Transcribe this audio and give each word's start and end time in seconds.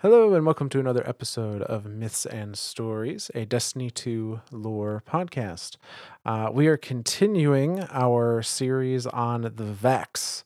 Hello, 0.00 0.34
and 0.34 0.44
welcome 0.44 0.68
to 0.68 0.78
another 0.78 1.02
episode 1.08 1.62
of 1.62 1.86
Myths 1.86 2.26
and 2.26 2.54
Ztories, 2.54 3.30
a 3.34 3.46
Destiny 3.46 3.88
2 3.88 4.42
lore 4.52 5.02
podcast. 5.08 5.78
Uh, 6.26 6.50
we 6.52 6.66
are 6.66 6.76
continuing 6.76 7.82
our 7.90 8.42
series 8.42 9.06
on 9.06 9.40
the 9.56 9.64
Vex. 9.64 10.44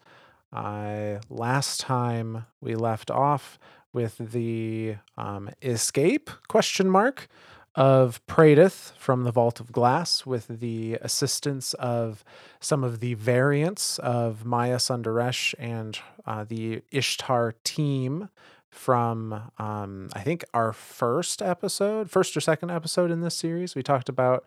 Uh, 0.53 1.17
last 1.29 1.81
time 1.81 2.47
we 2.61 2.77
left 2.77 3.11
off 3.11 3.59
with 3.93 4.19
the 4.19 4.95
um, 5.19 5.51
escape 5.63 6.31
question 6.47 6.89
mark 6.89 7.27
of 7.75 8.25
Praedyth 8.29 8.93
from 8.99 9.25
the 9.25 9.33
Vault 9.33 9.59
of 9.59 9.73
Glass 9.73 10.25
with 10.25 10.47
the 10.47 10.97
assistance 11.03 11.75
of 11.75 12.23
some 12.61 12.85
of 12.85 13.01
the 13.01 13.15
variants 13.15 13.99
of 13.99 14.45
Maya 14.45 14.77
Sundaresh 14.77 15.57
and 15.59 15.99
uh, 16.25 16.45
the 16.45 16.83
Ishtar 16.93 17.55
team 17.65 18.29
from 18.71 19.51
um, 19.59 20.09
I 20.15 20.21
think 20.21 20.45
our 20.55 20.73
first 20.73 21.43
episode, 21.43 22.11
first 22.11 22.37
or 22.37 22.41
second 22.41 22.71
episode 22.71 23.11
in 23.11 23.21
this 23.21 23.35
series. 23.35 23.75
We 23.75 23.83
talked 23.83 24.09
about 24.09 24.45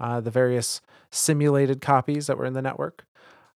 uh, 0.00 0.20
the 0.20 0.30
various 0.30 0.80
simulated 1.10 1.80
copies 1.80 2.26
that 2.26 2.38
were 2.38 2.46
in 2.46 2.54
the 2.54 2.62
network. 2.62 3.04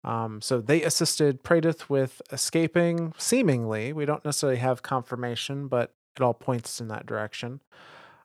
Um, 0.03 0.41
so 0.41 0.61
they 0.61 0.84
assisted 0.84 1.44
Praedyth 1.44 1.89
with 1.89 2.22
escaping, 2.31 3.13
seemingly. 3.17 3.94
We 3.94 4.05
don't 4.05 4.23
necessarily 4.23 4.59
have 4.59 4.81
confirmation, 4.81 5.67
but 5.67 5.94
it 6.16 6.22
all 6.22 6.34
points 6.34 6.80
in 6.80 6.88
that 6.88 7.05
direction. 7.05 7.61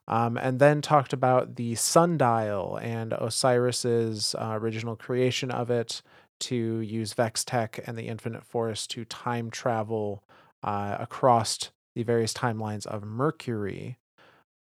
Um, 0.07 0.37
and 0.37 0.59
then 0.59 0.81
talked 0.81 1.13
about 1.13 1.55
the 1.55 1.75
sundial 1.75 2.77
and 2.81 3.13
Osiris's 3.13 4.35
uh, 4.35 4.57
original 4.59 4.95
creation 4.95 5.49
of 5.49 5.69
it 5.69 6.01
to 6.41 6.81
use 6.81 7.13
Vex 7.13 7.45
Tech 7.45 7.79
and 7.85 7.97
the 7.97 8.07
Infinite 8.07 8.43
Forest 8.43 8.91
to 8.91 9.05
time 9.05 9.49
travel 9.49 10.23
uh, 10.61 10.97
across 10.99 11.71
the 11.95 12.03
various 12.03 12.33
timelines 12.33 12.85
of 12.85 13.03
Mercury, 13.03 13.97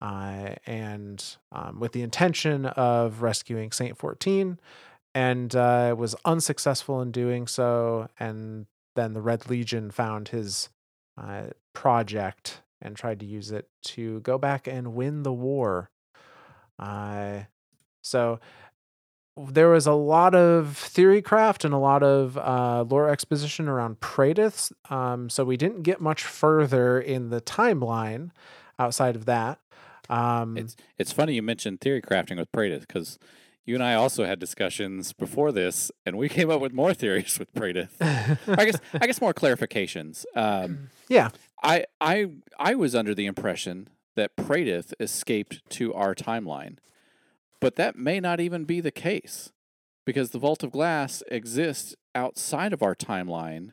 uh, 0.00 0.54
and 0.66 1.36
um, 1.52 1.80
with 1.80 1.92
the 1.92 2.02
intention 2.02 2.66
of 2.66 3.22
rescuing 3.22 3.72
Saint 3.72 3.96
14, 3.96 4.58
and 5.14 5.54
uh, 5.54 5.94
was 5.96 6.14
unsuccessful 6.24 7.00
in 7.00 7.12
doing 7.12 7.46
so. 7.46 8.08
And 8.18 8.66
then 8.96 9.14
the 9.14 9.22
Red 9.22 9.48
Legion 9.48 9.90
found 9.90 10.28
his 10.28 10.68
uh, 11.16 11.48
project 11.72 12.62
and 12.80 12.96
tried 12.96 13.20
to 13.20 13.26
use 13.26 13.50
it 13.50 13.68
to 13.84 14.20
go 14.20 14.38
back 14.38 14.66
and 14.66 14.94
win 14.94 15.22
the 15.22 15.32
war. 15.32 15.90
Uh, 16.78 17.42
so 18.02 18.40
there 19.36 19.68
was 19.70 19.86
a 19.86 19.92
lot 19.92 20.34
of 20.34 20.76
theory 20.76 21.22
craft 21.22 21.64
and 21.64 21.72
a 21.72 21.78
lot 21.78 22.02
of 22.02 22.36
uh, 22.36 22.84
lore 22.88 23.08
exposition 23.08 23.68
around 23.68 24.00
Praedyth. 24.00 24.72
Um, 24.90 25.30
so 25.30 25.44
we 25.44 25.56
didn't 25.56 25.82
get 25.82 26.00
much 26.00 26.24
further 26.24 27.00
in 27.00 27.30
the 27.30 27.40
timeline 27.40 28.30
outside 28.78 29.16
of 29.16 29.24
that. 29.26 29.58
Um, 30.10 30.56
It's 30.58 30.76
it's 30.98 31.12
funny 31.12 31.34
you 31.34 31.42
mentioned 31.42 31.80
theory 31.80 32.02
crafting 32.02 32.36
with 32.36 32.50
Praedyth 32.52 32.80
because 32.80 33.18
you 33.64 33.74
and 33.74 33.82
I 33.84 33.94
also 33.94 34.24
had 34.24 34.38
discussions 34.38 35.12
before 35.12 35.52
this, 35.52 35.90
and 36.04 36.18
we 36.18 36.28
came 36.28 36.50
up 36.50 36.60
with 36.60 36.72
more 36.72 36.92
theories 36.92 37.38
with 37.38 37.52
Praedyth. 37.54 37.90
I 38.58 38.64
guess 38.64 38.80
I 38.92 39.06
guess 39.06 39.20
more 39.20 39.32
clarifications. 39.32 40.24
Um, 40.34 40.90
yeah, 41.08 41.30
I 41.62 41.86
I 42.00 42.30
I 42.58 42.74
was 42.74 42.94
under 42.94 43.14
the 43.14 43.26
impression 43.26 43.88
that 44.16 44.36
Praedyth 44.36 44.92
escaped 45.00 45.62
to 45.70 45.94
our 45.94 46.14
timeline, 46.14 46.76
but 47.62 47.76
that 47.76 47.96
may 47.96 48.20
not 48.20 48.40
even 48.40 48.64
be 48.64 48.80
the 48.80 48.90
case 48.90 49.52
because 50.04 50.30
the 50.30 50.38
Vault 50.38 50.62
of 50.62 50.70
Glass 50.72 51.22
exists 51.30 51.94
outside 52.14 52.72
of 52.74 52.82
our 52.82 52.94
timeline 52.94 53.70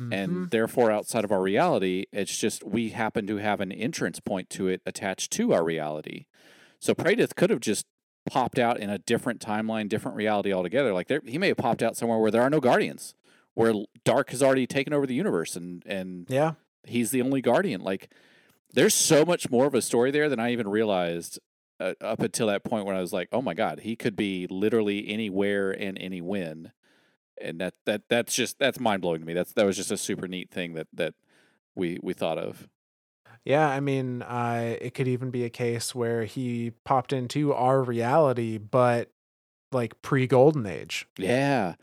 Mhm. 0.00 0.12
and 0.12 0.50
therefore 0.50 0.90
outside 0.90 1.24
of 1.24 1.32
our 1.32 1.40
reality. 1.40 2.04
It's 2.12 2.36
just 2.36 2.64
we 2.64 2.90
happen 2.90 3.26
to 3.28 3.36
have 3.36 3.60
an 3.60 3.70
entrance 3.72 4.20
point 4.20 4.50
to 4.50 4.68
it 4.68 4.82
attached 4.84 5.30
to 5.32 5.54
our 5.54 5.64
reality. 5.64 6.26
So 6.80 6.94
Praedyth 6.94 7.34
could 7.34 7.48
have 7.50 7.60
just 7.60 7.86
popped 8.26 8.58
out 8.58 8.78
in 8.78 8.90
a 8.90 8.98
different 8.98 9.40
timeline, 9.40 9.88
different 9.88 10.16
reality 10.16 10.52
altogether. 10.52 10.92
Like 10.92 11.06
there, 11.08 11.22
he 11.24 11.38
may 11.38 11.48
have 11.48 11.56
popped 11.56 11.82
out 11.82 11.96
somewhere 11.96 12.18
where 12.18 12.30
there 12.30 12.42
are 12.42 12.50
no 12.50 12.60
guardians, 12.60 13.14
where 13.54 13.72
dark 14.04 14.30
has 14.30 14.42
already 14.42 14.66
taken 14.66 14.92
over 14.92 15.06
the 15.06 15.14
universe, 15.14 15.56
and 15.56 15.82
and 15.86 16.26
yeah, 16.28 16.54
he's 16.84 17.10
the 17.10 17.22
only 17.22 17.40
guardian. 17.40 17.80
Like 17.80 18.12
there's 18.74 18.94
so 18.94 19.24
much 19.24 19.48
more 19.50 19.64
of 19.66 19.74
a 19.74 19.80
story 19.80 20.10
there 20.10 20.28
than 20.28 20.40
I 20.40 20.52
even 20.52 20.68
realized 20.68 21.38
uh, 21.80 21.94
up 22.00 22.20
until 22.20 22.46
that 22.48 22.64
point 22.64 22.86
when 22.86 22.96
I 22.96 23.00
was 23.00 23.12
like, 23.12 23.28
oh 23.32 23.42
my 23.42 23.54
god, 23.54 23.80
he 23.80 23.96
could 23.96 24.16
be 24.16 24.46
literally 24.48 25.08
anywhere 25.08 25.70
and 25.70 25.98
any 25.98 26.20
when, 26.20 26.72
and 27.40 27.60
that 27.60 27.74
that 27.84 28.02
that's 28.08 28.34
just 28.34 28.58
that's 28.58 28.80
mind 28.80 29.02
blowing 29.02 29.20
to 29.20 29.26
me. 29.26 29.34
That's 29.34 29.52
that 29.52 29.66
was 29.66 29.76
just 29.76 29.90
a 29.90 29.96
super 29.96 30.28
neat 30.28 30.50
thing 30.50 30.74
that 30.74 30.88
that 30.92 31.14
we 31.74 31.98
we 32.02 32.12
thought 32.14 32.38
of. 32.38 32.68
yeah. 33.44 33.68
I 33.68 33.80
mean, 33.80 34.22
uh, 34.22 34.76
it 34.80 34.94
could 34.94 35.08
even 35.08 35.30
be 35.30 35.44
a 35.44 35.50
case 35.50 35.94
where 35.94 36.24
he 36.24 36.72
popped 36.84 37.12
into 37.12 37.52
our 37.52 37.82
reality, 37.82 38.58
but 38.58 39.10
like 39.72 40.00
pre 40.02 40.26
Golden 40.26 40.66
Age. 40.66 41.06
Yeah. 41.18 41.74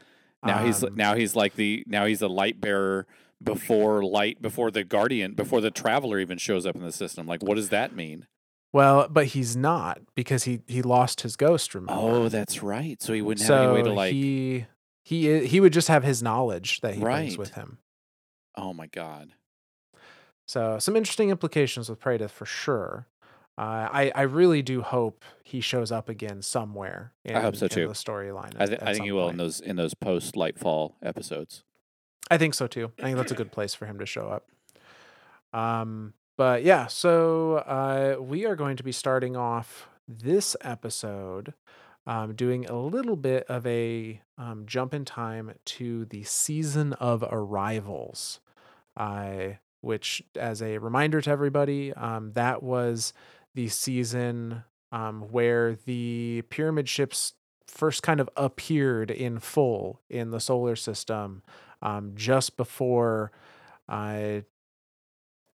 Now 0.45 0.65
he's 0.65 0.83
Um, 0.83 0.95
now 0.95 1.15
he's 1.15 1.35
like 1.35 1.55
the 1.55 1.83
now 1.87 2.05
he's 2.05 2.21
a 2.21 2.27
light 2.27 2.59
bearer 2.59 3.07
before 3.41 4.03
light 4.03 4.41
before 4.41 4.71
the 4.71 4.83
guardian 4.83 5.33
before 5.33 5.61
the 5.61 5.71
traveler 5.71 6.19
even 6.19 6.37
shows 6.37 6.65
up 6.65 6.75
in 6.75 6.81
the 6.81 6.91
system. 6.91 7.27
Like 7.27 7.41
what 7.43 7.55
does 7.55 7.69
that 7.69 7.95
mean? 7.95 8.27
Well, 8.73 9.07
but 9.07 9.28
he's 9.28 9.56
not 9.56 10.00
because 10.16 10.44
he 10.44 10.61
he 10.67 10.81
lost 10.81 11.22
his 11.22 11.35
ghost. 11.35 11.73
Remember? 11.75 11.94
Oh, 12.01 12.28
that's 12.29 12.61
right. 12.63 13.01
So 13.01 13.13
he 13.13 13.22
wouldn't 13.22 13.47
have 13.47 13.61
any 13.69 13.73
way 13.73 13.84
to 13.84 13.94
like 13.94 14.11
he 14.13 14.66
he 15.03 15.34
i- 15.35 15.45
he 15.45 15.59
would 15.59 15.72
just 15.73 15.88
have 15.88 16.03
his 16.03 16.22
knowledge 16.23 16.81
that 16.81 16.95
he 16.95 17.01
brings 17.01 17.38
with 17.38 17.53
him. 17.53 17.78
Oh 18.57 18.73
my 18.73 18.88
god. 18.88 19.33
So 20.47 20.78
some 20.79 20.95
interesting 20.95 21.29
implications 21.29 21.88
with 21.89 22.00
Praedyth 22.00 22.31
for 22.31 22.45
sure. 22.45 23.07
Uh, 23.57 23.88
I 23.91 24.12
I 24.16 24.22
really 24.23 24.63
do 24.63 24.81
hope 24.81 25.23
he 25.44 25.62
shows 25.62 25.91
up 25.91 26.09
again 26.09 26.41
somewhere. 26.41 27.13
In, 27.23 27.35
I 27.35 27.41
hope 27.41 27.56
so 27.56 27.67
too. 27.67 27.88
the 27.88 27.94
storyline. 27.94 28.53
I, 28.59 28.66
th- 28.66 28.79
I 28.81 28.94
think 28.94 29.06
he 29.06 29.12
will 29.12 29.29
in 29.29 29.38
those 29.38 29.59
in 29.59 29.75
those 29.75 29.94
post 29.94 30.33
Lightfall 30.33 30.94
episodes. 31.03 31.63
I 32.31 32.39
think 32.39 32.56
so 32.56 32.66
too. 32.66 32.91
I 32.97 33.03
think 33.03 33.17
that's 33.17 33.31
a 33.31 33.35
good 33.35 33.51
place 33.51 33.75
for 33.75 33.85
him 33.85 34.00
to 34.00 34.06
show 34.07 34.28
up. 34.28 34.47
Um, 35.53 36.13
but 36.38 36.63
yeah, 36.63 36.88
so 36.88 37.57
uh, 37.57 38.16
we 38.21 38.45
are 38.45 38.55
going 38.55 38.77
to 38.77 38.83
be 38.83 38.91
starting 38.91 39.35
off 39.35 39.89
this 40.07 40.55
episode 40.61 41.53
um, 42.05 42.35
doing 42.35 42.66
a 42.66 42.77
little 42.77 43.16
bit 43.16 43.45
of 43.47 43.66
a 43.66 44.21
um, 44.38 44.63
jump 44.66 44.94
in 44.94 45.05
time 45.05 45.53
to 45.66 46.05
the 46.05 46.23
season 46.23 46.94
of 46.94 47.23
arrivals, 47.23 48.39
uh, 48.97 49.49
which, 49.81 50.23
as 50.35 50.61
a 50.61 50.77
reminder 50.79 51.21
to 51.21 51.29
everybody, 51.29 51.94
um, 51.94 52.31
that 52.33 52.61
was 52.61 53.13
the 53.55 53.69
season 53.69 54.63
um, 54.91 55.21
where 55.31 55.75
the 55.85 56.44
pyramid 56.50 56.89
ships 56.89 57.33
first 57.67 58.03
kind 58.03 58.19
of 58.19 58.29
appeared 58.35 59.09
in 59.09 59.39
full 59.39 60.00
in 60.09 60.31
the 60.31 60.39
solar 60.39 60.75
system 60.75 61.41
um, 61.81 62.11
just 62.15 62.57
before 62.57 63.31
uh, 63.89 64.41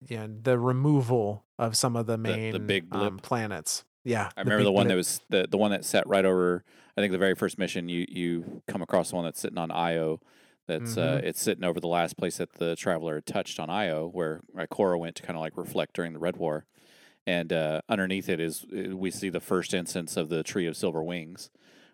yeah, 0.05 0.27
the 0.29 0.57
removal 0.59 1.45
of 1.57 1.75
some 1.75 1.95
of 1.95 2.05
the 2.05 2.17
main 2.17 2.51
the 2.51 2.59
main 2.59 2.67
big 2.67 2.95
um, 2.95 3.17
planets. 3.19 3.83
Yeah, 4.03 4.29
I 4.37 4.41
remember 4.41 4.63
the 4.63 4.71
one 4.71 4.87
that 4.87 4.95
was 4.95 5.21
the 5.29 5.47
the 5.49 5.57
one 5.57 5.71
that 5.71 5.85
sat 5.85 6.07
right 6.07 6.25
over. 6.25 6.63
I 6.97 7.01
think 7.01 7.11
the 7.11 7.17
very 7.17 7.35
first 7.35 7.57
mission 7.57 7.89
you 7.89 8.05
you 8.09 8.61
come 8.67 8.81
across 8.81 9.09
the 9.09 9.15
one 9.15 9.25
that's 9.25 9.39
sitting 9.39 9.57
on 9.57 9.71
Io. 9.71 10.19
That's 10.67 10.97
uh, 10.97 11.19
Mhm. 11.21 11.27
it's 11.27 11.41
sitting 11.41 11.63
over 11.63 11.79
the 11.79 11.87
last 11.87 12.17
place 12.17 12.37
that 12.37 12.53
the 12.53 12.75
traveler 12.75 13.21
touched 13.21 13.59
on 13.59 13.69
Io, 13.69 14.07
where 14.09 14.41
Ikora 14.55 14.99
went 14.99 15.15
to 15.17 15.23
kind 15.23 15.37
of 15.37 15.41
like 15.41 15.57
reflect 15.57 15.93
during 15.93 16.13
the 16.13 16.19
Red 16.19 16.37
War, 16.37 16.65
and 17.25 17.51
uh, 17.53 17.81
underneath 17.89 18.29
it 18.29 18.39
is 18.39 18.65
uh, 18.65 18.95
we 18.95 19.11
see 19.11 19.29
the 19.29 19.39
first 19.39 19.73
instance 19.73 20.17
of 20.17 20.29
the 20.29 20.43
Tree 20.43 20.67
of 20.67 20.77
Silver 20.77 21.03
Wings, 21.03 21.49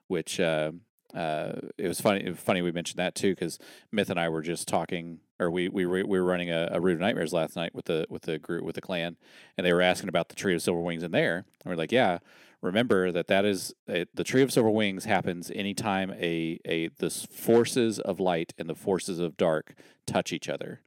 which 0.07 0.39
uh, 0.39 0.71
uh, 1.13 1.53
it 1.77 1.87
was 1.87 2.01
funny. 2.01 2.33
Funny 2.33 2.61
we 2.61 2.71
mentioned 2.71 2.99
that 2.99 3.15
too 3.15 3.31
because 3.31 3.59
Myth 3.91 4.09
and 4.09 4.19
I 4.19 4.29
were 4.29 4.41
just 4.41 4.67
talking, 4.67 5.19
or 5.39 5.51
we 5.51 5.69
we 5.69 5.85
we 5.85 6.03
were 6.03 6.23
running 6.23 6.49
a, 6.49 6.69
a 6.71 6.81
Root 6.81 6.95
of 6.95 6.99
Nightmares 7.01 7.33
last 7.33 7.55
night 7.55 7.75
with 7.75 7.85
the 7.85 8.05
with 8.09 8.23
the 8.23 8.39
group 8.39 8.63
with 8.63 8.75
the 8.75 8.81
clan, 8.81 9.17
and 9.57 9.65
they 9.65 9.73
were 9.73 9.81
asking 9.81 10.09
about 10.09 10.29
the 10.29 10.35
Tree 10.35 10.55
of 10.55 10.61
Silver 10.61 10.81
Wings 10.81 11.03
in 11.03 11.11
there, 11.11 11.37
and 11.37 11.45
we're 11.65 11.75
like, 11.75 11.91
yeah, 11.91 12.19
remember 12.61 13.11
that 13.11 13.27
that 13.27 13.45
is 13.45 13.73
a, 13.87 14.05
the 14.13 14.23
Tree 14.23 14.41
of 14.41 14.51
Silver 14.51 14.71
Wings 14.71 15.05
happens 15.05 15.51
anytime 15.53 16.11
a 16.11 16.59
a 16.65 16.89
the 16.97 17.09
forces 17.09 17.99
of 17.99 18.19
light 18.19 18.53
and 18.57 18.67
the 18.67 18.75
forces 18.75 19.19
of 19.19 19.37
dark 19.37 19.75
touch 20.07 20.33
each 20.33 20.49
other. 20.49 20.81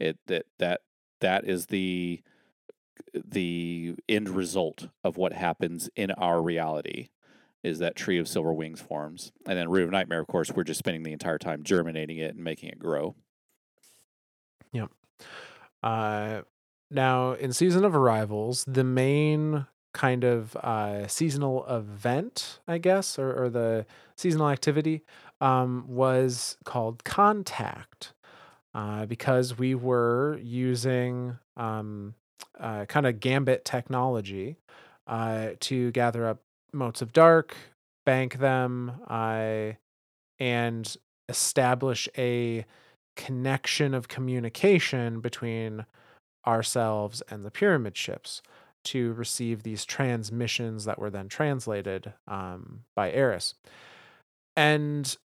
It 0.00 0.18
that 0.26 0.46
that 0.58 0.80
that 1.20 1.44
is 1.44 1.66
the 1.66 2.22
the 3.14 3.94
end 4.08 4.28
result 4.30 4.88
of 5.04 5.16
what 5.16 5.32
happens 5.32 5.88
in 5.94 6.10
our 6.12 6.42
reality 6.42 7.08
is 7.62 7.78
that 7.78 7.96
tree 7.96 8.18
of 8.18 8.28
silver 8.28 8.52
wings 8.52 8.80
forms 8.80 9.32
and 9.46 9.58
then 9.58 9.68
root 9.68 9.84
of 9.84 9.90
nightmare 9.90 10.20
of 10.20 10.26
course 10.26 10.50
we're 10.50 10.64
just 10.64 10.78
spending 10.78 11.02
the 11.02 11.12
entire 11.12 11.38
time 11.38 11.62
germinating 11.62 12.18
it 12.18 12.34
and 12.34 12.44
making 12.44 12.68
it 12.68 12.78
grow 12.78 13.14
Uh, 15.82 16.42
now, 16.90 17.32
in 17.32 17.52
season 17.52 17.84
of 17.84 17.94
arrivals, 17.94 18.64
the 18.66 18.84
main 18.84 19.66
kind 19.92 20.24
of 20.24 20.56
uh, 20.56 21.06
seasonal 21.06 21.66
event, 21.66 22.60
I 22.66 22.78
guess, 22.78 23.18
or, 23.18 23.44
or 23.44 23.50
the 23.50 23.86
seasonal 24.16 24.48
activity 24.48 25.02
um, 25.40 25.84
was 25.88 26.56
called 26.64 27.04
contact. 27.04 28.14
Uh, 28.74 29.06
because 29.06 29.58
we 29.58 29.74
were 29.74 30.38
using 30.42 31.38
um, 31.56 32.14
uh, 32.60 32.84
kind 32.84 33.06
of 33.06 33.18
gambit 33.18 33.64
technology 33.64 34.56
uh, 35.06 35.50
to 35.58 35.90
gather 35.92 36.26
up 36.26 36.42
motes 36.72 37.02
of 37.02 37.12
dark, 37.12 37.56
bank 38.04 38.38
them, 38.38 38.92
uh, 39.08 39.72
and 40.38 40.96
establish 41.28 42.08
a 42.16 42.64
connection 43.16 43.94
of 43.94 44.08
communication 44.08 45.20
between 45.20 45.84
ourselves 46.46 47.22
and 47.28 47.44
the 47.44 47.50
pyramid 47.50 47.96
ships 47.96 48.42
to 48.84 49.12
receive 49.14 49.62
these 49.62 49.84
transmissions 49.84 50.84
that 50.84 50.98
were 50.98 51.10
then 51.10 51.28
translated 51.28 52.12
um, 52.26 52.84
by 52.94 53.10
Eris. 53.10 53.54
And 54.56 55.16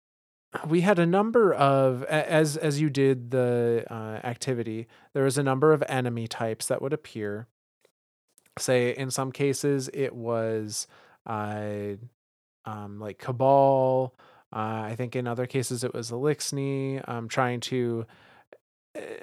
we 0.67 0.81
had 0.83 0.99
a 0.99 1.07
number 1.07 1.55
of 1.55 2.03
as 2.05 2.57
as 2.57 2.81
you 2.81 2.91
did 2.91 3.31
the 3.31 3.87
uh, 3.89 4.21
activity 4.23 4.87
there 5.15 5.25
was 5.25 5.39
a 5.39 5.43
number 5.43 5.73
of 5.73 5.83
enemy 5.89 6.29
types 6.29 6.67
that 6.67 6.83
would 6.83 6.93
appear 6.93 7.47
say 8.59 8.91
in 8.91 9.11
some 9.11 9.33
cases 9.33 9.89
it 9.95 10.15
was 10.15 10.87
uh, 11.27 11.95
um, 12.65 12.99
like 13.01 13.19
cabal 13.19 14.15
uh, 14.55 14.83
i 14.85 14.95
think 14.97 15.17
in 15.17 15.27
other 15.27 15.47
cases 15.47 15.85
it 15.85 15.93
was 15.95 16.11
Eliksni 16.11 17.07
um, 17.09 17.29
trying 17.29 17.61
to 17.61 18.07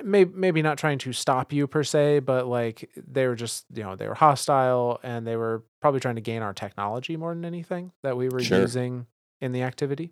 maybe 0.04 0.32
maybe 0.36 0.62
not 0.62 0.78
trying 0.80 0.98
to 0.98 1.14
stop 1.14 1.54
you 1.54 1.68
per 1.68 1.84
se 1.84 2.20
but 2.20 2.48
like 2.48 2.90
they 2.96 3.28
were 3.28 3.36
just 3.36 3.66
you 3.74 3.84
know 3.84 3.96
they 3.96 4.08
were 4.08 4.16
hostile 4.16 5.00
and 5.04 5.28
they 5.28 5.36
were 5.36 5.64
probably 5.80 6.00
trying 6.00 6.16
to 6.16 6.22
gain 6.22 6.42
our 6.42 6.54
technology 6.54 7.16
more 7.16 7.34
than 7.34 7.46
anything 7.46 7.92
that 8.04 8.18
we 8.18 8.30
were 8.30 8.40
Sure. 8.40 8.60
using 8.62 9.06
in 9.42 9.52
the 9.52 9.62
activity 9.62 10.12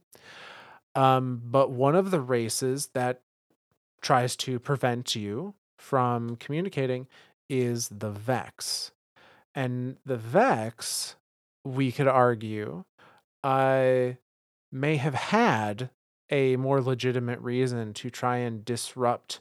um, 0.95 1.41
but 1.43 1.69
one 1.71 1.95
of 1.95 2.11
the 2.11 2.21
races 2.21 2.89
that 2.93 3.21
tries 4.01 4.35
to 4.37 4.59
prevent 4.59 5.15
you 5.15 5.53
from 5.77 6.35
communicating 6.37 7.07
is 7.49 7.89
the 7.89 8.09
Vex. 8.09 8.91
And 9.53 9.97
the 10.05 10.17
Vex, 10.17 11.15
we 11.67 11.91
could 11.91 12.07
argue, 12.07 12.83
I 13.43 14.17
may 14.71 14.97
have 14.97 15.13
had 15.13 15.89
a 16.29 16.55
more 16.57 16.81
legitimate 16.81 17.39
reason 17.39 17.93
to 17.93 18.09
try 18.09 18.37
and 18.37 18.65
disrupt 18.65 19.39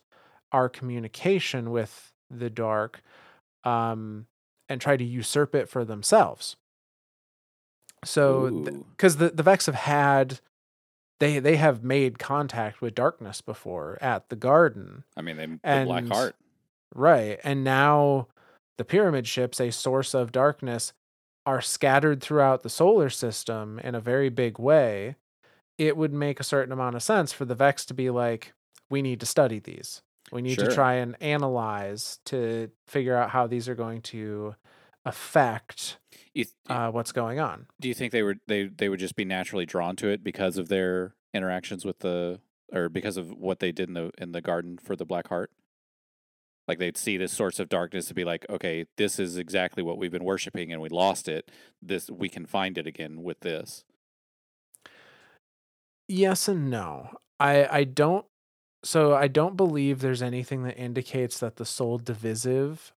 our 0.53 0.69
communication 0.69 1.71
with 1.71 2.13
the 2.31 2.51
dark 2.51 3.03
um, 3.65 4.27
and 4.69 4.81
try 4.81 4.97
to 4.97 5.05
usurp 5.05 5.55
it 5.55 5.69
for 5.69 5.85
themselves. 5.85 6.57
So, 8.05 8.51
because 8.91 9.17
the, 9.17 9.31
the 9.31 9.43
Vex 9.43 9.67
have 9.67 9.75
had 9.75 10.41
they 11.19 11.39
they 11.39 11.57
have 11.57 11.83
made 11.83 12.19
contact 12.19 12.81
with 12.81 12.95
darkness 12.95 13.41
before 13.41 13.99
at 14.01 14.29
the 14.29 14.37
garden 14.37 15.05
I 15.17 15.23
mean, 15.23 15.37
they 15.37 15.47
the 15.47 15.59
and 15.65 15.89
Black 15.89 16.07
Heart. 16.07 16.37
right 16.95 17.41
and 17.43 17.65
now 17.65 18.29
the 18.77 18.85
pyramid 18.85 19.27
ships 19.27 19.61
a 19.61 19.73
source 19.73 20.15
of 20.15 20.31
darkness 20.31 20.93
are 21.47 21.63
scattered 21.63 22.21
throughout 22.21 22.63
the 22.63 22.69
solar 22.69 23.09
system 23.09 23.79
in 23.79 23.95
a 23.95 24.01
very 24.01 24.29
big 24.29 24.59
way 24.59 25.17
it 25.79 25.97
would 25.97 26.13
make 26.13 26.41
a 26.41 26.45
certain 26.45 26.73
amount 26.73 26.97
of 26.97 27.03
sense 27.03 27.33
for 27.33 27.45
the 27.45 27.55
vex 27.55 27.87
to 27.87 27.95
be 27.95 28.11
like 28.11 28.53
we 28.91 29.01
need 29.01 29.21
to 29.21 29.27
study 29.27 29.59
these 29.61 30.03
we 30.33 30.43
need 30.43 30.57
Sure. 30.57 30.69
to 30.69 30.75
try 30.75 30.95
and 30.95 31.17
analyze 31.23 32.19
to 32.27 32.69
figure 32.89 33.17
out 33.17 33.31
how 33.31 33.47
these 33.47 33.69
are 33.69 33.75
going 33.77 34.03
to 34.03 34.55
affect 35.05 35.99
th- 36.35 36.49
uh, 36.69 36.91
what's 36.91 37.13
going 37.13 37.39
on 37.39 37.67
do 37.81 37.89
you 37.89 37.95
think 37.95 38.13
they 38.13 38.23
would 38.23 38.41
they 38.49 38.65
they 38.65 38.89
would 38.89 38.99
just 39.01 39.17
be 39.17 39.25
naturally 39.25 39.65
drawn 39.67 39.95
to 39.97 40.09
it 40.09 40.23
because 40.25 40.59
of 40.59 40.69
their 40.69 41.15
interactions 41.33 41.85
with 41.85 42.01
the 42.01 42.41
or 42.73 42.89
because 42.89 43.17
of 43.17 43.31
what 43.31 43.61
they 43.61 43.71
did 43.71 43.89
in 43.89 43.95
the 43.95 44.11
in 44.19 44.33
the 44.33 44.41
garden 44.41 44.77
for 44.77 44.97
the 44.97 45.05
Black 45.05 45.29
Heart? 45.29 45.53
Like 46.69 46.79
they'd 46.79 46.97
see 46.97 47.17
this 47.17 47.33
source 47.33 47.59
of 47.61 47.69
darkness 47.69 48.09
and 48.09 48.17
be 48.17 48.25
like, 48.25 48.45
okay, 48.51 48.87
this 48.97 49.19
is 49.19 49.37
exactly 49.37 49.83
what 49.83 49.99
we've 49.99 50.11
been 50.11 50.25
worshiping 50.25 50.73
and 50.73 50.83
we 50.83 50.89
lost 50.89 51.29
it. 51.29 51.51
This 51.81 52.11
we 52.11 52.29
can 52.29 52.45
find 52.47 52.77
it 52.77 52.87
again 52.87 53.23
with 53.23 53.41
this. 53.41 53.85
Yes 56.09 56.49
and 56.49 56.71
no. 56.71 57.11
I 57.41 57.67
I 57.67 57.85
don't 57.85 58.25
so 58.85 59.15
I 59.15 59.29
don't 59.29 59.57
believe 59.57 60.01
there's 60.01 60.23
anything 60.23 60.63
that 60.65 60.77
indicates 60.79 61.39
that 61.41 61.57
the 61.57 61.65
Sol 61.65 61.99
Divisive 61.99 62.93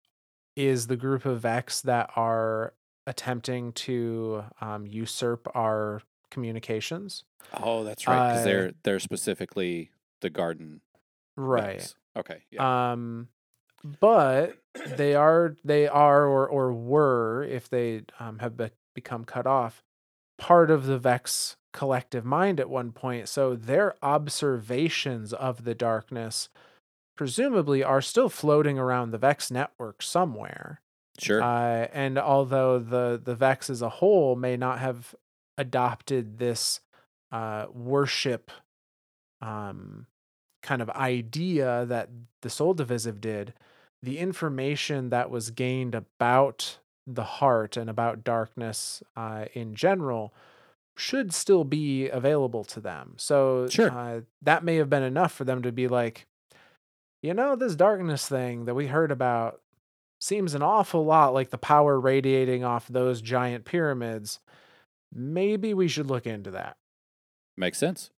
is 0.57 0.87
the 0.87 0.97
group 0.97 1.25
of 1.25 1.41
Vex 1.43 1.81
that 1.83 2.11
are 2.17 2.75
attempting 3.07 3.73
to 3.73 4.45
um, 4.61 4.87
usurp 4.87 5.47
our 5.55 6.03
communications. 6.31 7.25
Oh, 7.55 7.85
that's 7.85 8.07
right. 8.07 8.29
Because 8.33 8.43
Uh, 8.43 8.45
they're 8.45 8.73
they're 8.83 8.99
specifically 9.01 9.91
the 10.21 10.31
garden. 10.31 10.81
right. 11.37 11.79
Vex. 11.81 11.95
Okay. 12.17 12.43
Yeah. 12.51 12.93
Um 12.93 13.29
but 13.83 14.59
they 14.97 15.15
are 15.15 15.57
they 15.65 15.87
are 15.87 16.27
or 16.27 16.47
or 16.49 16.73
were 16.73 17.45
if 17.45 17.69
they 17.69 18.03
um, 18.19 18.39
have 18.39 18.57
be- 18.57 18.71
become 18.95 19.25
cut 19.25 19.47
off 19.47 19.83
part 20.39 20.71
of 20.71 20.87
the 20.87 20.99
Vex 20.99 21.57
collective 21.73 22.25
mind 22.25 22.59
at 22.59 22.71
one 22.71 22.93
point. 22.93 23.29
So 23.29 23.55
their 23.55 23.95
observations 24.03 25.33
of 25.33 25.65
the 25.65 25.75
darkness 25.75 26.49
presumably 27.17 27.83
are 27.83 28.01
still 28.01 28.29
floating 28.29 28.79
around 28.79 29.11
the 29.11 29.19
Vex 29.19 29.51
network 29.51 30.03
somewhere. 30.03 30.81
sure. 31.19 31.43
Uh, 31.43 31.89
and 31.93 32.19
although 32.19 32.79
the 32.79 33.21
the 33.23 33.35
Vex 33.35 33.69
as 33.69 33.83
a 33.83 33.89
whole 33.89 34.37
may 34.37 34.57
not 34.57 34.79
have 34.79 35.15
adopted 35.59 36.39
this 36.39 36.81
uh, 37.33 37.67
worship 37.73 38.51
um, 39.43 40.07
kind 40.63 40.81
of 40.81 40.91
idea 40.91 41.85
that 41.87 42.09
the 42.43 42.51
Sol 42.51 42.75
Divisive 42.75 43.21
did, 43.21 43.53
the 44.03 44.19
information 44.19 45.11
that 45.11 45.31
was 45.31 45.51
gained 45.51 45.95
about 45.95 46.79
the 47.07 47.25
heart 47.25 47.77
and 47.77 47.89
about 47.89 48.23
darkness 48.25 49.03
uh, 49.17 49.47
in 49.55 49.75
general 49.75 50.33
should 50.97 51.33
still 51.33 51.65
be 51.65 52.09
available 52.09 52.65
to 52.65 52.81
them. 52.81 53.15
So 53.17 53.69
Sure. 53.69 53.91
uh, 53.91 54.21
that 54.43 54.65
may 54.65 54.77
have 54.77 54.91
been 54.91 55.03
enough 55.03 55.33
for 55.33 55.45
them 55.45 55.63
to 55.63 55.73
be 55.73 55.89
like, 55.89 56.27
you 57.23 57.35
know, 57.35 57.57
this 57.57 57.75
darkness 57.75 58.29
thing 58.29 58.65
that 58.67 58.75
we 58.75 58.89
heard 58.89 59.11
about 59.11 59.61
seems 60.21 60.55
an 60.55 60.63
awful 60.63 61.05
lot 61.05 61.33
like 61.35 61.51
the 61.51 61.59
power 61.59 61.99
radiating 61.99 62.65
off 62.65 62.89
those 62.89 63.21
giant 63.21 63.65
pyramids. 63.65 64.41
Maybe 65.13 65.73
we 65.73 65.89
should 65.89 66.07
look 66.07 66.27
into 66.27 66.51
that. 66.51 66.77
Makes 67.57 67.79
sense. 67.79 68.11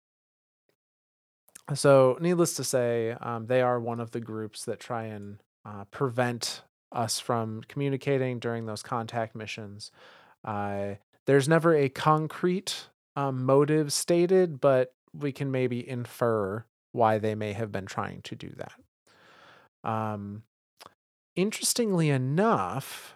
So, 1.75 2.17
needless 2.19 2.55
to 2.55 2.63
say, 2.63 3.11
um, 3.21 3.45
they 3.45 3.61
are 3.61 3.79
one 3.79 3.99
of 3.99 4.11
the 4.11 4.19
groups 4.19 4.65
that 4.65 4.79
try 4.79 5.03
and 5.03 5.37
uh, 5.65 5.85
prevent 5.85 6.63
us 6.91 7.19
from 7.19 7.61
communicating 7.67 8.39
during 8.39 8.65
those 8.65 8.81
contact 8.81 9.35
missions. 9.35 9.91
Uh, 10.43 10.95
there's 11.25 11.47
never 11.47 11.75
a 11.75 11.89
concrete 11.89 12.87
um, 13.15 13.45
motive 13.45 13.93
stated, 13.93 14.59
but 14.59 14.93
we 15.13 15.31
can 15.31 15.51
maybe 15.51 15.87
infer 15.87 16.65
why 16.91 17.19
they 17.19 17.35
may 17.35 17.53
have 17.53 17.71
been 17.71 17.85
trying 17.85 18.21
to 18.23 18.35
do 18.35 18.51
that. 18.57 19.89
Um, 19.89 20.43
interestingly 21.35 22.09
enough, 22.09 23.15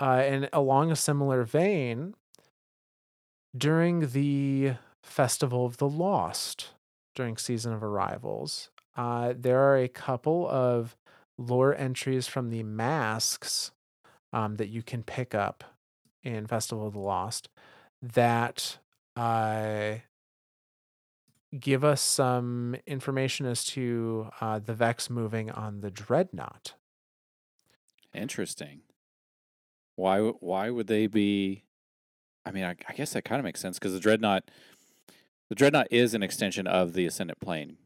uh, 0.00 0.22
and 0.24 0.48
along 0.52 0.90
a 0.90 0.96
similar 0.96 1.44
vein, 1.44 2.14
during 3.56 4.10
the 4.10 4.74
Festival 5.02 5.64
of 5.64 5.78
the 5.78 5.88
Lost, 5.88 6.72
during 7.14 7.36
Season 7.36 7.72
of 7.72 7.82
Arrivals, 7.82 8.70
uh, 8.96 9.32
there 9.36 9.60
are 9.60 9.78
a 9.78 9.88
couple 9.88 10.48
of 10.48 10.96
lore 11.38 11.74
entries 11.74 12.26
from 12.26 12.50
the 12.50 12.62
masks 12.62 13.70
um, 14.32 14.56
that 14.56 14.68
you 14.68 14.82
can 14.82 15.02
pick 15.02 15.34
up 15.34 15.64
in 16.22 16.46
Festival 16.46 16.86
of 16.86 16.92
the 16.92 16.98
Lost 16.98 17.48
that 18.02 18.78
uh, 19.16 19.94
give 21.58 21.84
us 21.84 22.00
some 22.00 22.76
information 22.86 23.46
as 23.46 23.64
to 23.64 24.28
uh, 24.40 24.58
the 24.58 24.74
Vex 24.74 25.08
moving 25.08 25.50
on 25.50 25.80
the 25.80 25.90
Dreadnought. 25.90 26.74
Interesting. 28.14 28.80
Why 29.96 30.20
why 30.20 30.70
would 30.70 30.86
they 30.86 31.06
be? 31.06 31.64
I 32.46 32.52
mean, 32.52 32.64
I, 32.64 32.76
I 32.88 32.92
guess 32.94 33.12
that 33.12 33.24
kind 33.24 33.38
of 33.38 33.44
makes 33.44 33.60
sense 33.60 33.78
because 33.78 33.92
the 33.92 34.00
dreadnought, 34.00 34.50
the 35.48 35.54
dreadnought 35.54 35.88
is 35.90 36.14
an 36.14 36.22
extension 36.22 36.66
of 36.66 36.94
the 36.94 37.04
ascendant 37.04 37.40
plane. 37.40 37.76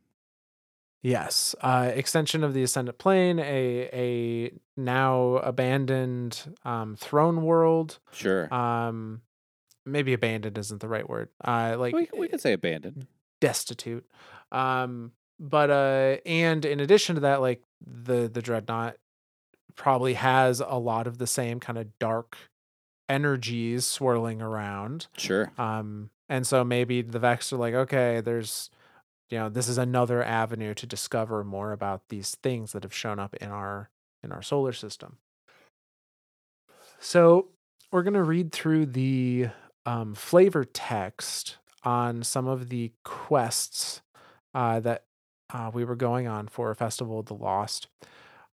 Yes, 1.03 1.55
uh, 1.61 1.91
extension 1.95 2.45
of 2.45 2.55
the 2.55 2.63
Ascendant 2.63 2.99
Plane, 2.99 3.39
a 3.41 3.89
a 3.93 4.53
now 4.77 5.37
abandoned 5.37 6.57
um, 6.65 6.95
throne 6.97 7.43
world. 7.43 7.99
Sure. 8.13 8.53
Um, 8.55 9.23
maybe 9.85 10.13
abandoned 10.13 10.57
isn't 10.59 10.81
the 10.81 10.89
right 10.89 11.09
word. 11.09 11.29
Uh, 11.45 11.77
like 11.79 11.95
we 11.95 12.09
we 12.17 12.29
could 12.29 12.41
say 12.41 12.53
abandoned. 12.53 13.07
destitute. 13.41 14.07
Um, 14.53 15.13
but 15.41 15.71
uh, 15.71 16.17
and 16.25 16.65
in 16.65 16.79
addition 16.79 17.17
to 17.17 17.23
that, 17.23 17.41
like 17.41 17.63
the 17.85 18.31
the 18.33 18.41
dreadnought 18.41 18.97
probably 19.75 20.15
has 20.15 20.61
a 20.61 20.79
lot 20.79 21.07
of 21.07 21.19
the 21.19 21.27
same 21.27 21.59
kind 21.59 21.79
of 21.79 21.99
dark 21.99 22.37
energies 23.09 23.85
swirling 23.85 24.41
around. 24.41 25.07
Sure. 25.17 25.51
Um, 25.59 26.11
and 26.29 26.47
so 26.47 26.63
maybe 26.65 27.03
the 27.03 27.19
Vex 27.19 27.53
are 27.53 27.57
like, 27.57 27.75
okay, 27.75 28.21
there's, 28.21 28.71
you 29.33 29.39
know, 29.39 29.49
this 29.49 29.67
is 29.67 29.79
another 29.79 30.23
avenue 30.23 30.75
to 30.75 30.87
discover 30.87 31.43
more 31.43 31.73
about 31.73 32.11
these 32.11 32.37
things 32.43 32.73
that 32.73 32.83
have 32.83 32.93
shown 32.93 33.19
up 33.19 33.35
in 33.37 33.49
our 33.49 33.89
in 34.23 34.31
our 34.31 34.43
solar 34.43 34.75
system. 34.75 35.17
So 37.01 37.49
we're 37.91 38.03
going 38.03 38.13
to 38.15 38.23
read 38.23 38.53
through 38.53 38.87
the 38.87 39.49
um, 39.87 40.15
flavor 40.15 40.65
text 40.65 41.57
on 41.83 42.23
some 42.23 42.47
of 42.47 42.69
the 42.69 42.93
quests 43.05 44.03
uh, 44.55 44.81
that 44.81 45.05
uh, 45.51 45.71
we 45.73 45.83
were 45.83 45.97
going 45.97 46.29
on 46.29 46.47
for 46.47 46.73
Festival 46.75 47.19
of 47.19 47.27
the 47.27 47.35
Lost. 47.35 47.89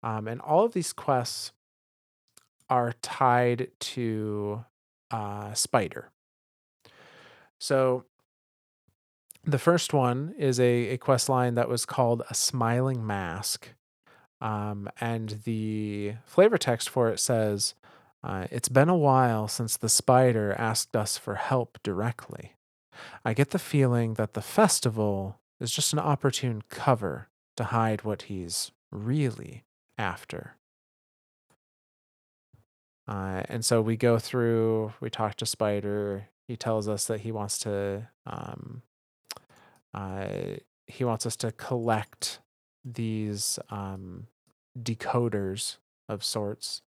Um, 0.01 0.29
and 0.29 0.39
all 0.39 0.63
of 0.63 0.71
these 0.71 0.93
quests 0.93 1.51
are 2.69 2.93
tied 3.01 3.69
to 3.79 4.63
uh, 5.11 5.53
Spider. 5.53 6.09
So 7.59 8.05
the 9.43 9.59
first 9.59 9.93
one 9.93 10.33
is 10.37 10.59
a, 10.59 10.89
a 10.89 10.97
quest 10.97 11.29
line 11.29 11.55
that 11.55 11.69
was 11.69 11.85
called 11.85 12.23
A 12.29 12.33
Smiling 12.33 13.05
Mask. 13.05 13.69
Um, 14.41 14.89
and 15.01 15.41
the 15.43 16.15
flavor 16.25 16.57
text 16.57 16.89
for 16.89 17.09
it 17.09 17.19
says, 17.19 17.73
uh, 18.23 18.47
It's 18.51 18.69
been 18.69 18.89
a 18.89 18.97
while 18.97 19.47
since 19.47 19.77
the 19.77 19.89
spider 19.89 20.55
asked 20.57 20.95
us 20.95 21.17
for 21.17 21.35
help 21.35 21.77
directly. 21.83 22.53
I 23.23 23.33
get 23.33 23.51
the 23.51 23.59
feeling 23.59 24.15
that 24.15 24.33
the 24.33 24.41
festival 24.41 25.39
is 25.59 25.71
just 25.71 25.93
an 25.93 25.99
opportune 25.99 26.63
cover 26.69 27.29
to 27.57 27.65
hide 27.65 28.03
what 28.03 28.23
he's 28.23 28.71
really 28.91 29.65
after. 29.97 30.55
Uh, 33.07 33.43
and 33.49 33.65
so 33.65 33.81
we 33.81 33.97
go 33.97 34.19
through, 34.19 34.93
we 35.01 35.09
talk 35.09 35.35
to 35.35 35.45
Spider. 35.45 36.29
He 36.47 36.55
tells 36.55 36.87
us 36.87 37.05
that 37.07 37.21
he 37.21 37.31
wants 37.31 37.57
to, 37.59 38.07
um, 38.25 38.83
he 39.93 41.03
wants 41.03 41.25
us 41.25 41.35
to 41.37 41.51
collect 41.51 42.39
these 42.83 43.59
um, 43.69 44.27
decoders 44.77 45.77
of 46.07 46.23
sorts. 46.23 46.81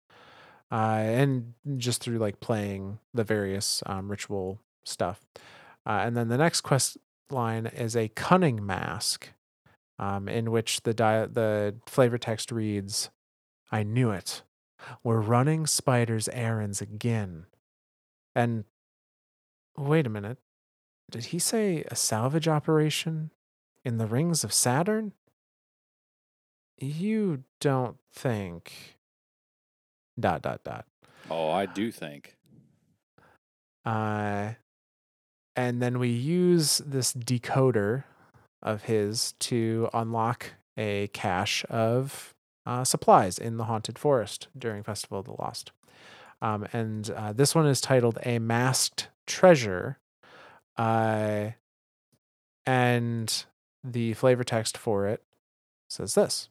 Uh, 0.70 1.00
and 1.02 1.54
just 1.78 2.02
through 2.02 2.18
like 2.18 2.40
playing 2.40 2.98
the 3.14 3.24
various 3.24 3.82
um, 3.86 4.10
ritual 4.10 4.60
stuff. 4.84 5.26
Uh, 5.86 6.02
and 6.04 6.14
then 6.16 6.28
the 6.28 6.36
next 6.36 6.60
quest 6.60 6.98
line 7.30 7.66
is 7.66 7.96
a 7.96 8.08
cunning 8.08 8.64
mask, 8.64 9.30
um, 9.98 10.28
in 10.28 10.50
which 10.50 10.82
the 10.82 10.92
di- 10.92 11.26
the 11.26 11.74
flavor 11.86 12.18
text 12.18 12.52
reads, 12.52 13.08
"I 13.72 13.82
knew 13.82 14.10
it. 14.10 14.42
We're 15.02 15.20
running 15.20 15.66
Spider's 15.66 16.28
errands 16.28 16.82
again." 16.82 17.46
And 18.34 18.64
wait 19.76 20.06
a 20.06 20.10
minute, 20.10 20.36
did 21.10 21.26
he 21.26 21.38
say 21.38 21.84
a 21.88 21.96
salvage 21.96 22.48
operation 22.48 23.30
in 23.84 23.98
the 23.98 24.06
rings 24.06 24.44
of 24.44 24.52
Saturn? 24.52 25.12
You 26.78 27.44
don't 27.60 27.96
think. 28.12 28.96
Dot 30.18 30.42
dot 30.42 30.64
dot. 30.64 30.86
Oh, 31.30 31.50
I 31.50 31.66
do 31.66 31.90
think. 31.90 32.36
Uh, 33.84 34.52
and 35.56 35.80
then 35.82 35.98
we 35.98 36.08
use 36.08 36.78
this 36.78 37.12
decoder 37.12 38.04
of 38.62 38.84
his 38.84 39.32
to 39.40 39.88
unlock 39.94 40.52
a 40.76 41.08
cache 41.08 41.64
of 41.70 42.34
uh, 42.66 42.84
supplies 42.84 43.38
in 43.38 43.56
the 43.56 43.64
haunted 43.64 43.98
forest 43.98 44.48
during 44.56 44.82
Festival 44.82 45.18
of 45.18 45.24
the 45.24 45.32
Lost. 45.32 45.72
Um, 46.40 46.66
and 46.72 47.10
uh, 47.10 47.32
this 47.32 47.54
one 47.54 47.66
is 47.66 47.80
titled 47.80 48.18
A 48.24 48.38
Masked 48.38 49.08
Treasure. 49.26 49.98
Uh, 50.78 51.50
and 52.64 53.44
the 53.82 54.14
flavor 54.14 54.44
text 54.44 54.78
for 54.78 55.06
it 55.06 55.22
says 55.88 56.14
this 56.14 56.48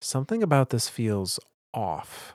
Something 0.00 0.42
about 0.42 0.70
this 0.70 0.88
feels 0.88 1.38
off. 1.74 2.34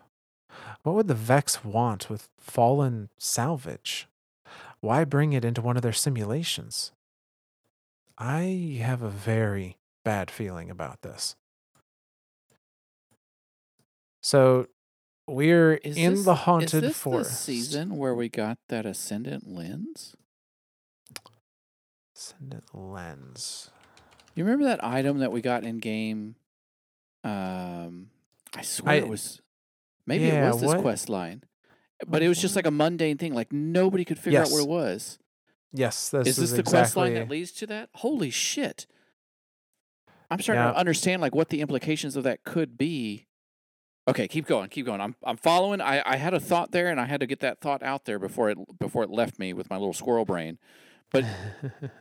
What 0.84 0.96
would 0.96 1.08
the 1.08 1.16
Vex 1.16 1.64
want 1.64 2.10
with 2.10 2.30
fallen 2.38 3.10
salvage? 3.18 4.08
Why 4.82 5.04
bring 5.04 5.34
it 5.34 5.44
into 5.44 5.62
one 5.62 5.76
of 5.78 5.82
their 5.82 5.94
simulations? 5.94 6.92
I 8.18 8.80
have 8.82 9.02
a 9.02 9.10
very 9.10 9.78
bad 10.04 10.30
feeling 10.30 10.70
about 10.70 11.02
this. 11.02 11.36
So 14.22 14.68
we're 15.28 15.76
Is 15.76 15.98
in 15.98 16.16
this- 16.16 16.26
the 16.26 16.34
Is 16.34 16.38
haunted 16.40 16.84
this 16.84 16.98
forest. 16.98 17.32
the 17.32 17.36
season 17.36 17.98
where 17.98 18.14
we 18.16 18.30
got 18.30 18.58
that 18.70 18.86
ascendant 18.86 19.48
lens? 19.48 20.16
Ascendant 22.16 22.64
lens. 22.74 23.70
You 24.36 24.44
remember 24.44 24.66
that 24.66 24.84
item 24.84 25.20
that 25.20 25.32
we 25.32 25.42
got 25.42 25.64
in 25.64 25.80
game? 25.80 26.36
Um, 27.24 28.12
I 28.54 28.62
swear 28.62 28.94
I- 28.94 28.98
it 28.98 29.08
was. 29.08 29.42
Maybe 30.06 30.26
Yeah, 30.26 30.48
it 30.48 30.52
was 30.52 30.62
this 30.62 30.68
what- 30.68 30.82
quest 30.82 31.10
line, 31.10 31.44
but 32.06 32.22
it 32.22 32.28
was 32.28 32.40
just 32.40 32.56
like 32.56 32.68
a 32.68 32.72
mundane 32.72 33.18
thing. 33.18 33.34
Like 33.34 33.52
nobody 33.52 34.06
could 34.06 34.20
figure 34.20 34.42
out 34.42 34.52
what 34.52 34.62
it 34.62 34.68
was. 34.68 35.18
Yes, 35.74 36.10
this 36.10 36.28
is 36.28 36.36
this 36.38 36.52
the 36.52 36.60
exactly. 36.60 36.72
quest 36.72 36.96
line 36.96 37.14
that 37.16 37.28
leads 37.30 37.52
to 37.54 37.68
that? 37.68 37.90
Holy 37.96 38.30
shit! 38.30 38.86
I'm 40.30 40.40
starting 40.40 40.64
Yeah. 40.64 40.72
to 40.74 40.78
understand 40.78 41.22
like 41.22 41.34
what 41.34 41.50
the 41.50 41.62
implications 41.62 42.16
of 42.16 42.24
that 42.24 42.44
could 42.44 42.78
be. 42.78 43.25
Okay, 44.08 44.28
keep 44.28 44.46
going, 44.46 44.70
keep 44.70 44.86
going. 44.86 45.02
I'm 45.02 45.16
I'm 45.24 45.38
following. 45.38 45.82
I, 45.82 46.02
I 46.06 46.18
had 46.18 46.34
a 46.34 46.40
thought 46.40 46.72
there, 46.72 46.90
and 46.90 47.00
I 47.02 47.06
had 47.06 47.20
to 47.22 47.26
get 47.28 47.40
that 47.40 47.60
thought 47.60 47.82
out 47.82 48.06
there 48.06 48.20
before 48.20 48.50
it 48.52 48.58
before 48.80 49.04
it 49.04 49.10
left 49.10 49.40
me 49.40 49.52
with 49.54 49.70
my 49.70 49.78
little 49.78 49.94
squirrel 49.94 50.26
brain. 50.26 50.60
But 51.12 51.24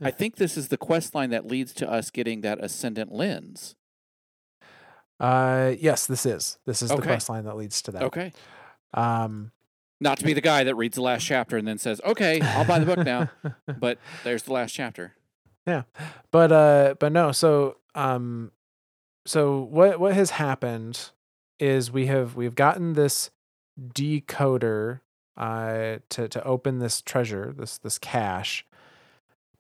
I 0.03 0.11
think 0.19 0.37
this 0.37 0.57
is 0.57 0.69
the 0.69 0.77
quest 0.77 1.15
line 1.15 1.31
that 1.31 1.47
leads 1.47 1.73
to 1.75 1.91
us 1.91 2.11
getting 2.11 2.43
that 2.43 2.63
ascendant 2.63 3.13
lens. 3.13 3.75
uh, 5.21 5.75
yes, 5.79 6.07
this 6.07 6.27
is. 6.27 6.59
This 6.67 6.83
is 6.83 6.91
the 6.91 6.97
quest 7.01 7.29
line 7.29 7.45
that 7.45 7.57
leads 7.57 7.81
to 7.83 7.93
that. 7.93 8.03
Okay. 8.03 8.33
Um, 8.93 9.53
Not 10.01 10.19
to 10.19 10.25
be 10.25 10.35
the 10.35 10.41
guy 10.41 10.65
that 10.65 10.75
reads 10.75 10.97
the 10.97 11.03
last 11.03 11.25
chapter 11.25 11.57
and 11.57 11.67
then 11.67 11.79
says, 11.79 12.01
"Okay, 12.05 12.41
I'll 12.41 12.65
buy 12.67 12.79
the 12.81 12.87
book 12.87 13.05
now." 13.05 13.31
But 13.79 13.99
there's 14.25 14.43
the 14.43 14.53
last 14.53 14.73
chapter. 14.73 15.15
Yeah, 15.67 15.85
but 16.31 16.53
uh 16.53 16.95
but 17.01 17.11
no 17.13 17.33
so 17.33 17.79
um 17.95 18.53
so 19.25 19.61
what 19.63 19.99
what 19.99 20.13
has 20.13 20.31
happened 20.31 21.11
is 21.59 21.91
we 21.93 22.07
have 22.07 22.37
we've 22.37 22.55
gotten 22.55 22.93
this 22.95 23.31
decoder 23.93 25.01
uh 25.37 25.97
to 26.09 26.29
to 26.29 26.45
open 26.45 26.79
this 26.79 27.01
treasure 27.03 27.53
this 27.57 27.79
this 27.79 27.99
cache 27.99 28.65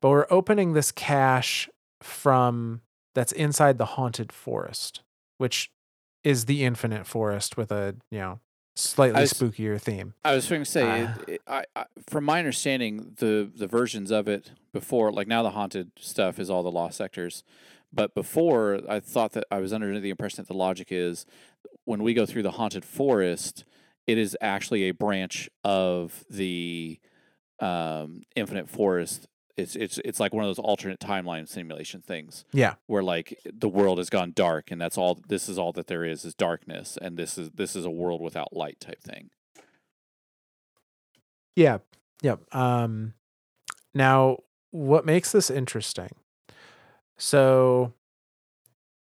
but 0.00 0.10
we're 0.10 0.26
opening 0.30 0.72
this 0.72 0.92
cache 0.92 1.68
from 2.00 2.80
that's 3.14 3.32
inside 3.32 3.78
the 3.78 3.84
haunted 3.86 4.30
forest 4.32 5.02
which 5.38 5.70
is 6.22 6.44
the 6.44 6.64
infinite 6.64 7.06
forest 7.06 7.56
with 7.56 7.72
a 7.72 7.96
you 8.10 8.18
know 8.18 8.38
slightly 8.76 9.20
was- 9.20 9.32
spookier 9.32 9.80
theme 9.80 10.14
I 10.24 10.34
was 10.34 10.48
going 10.48 10.62
to 10.62 10.70
say, 10.70 11.02
Uh. 11.02 11.14
it, 11.26 11.28
it, 11.28 11.42
I, 11.46 11.64
I, 11.76 11.84
from 12.08 12.24
my 12.24 12.38
understanding, 12.38 13.12
the 13.18 13.48
the 13.54 13.66
versions 13.68 14.10
of 14.10 14.26
it 14.26 14.50
before, 14.72 15.12
like 15.12 15.28
now, 15.28 15.42
the 15.44 15.50
haunted 15.50 15.92
stuff 15.96 16.38
is 16.40 16.50
all 16.50 16.62
the 16.64 16.70
lost 16.72 16.96
sectors. 16.96 17.44
But 17.94 18.14
before, 18.14 18.80
I 18.88 19.00
thought 19.00 19.32
that 19.32 19.44
I 19.50 19.58
was 19.60 19.72
under 19.72 19.98
the 20.00 20.10
impression 20.10 20.42
that 20.42 20.48
the 20.48 20.58
logic 20.58 20.88
is 20.90 21.26
when 21.84 22.02
we 22.02 22.14
go 22.14 22.26
through 22.26 22.42
the 22.42 22.52
haunted 22.52 22.84
forest, 22.84 23.64
it 24.06 24.18
is 24.18 24.36
actually 24.40 24.84
a 24.84 24.90
branch 24.92 25.48
of 25.62 26.24
the 26.28 26.98
um, 27.60 28.22
infinite 28.34 28.68
forest. 28.68 29.26
It's 29.56 29.76
it's 29.76 29.98
it's 30.04 30.18
like 30.18 30.34
one 30.34 30.42
of 30.44 30.48
those 30.48 30.58
alternate 30.58 30.98
timeline 30.98 31.48
simulation 31.48 32.02
things. 32.02 32.44
yeah 32.52 32.74
where 32.86 33.04
like 33.04 33.38
the 33.44 33.68
world 33.68 33.98
has 33.98 34.10
gone 34.10 34.32
dark 34.34 34.72
and 34.72 34.80
that's 34.80 34.98
all 34.98 35.20
this 35.28 35.48
is 35.48 35.56
all 35.58 35.70
that 35.74 35.86
there 35.86 36.04
is 36.04 36.24
is 36.24 36.34
darkness 36.34 36.98
and 37.00 37.16
this 37.16 37.38
is 37.38 37.50
this 37.54 37.76
is 37.76 37.84
a 37.84 37.90
world 37.90 38.20
without 38.20 38.52
light 38.52 38.80
type 38.80 39.00
thing 39.00 39.30
Yeah. 41.54 41.78
Yep. 42.22 42.52
Um 42.52 43.14
now 43.94 44.38
what 44.72 45.06
makes 45.06 45.30
this 45.30 45.50
interesting? 45.50 46.10
So 47.24 47.94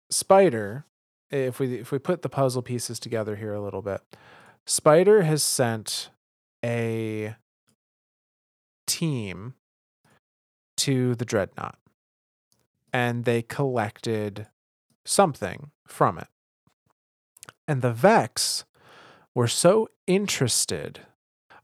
Spider, 0.09 0.87
if 1.29 1.59
we 1.59 1.75
if 1.75 1.91
we 1.91 1.99
put 1.99 2.23
the 2.23 2.27
puzzle 2.27 2.63
pieces 2.63 2.99
together 2.99 3.35
here 3.35 3.53
a 3.53 3.61
little 3.61 3.83
bit, 3.83 4.01
Spider 4.65 5.21
has 5.21 5.43
sent 5.43 6.09
a 6.65 7.35
team 8.87 9.53
to 10.77 11.13
the 11.13 11.23
Dreadnought 11.23 11.77
and 12.91 13.25
they 13.25 13.43
collected 13.43 14.47
something 15.05 15.69
from 15.85 16.17
it. 16.17 16.29
And 17.67 17.83
the 17.83 17.93
Vex 17.93 18.65
were 19.35 19.47
so 19.47 19.87
interested 20.07 21.01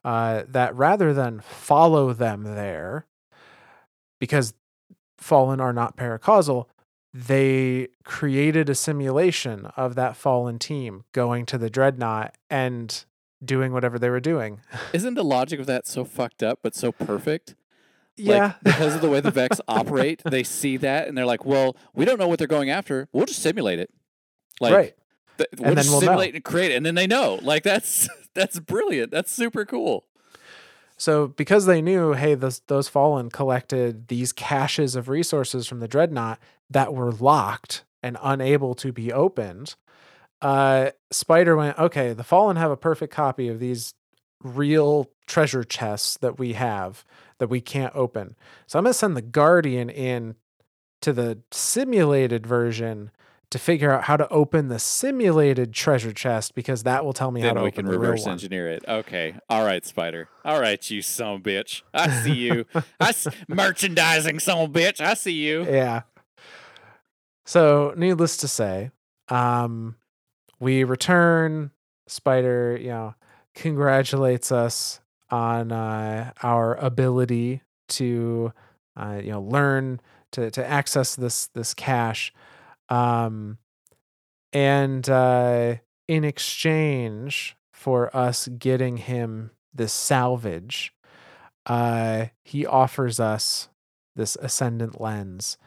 uh, 0.04 0.44
that 0.48 0.76
rather 0.76 1.12
than 1.12 1.40
follow 1.40 2.14
them 2.14 2.44
there, 2.44 3.08
because 4.20 4.54
fallen 5.18 5.60
are 5.60 5.74
not 5.74 5.96
paracausal, 5.98 6.66
they 7.14 7.88
created 8.04 8.70
a 8.70 8.76
simulation 8.76 9.68
of 9.78 9.96
that 9.96 10.16
fallen 10.18 10.60
team 10.60 11.06
going 11.14 11.46
to 11.46 11.58
the 11.58 11.70
dreadnought 11.70 12.36
and 12.50 13.06
doing 13.44 13.72
whatever 13.72 13.98
they 13.98 14.10
were 14.10 14.20
doing. 14.20 14.60
isn't 14.94 15.14
the 15.14 15.24
logic 15.24 15.60
of 15.60 15.66
that 15.66 15.88
so 15.88 16.04
fucked 16.04 16.44
up 16.44 16.60
but 16.62 16.76
so 16.76 16.92
perfect 16.92 17.56
yeah. 18.18 18.44
like 18.46 18.64
because 18.64 18.96
of 18.96 19.02
the 19.02 19.10
way 19.10 19.20
the 19.20 19.32
vex 19.32 19.60
operate 19.68 20.22
they 20.26 20.44
see 20.44 20.78
that 20.78 21.08
and 21.08 21.18
they're 21.18 21.26
like 21.26 21.46
well 21.46 21.76
we 21.94 22.06
don't 22.06 22.18
know 22.18 22.28
what 22.28 22.40
they're 22.40 22.48
going 22.48 22.70
after 22.70 23.08
we'll 23.12 23.26
just 23.26 23.42
simulate 23.42 23.78
it 23.80 23.90
like 24.62 24.74
right. 24.74 24.94
Th- 25.38 25.50
And 25.52 25.60
we'll 25.60 25.76
then 25.76 25.84
just 25.84 25.90
we'll 25.90 26.00
know. 26.02 26.08
simulate 26.08 26.36
and 26.36 26.44
create 26.44 26.72
it, 26.72 26.76
and 26.76 26.86
then 26.86 26.96
they 26.96 27.08
know. 27.08 27.40
Like 27.42 27.64
that's 27.64 28.08
that's 28.34 28.58
brilliant. 28.60 29.12
That's 29.12 29.32
super 29.32 29.66
cool. 29.66 30.06
So 30.98 31.28
because 31.28 31.66
they 31.66 31.82
knew, 31.82 32.14
hey, 32.14 32.36
those 32.36 32.62
those 32.68 32.88
fallen 32.88 33.30
collected 33.30 34.08
these 34.08 34.32
caches 34.32 34.96
of 34.96 35.10
resources 35.10 35.68
from 35.68 35.80
the 35.80 35.88
dreadnought 35.88 36.40
that 36.70 36.94
were 36.94 37.12
locked 37.12 37.84
and 38.02 38.18
unable 38.22 38.76
to 38.76 38.92
be 38.92 39.12
opened, 39.12 39.76
uh, 40.42 40.92
Spider 41.12 41.56
went, 41.56 41.78
okay, 41.78 42.14
the 42.14 42.24
fallen 42.24 42.56
have 42.58 42.72
a 42.72 42.78
perfect 42.78 43.14
copy 43.14 43.48
of 43.48 43.60
these 43.60 43.94
real 44.44 45.10
treasure 45.28 45.64
chests 45.64 46.18
that 46.20 46.38
we 46.40 46.54
have 46.54 47.04
that 47.40 47.50
we 47.50 47.60
can't 47.60 47.96
open. 47.96 48.36
So 48.68 48.80
I'm 48.80 48.86
gonna 48.86 48.94
send 48.94 49.18
the 49.18 49.22
Guardian 49.22 49.90
in 49.90 50.36
to 51.02 51.12
the 51.14 51.40
simulated 51.52 52.48
version 52.48 53.12
to 53.52 53.60
figure 53.60 53.92
out 53.92 54.04
how 54.06 54.18
to 54.18 54.28
open 54.30 54.68
the 54.70 54.80
simulated 54.80 55.74
treasure 55.74 56.12
chest 56.12 56.56
because 56.56 56.84
that 56.84 57.06
will 57.06 57.14
tell 57.14 57.32
me 57.32 57.42
how 57.42 57.54
to 57.54 57.62
we 57.62 57.68
open 57.68 57.86
can 57.86 57.86
the 57.86 57.98
reverse 58.00 58.20
real 58.22 58.26
one. 58.26 58.34
engineer 58.34 58.68
it. 58.70 58.84
Okay. 58.88 59.36
All 59.50 59.64
right, 59.66 59.86
Spider. 59.86 60.28
All 60.44 60.60
right, 60.60 60.90
you 60.90 61.02
son 61.02 61.36
of 61.36 61.40
a 61.42 61.44
bitch. 61.44 61.82
I 61.94 62.10
see 62.10 62.34
you. 62.34 62.66
I 63.00 63.10
s- 63.10 63.28
merchandising 63.48 64.40
son 64.40 64.58
of 64.60 64.70
a 64.76 64.80
bitch. 64.80 65.00
I 65.00 65.14
see 65.14 65.34
you. 65.34 65.64
yeah. 65.66 66.02
So, 67.46 67.94
needless 67.96 68.38
to 68.38 68.48
say, 68.48 68.92
um, 69.30 69.96
we 70.60 70.84
return. 70.84 71.72
Spider, 72.08 72.78
you 72.80 72.90
know, 72.90 73.16
congratulates 73.56 74.52
us 74.52 75.00
on 75.32 75.72
uh, 75.72 76.32
our 76.44 76.76
ability 76.76 77.62
to, 77.88 78.54
uh, 78.96 79.20
you 79.24 79.32
know, 79.32 79.42
learn 79.42 80.00
to 80.32 80.52
to 80.52 80.66
access 80.66 81.16
this 81.16 81.48
this 81.48 81.74
cache, 81.74 82.32
um, 82.90 83.58
and 84.54 85.10
uh, 85.10 85.76
in 86.08 86.24
exchange 86.24 87.56
for 87.72 88.16
us 88.16 88.48
getting 88.48 88.98
him 88.98 89.52
this 89.74 89.94
salvage, 89.94 90.94
uh, 91.66 92.28
he 92.44 92.66
offers 92.66 93.20
us 93.20 93.70
this 94.16 94.38
ascendant 94.42 95.02
lens 95.02 95.58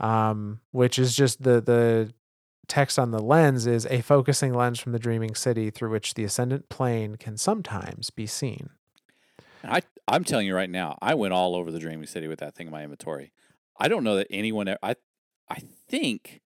um, 0.00 0.60
which 0.72 0.98
is 0.98 1.16
just 1.16 1.42
the 1.42 1.60
the 1.60 2.12
text 2.68 2.98
on 2.98 3.12
the 3.12 3.20
lens 3.20 3.66
is 3.66 3.86
a 3.86 4.00
focusing 4.00 4.52
lens 4.52 4.80
from 4.80 4.92
the 4.92 4.98
dreaming 4.98 5.34
city 5.34 5.70
through 5.70 5.90
which 5.90 6.14
the 6.14 6.24
ascendant 6.24 6.68
plane 6.68 7.16
can 7.16 7.36
sometimes 7.36 8.10
be 8.10 8.26
seen. 8.26 8.70
I 9.64 9.82
I'm 10.08 10.24
telling 10.24 10.46
you 10.46 10.54
right 10.54 10.70
now, 10.70 10.98
I 11.00 11.14
went 11.14 11.32
all 11.32 11.56
over 11.56 11.70
the 11.70 11.78
Dreaming 11.78 12.06
City 12.06 12.28
with 12.28 12.38
that 12.40 12.54
thing 12.54 12.66
in 12.66 12.72
my 12.72 12.82
inventory. 12.82 13.32
I 13.78 13.88
don't 13.88 14.04
know 14.04 14.16
that 14.16 14.28
anyone. 14.30 14.68
I 14.82 14.96
I 15.48 15.58
think 15.88 16.42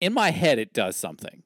in 0.00 0.12
my 0.12 0.30
head 0.30 0.58
it 0.58 0.72
does 0.72 0.96
something. 0.96 1.42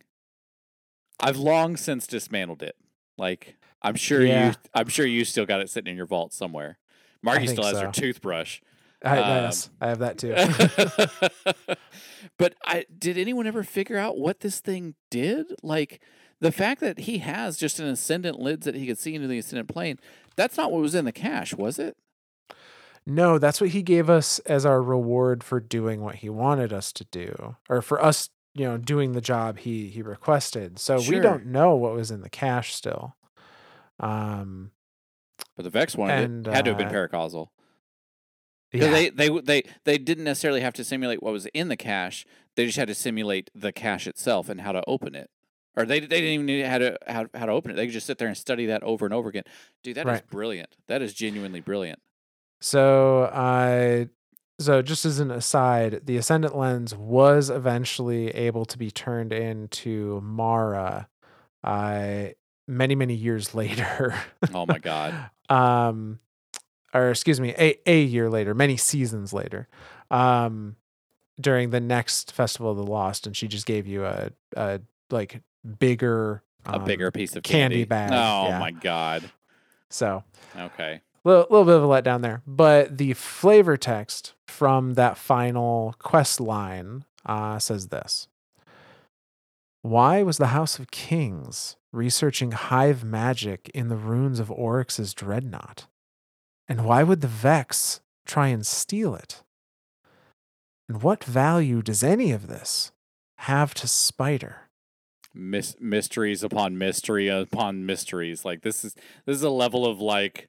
I've 1.20 1.36
long 1.36 1.76
since 1.76 2.06
dismantled 2.06 2.62
it. 2.62 2.76
Like 3.16 3.56
I'm 3.82 3.94
sure 3.94 4.24
Yeah. 4.24 4.48
you. 4.50 4.54
I'm 4.74 4.88
sure 4.88 5.06
you 5.06 5.24
still 5.24 5.46
got 5.46 5.60
it 5.60 5.70
sitting 5.70 5.90
in 5.90 5.96
your 5.96 6.06
vault 6.06 6.32
somewhere. 6.32 6.78
Margie 7.22 7.46
still 7.46 7.64
has 7.64 7.80
her 7.80 7.90
toothbrush. 7.90 8.60
I, 9.04 9.18
Um, 9.18 9.44
yes, 9.44 9.70
I 9.80 9.88
have 9.88 9.98
that 10.00 10.18
too. 10.18 10.34
but 12.38 12.54
I 12.64 12.84
did 12.98 13.18
anyone 13.18 13.46
ever 13.46 13.62
figure 13.62 13.98
out 13.98 14.18
what 14.18 14.40
this 14.40 14.60
thing 14.60 14.94
did? 15.10 15.46
Like 15.62 16.00
the 16.40 16.52
fact 16.52 16.80
that 16.80 17.00
he 17.00 17.18
has 17.18 17.56
just 17.56 17.78
an 17.80 17.86
ascendant 17.86 18.38
lids 18.38 18.64
that 18.66 18.74
he 18.74 18.86
could 18.86 18.98
see 18.98 19.14
into 19.14 19.28
the 19.28 19.38
ascendant 19.38 19.68
plane. 19.68 19.98
That's 20.36 20.56
not 20.56 20.72
what 20.72 20.82
was 20.82 20.94
in 20.94 21.04
the 21.04 21.12
cache, 21.12 21.54
was 21.54 21.78
it? 21.78 21.96
No, 23.06 23.38
that's 23.38 23.60
what 23.60 23.70
he 23.70 23.82
gave 23.82 24.10
us 24.10 24.38
as 24.40 24.66
our 24.66 24.82
reward 24.82 25.44
for 25.44 25.60
doing 25.60 26.00
what 26.00 26.16
he 26.16 26.28
wanted 26.28 26.72
us 26.72 26.92
to 26.94 27.04
do, 27.04 27.56
or 27.68 27.80
for 27.82 28.02
us, 28.02 28.30
you 28.54 28.64
know, 28.64 28.78
doing 28.78 29.12
the 29.12 29.20
job 29.20 29.58
he 29.58 29.88
he 29.88 30.02
requested. 30.02 30.78
So 30.78 31.00
we 31.00 31.20
don't 31.20 31.46
know 31.46 31.74
what 31.76 31.92
was 31.94 32.10
in 32.10 32.20
the 32.22 32.30
cache 32.30 32.74
still. 32.74 33.16
Um, 34.00 34.72
But 35.56 35.64
the 35.64 35.70
Vex 35.70 35.96
wanted 35.96 36.18
And, 36.24 36.46
it. 36.46 36.52
Had 36.52 36.64
to 36.64 36.70
have 36.70 36.78
been 36.78 36.88
uh, 36.88 36.90
paracausal. 36.90 37.48
'Cause 38.72 38.80
yeah, 38.80 38.90
They, 38.90 39.10
they 39.10 39.28
they 39.40 39.62
they 39.84 39.98
didn't 39.98 40.24
necessarily 40.24 40.60
have 40.60 40.74
to 40.74 40.84
simulate 40.84 41.22
what 41.22 41.32
was 41.32 41.46
in 41.46 41.68
the 41.68 41.76
cache. 41.76 42.26
They 42.56 42.66
just 42.66 42.78
had 42.78 42.88
to 42.88 42.94
simulate 42.94 43.50
the 43.54 43.72
cache 43.72 44.06
itself 44.06 44.48
and 44.48 44.60
how 44.60 44.72
to 44.72 44.82
open 44.86 45.14
it. 45.14 45.30
Or 45.76 45.84
they 45.86 46.00
they 46.00 46.06
didn't 46.20 46.30
even 46.30 46.46
need 46.46 46.64
how 46.66 46.78
to 46.78 46.98
how, 47.06 47.26
how 47.34 47.46
to 47.46 47.52
open 47.52 47.70
it. 47.70 47.74
They 47.74 47.86
could 47.86 47.92
just 47.92 48.06
sit 48.06 48.18
there 48.18 48.28
and 48.28 48.36
study 48.36 48.66
that 48.66 48.82
over 48.82 49.04
and 49.06 49.14
over 49.14 49.28
again. 49.28 49.44
Dude, 49.82 49.96
that 49.96 50.08
is 50.08 50.12
Right. 50.12 50.26
brilliant. 50.30 50.76
That 50.88 51.00
is 51.02 51.14
genuinely 51.14 51.60
brilliant. 51.60 52.00
So 52.60 53.30
I 53.32 54.08
so 54.58 54.80
just 54.82 55.04
as 55.04 55.20
an 55.20 55.30
aside, 55.30 56.02
the 56.06 56.16
ascendant 56.16 56.56
lens 56.56 56.94
was 56.94 57.50
eventually 57.50 58.28
able 58.30 58.64
to 58.64 58.78
be 58.78 58.90
turned 58.90 59.32
into 59.32 60.20
Mara 60.22 61.08
uh 61.62 62.26
many, 62.68 62.94
many 62.94 63.14
years 63.14 63.54
later. 63.54 64.14
Oh 64.54 64.66
my 64.66 64.78
god. 64.78 65.30
um 65.48 66.18
or 66.94 67.10
excuse 67.10 67.40
me, 67.40 67.54
a, 67.58 67.78
a 67.86 68.02
year 68.02 68.30
later, 68.30 68.54
many 68.54 68.76
seasons 68.76 69.32
later. 69.32 69.68
Um 70.10 70.76
during 71.38 71.68
the 71.68 71.80
next 71.80 72.32
Festival 72.32 72.70
of 72.70 72.78
the 72.78 72.86
Lost, 72.86 73.26
and 73.26 73.36
she 73.36 73.46
just 73.46 73.66
gave 73.66 73.86
you 73.86 74.04
a 74.06 74.30
a 74.56 74.80
like 75.10 75.42
bigger 75.78 76.42
A 76.64 76.76
um, 76.76 76.84
bigger 76.84 77.10
piece 77.10 77.36
of 77.36 77.42
candy 77.42 77.84
candy, 77.84 77.84
bag, 77.84 78.12
Oh 78.14 78.48
yeah. 78.48 78.58
my 78.58 78.70
god. 78.70 79.30
so 79.90 80.24
Okay. 80.58 81.02
Little, 81.26 81.46
little 81.50 81.64
bit 81.64 81.74
of 81.76 81.84
a 81.84 81.86
letdown 81.86 82.22
there. 82.22 82.42
But 82.46 82.98
the 82.98 83.14
flavor 83.14 83.76
text 83.76 84.34
from 84.46 84.94
that 84.94 85.18
final 85.18 85.94
quest 85.98 86.40
line 86.40 87.04
uh, 87.24 87.58
says 87.58 87.88
this 87.88 88.28
Why 89.82 90.22
was 90.22 90.38
the 90.38 90.48
House 90.48 90.78
of 90.78 90.90
Kings 90.90 91.76
researching 91.92 92.52
hive 92.52 93.04
magic 93.04 93.70
in 93.74 93.88
the 93.88 93.96
ruins 93.96 94.38
of 94.38 94.50
Oryx's 94.50 95.12
dreadnought? 95.14 95.86
And 96.68 96.84
why 96.84 97.02
would 97.02 97.20
the 97.20 97.28
Vex 97.28 98.00
try 98.24 98.48
and 98.48 98.66
steal 98.66 99.14
it? 99.14 99.42
And 100.88 101.02
what 101.02 101.24
value 101.24 101.82
does 101.82 102.02
any 102.02 102.32
of 102.32 102.46
this 102.46 102.92
have 103.38 103.74
to 103.74 103.88
Spider? 103.88 104.62
Mys- 105.34 105.76
mysteries 105.80 106.42
upon 106.42 106.78
mystery 106.78 107.28
upon 107.28 107.84
mysteries. 107.84 108.44
Like 108.44 108.62
this 108.62 108.84
is 108.84 108.94
this 109.26 109.36
is 109.36 109.42
a 109.42 109.50
level 109.50 109.84
of 109.84 110.00
like 110.00 110.48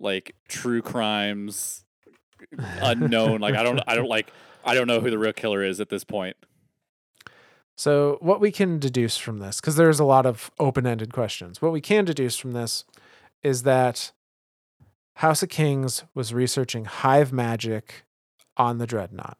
like 0.00 0.34
true 0.48 0.82
crimes 0.82 1.84
unknown. 2.58 3.40
like 3.40 3.54
I 3.54 3.62
don't 3.62 3.80
I 3.86 3.94
don't 3.94 4.08
like 4.08 4.32
I 4.64 4.74
don't 4.74 4.86
know 4.86 5.00
who 5.00 5.10
the 5.10 5.18
real 5.18 5.32
killer 5.32 5.62
is 5.62 5.80
at 5.80 5.88
this 5.88 6.04
point. 6.04 6.36
So, 7.76 8.18
what 8.20 8.40
we 8.40 8.52
can 8.52 8.78
deduce 8.78 9.16
from 9.16 9.38
this, 9.38 9.60
because 9.60 9.76
there's 9.76 9.98
a 9.98 10.04
lot 10.04 10.26
of 10.26 10.50
open 10.58 10.86
ended 10.86 11.12
questions, 11.12 11.62
what 11.62 11.72
we 11.72 11.80
can 11.80 12.04
deduce 12.04 12.36
from 12.36 12.52
this 12.52 12.84
is 13.42 13.62
that 13.62 14.12
House 15.16 15.42
of 15.42 15.48
Kings 15.48 16.04
was 16.14 16.34
researching 16.34 16.84
hive 16.84 17.32
magic 17.32 18.04
on 18.56 18.78
the 18.78 18.86
Dreadnought, 18.86 19.38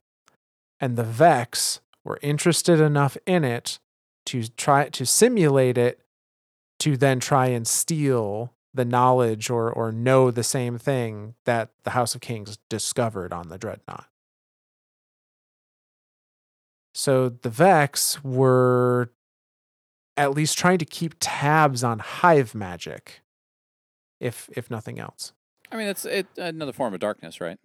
and 0.81 0.97
the 0.97 1.05
Vex 1.05 1.81
were 2.05 2.19
interested 2.23 2.81
enough 2.81 3.17
in 3.27 3.45
it 3.45 3.79
to 4.27 4.49
try 4.49 4.88
to 4.88 5.07
simulate 5.07 5.79
it 5.79 6.01
to 6.81 6.97
then 6.97 7.21
try 7.21 7.47
and 7.47 7.67
steal 7.67 8.55
the 8.74 8.85
knowledge 8.85 9.50
or 9.50 9.70
or 9.70 9.92
know 9.92 10.30
the 10.30 10.42
same 10.42 10.78
thing 10.78 11.35
that 11.44 11.70
the 11.85 11.90
House 11.90 12.14
of 12.14 12.20
Kings 12.20 12.58
discovered 12.68 13.32
on 13.32 13.48
the 13.48 13.58
Dreadnought. 13.58 14.06
So 16.94 17.28
the 17.30 17.50
Vex 17.50 18.22
were 18.22 19.11
at 20.16 20.32
least 20.32 20.58
trying 20.58 20.78
to 20.78 20.85
keep 20.85 21.14
tabs 21.20 21.82
on 21.82 21.98
hive 21.98 22.54
magic, 22.54 23.22
if 24.20 24.48
if 24.54 24.70
nothing 24.70 24.98
else. 24.98 25.32
I 25.70 25.76
mean, 25.76 25.87
it's 25.87 26.04
it, 26.04 26.26
another 26.37 26.72
form 26.72 26.92
of 26.92 27.00
darkness, 27.00 27.40
right? 27.40 27.58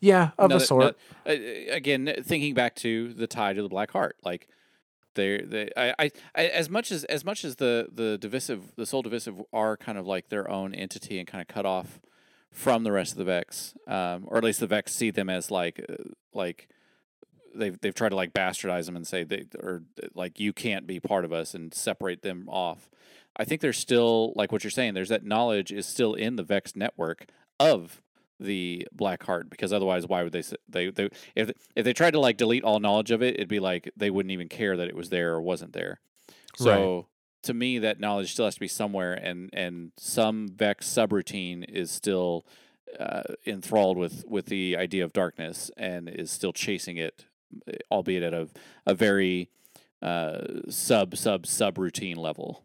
Yeah, 0.00 0.30
of 0.38 0.46
Another- 0.50 0.62
a 0.64 0.66
sort. 0.66 0.96
again, 1.24 2.12
thinking 2.22 2.54
back 2.54 2.74
to 2.76 3.12
the 3.14 3.26
tie 3.26 3.52
to 3.52 3.62
the 3.62 3.68
Black 3.68 3.90
Heart, 3.92 4.16
like 4.24 4.48
they, 5.14 5.40
they, 5.42 5.70
I, 5.76 6.10
I, 6.34 6.44
as 6.46 6.70
much 6.70 6.92
as 6.92 7.04
as 7.04 7.24
much 7.24 7.44
as 7.44 7.56
the 7.56 7.88
the 7.92 8.18
divisive, 8.18 8.74
the 8.76 8.86
Sol 8.86 9.02
Divisive 9.02 9.42
are 9.52 9.76
kind 9.76 9.98
of 9.98 10.06
like 10.06 10.28
their 10.28 10.50
own 10.50 10.74
entity 10.74 11.18
and 11.18 11.26
kind 11.26 11.42
of 11.42 11.48
cut 11.48 11.66
off 11.66 12.00
from 12.52 12.84
the 12.84 12.92
rest 12.92 13.12
of 13.12 13.18
the 13.18 13.24
Vex, 13.24 13.74
um, 13.86 14.24
or 14.26 14.38
at 14.38 14.44
least 14.44 14.60
the 14.60 14.66
Vex 14.66 14.92
see 14.94 15.10
them 15.10 15.28
as 15.28 15.50
like 15.50 15.84
uh, 15.88 15.94
like 16.32 16.68
they've 17.54 17.80
they've 17.80 17.94
tried 17.94 18.10
to 18.10 18.16
like 18.16 18.32
bastardize 18.32 18.86
them 18.86 18.96
and 18.96 19.06
say 19.06 19.24
they 19.24 19.46
or 19.58 19.82
like 20.14 20.38
you 20.40 20.52
can't 20.52 20.86
be 20.86 21.00
part 21.00 21.24
of 21.24 21.32
us 21.32 21.54
and 21.54 21.74
separate 21.74 22.22
them 22.22 22.48
off. 22.48 22.88
I 23.36 23.44
think 23.44 23.60
there's 23.60 23.78
still 23.78 24.32
like 24.36 24.52
what 24.52 24.64
you're 24.64 24.70
saying. 24.70 24.94
There's 24.94 25.08
that 25.08 25.24
knowledge 25.24 25.72
is 25.72 25.86
still 25.86 26.14
in 26.14 26.36
the 26.36 26.42
Vex 26.42 26.74
network 26.74 27.26
of 27.58 28.02
the 28.40 28.88
Black 28.92 29.22
Heart 29.22 29.50
because 29.50 29.72
otherwise, 29.72 30.06
why 30.06 30.22
would 30.22 30.32
they? 30.32 30.42
They 30.68 30.90
they 30.90 31.08
if 31.34 31.50
if 31.76 31.84
they 31.84 31.92
tried 31.92 32.12
to 32.12 32.20
like 32.20 32.36
delete 32.36 32.64
all 32.64 32.80
knowledge 32.80 33.10
of 33.10 33.22
it, 33.22 33.34
it'd 33.34 33.48
be 33.48 33.60
like 33.60 33.90
they 33.96 34.10
wouldn't 34.10 34.32
even 34.32 34.48
care 34.48 34.76
that 34.76 34.88
it 34.88 34.96
was 34.96 35.10
there 35.10 35.32
or 35.32 35.40
wasn't 35.40 35.72
there. 35.72 36.00
So 36.56 37.06
to 37.44 37.54
me, 37.54 37.78
that 37.78 38.00
knowledge 38.00 38.32
still 38.32 38.44
has 38.44 38.54
to 38.54 38.60
be 38.60 38.68
somewhere, 38.68 39.14
and 39.14 39.50
and 39.52 39.92
some 39.96 40.48
Vex 40.48 40.88
subroutine 40.88 41.68
is 41.68 41.90
still 41.90 42.46
uh, 42.98 43.22
enthralled 43.46 43.96
with 43.96 44.24
with 44.26 44.46
the 44.46 44.76
idea 44.76 45.04
of 45.04 45.12
darkness 45.12 45.70
and 45.76 46.08
is 46.08 46.30
still 46.30 46.52
chasing 46.52 46.96
it, 46.96 47.24
eh, 47.68 47.76
albeit 47.90 48.22
at 48.22 48.34
a 48.34 48.48
a 48.86 48.94
very 48.94 49.48
uh, 50.02 50.40
sub 50.68 51.16
sub 51.16 51.46
sub 51.46 51.78
routine 51.78 52.16
level. 52.16 52.64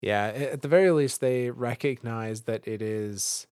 Yeah, 0.00 0.26
at 0.26 0.62
the 0.62 0.68
very 0.68 0.92
least, 0.92 1.20
they 1.20 1.50
recognize 1.50 2.42
that 2.42 2.68
it 2.68 2.80
is 2.80 3.47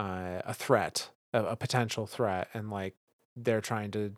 uh, 0.00 0.40
a 0.46 0.54
threat, 0.54 1.10
a, 1.34 1.44
a 1.44 1.56
potential 1.56 2.06
threat, 2.06 2.48
and 2.54 2.70
like 2.70 2.94
they're 3.36 3.60
trying 3.60 3.90
to 3.90 4.14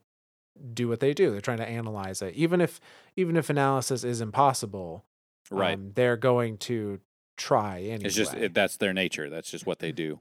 do 0.72 0.88
what 0.88 1.00
they 1.00 1.12
do. 1.12 1.30
They're 1.32 1.40
trying 1.40 1.58
to 1.58 1.68
analyze 1.68 2.22
it, 2.22 2.34
even 2.34 2.60
if 2.60 2.80
even 3.16 3.36
if 3.36 3.50
analysis 3.50 4.04
is 4.04 4.20
impossible. 4.20 5.04
Right. 5.50 5.74
um, 5.74 5.92
they're 5.94 6.16
going 6.16 6.56
to 6.58 7.00
try 7.36 7.80
anyway. 7.80 8.04
it's 8.04 8.14
just 8.14 8.34
it, 8.34 8.54
that's 8.54 8.76
their 8.76 8.92
nature. 8.92 9.28
That's 9.28 9.50
just 9.50 9.66
what 9.66 9.80
they 9.80 9.92
do. 10.04 10.20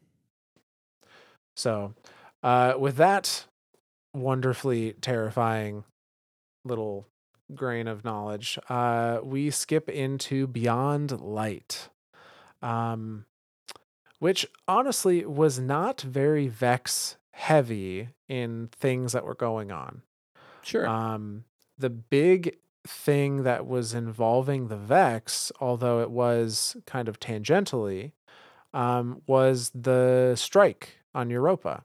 So, 1.56 1.94
uh, 2.42 2.74
with 2.78 2.98
that 2.98 3.46
wonderfully 4.16 4.96
terrifying 5.00 5.84
little 6.66 7.08
grain 7.54 7.88
of 7.88 8.04
knowledge, 8.04 8.58
uh, 8.68 9.20
we 9.24 9.52
skip 9.52 9.90
into 9.90 10.48
Beyond 10.48 11.22
Light, 11.22 11.90
um, 12.62 13.26
which 14.22 14.46
honestly 14.68 15.26
was 15.26 15.58
not 15.58 16.00
very 16.02 16.48
Vex 16.48 17.18
heavy 17.32 18.10
in 18.30 18.70
things 18.72 19.14
that 19.14 19.26
were 19.26 19.34
going 19.34 19.72
on. 19.72 20.04
Sure. 20.62 20.88
Um, 20.88 21.46
the 21.76 21.90
big 21.90 22.58
thing 22.86 23.42
that 23.42 23.66
was 23.66 23.96
involving 23.96 24.68
the 24.68 24.78
Vex, 24.78 25.52
although 25.60 26.02
it 26.02 26.12
was 26.12 26.78
kind 26.86 27.10
of 27.10 27.20
tangentially, 27.20 28.12
um, 28.76 29.24
was 29.26 29.72
the 29.74 30.36
strike 30.36 31.00
on 31.16 31.32
Europa. 31.32 31.84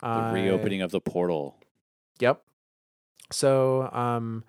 the 0.00 0.06
Uh, 0.06 0.30
reopening 0.32 0.80
of 0.80 0.92
the 0.92 1.00
portal. 1.00 1.56
Yep. 2.20 2.40
So, 3.32 3.90
um, 3.90 4.44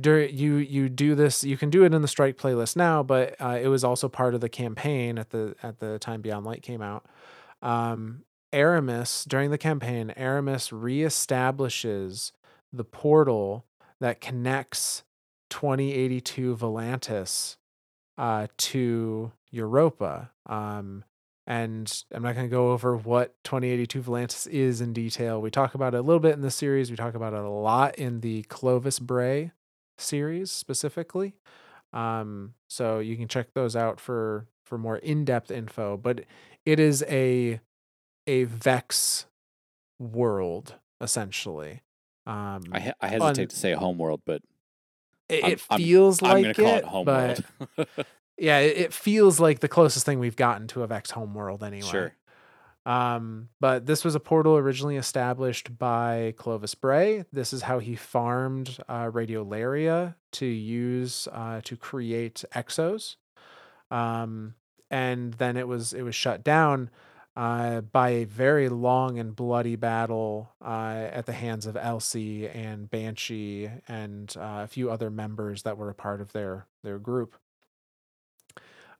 during 0.00 0.36
you 0.36 0.56
you 0.56 0.88
do 0.88 1.14
this, 1.14 1.44
you 1.44 1.56
can 1.56 1.70
do 1.70 1.84
it 1.84 1.94
in 1.94 2.02
the 2.02 2.08
strike 2.08 2.36
playlist 2.36 2.76
now, 2.76 3.02
but 3.02 3.36
uh, 3.40 3.58
it 3.60 3.68
was 3.68 3.84
also 3.84 4.08
part 4.08 4.34
of 4.34 4.40
the 4.40 4.48
campaign 4.48 5.18
at 5.18 5.30
the 5.30 5.54
at 5.62 5.78
the 5.78 5.98
time 5.98 6.20
Beyond 6.20 6.44
Light 6.44 6.62
came 6.62 6.82
out. 6.82 7.06
Um, 7.62 8.22
Eramis 8.52 9.26
during 9.26 9.50
the 9.50 9.58
campaign, 9.58 10.12
Eramis 10.16 10.72
reestablishes 10.72 12.32
the 12.72 12.84
portal 12.84 13.66
that 14.00 14.20
connects 14.20 15.04
2082 15.50 16.56
Volantis 16.56 17.56
uh, 18.18 18.48
to 18.56 19.32
Europa. 19.50 20.30
Um, 20.46 21.04
and 21.46 22.02
I'm 22.12 22.22
not 22.22 22.34
going 22.34 22.46
to 22.46 22.50
go 22.50 22.72
over 22.72 22.96
what 22.96 23.34
2082 23.44 24.02
Volantis 24.02 24.48
is 24.48 24.80
in 24.80 24.92
detail. 24.92 25.40
We 25.40 25.50
talk 25.50 25.74
about 25.74 25.94
it 25.94 25.98
a 25.98 26.02
little 26.02 26.20
bit 26.20 26.34
in 26.34 26.40
the 26.40 26.50
series. 26.50 26.90
We 26.90 26.96
talk 26.96 27.14
about 27.14 27.34
it 27.34 27.40
a 27.40 27.48
lot 27.48 27.96
in 27.96 28.20
the 28.20 28.42
Clovis 28.44 28.98
Bray 28.98 29.52
series 29.98 30.50
specifically. 30.50 31.34
Um, 31.92 32.54
so 32.68 32.98
you 32.98 33.16
can 33.16 33.28
check 33.28 33.48
those 33.54 33.76
out 33.76 34.00
for 34.00 34.46
for 34.64 34.78
more 34.78 34.96
in-depth 34.96 35.50
info. 35.50 35.96
But 35.96 36.24
it 36.66 36.80
is 36.80 37.04
a 37.08 37.60
a 38.26 38.44
Vex 38.44 39.26
world 39.98 40.74
essentially. 41.00 41.82
Um, 42.26 42.62
I, 42.72 42.92
I 43.00 43.08
hesitate 43.08 43.50
to 43.50 43.56
say 43.56 43.72
homeworld, 43.72 44.22
but 44.24 44.42
it, 45.28 45.44
I'm- 45.44 45.52
it 45.52 45.62
I'm- 45.70 45.80
feels 45.80 46.22
I'm 46.22 46.42
like 46.42 46.42
going 46.42 46.54
to 46.54 46.62
call 46.62 46.74
it, 46.74 46.78
it, 46.78 46.84
homeworld. 46.84 47.44
yeah, 48.38 48.58
it, 48.60 48.76
it 48.78 48.92
feels 48.92 49.38
like 49.38 49.60
the 49.60 49.68
closest 49.68 50.06
thing 50.06 50.18
we've 50.18 50.36
gotten 50.36 50.66
to 50.68 50.82
a 50.82 50.86
Vex 50.86 51.10
homeworld 51.10 51.62
anyway. 51.62 51.86
Sure. 51.88 52.14
Um, 52.86 53.48
but 53.60 53.86
this 53.86 54.04
was 54.04 54.14
a 54.14 54.20
portal 54.20 54.56
originally 54.56 54.96
established 54.96 55.78
by 55.78 56.34
Clovis 56.36 56.74
Bray. 56.74 57.24
This 57.32 57.52
is 57.52 57.62
how 57.62 57.78
he 57.78 57.96
farmed 57.96 58.78
uh, 58.88 59.10
radiolaria 59.10 60.16
to 60.32 60.46
use 60.46 61.26
uh, 61.32 61.60
to 61.64 61.76
create 61.76 62.44
exos. 62.54 63.16
Um, 63.90 64.54
and 64.90 65.34
then 65.34 65.56
it 65.56 65.66
was 65.66 65.92
it 65.92 66.02
was 66.02 66.14
shut 66.14 66.44
down 66.44 66.90
uh, 67.36 67.80
by 67.80 68.10
a 68.10 68.24
very 68.24 68.68
long 68.68 69.18
and 69.18 69.34
bloody 69.34 69.76
battle 69.76 70.52
uh, 70.64 71.08
at 71.10 71.26
the 71.26 71.32
hands 71.32 71.66
of 71.66 71.76
Elsie 71.76 72.48
and 72.48 72.88
Banshee 72.90 73.70
and 73.88 74.34
uh, 74.36 74.60
a 74.62 74.68
few 74.68 74.90
other 74.90 75.10
members 75.10 75.62
that 75.62 75.76
were 75.76 75.90
a 75.90 75.94
part 75.94 76.20
of 76.20 76.32
their 76.32 76.66
their 76.82 76.98
group. 76.98 77.34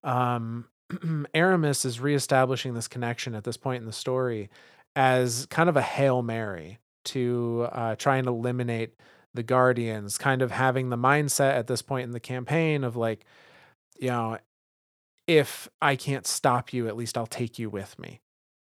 Um, 0.02 0.66
Eramis 1.34 1.84
is 1.84 2.00
reestablishing 2.00 2.74
this 2.74 2.88
connection 2.88 3.34
at 3.34 3.44
this 3.44 3.56
point 3.56 3.80
in 3.80 3.86
the 3.86 3.92
story 3.92 4.50
as 4.96 5.46
kind 5.46 5.68
of 5.68 5.76
a 5.76 5.82
hail 5.82 6.22
mary 6.22 6.78
to 7.06 7.68
uh, 7.72 7.96
try 7.96 8.16
and 8.16 8.26
eliminate 8.28 8.94
the 9.34 9.42
guardians 9.42 10.16
kind 10.16 10.42
of 10.42 10.50
having 10.50 10.90
the 10.90 10.96
mindset 10.96 11.54
at 11.54 11.66
this 11.66 11.82
point 11.82 12.04
in 12.04 12.12
the 12.12 12.20
campaign 12.20 12.84
of 12.84 12.96
like 12.96 13.24
you 13.98 14.08
know 14.08 14.38
if 15.26 15.68
i 15.82 15.96
can't 15.96 16.26
stop 16.26 16.72
you 16.72 16.86
at 16.86 16.96
least 16.96 17.18
i'll 17.18 17.26
take 17.26 17.58
you 17.58 17.68
with 17.68 17.98
me 17.98 18.20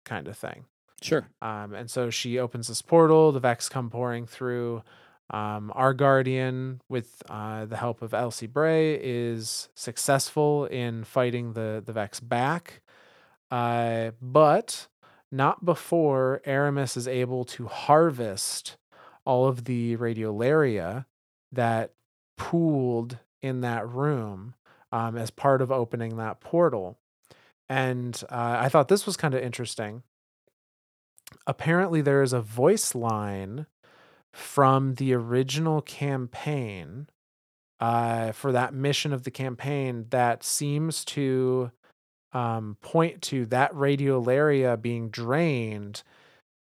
kind 0.05 0.26
of 0.26 0.37
thing 0.37 0.64
Sure. 1.02 1.29
um, 1.42 1.74
and 1.74 1.90
so 1.90 2.09
she 2.09 2.38
opens 2.38 2.68
this 2.68 2.81
portal. 2.81 3.31
The 3.31 3.38
Vex 3.38 3.68
come 3.68 3.90
pouring 3.90 4.26
through. 4.26 4.83
Um, 5.30 5.72
our 5.74 5.92
guardian, 5.92 6.80
with 6.88 7.22
uh, 7.28 7.64
the 7.64 7.76
help 7.76 8.00
of 8.02 8.14
Elsie 8.14 8.46
Bray, 8.46 8.94
is 9.02 9.68
successful 9.74 10.66
in 10.66 11.04
fighting 11.04 11.54
the 11.54 11.82
the 11.84 11.92
Vex 11.92 12.20
back, 12.20 12.82
uh, 13.50 14.12
but 14.22 14.86
not 15.32 15.64
before 15.64 16.40
Eramis 16.46 16.96
is 16.96 17.08
able 17.08 17.44
to 17.44 17.66
harvest 17.66 18.76
all 19.24 19.48
of 19.48 19.64
the 19.64 19.96
radiolaria 19.96 21.06
that 21.50 21.92
pooled 22.36 23.18
in 23.42 23.62
that 23.62 23.88
room 23.88 24.54
um, 24.92 25.16
as 25.16 25.30
part 25.30 25.60
of 25.60 25.72
opening 25.72 26.16
that 26.16 26.40
portal. 26.40 26.98
And 27.68 28.22
uh, 28.30 28.58
I 28.60 28.68
thought 28.68 28.86
this 28.86 29.06
was 29.06 29.16
kind 29.16 29.34
of 29.34 29.42
interesting 29.42 30.04
apparently 31.46 32.00
there 32.00 32.22
is 32.22 32.32
a 32.32 32.40
voice 32.40 32.94
line 32.94 33.66
from 34.37 34.94
the 34.96 35.14
original 35.14 35.81
campaign 35.81 37.09
uh, 37.81 38.33
for 38.33 38.53
that 38.53 38.75
mission 38.75 39.12
of 39.12 39.25
the 39.25 39.31
campaign 39.31 40.07
that 40.11 40.44
seems 40.44 41.05
to 41.05 41.70
um, 42.33 42.77
point 42.83 43.22
to 43.22 43.46
that 43.46 43.72
radiolaria 43.72 44.81
being 44.81 45.09
drained 45.09 46.03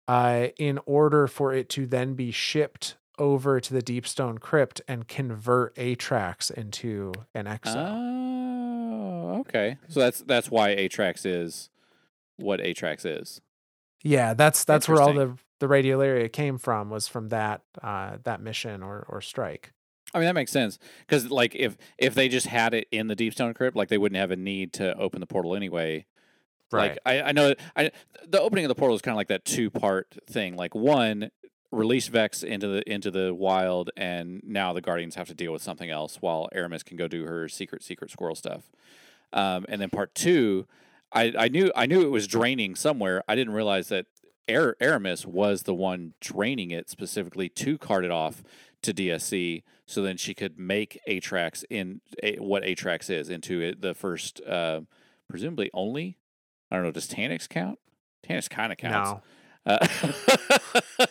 uh, 0.06 0.48
in 0.58 0.78
order 0.84 1.26
for 1.26 1.54
it 1.54 1.68
to 1.70 1.86
then 1.86 2.14
be 2.14 2.30
shipped 2.30 2.96
over 3.18 3.60
to 3.60 3.72
the 3.72 3.82
Deepstone 3.82 4.38
Crypt 4.38 4.80
and 4.86 5.08
convert 5.08 5.74
Atrax 5.76 6.50
into 6.50 7.12
an 7.34 7.46
exo. 7.46 7.76
Oh, 7.76 9.40
okay. 9.40 9.78
So 9.88 10.00
that's 10.00 10.20
that's 10.20 10.50
why 10.50 10.74
Atrax 10.74 11.24
is 11.24 11.70
what 12.36 12.60
Atrax 12.60 13.06
is. 13.06 13.40
Yeah, 14.02 14.34
that's 14.34 14.64
that's 14.64 14.88
where 14.88 15.00
all 15.00 15.14
the. 15.14 15.36
The 15.62 15.68
radiolaria 15.68 16.32
came 16.32 16.58
from 16.58 16.90
was 16.90 17.06
from 17.06 17.28
that 17.28 17.62
uh, 17.80 18.16
that 18.24 18.40
mission 18.40 18.82
or 18.82 19.06
or 19.08 19.20
strike. 19.20 19.72
I 20.12 20.18
mean 20.18 20.26
that 20.26 20.34
makes 20.34 20.50
sense 20.50 20.80
because 21.06 21.30
like 21.30 21.54
if 21.54 21.76
if 21.98 22.16
they 22.16 22.28
just 22.28 22.48
had 22.48 22.74
it 22.74 22.88
in 22.90 23.06
the 23.06 23.14
Deepstone 23.14 23.54
Crypt, 23.54 23.76
like 23.76 23.88
they 23.88 23.96
wouldn't 23.96 24.18
have 24.18 24.32
a 24.32 24.36
need 24.36 24.72
to 24.72 24.92
open 24.98 25.20
the 25.20 25.26
portal 25.26 25.54
anyway. 25.54 26.04
Right. 26.72 26.90
Like 26.90 26.98
I, 27.06 27.22
I 27.28 27.30
know 27.30 27.54
I 27.76 27.92
the 28.26 28.40
opening 28.40 28.64
of 28.64 28.70
the 28.70 28.74
portal 28.74 28.96
is 28.96 29.02
kind 29.02 29.12
of 29.12 29.16
like 29.18 29.28
that 29.28 29.44
two 29.44 29.70
part 29.70 30.18
thing. 30.28 30.56
Like 30.56 30.74
one, 30.74 31.30
release 31.70 32.08
Vex 32.08 32.42
into 32.42 32.66
the 32.66 32.92
into 32.92 33.12
the 33.12 33.32
wild, 33.32 33.90
and 33.96 34.42
now 34.44 34.72
the 34.72 34.80
Guardians 34.80 35.14
have 35.14 35.28
to 35.28 35.34
deal 35.34 35.52
with 35.52 35.62
something 35.62 35.90
else 35.90 36.16
while 36.16 36.48
Eramis 36.52 36.84
can 36.84 36.96
go 36.96 37.06
do 37.06 37.24
her 37.26 37.48
secret 37.48 37.84
secret 37.84 38.10
squirrel 38.10 38.34
stuff. 38.34 38.68
Um, 39.32 39.64
and 39.68 39.80
then 39.80 39.90
part 39.90 40.12
two, 40.16 40.66
I, 41.12 41.32
I 41.38 41.46
knew 41.46 41.70
I 41.76 41.86
knew 41.86 42.02
it 42.02 42.10
was 42.10 42.26
draining 42.26 42.74
somewhere. 42.74 43.22
I 43.28 43.36
didn't 43.36 43.54
realize 43.54 43.86
that 43.90 44.06
Ar- 44.48 44.76
Eramis 44.80 45.24
was 45.26 45.62
the 45.62 45.74
one 45.74 46.14
draining 46.20 46.70
it 46.70 46.88
specifically 46.90 47.48
to 47.50 47.78
cart 47.78 48.04
it 48.04 48.10
off 48.10 48.42
to 48.82 48.92
DSC, 48.92 49.62
so 49.86 50.02
then 50.02 50.16
she 50.16 50.34
could 50.34 50.58
make 50.58 50.98
Atrax 51.08 51.64
in 51.70 52.00
a, 52.22 52.36
what 52.36 52.62
Atrax 52.64 53.08
is 53.10 53.28
into 53.28 53.60
it, 53.60 53.80
the 53.80 53.94
first, 53.94 54.40
uh, 54.42 54.80
presumably 55.28 55.70
only. 55.72 56.18
I 56.70 56.76
don't 56.76 56.84
know. 56.84 56.90
Does 56.90 57.06
Taniks 57.08 57.48
count? 57.48 57.78
Taniks 58.26 58.48
kind 58.50 58.72
of 58.72 58.78
counts. 58.78 59.10
No. 59.10 59.22
Uh, 59.64 59.86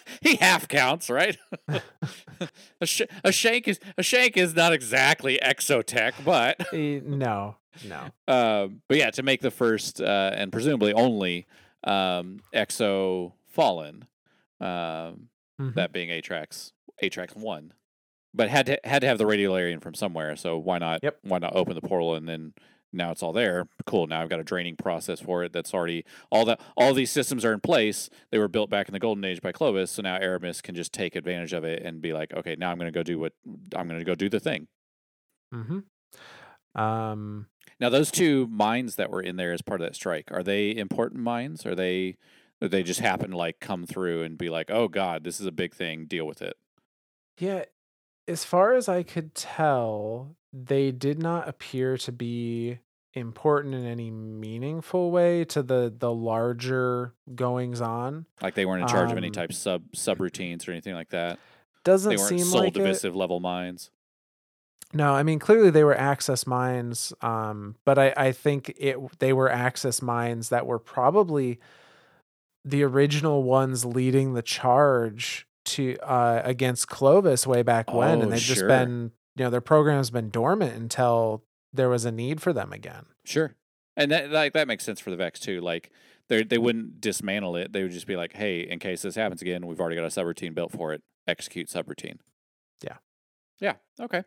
he 0.21 0.35
half 0.35 0.67
counts, 0.67 1.09
right? 1.09 1.37
a, 2.81 2.85
sh- 2.85 3.03
a 3.23 3.31
shank 3.31 3.67
is 3.67 3.79
a 3.97 4.03
shank 4.03 4.35
is 4.35 4.53
not 4.53 4.73
exactly 4.73 5.39
exotech, 5.41 6.13
but 6.25 6.57
Eh, 6.73 6.99
no, 7.05 7.55
no. 7.87 8.07
um, 8.27 8.81
but 8.89 8.97
yeah, 8.97 9.09
to 9.11 9.23
make 9.23 9.39
the 9.39 9.51
first 9.51 10.01
uh, 10.01 10.31
and 10.33 10.51
presumably 10.51 10.91
only 10.91 11.47
um, 11.83 12.39
exo 12.53 13.33
fallen, 13.47 14.05
um, 14.59 15.29
Mhm. 15.59 15.75
that 15.75 15.91
being 15.91 16.09
Atrax, 16.09 16.71
Atrax 17.03 17.35
one, 17.35 17.73
but 18.33 18.49
had 18.49 18.65
to 18.67 18.79
had 18.83 19.01
to 19.01 19.07
have 19.07 19.17
the 19.17 19.25
radiolarian 19.25 19.81
from 19.81 19.93
somewhere. 19.93 20.35
So 20.35 20.57
why 20.57 20.77
not? 20.77 20.99
Yep. 21.03 21.19
Why 21.23 21.39
not 21.39 21.55
open 21.55 21.75
the 21.75 21.81
portal 21.81 22.15
and 22.15 22.27
then 22.27 22.53
now 22.93 23.11
it's 23.11 23.23
all 23.23 23.31
there. 23.31 23.67
Cool. 23.85 24.07
Now 24.07 24.21
I've 24.21 24.29
got 24.29 24.39
a 24.39 24.43
draining 24.43 24.75
process 24.75 25.19
for 25.21 25.43
it 25.43 25.53
that's 25.53 25.73
already 25.73 26.03
all 26.29 26.43
that 26.45 26.59
all 26.75 26.93
these 26.93 27.11
systems 27.11 27.45
are 27.45 27.53
in 27.53 27.61
place. 27.61 28.09
They 28.31 28.37
were 28.37 28.47
built 28.49 28.69
back 28.69 28.89
in 28.89 28.93
the 28.93 28.99
golden 28.99 29.23
age 29.23 29.41
by 29.41 29.51
Clovis, 29.51 29.91
so 29.91 30.01
now 30.01 30.17
Eramis 30.19 30.61
can 30.61 30.75
just 30.75 30.91
take 30.91 31.15
advantage 31.15 31.53
of 31.53 31.63
it 31.63 31.83
and 31.83 32.01
be 32.01 32.11
like, 32.13 32.33
okay, 32.33 32.55
now 32.57 32.69
I'm 32.71 32.77
going 32.77 32.91
to 32.91 32.97
go 32.97 33.03
do 33.03 33.17
what 33.19 33.33
I'm 33.75 33.87
going 33.87 33.99
to 33.99 34.05
go 34.05 34.15
do 34.15 34.29
the 34.29 34.39
thing. 34.39 34.67
Mm-hmm. 35.53 36.81
Um, 36.81 37.47
Now 37.81 37.89
those 37.89 38.11
two 38.11 38.47
minds 38.47 38.95
that 38.95 39.09
were 39.09 39.21
in 39.21 39.35
there 39.37 39.51
as 39.51 39.61
part 39.63 39.81
of 39.81 39.87
that 39.87 39.95
strike, 39.95 40.31
are 40.31 40.43
they 40.43 40.73
important 40.75 41.21
minds? 41.21 41.65
Are 41.65 41.75
they 41.75 42.15
or 42.61 42.67
they 42.67 42.83
just 42.83 42.99
happen 42.99 43.31
to 43.31 43.37
like 43.37 43.59
come 43.59 43.85
through 43.87 44.21
and 44.21 44.37
be 44.37 44.49
like, 44.49 44.69
"Oh 44.69 44.87
god, 44.87 45.23
this 45.23 45.39
is 45.41 45.47
a 45.47 45.51
big 45.51 45.73
thing, 45.73 46.05
deal 46.05 46.25
with 46.25 46.41
it." 46.41 46.55
yeah, 47.39 47.65
as 48.27 48.45
far 48.45 48.73
as 48.75 48.87
I 48.87 49.01
could 49.01 49.33
tell, 49.33 50.35
they 50.53 50.91
did 50.91 51.17
not 51.17 51.49
appear 51.49 51.97
to 51.97 52.11
be 52.11 52.77
important 53.13 53.73
in 53.73 53.85
any 53.85 54.11
meaningful 54.11 55.09
way 55.11 55.43
to 55.45 55.63
the 55.63 55.91
the 55.97 56.13
larger 56.13 57.15
goings 57.33 57.81
on. 57.81 58.27
Like 58.41 58.53
they 58.53 58.65
weren't 58.65 58.83
in 58.83 58.87
charge 58.89 59.11
of 59.11 59.17
any 59.17 59.27
Um, 59.27 59.33
type 59.33 59.53
sub 59.53 59.91
subroutines 59.93 60.67
or 60.67 60.71
anything 60.71 60.93
like 60.93 61.09
that. 61.09 61.39
Doesn't 61.83 62.09
They 62.11 62.17
weren't 62.17 62.29
seem 62.29 62.39
soul 62.45 62.61
like 62.61 62.75
it. 62.75 62.79
divisive 62.79 63.15
level 63.15 63.39
minds. 63.39 63.89
No, 64.93 65.13
I 65.13 65.23
mean 65.23 65.39
clearly 65.39 65.69
they 65.69 65.83
were 65.83 65.97
Axis 65.97 66.45
Minds, 66.45 67.13
um, 67.21 67.75
but 67.85 67.97
I, 67.97 68.13
I 68.17 68.31
think 68.31 68.73
it 68.77 68.97
they 69.19 69.33
were 69.33 69.49
Axis 69.49 70.01
Minds 70.01 70.49
that 70.49 70.65
were 70.65 70.79
probably 70.79 71.59
the 72.65 72.83
original 72.83 73.43
ones 73.43 73.85
leading 73.85 74.33
the 74.33 74.41
charge 74.41 75.47
to 75.63 75.97
uh, 76.03 76.41
against 76.43 76.87
Clovis 76.87 77.47
way 77.47 77.63
back 77.63 77.93
when, 77.93 78.19
Oh, 78.19 78.21
and 78.23 78.31
they've 78.31 78.39
just 78.39 78.67
been 78.67 79.11
you 79.35 79.45
know 79.45 79.49
their 79.49 79.61
program's 79.61 80.09
been 80.09 80.29
dormant 80.29 80.75
until 80.75 81.43
there 81.73 81.89
was 81.89 82.05
a 82.05 82.11
need 82.11 82.41
for 82.41 82.51
them 82.53 82.73
again. 82.73 83.05
Sure. 83.23 83.55
And 83.95 84.11
that 84.11 84.31
like 84.31 84.53
that 84.53 84.67
makes 84.67 84.83
sense 84.83 84.99
for 84.99 85.09
the 85.09 85.15
Vex 85.17 85.39
too. 85.39 85.61
Like 85.61 85.91
they 86.27 86.43
they 86.43 86.57
wouldn't 86.57 87.01
dismantle 87.01 87.55
it. 87.55 87.73
They 87.73 87.83
would 87.83 87.91
just 87.91 88.07
be 88.07 88.15
like, 88.15 88.33
"Hey, 88.33 88.61
in 88.61 88.79
case 88.79 89.01
this 89.01 89.15
happens 89.15 89.41
again, 89.41 89.67
we've 89.67 89.79
already 89.79 89.95
got 89.95 90.05
a 90.05 90.07
subroutine 90.07 90.53
built 90.55 90.71
for 90.71 90.93
it. 90.93 91.01
Execute 91.27 91.69
subroutine." 91.69 92.17
Yeah. 92.83 92.97
Yeah. 93.59 93.75
Okay. 93.99 94.23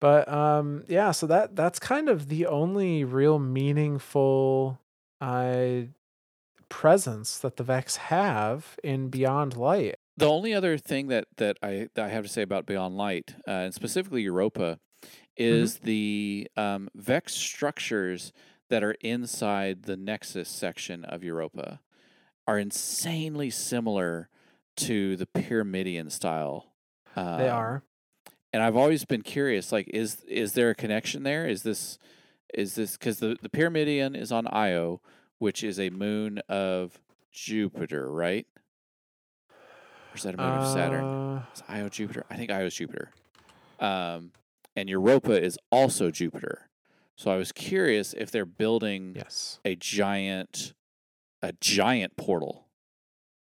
But 0.00 0.32
um, 0.32 0.84
yeah, 0.88 1.10
so 1.10 1.26
that 1.26 1.54
that's 1.54 1.78
kind 1.78 2.08
of 2.08 2.28
the 2.28 2.46
only 2.46 3.04
real 3.04 3.38
meaningful 3.38 4.80
uh, 5.20 5.82
presence 6.70 7.38
that 7.38 7.56
the 7.56 7.62
Vex 7.62 7.96
have 7.96 8.78
in 8.82 9.08
Beyond 9.08 9.56
Light. 9.56 9.96
The 10.16 10.28
only 10.28 10.54
other 10.54 10.78
thing 10.78 11.08
that 11.08 11.26
that 11.36 11.58
I 11.62 11.88
that 11.94 12.06
I 12.06 12.08
have 12.08 12.24
to 12.24 12.30
say 12.30 12.42
about 12.42 12.64
Beyond 12.64 12.96
Light, 12.96 13.34
uh, 13.46 13.50
and 13.50 13.74
specifically 13.74 14.22
Europa, 14.22 14.78
is 15.36 15.78
the 15.78 16.48
um, 16.56 16.88
Vex 16.94 17.34
structures 17.34 18.32
that 18.70 18.82
are 18.82 18.96
inside 19.00 19.82
the 19.82 19.96
Nexus 19.96 20.48
section 20.48 21.04
of 21.04 21.22
Europa 21.22 21.80
are 22.46 22.58
insanely 22.58 23.50
similar 23.50 24.28
to 24.76 25.16
the 25.16 25.26
Pyramidion 25.26 26.10
style. 26.10 26.72
They 27.14 27.22
um, 27.22 27.56
are. 27.56 27.82
And 28.52 28.62
I've 28.62 28.76
always 28.76 29.04
been 29.04 29.22
curious. 29.22 29.72
Like, 29.72 29.88
is 29.88 30.22
is 30.26 30.52
there 30.54 30.70
a 30.70 30.74
connection 30.74 31.22
there? 31.22 31.46
Is 31.46 31.62
this 31.62 31.98
is 32.52 32.74
this 32.74 32.96
because 32.96 33.18
the 33.18 33.36
the 33.40 33.48
Pyramidion 33.48 34.16
is 34.16 34.32
on 34.32 34.46
Io, 34.48 35.00
which 35.38 35.62
is 35.62 35.78
a 35.78 35.90
moon 35.90 36.40
of 36.48 37.00
Jupiter, 37.32 38.10
right? 38.10 38.46
Or 40.12 40.16
is 40.16 40.22
that 40.24 40.34
a 40.34 40.38
moon 40.38 40.46
of 40.46 40.72
Saturn? 40.72 41.04
Uh, 41.04 41.42
Is 41.54 41.62
Io 41.68 41.88
Jupiter? 41.88 42.24
I 42.28 42.36
think 42.36 42.50
Io 42.50 42.66
is 42.66 42.74
Jupiter. 42.74 43.10
Um, 43.78 44.32
and 44.74 44.88
Europa 44.88 45.40
is 45.40 45.56
also 45.70 46.10
Jupiter. 46.10 46.68
So 47.16 47.30
I 47.30 47.36
was 47.36 47.52
curious 47.52 48.12
if 48.14 48.30
they're 48.30 48.46
building 48.46 49.14
yes. 49.16 49.60
a 49.64 49.76
giant 49.76 50.74
a 51.42 51.52
giant 51.60 52.16
portal 52.16 52.66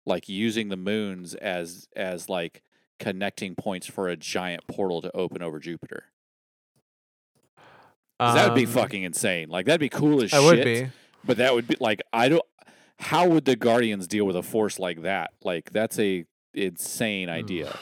like 0.06 0.30
using 0.30 0.70
the 0.70 0.78
moons 0.78 1.34
as 1.36 1.88
as 1.96 2.30
like 2.30 2.62
connecting 3.04 3.56
points 3.56 3.86
for 3.88 4.08
a 4.08 4.16
giant 4.16 4.66
portal 4.68 5.02
to 5.02 5.16
open 5.16 5.42
over 5.44 5.60
Jupiter. 5.60 6.06
'Cause 8.20 8.36
that 8.36 8.48
would 8.50 8.56
be 8.56 8.66
Um, 8.66 8.72
fucking 8.72 9.04
insane. 9.04 9.50
Like 9.50 9.66
that'd 9.66 9.80
be 9.80 9.90
cool 9.90 10.18
as 10.24 10.26
It 10.26 10.30
shit. 10.38 10.44
would 10.44 10.64
be. 10.64 10.88
But 11.26 11.38
that 11.38 11.54
would 11.54 11.68
be 11.68 11.76
like 11.80 12.02
I 12.14 12.30
don't 12.30 12.44
how 13.00 13.28
would 13.28 13.46
the 13.46 13.56
Guardians 13.56 14.08
deal 14.08 14.26
with 14.26 14.36
a 14.36 14.44
force 14.44 14.80
like 14.80 15.02
that? 15.02 15.32
Like 15.44 15.72
that's 15.72 16.00
a 16.00 16.26
insane 16.54 17.28
idea. 17.30 17.78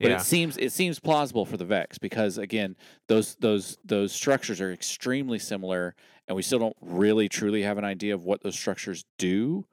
But 0.00 0.10
yeah. 0.10 0.16
it 0.16 0.20
seems 0.22 0.56
it 0.58 0.72
seems 0.72 0.98
plausible 1.00 1.44
for 1.46 1.56
the 1.56 1.64
Vex 1.64 1.96
because 1.98 2.36
again, 2.38 2.76
those 3.06 3.36
those 3.36 3.78
those 3.84 4.12
structures 4.12 4.60
are 4.60 4.72
extremely 4.72 5.38
similar, 5.38 5.94
and 6.26 6.36
we 6.36 6.42
still 6.42 6.58
don't 6.58 6.76
really 6.80 7.28
truly 7.28 7.62
have 7.62 7.78
an 7.78 7.84
idea 7.84 8.14
of 8.14 8.24
what 8.24 8.42
those 8.42 8.56
structures 8.58 9.04
do. 9.16 9.64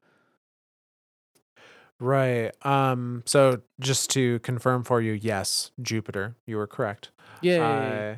Right. 2.00 2.52
Um. 2.66 3.24
So 3.26 3.62
just 3.80 4.10
to 4.12 4.40
confirm 4.40 4.84
for 4.84 5.02
you, 5.02 5.14
yes, 5.14 5.72
Jupiter, 5.82 6.36
you 6.46 6.58
were 6.58 6.68
correct. 6.68 7.12
Yeah, 7.42 7.66
Uh, 7.66 8.16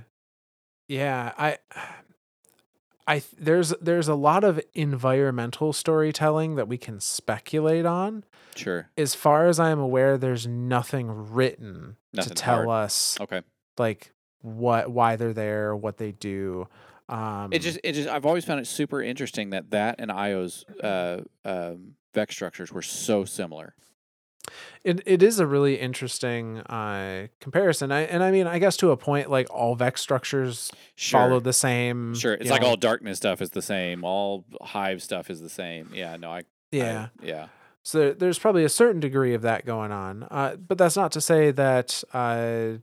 yeah. 0.88 1.32
I. 1.38 1.58
I 3.10 3.24
there's 3.40 3.70
there's 3.80 4.10
a 4.10 4.16
lot 4.16 4.44
of 4.44 4.60
environmental 4.74 5.72
storytelling 5.72 6.56
that 6.56 6.68
we 6.68 6.78
can 6.78 7.00
speculate 7.00 7.86
on. 7.86 8.26
sure. 8.56 8.90
As 8.98 9.16
far 9.16 9.48
as 9.48 9.62
I 9.62 9.70
am 9.70 9.80
aware, 9.80 10.18
there's 10.18 10.46
nothing 10.46 11.32
written 11.32 11.96
Nothing 12.12 12.30
to 12.32 12.36
tell 12.36 12.56
hard. 12.66 12.68
us 12.90 13.18
Okay. 13.22 13.44
like 13.78 14.12
what 14.42 14.92
why 14.92 15.16
they're 15.16 15.32
there, 15.32 15.74
what 15.74 15.96
they 15.98 16.12
do. 16.12 16.68
Um, 17.08 17.54
It 17.54 17.60
just 17.60 17.80
it 17.82 17.94
just 17.94 18.10
I've 18.10 18.26
always 18.26 18.44
found 18.44 18.60
it 18.60 18.68
super 18.68 19.02
interesting 19.02 19.52
that 19.52 19.72
that 19.72 19.96
and 20.00 20.12
Io's 20.12 20.66
uh, 20.84 21.22
um, 21.46 21.94
Vex 22.14 22.34
structures 22.36 22.72
were 22.72 22.82
so 22.82 23.26
similar. 23.26 23.74
It 24.84 25.02
it 25.06 25.22
is 25.22 25.40
a 25.42 25.46
really 25.46 25.76
interesting 25.76 26.60
uh 26.60 27.28
comparison. 27.42 27.92
I 27.92 28.02
and 28.04 28.24
I 28.24 28.32
mean 28.32 28.48
I 28.48 28.60
guess 28.60 28.78
to 28.78 28.92
a 28.92 28.98
point 28.98 29.30
like 29.30 29.50
all 29.54 29.76
Vex 29.76 30.00
structures 30.02 30.72
Sure. 30.96 31.20
follow 31.20 31.40
the 31.42 31.52
same. 31.52 32.16
Sure. 32.16 32.34
It's 32.34 32.50
like 32.50 32.62
know- 32.62 32.70
all 32.70 32.76
darkness 32.78 33.18
stuff 33.18 33.42
is 33.42 33.50
the 33.50 33.62
same. 33.62 34.06
All 34.06 34.46
hive 34.62 35.04
stuff 35.04 35.30
is 35.30 35.42
the 35.42 35.50
same. 35.50 35.90
Yeah. 35.94 36.16
No. 36.16 36.32
I. 36.32 36.38
I- 36.40 36.44
yeah. 36.72 37.08
yeah. 37.22 37.48
So 37.84 38.00
there- 38.00 38.14
there's 38.14 38.40
probably 38.40 38.64
a 38.64 38.70
certain 38.70 39.02
degree 39.02 39.34
of 39.34 39.42
that 39.42 39.66
going 39.66 39.92
on. 39.92 40.24
Uh, 40.32 40.56
but 40.56 40.78
that's 40.78 40.96
not 40.96 41.12
to 41.14 41.22
say 41.22 41.52
that 41.52 42.04
uh 42.14 42.78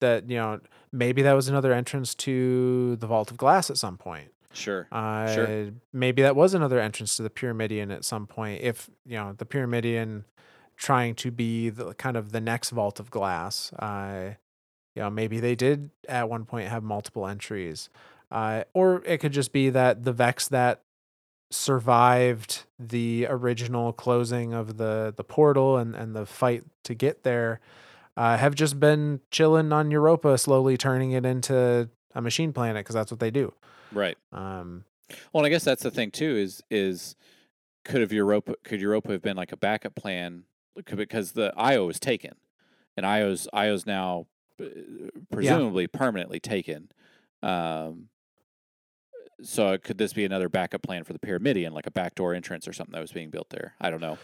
that 0.00 0.28
you 0.28 0.36
know 0.36 0.58
maybe 0.92 1.22
that 1.22 1.34
was 1.34 1.48
another 1.48 1.72
entrance 1.72 2.16
to 2.16 2.96
the 2.96 3.06
Vault 3.06 3.30
of 3.30 3.36
Glass 3.36 3.70
at 3.70 3.76
some 3.78 3.96
point. 3.96 4.32
Sure. 4.54 4.86
Uh, 4.90 5.66
maybe 5.92 6.22
that 6.22 6.36
was 6.36 6.54
another 6.54 6.80
entrance 6.80 7.16
to 7.16 7.22
the 7.22 7.30
Pyramidion 7.30 7.92
at 7.92 8.04
some 8.04 8.26
point. 8.26 8.62
If 8.62 8.88
you 9.04 9.16
know 9.16 9.34
the 9.36 9.44
Pyramidion 9.44 10.24
trying 10.76 11.14
to 11.16 11.30
be 11.30 11.70
the 11.70 11.94
kind 11.94 12.16
of 12.16 12.32
the 12.32 12.40
next 12.40 12.70
Vault 12.70 13.00
of 13.00 13.10
Glass, 13.10 13.72
uh, 13.74 14.30
you 14.94 15.02
know 15.02 15.10
maybe 15.10 15.40
they 15.40 15.54
did 15.54 15.90
at 16.08 16.28
one 16.28 16.44
point 16.44 16.68
have 16.68 16.82
multiple 16.82 17.26
entries, 17.26 17.88
uh, 18.30 18.64
or 18.72 19.02
it 19.04 19.18
could 19.18 19.32
just 19.32 19.52
be 19.52 19.70
that 19.70 20.04
the 20.04 20.12
Vex 20.12 20.48
that 20.48 20.82
survived 21.50 22.64
the 22.78 23.26
original 23.28 23.92
closing 23.92 24.52
of 24.52 24.76
the 24.76 25.12
the 25.16 25.24
portal 25.24 25.76
and 25.76 25.94
and 25.94 26.14
the 26.14 26.26
fight 26.26 26.64
to 26.84 26.94
get 26.94 27.22
there 27.22 27.60
uh, 28.16 28.36
have 28.36 28.54
just 28.54 28.78
been 28.78 29.20
chilling 29.30 29.72
on 29.72 29.90
Europa, 29.90 30.38
slowly 30.38 30.76
turning 30.76 31.12
it 31.12 31.26
into 31.26 31.88
a 32.14 32.20
machine 32.20 32.52
planet 32.52 32.84
because 32.84 32.94
that's 32.94 33.10
what 33.10 33.20
they 33.20 33.30
do. 33.30 33.52
Right. 33.94 34.18
Um, 34.32 34.84
Well, 35.32 35.44
I 35.44 35.48
guess 35.48 35.64
that's 35.64 35.82
the 35.82 35.90
thing 35.90 36.10
too. 36.10 36.36
Is 36.36 36.62
is 36.70 37.16
could 37.84 38.00
have 38.00 38.12
Europa 38.12 38.56
could 38.64 38.80
Europa 38.80 39.12
have 39.12 39.22
been 39.22 39.36
like 39.36 39.52
a 39.52 39.56
backup 39.56 39.94
plan 39.94 40.44
because 40.74 41.32
the 41.32 41.52
IO 41.56 41.86
was 41.86 42.00
taken, 42.00 42.32
and 42.96 43.06
IO's 43.06 43.46
IO's 43.54 43.86
now 43.86 44.26
uh, 44.60 44.66
presumably 45.30 45.86
permanently 45.86 46.40
taken. 46.40 46.90
Um, 47.42 48.08
so 49.42 49.76
could 49.78 49.98
this 49.98 50.12
be 50.12 50.24
another 50.24 50.48
backup 50.48 50.82
plan 50.82 51.04
for 51.04 51.12
the 51.12 51.18
Pyramidion, 51.18 51.72
like 51.72 51.86
a 51.86 51.90
backdoor 51.90 52.34
entrance 52.34 52.66
or 52.66 52.72
something 52.72 52.92
that 52.92 53.00
was 53.00 53.12
being 53.12 53.30
built 53.30 53.50
there? 53.50 53.74
I 53.80 53.90
don't 53.90 54.00
know. 54.00 54.18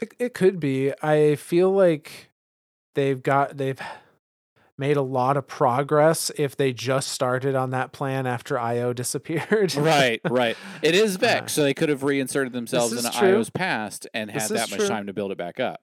It 0.00 0.14
it 0.18 0.34
could 0.34 0.58
be. 0.58 0.92
I 1.02 1.36
feel 1.36 1.70
like 1.70 2.30
they've 2.94 3.22
got 3.22 3.56
they've 3.56 3.80
made 4.78 4.96
a 4.96 5.02
lot 5.02 5.36
of 5.36 5.46
progress 5.46 6.30
if 6.36 6.56
they 6.56 6.72
just 6.72 7.08
started 7.08 7.54
on 7.54 7.70
that 7.70 7.92
plan 7.92 8.26
after 8.26 8.58
IO 8.58 8.92
disappeared. 9.02 9.74
right, 9.74 10.20
right. 10.24 10.56
It 10.82 10.94
is 10.94 11.16
Vex, 11.16 11.52
Uh, 11.52 11.56
so 11.56 11.62
they 11.64 11.74
could 11.74 11.88
have 11.88 12.02
reinserted 12.04 12.52
themselves 12.52 12.92
in 13.04 13.10
true. 13.12 13.28
IO's 13.28 13.50
past 13.50 14.06
and 14.14 14.30
had 14.30 14.48
that 14.50 14.70
much 14.70 14.78
true. 14.78 14.88
time 14.88 15.06
to 15.08 15.12
build 15.12 15.32
it 15.32 15.38
back 15.38 15.58
up. 15.60 15.80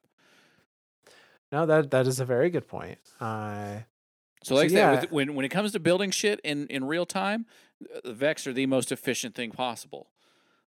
no, 1.51 1.65
that 1.65 1.91
that 1.91 2.08
is 2.08 2.19
a 2.19 2.25
very 2.25 2.49
good 2.49 2.67
point. 2.67 2.97
Uh 3.19 3.79
So, 4.43 4.55
like 4.55 4.69
So, 4.69 4.77
yeah. 4.77 4.91
with, 5.01 5.12
when 5.12 5.36
when 5.36 5.45
it 5.45 5.49
comes 5.49 5.71
to 5.73 5.79
building 5.79 6.12
shit 6.12 6.39
in 6.43 6.67
in 6.67 6.86
real 6.86 7.05
time, 7.05 7.45
Vex 8.05 8.47
are 8.47 8.53
the 8.53 8.65
most 8.65 8.91
efficient 8.91 9.36
thing 9.36 9.51
possible. 9.51 10.10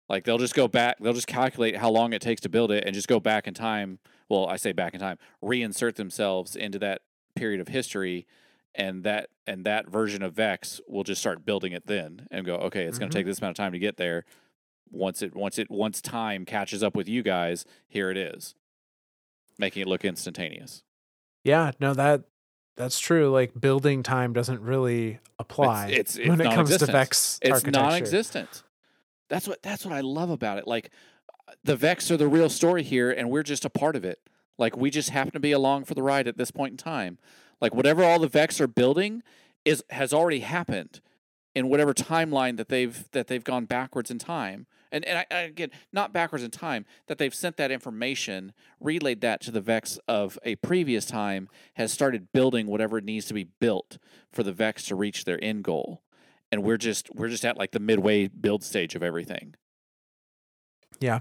Like 0.09 0.25
they'll 0.25 0.39
just 0.39 0.55
go 0.55 0.69
back, 0.69 0.99
they'll 1.01 1.13
just 1.13 1.27
calculate 1.27 1.77
how 1.77 1.91
long 1.91 2.13
it 2.13 2.23
takes 2.23 2.41
to 2.43 2.49
build 2.49 2.71
it, 2.71 2.85
and 2.85 2.95
just 2.95 3.09
go 3.09 3.19
back 3.21 3.47
in 3.47 3.55
time. 3.55 3.99
Well, 4.29 4.47
I 4.49 4.57
say 4.57 4.73
back 4.73 4.95
in 4.95 5.01
time, 5.01 5.19
reinsert 5.43 5.95
themselves 5.97 6.57
into 6.57 6.79
that 6.81 7.03
period 7.37 7.61
of 7.61 7.69
history, 7.69 8.27
and 8.75 9.05
that 9.05 9.29
and 9.47 9.65
that 9.65 9.89
version 9.89 10.23
of 10.23 10.35
Vex 10.35 10.81
will 10.89 11.05
just 11.05 11.21
start 11.21 11.47
building 11.47 11.73
it 11.73 11.87
then 11.87 12.27
and 12.33 12.45
go, 12.45 12.57
okay, 12.57 12.85
it's 12.85 12.99
going 12.99 13.09
Mhm. 13.11 13.13
to 13.13 13.19
take 13.19 13.27
this 13.27 13.39
amount 13.39 13.53
of 13.53 13.57
time 13.57 13.73
to 13.73 13.79
get 13.79 13.97
there. 13.97 14.25
Once 14.91 15.23
it 15.23 15.35
once 15.37 15.59
it 15.59 15.71
once 15.71 16.01
time 16.01 16.45
catches 16.45 16.83
up 16.83 16.97
with 16.97 17.09
you 17.09 17.23
guys, 17.23 17.65
here 17.89 18.11
it 18.11 18.17
is, 18.17 18.55
making 19.59 19.83
it 19.83 19.89
look 19.89 20.05
instantaneous. 20.05 20.83
Yeah, 21.45 21.73
no 21.81 21.95
that 21.95 22.23
that's 22.77 22.99
true. 22.99 23.31
Like 23.31 23.59
building 23.59 24.03
time 24.03 24.33
doesn't 24.33 24.61
really 24.61 25.19
apply 25.39 25.89
it's- 25.91 26.17
it's 26.17 26.29
when 26.29 26.41
it 26.41 26.53
comes 26.53 26.77
to. 26.77 26.87
Vex 26.87 27.39
It's 27.43 27.65
non-existent. 27.65 28.63
That's 29.29 29.49
what 29.49 29.63
that's 29.63 29.85
what 29.85 29.95
I 29.95 30.01
love 30.01 30.31
about 30.31 30.59
it. 30.59 30.67
Like 30.67 30.91
the 31.65 31.77
Vex 31.77 32.11
are 32.11 32.17
the 32.17 32.29
real 32.29 32.49
story 32.49 32.83
here, 32.83 33.11
and 33.11 33.31
we're 33.31 33.43
just 33.43 33.65
a 33.65 33.71
part 33.71 33.97
of 33.97 34.05
it. 34.05 34.21
Like 34.59 34.77
we 34.77 34.91
just 34.91 35.11
happen 35.11 35.33
to 35.33 35.41
be 35.41 35.53
along 35.53 35.85
for 35.85 35.95
the 35.95 36.03
ride 36.03 36.29
at 36.29 36.37
this 36.37 36.51
point 36.51 36.73
in 36.73 36.77
time. 36.77 37.19
Like 37.61 37.75
whatever 37.75 38.05
all 38.05 38.19
the 38.19 38.29
Vex 38.29 38.61
are 38.61 38.67
building 38.67 39.23
is 39.65 39.83
has 39.91 40.13
already 40.13 40.41
happened 40.41 41.01
in 41.55 41.69
whatever 41.69 41.95
timeline 41.95 42.57
that 42.59 42.69
they've 42.69 43.11
that 43.13 43.27
they've 43.27 43.45
gone 43.45 43.65
backwards 43.65 44.11
in 44.11 44.19
time. 44.19 44.67
And 44.93 45.05
and 45.05 45.19
I, 45.19 45.27
I, 45.31 45.39
again, 45.41 45.71
not 45.93 46.13
backwards 46.13 46.45
in 46.45 46.51
time, 46.51 46.85
that 47.07 47.19
they've 47.19 47.35
sent 47.35 47.57
that 47.57 47.71
information, 47.71 48.53
relayed 48.81 49.21
that 49.23 49.41
to 49.43 49.51
the 49.51 49.61
Vex 49.61 49.99
of 50.07 50.39
a 50.45 50.57
previous 50.57 51.07
time, 51.07 51.49
has 51.75 51.93
started 51.93 52.33
building 52.33 52.67
whatever 52.67 53.01
needs 53.01 53.27
to 53.27 53.35
be 53.35 53.45
built 53.45 53.99
for 54.33 54.43
the 54.43 54.53
Vex 54.53 54.85
to 54.87 54.95
reach 54.95 55.25
their 55.25 55.43
end 55.43 55.65
goal. 55.65 56.03
And 56.53 56.63
we're 56.63 56.77
just 56.77 57.13
we're 57.15 57.29
just 57.29 57.45
at 57.45 57.57
like 57.57 57.73
the 57.73 57.81
midway 57.81 58.29
build 58.29 58.63
stage 58.63 58.95
of 58.95 59.03
everything. 59.03 59.55
Yeah. 61.01 61.21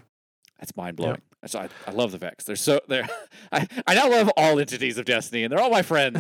That's 0.60 0.76
mind 0.76 0.98
blowing. 0.98 1.22
So 1.48 1.60
I, 1.60 1.70
I 1.88 1.92
love 1.92 2.12
the 2.12 2.18
Vex. 2.18 2.44
They're 2.44 2.56
so 2.56 2.80
they're 2.88 3.08
I, 3.52 3.68
I 3.86 3.96
now 3.96 4.10
love 4.10 4.32
all 4.38 4.60
entities 4.60 4.98
of 4.98 5.06
Destiny 5.06 5.44
and 5.44 5.52
they're 5.52 5.60
all 5.60 5.70
my 5.70 5.82
friends. 5.82 6.20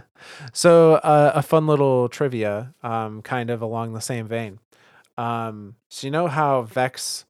so 0.52 0.94
uh, 0.94 1.32
a 1.34 1.42
fun 1.42 1.66
little 1.66 2.08
trivia, 2.08 2.74
um, 2.82 3.22
kind 3.22 3.50
of 3.50 3.62
along 3.62 3.92
the 3.94 4.00
same 4.00 4.26
vein. 4.26 4.58
Um, 5.16 5.76
so 5.88 6.06
you 6.06 6.10
know 6.10 6.28
how 6.28 6.62
Vex 6.62 7.24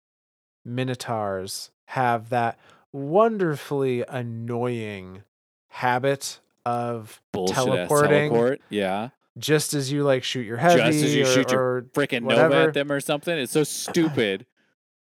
Minotaurs 0.65 1.71
have 1.87 2.29
that 2.31 2.59
wonderfully 2.93 4.05
annoying 4.09 5.23
habit 5.69 6.41
of 6.67 7.21
Bullshit 7.33 7.57
Teleporting. 7.57 8.31
teleport. 8.31 8.61
Yeah. 8.69 9.11
just 9.39 9.73
as 9.73 9.91
you 9.91 10.03
like 10.03 10.25
shoot 10.25 10.47
your 10.47 10.57
heavy 10.59 10.79
Just 10.79 11.05
as 11.05 11.15
you 11.15 11.23
or, 11.23 11.27
shoot 11.27 11.51
your 11.51 11.83
Freaking 11.95 12.23
Nova 12.23 12.69
at 12.69 12.75
them 12.75 12.93
or 12.93 13.01
something. 13.01 13.37
It's 13.39 13.53
so 13.53 13.65
stupid. 13.65 14.45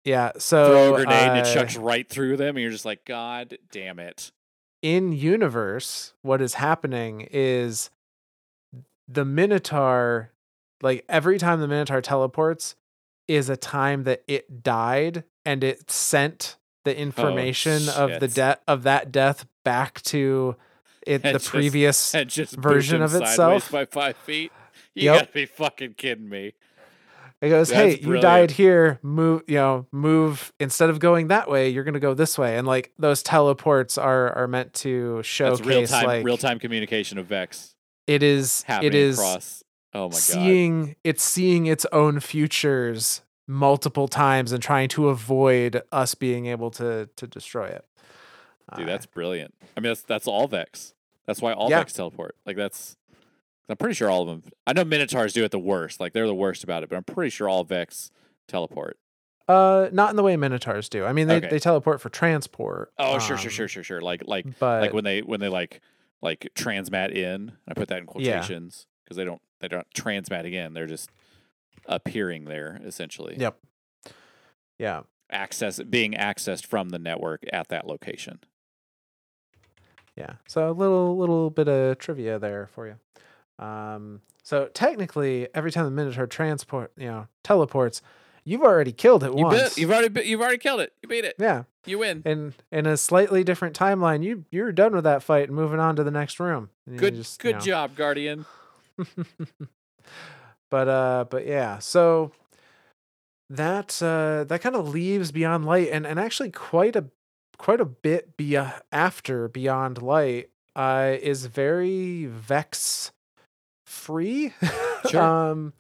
Yeah, 0.09 0.33
so 0.39 0.67
Throw 0.71 0.95
a 0.95 0.97
grenade 1.05 1.29
and 1.29 1.39
it 1.39 1.47
uh, 1.47 1.55
chucks 1.55 1.77
right 1.77 2.09
through 2.09 2.37
them 2.39 2.57
and 2.57 2.63
you're 2.63 2.71
just 2.71 2.85
like, 2.85 3.05
God 3.05 3.59
damn 3.71 3.99
it. 3.99 4.33
in 4.83 5.13
universe, 5.13 6.15
what 6.23 6.41
is 6.41 6.55
happening 6.55 7.29
is 7.31 7.91
the 9.07 9.25
Minotaur, 9.25 10.33
like 10.83 11.05
every 11.09 11.39
time 11.39 11.61
the 11.61 11.69
Minotaur 11.69 12.01
teleports, 12.01 12.75
is 13.27 13.49
a 13.49 13.57
time 13.57 14.05
that 14.05 14.23
it 14.27 14.63
died 14.63 15.25
and 15.45 15.63
it 15.65 15.91
sent 15.91 16.57
the 16.85 16.97
information 16.97 17.89
of 17.91 18.21
the 18.21 18.29
death 18.29 18.61
of 18.67 18.83
that 18.85 19.13
death 19.13 19.47
back 19.65 20.01
to 20.03 20.57
it 21.07 21.23
And 21.25 21.35
the 21.35 21.39
just- 21.39 21.51
previous 21.51 22.15
version 22.59 23.03
of 23.03 23.15
itself. 23.15 23.71
by 23.71 23.85
five 23.85 24.17
feet. 24.17 24.53
You 24.95 25.05
Yep. 25.13 25.21
gotta 25.21 25.33
be 25.33 25.47
fucking 25.47 25.95
kidding 25.95 26.29
me. 26.29 26.55
It 27.41 27.51
goes, 27.51 27.69
That's 27.69 27.81
hey, 27.81 27.91
you 27.93 28.03
brilliant. 28.03 28.23
died 28.23 28.51
here. 28.51 28.99
Move, 29.03 29.43
you 29.47 29.55
know, 29.55 29.87
move 29.93 30.53
instead 30.59 30.91
of 30.91 30.99
going 30.99 31.29
that 31.29 31.49
way, 31.49 31.69
you're 31.69 31.85
gonna 31.85 32.01
go 32.01 32.13
this 32.15 32.37
way. 32.37 32.57
And 32.59 32.67
like 32.67 32.93
those 32.99 33.23
teleports 33.23 33.97
are 33.97 34.33
are 34.37 34.49
meant 34.49 34.73
to 34.75 35.23
showcase 35.23 35.65
real 35.65 35.87
time 35.87 36.05
like 36.07 36.25
real 36.25 36.37
time 36.37 36.59
communication 36.59 37.17
of 37.17 37.27
Vex 37.27 37.75
it 38.09 38.23
is 38.23 38.65
it 38.83 38.93
is 38.95 39.19
across. 39.19 39.63
Oh 39.95 40.09
my 40.09 40.13
god. 40.15 40.15
seeing 40.15 40.97
it's 41.05 41.23
seeing 41.23 41.67
its 41.67 41.87
own 41.93 42.19
futures 42.21 43.23
multiple 43.47 44.09
times 44.09 44.53
and 44.53 44.63
trying 44.63 44.89
to 44.91 45.09
avoid 45.09 45.81
us 45.93 46.15
being 46.15 46.47
able 46.47 46.71
to 46.73 47.09
to 47.17 47.27
destroy 47.27 47.67
it. 47.69 47.85
Dude, 48.77 48.87
Uh, 48.87 48.91
that's 48.91 49.07
brilliant. 49.07 49.55
I 49.77 49.81
mean 49.81 49.91
that's 49.91 50.03
that's 50.03 50.27
all 50.27 50.49
Vex. 50.49 50.93
That's 51.25 51.41
why 51.41 51.53
all 51.53 51.71
Yeah. 51.71 51.79
Vex 51.79 51.93
teleport. 51.95 52.35
Like 52.45 52.57
that's 52.57 52.97
I'm 53.69 53.77
pretty 53.77 53.95
sure 53.95 54.09
all 54.11 54.23
of 54.23 54.29
them. 54.29 54.43
I 54.67 54.73
know 54.73 54.85
Minotaurs 54.85 55.33
do 55.33 55.45
it 55.45 55.51
the 55.51 55.59
worst. 55.59 56.01
Like 56.01 56.13
they're 56.13 56.27
the 56.27 56.35
worst 56.35 56.65
about 56.65 56.83
it, 56.83 56.89
but 56.89 56.97
I'm 56.97 57.05
pretty 57.05 57.31
sure 57.31 57.49
all 57.49 57.65
Vex 57.65 58.11
teleport. 58.47 58.99
uh 59.47 59.89
not 59.93 60.11
in 60.11 60.17
the 60.17 60.23
way 60.23 60.37
minotaurs 60.37 60.89
do. 60.89 61.05
I 61.05 61.13
mean 61.13 61.27
they, 61.29 61.37
Okay. 61.37 61.49
they 61.49 61.59
teleport 61.59 62.01
for 62.01 62.09
transport. 62.09 62.93
Oh, 62.99 63.19
sure, 63.19 63.37
sure, 63.37 63.49
um, 63.49 63.51
sure, 63.51 63.69
sure, 63.69 63.83
sure. 63.85 64.01
Like 64.01 64.23
like 64.27 64.47
But 64.59 64.83
like 64.83 64.93
when 64.93 65.05
they 65.05 65.21
when 65.21 65.41
they 65.41 65.49
like 65.49 65.81
like 66.23 66.49
transmat 66.55 67.13
in. 67.13 67.53
I 67.69 67.75
put 67.75 67.89
that 67.89 67.99
in 67.99 68.07
quotations 68.07 68.87
because 69.05 69.17
they 69.17 69.25
don't 69.25 69.41
they 69.61 69.69
don't 69.69 69.87
transmatting 69.95 70.53
in. 70.55 70.73
They're 70.75 70.87
just 70.87 71.11
appearing 71.87 72.45
there 72.45 72.81
essentially. 72.85 73.37
Yep. 73.39 73.59
Yeah. 74.79 75.03
Access 75.31 75.79
being 75.83 76.13
accessed 76.13 76.65
from 76.67 76.89
the 76.89 76.99
network 76.99 77.43
at 77.53 77.69
that 77.69 77.87
location. 77.87 78.41
Yeah. 80.17 80.35
So 80.47 80.71
a 80.71 80.73
little 80.73 81.17
little 81.17 81.51
bit 81.51 81.69
of 81.69 81.99
trivia 81.99 82.39
there 82.39 82.67
for 82.67 82.87
you. 82.87 82.97
Um, 83.59 84.21
so 84.43 84.67
technically, 84.73 85.49
every 85.55 85.71
time 85.73 85.85
the 85.85 85.91
Minotaur 85.91 86.27
transport, 86.27 86.93
you 86.97 87.07
know, 87.07 87.27
teleports, 87.43 88.03
you've 88.45 88.63
already 88.63 88.93
killed 88.93 89.25
it 89.25 89.35
You 89.37 89.45
once. 89.45 89.75
beat, 89.75 89.79
you've 89.83 89.91
already 89.91 90.29
you've 90.29 90.41
already 90.41 90.59
killed 90.59 90.81
it. 90.81 90.93
You 91.03 91.09
beat 91.09 91.25
it. 91.25 91.35
yeah. 91.39 91.65
You 91.87 91.99
win. 91.99 92.23
In 92.27 92.55
in 92.71 92.87
a 92.87 92.97
slightly 92.97 93.43
different 93.45 93.79
timeline, 93.79 94.23
you 94.23 94.45
you're 94.51 94.73
done 94.73 94.95
with 94.95 95.05
that 95.05 95.23
fight 95.23 95.49
and 95.49 95.57
moving 95.57 95.81
on 95.81 95.97
to 95.97 96.05
the 96.05 96.11
next 96.11 96.39
room. 96.39 96.71
And 96.87 96.95
you 96.95 97.01
Good 97.01 97.15
just, 97.15 97.43
you 97.43 97.51
good 97.53 97.57
know. 97.57 97.65
job, 97.65 97.97
Guardian. 97.97 98.45
but 100.71 100.89
uh, 100.89 101.25
but 101.31 101.47
yeah. 101.47 101.79
So 101.79 102.33
that 103.51 104.01
uh, 104.03 104.45
that 104.45 104.61
kind 104.61 104.77
of 104.77 104.89
leaves 104.89 105.33
Beyond 105.33 105.65
Light, 105.65 105.89
and 105.91 106.07
and 106.07 106.19
actually 106.21 106.51
quite 106.51 106.97
a 106.97 107.07
quite 107.57 107.81
a 107.81 107.85
bit 107.87 108.37
be 108.37 108.57
after 108.93 109.49
Beyond 109.49 110.03
Light 110.03 110.51
uh, 110.77 111.17
is 111.21 111.47
very 111.47 112.27
Vex 112.27 113.13
free. 113.89 114.53
Sure. 115.11 115.23
um, 115.23 115.75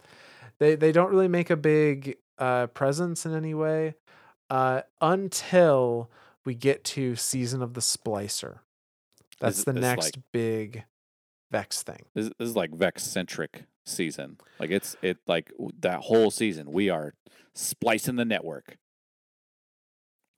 they 0.60 0.76
they 0.76 0.92
don't 0.92 1.10
really 1.10 1.26
make 1.26 1.50
a 1.50 1.56
big 1.56 2.18
uh, 2.38 2.68
presence 2.68 3.26
in 3.26 3.34
any 3.34 3.52
way 3.52 3.96
uh, 4.48 4.82
until 5.00 6.08
we 6.44 6.54
get 6.54 6.84
to 6.84 7.16
Season 7.16 7.62
of 7.62 7.74
the 7.74 7.80
Splicer. 7.80 8.60
That's 9.40 9.64
the 9.64 9.72
next 9.72 10.16
like- 10.16 10.24
big 10.32 10.84
Vex 11.50 11.82
thing. 11.82 12.04
This, 12.14 12.30
this 12.38 12.48
is 12.48 12.54
like 12.54 12.70
Vex 12.70 13.02
centric 13.02 13.64
season. 13.84 14.38
Like 14.60 14.70
it's 14.70 14.94
it 15.02 15.18
like 15.26 15.50
that 15.80 16.02
whole 16.02 16.30
season. 16.30 16.70
We 16.70 16.90
are 16.90 17.14
splicing 17.56 18.14
the 18.14 18.24
network. 18.24 18.78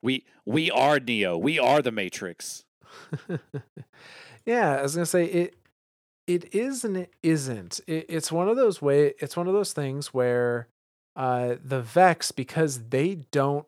We 0.02 0.24
we 0.46 0.70
are 0.70 0.98
Neo. 0.98 1.36
We 1.36 1.58
are 1.58 1.82
the 1.82 1.92
Matrix. 1.92 2.64
yeah, 4.46 4.78
I 4.78 4.82
was 4.82 4.94
gonna 4.94 5.04
say 5.04 5.26
it. 5.26 5.54
It 6.30 6.54
is 6.54 6.84
and 6.84 6.96
it 6.96 7.12
isn't. 7.24 7.80
It, 7.88 8.06
it's 8.08 8.30
one 8.30 8.48
of 8.48 8.56
those 8.56 8.80
way. 8.80 9.14
It's 9.18 9.36
one 9.36 9.48
of 9.48 9.52
those 9.52 9.72
things 9.72 10.14
where 10.14 10.68
uh, 11.16 11.56
the 11.60 11.80
Vex, 11.82 12.30
because 12.30 12.90
they 12.90 13.16
don't 13.32 13.66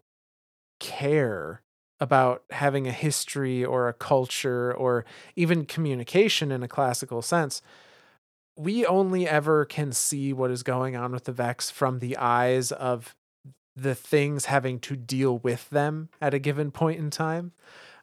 care 0.79 1.63
about 1.99 2.45
having 2.51 2.87
a 2.87 2.93
history 2.93 3.65
or 3.65 3.89
a 3.89 3.93
culture 3.93 4.73
or 4.73 5.05
even 5.35 5.65
communication 5.65 6.53
in 6.53 6.63
a 6.63 6.69
classical 6.69 7.21
sense. 7.21 7.63
We 8.57 8.87
only 8.87 9.27
ever 9.27 9.65
can 9.65 9.91
see 9.91 10.33
what 10.33 10.53
is 10.53 10.63
going 10.63 10.95
on 10.95 11.11
with 11.11 11.25
the 11.25 11.33
Vex 11.33 11.69
from 11.69 11.99
the 11.99 12.17
eyes 12.17 12.71
of 12.71 13.17
the 13.75 13.97
things 13.97 14.45
having 14.45 14.79
to 14.81 14.95
deal 14.95 15.39
with 15.39 15.69
them 15.71 16.11
at 16.21 16.33
a 16.33 16.39
given 16.39 16.71
point 16.71 17.01
in 17.01 17.11
time. 17.11 17.51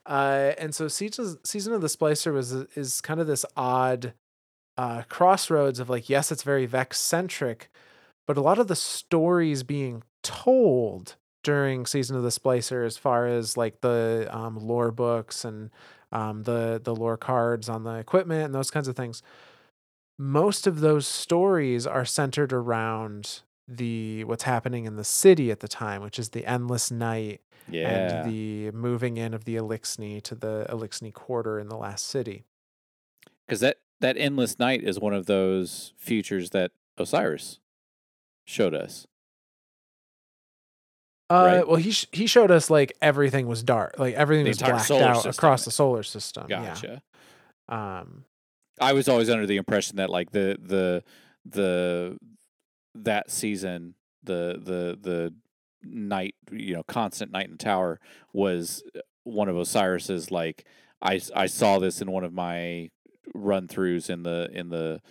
Uh, 0.05 0.51
and 0.57 0.75
so 0.75 0.89
season 0.89 1.37
season 1.45 1.71
of 1.71 1.79
the 1.79 1.87
Splicer 1.87 2.33
was 2.33 2.51
is 2.51 2.99
kind 2.99 3.21
of 3.21 3.27
this 3.27 3.45
odd 3.55 4.13
uh, 4.79 5.03
crossroads 5.09 5.81
of 5.81 5.89
like, 5.89 6.09
yes, 6.09 6.31
it's 6.31 6.43
very 6.43 6.65
Vex 6.65 6.97
centric, 7.01 7.69
but 8.25 8.37
a 8.37 8.41
lot 8.41 8.59
of 8.59 8.69
the 8.69 8.77
stories 8.77 9.61
being 9.61 10.03
told 10.23 11.17
during 11.43 11.85
season 11.85 12.15
of 12.15 12.23
the 12.23 12.29
Splicer, 12.29 12.85
as 12.85 12.97
far 12.97 13.27
as 13.27 13.57
like 13.57 13.81
the 13.81 14.29
um, 14.31 14.55
lore 14.55 14.91
books 14.91 15.43
and 15.43 15.69
um, 16.13 16.43
the 16.43 16.79
the 16.81 16.95
lore 16.95 17.17
cards 17.17 17.67
on 17.67 17.83
the 17.83 17.95
equipment 17.95 18.45
and 18.45 18.55
those 18.55 18.71
kinds 18.71 18.87
of 18.87 18.95
things, 18.95 19.21
most 20.17 20.65
of 20.65 20.79
those 20.79 21.05
stories 21.05 21.85
are 21.85 22.05
centered 22.05 22.53
around 22.53 23.41
the 23.67 24.23
what's 24.23 24.43
happening 24.43 24.85
in 24.85 24.95
the 24.95 25.03
city 25.03 25.51
at 25.51 25.59
the 25.59 25.67
time, 25.67 26.01
which 26.01 26.19
is 26.19 26.29
the 26.29 26.45
endless 26.45 26.89
night 26.89 27.41
Yeah. 27.69 27.89
and 27.89 28.31
the 28.31 28.71
moving 28.71 29.17
in 29.17 29.33
of 29.33 29.43
the 29.43 29.57
Eliksni 29.57 30.21
to 30.23 30.35
the 30.35 30.65
Eliksni 30.69 31.13
quarter 31.13 31.59
in 31.59 31.67
the 31.67 31.77
last 31.77 32.07
city. 32.07 32.45
Because 33.45 33.59
that 33.59 33.79
that 34.01 34.15
endless 34.17 34.57
night 34.59 34.83
is 34.83 34.99
one 34.99 35.13
of 35.13 35.25
those 35.25 35.93
futures 35.97 36.51
that 36.51 36.71
Osiris 36.97 37.59
showed 38.45 38.73
us. 38.73 39.05
Uh, 41.29 41.43
Right. 41.59 41.67
well, 41.67 41.75
he 41.77 41.91
sh- 41.91 42.07
he 42.11 42.25
showed 42.25 42.49
us 42.49 42.69
like 42.71 42.93
everything 43.01 43.47
was 43.47 43.61
dark, 43.61 43.99
like 43.99 44.15
everything 44.15 44.45
The 44.45 44.49
was 44.49 44.57
blacked 44.57 44.89
out 44.91 45.15
system. 45.23 45.29
across 45.31 45.63
the 45.65 45.71
solar 45.71 46.01
system. 46.03 46.47
Gotcha. 46.47 47.01
Yeah. 47.69 47.99
Um, 47.99 48.25
I 48.81 48.93
was 48.93 49.07
always 49.07 49.29
under 49.29 49.45
the 49.45 49.57
impression 49.57 49.97
that 49.97 50.09
like 50.09 50.31
the 50.31 50.57
the 50.59 51.03
the 51.45 52.17
that 52.95 53.29
season 53.29 53.93
the 54.23 54.59
the 54.63 54.97
the 54.99 55.33
night 55.83 56.33
you 56.51 56.73
know 56.73 56.83
constant 56.83 57.31
night 57.31 57.45
in 57.45 57.51
the 57.51 57.57
tower 57.57 57.99
was 58.33 58.83
one 59.23 59.49
of 59.49 59.55
Osiris's 59.55 60.31
like 60.31 60.65
I 61.01 61.21
I 61.35 61.45
saw 61.45 61.77
this 61.77 62.01
in 62.01 62.11
one 62.11 62.23
of 62.23 62.33
my 62.33 62.89
run 63.33 63.67
throughs 63.67 64.09
in 64.09 64.23
the 64.23 64.49
in 64.53 64.69
the 64.69 65.01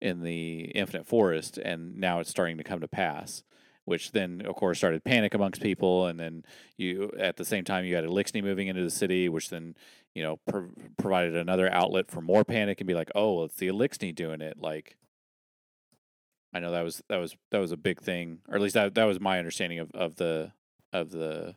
in 0.00 0.22
the 0.22 0.60
Infinite 0.74 1.06
Forest, 1.06 1.58
and 1.58 1.96
now 1.96 2.20
it's 2.20 2.30
starting 2.30 2.58
to 2.58 2.64
come 2.64 2.80
to 2.80 2.88
pass. 2.88 3.42
Which 3.84 4.10
then, 4.10 4.42
of 4.44 4.56
course, 4.56 4.78
started 4.78 5.04
panic 5.04 5.32
amongst 5.32 5.62
people, 5.62 6.06
and 6.06 6.18
then 6.18 6.44
you 6.76 7.12
at 7.20 7.36
the 7.36 7.44
same 7.44 7.62
time 7.62 7.84
you 7.84 7.94
had 7.94 8.04
Eliksni 8.04 8.42
moving 8.42 8.66
into 8.66 8.82
the 8.82 8.90
city, 8.90 9.28
which 9.28 9.48
then 9.48 9.76
you 10.12 10.24
know 10.24 10.38
pro- 10.48 10.70
provided 10.98 11.36
another 11.36 11.72
outlet 11.72 12.10
for 12.10 12.20
more 12.20 12.44
panic 12.44 12.80
and 12.80 12.88
be 12.88 12.94
like, 12.94 13.12
oh, 13.14 13.44
it's 13.44 13.56
the 13.56 13.68
Eliksni 13.68 14.12
doing 14.12 14.40
it. 14.40 14.58
Like, 14.60 14.96
I 16.52 16.58
know 16.58 16.72
that 16.72 16.82
was 16.82 17.00
that 17.08 17.18
was 17.18 17.36
that 17.52 17.58
was 17.58 17.70
a 17.70 17.76
big 17.76 18.00
thing, 18.00 18.40
or 18.48 18.56
at 18.56 18.60
least 18.60 18.74
that 18.74 18.96
that 18.96 19.04
was 19.04 19.20
my 19.20 19.38
understanding 19.38 19.78
of 19.78 19.92
of 19.92 20.16
the 20.16 20.50
of 20.92 21.10
the 21.10 21.54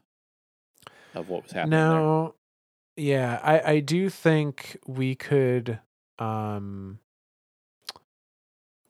of 1.15 1.29
what 1.29 1.43
was 1.43 1.51
happening. 1.51 1.79
there. 1.79 1.79
Now, 1.79 2.35
yeah, 2.95 3.39
I 3.41 3.71
I 3.71 3.79
do 3.79 4.09
think 4.09 4.77
we 4.85 5.15
could 5.15 5.79
um 6.19 6.99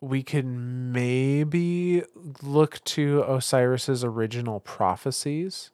we 0.02 0.24
could 0.24 0.46
maybe 0.46 2.04
look 2.42 2.82
to 2.86 3.24
Osiris's 3.26 4.04
original 4.04 4.60
prophecies. 4.60 5.72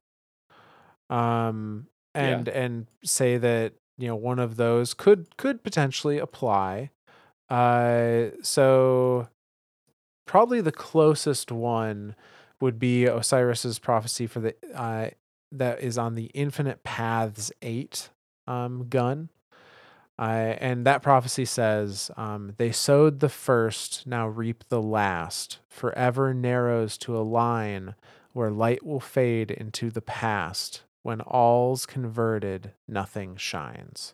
Um 1.10 1.88
Yeah. 2.16 2.22
and 2.22 2.48
and 2.48 2.88
say 3.04 3.38
that, 3.38 3.74
you 3.98 4.08
know, 4.08 4.16
one 4.16 4.40
of 4.40 4.56
those 4.56 4.94
could 4.94 5.38
could 5.38 5.64
potentially 5.64 6.18
apply. 6.18 6.92
Uh 7.50 8.32
so 8.42 9.28
probably 10.26 10.62
the 10.62 10.72
closest 10.72 11.52
one 11.52 12.16
would 12.62 12.80
be 12.80 13.08
Osiris's 13.08 13.78
prophecy 13.80 14.26
for 14.28 14.40
the 14.40 14.56
uh 14.74 15.10
that 15.52 15.82
is 15.82 15.98
on 15.98 16.16
the 16.16 16.26
Infinite 16.34 16.84
Paths 16.84 17.52
8 17.62 18.10
um 18.48 18.88
gun. 18.90 19.30
Uh, 20.18 20.56
and 20.60 20.86
that 20.86 21.02
prophecy 21.02 21.44
says, 21.46 22.10
um, 22.16 22.54
They 22.58 22.72
sowed 22.72 23.20
the 23.20 23.30
first, 23.30 24.08
now 24.08 24.28
reap 24.28 24.64
the 24.70 24.82
last. 24.82 25.60
Forever 25.68 26.34
narrows 26.34 26.98
to 27.00 27.18
a 27.18 27.20
line 27.22 27.96
where 28.32 28.50
light 28.52 28.86
will 28.86 29.00
fade 29.02 29.52
into 29.52 29.90
the 29.90 30.02
past. 30.02 30.84
When 31.04 31.22
all's 31.22 31.86
converted, 31.86 32.72
nothing 32.88 33.36
shines. 33.36 34.14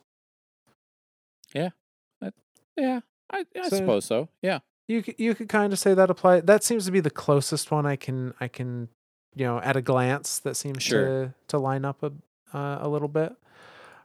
Yeah, 2.77 3.01
I, 3.29 3.45
I 3.55 3.69
So- 3.69 3.77
suppose 3.77 4.05
so. 4.05 4.29
Yeah. 4.41 4.59
You 4.87 5.03
could, 5.03 5.15
you 5.17 5.35
could 5.35 5.47
kind 5.49 5.71
of 5.71 5.79
say 5.79 5.93
that 5.93 6.09
apply. 6.09 6.41
That 6.41 6.63
seems 6.63 6.85
to 6.85 6.91
be 6.91 6.99
the 6.99 7.09
closest 7.11 7.69
one 7.71 7.85
I 7.85 7.95
can 7.95 8.33
I 8.41 8.47
can 8.49 8.89
you 9.35 9.45
know 9.45 9.59
at 9.59 9.77
a 9.77 9.81
glance 9.81 10.39
that 10.39 10.55
seems 10.55 10.83
Sure. 10.83 11.05
to 11.27 11.33
to 11.49 11.57
line 11.59 11.85
up 11.85 12.03
a 12.03 12.11
uh, 12.57 12.79
a 12.81 12.89
little 12.89 13.07
bit. 13.07 13.33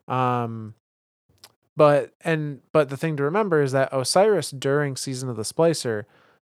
Um, 0.07 0.75
but 1.77 2.13
and 2.23 2.61
but 2.73 2.89
the 2.89 2.97
thing 2.97 3.17
to 3.17 3.23
remember 3.23 3.63
is 3.63 3.73
that 3.73 3.89
Osiris 3.93 4.51
during 4.51 4.97
season 4.97 5.29
of 5.29 5.37
the 5.37 5.43
Splicer 5.43 6.05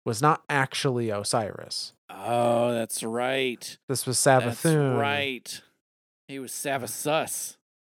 was 0.04 0.22
not 0.22 0.42
actually 0.48 1.10
Osiris. 1.10 1.92
Oh, 2.08 2.72
that's 2.72 3.02
right. 3.02 3.78
This 3.88 4.06
was 4.06 4.16
Savathun. 4.16 4.62
That's 4.62 4.98
right. 4.98 5.60
He 6.26 6.38
was 6.38 6.52
Savasus. 6.52 7.56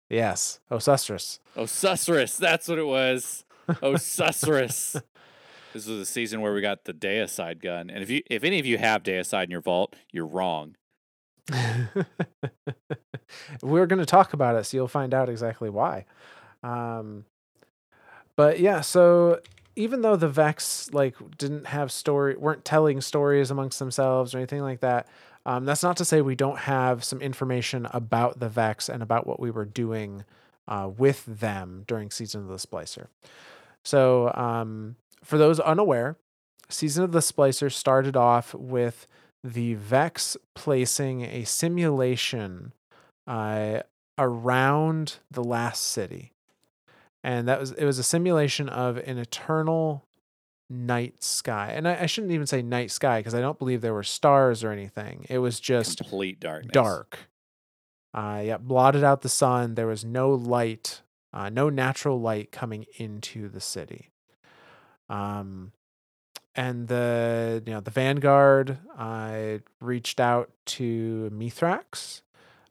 Yes, 0.10 0.60
Osiris. 0.70 1.40
Osiris. 1.56 2.38
That's 2.38 2.68
what 2.68 2.80
it 2.80 2.88
was. 2.88 3.46
Osiris. 3.82 4.94
this 5.74 5.88
was 5.88 6.00
a 6.00 6.06
season 6.06 6.42
where 6.42 6.54
we 6.54 6.62
got 6.62 6.84
the 6.86 6.94
Deicide 6.94 7.62
gun, 7.62 7.90
and 7.90 8.04
if 8.04 8.10
you 8.10 8.22
if 8.30 8.44
any 8.44 8.60
of 8.60 8.66
you 8.66 8.78
have 8.78 9.04
Deicide 9.04 9.46
in 9.46 9.52
your 9.52 9.62
vault, 9.62 9.96
you're 10.12 10.26
wrong. 10.26 10.76
We're 13.62 13.86
going 13.86 14.00
to 14.00 14.06
talk 14.06 14.34
about 14.34 14.56
it, 14.56 14.66
so 14.66 14.78
you'll 14.78 14.88
find 14.88 15.14
out 15.14 15.30
exactly 15.30 15.70
why. 15.70 16.06
Um, 16.64 17.26
but 18.36 18.60
yeah, 18.60 18.82
so 18.82 19.42
even 19.76 20.02
though 20.02 20.16
the 20.16 20.30
Vex 20.30 20.90
like 20.94 21.16
didn't 21.38 21.68
have 21.68 21.92
story, 21.92 22.36
weren't 22.36 22.66
telling 22.66 23.02
stories 23.02 23.52
amongst 23.52 23.80
themselves 23.80 24.34
or 24.34 24.38
anything 24.38 24.62
like 24.62 24.82
that, 24.82 25.08
um, 25.46 25.66
that's 25.66 25.84
not 25.84 25.98
to 25.98 26.06
say 26.06 26.22
we 26.22 26.36
don't 26.36 26.60
have 26.60 27.04
some 27.04 27.22
information 27.22 27.88
about 27.92 28.40
the 28.40 28.50
Vex 28.50 28.90
and 28.90 29.02
about 29.02 29.26
what 29.26 29.40
we 29.40 29.50
were 29.50 29.66
doing 29.66 30.24
uh, 30.68 30.90
with 30.96 31.26
them 31.26 31.84
during 31.88 32.12
season 32.12 32.42
of 32.42 32.48
the 32.48 32.56
Splicer. 32.56 33.08
So, 33.84 34.32
um, 34.36 34.96
for 35.24 35.38
those 35.38 35.60
unaware, 35.60 36.18
season 36.70 37.04
of 37.04 37.12
the 37.12 37.20
Splicer 37.20 37.72
started 37.72 38.16
off 38.16 38.54
with 38.54 39.08
the 39.44 39.74
Vex 39.76 40.38
placing 40.54 41.24
a 41.24 41.44
simulation 41.44 42.74
uh, 43.28 43.82
around 44.18 45.18
the 45.32 45.44
last 45.44 45.84
city, 45.84 46.32
and 47.24 47.48
that 47.48 47.60
was 47.60 47.72
it 47.72 47.86
was 47.86 48.00
a 48.00 48.04
simulation 48.04 48.70
of 48.70 48.98
an 48.98 49.18
eternal 49.18 50.08
night 50.70 51.24
sky. 51.24 51.72
And 51.76 51.88
I, 51.88 52.04
I 52.04 52.06
shouldn't 52.06 52.32
even 52.34 52.48
say 52.48 52.62
night 52.62 52.92
sky 52.92 53.20
because 53.20 53.36
I 53.36 53.42
don't 53.42 53.60
believe 53.60 53.82
there 53.82 53.94
were 53.94 54.04
stars 54.04 54.64
or 54.64 54.72
anything. 54.72 55.26
It 55.30 55.40
was 55.40 55.60
just 55.60 55.98
Complete 55.98 56.40
darkness. 56.40 56.72
dark. 56.74 57.20
Uh, 58.14 58.42
yeah, 58.46 58.58
blotted 58.58 59.04
out 59.04 59.22
the 59.22 59.30
sun. 59.30 59.76
There 59.76 59.88
was 59.88 60.04
no 60.04 60.32
light, 60.34 61.02
uh, 61.34 61.50
no 61.50 61.70
natural 61.70 62.20
light 62.20 62.52
coming 62.52 62.86
into 62.98 63.48
the 63.50 63.62
city. 63.62 64.10
Um, 65.10 65.72
and 66.56 66.88
the 66.90 67.64
you 67.66 67.72
know 67.74 67.80
the 67.80 67.92
vanguard 67.92 68.78
uh, 68.98 69.60
reached 69.80 70.20
out 70.20 70.52
to 70.66 71.30
Mithrax, 71.34 72.22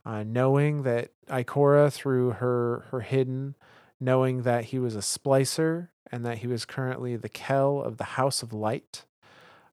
uh, 0.04 0.22
knowing 0.22 0.82
that 0.82 1.10
Ikora 1.28 1.90
through 1.92 2.32
her 2.32 2.84
her 2.90 3.00
hidden, 3.00 3.54
knowing 4.00 4.42
that 4.42 4.66
he 4.66 4.78
was 4.78 4.96
a 4.96 5.00
splicer 5.00 5.88
and 6.10 6.24
that 6.24 6.38
he 6.38 6.46
was 6.46 6.64
currently 6.64 7.16
the 7.16 7.28
Kell 7.28 7.80
of 7.80 7.98
the 7.98 8.04
House 8.04 8.42
of 8.42 8.52
Light. 8.52 9.04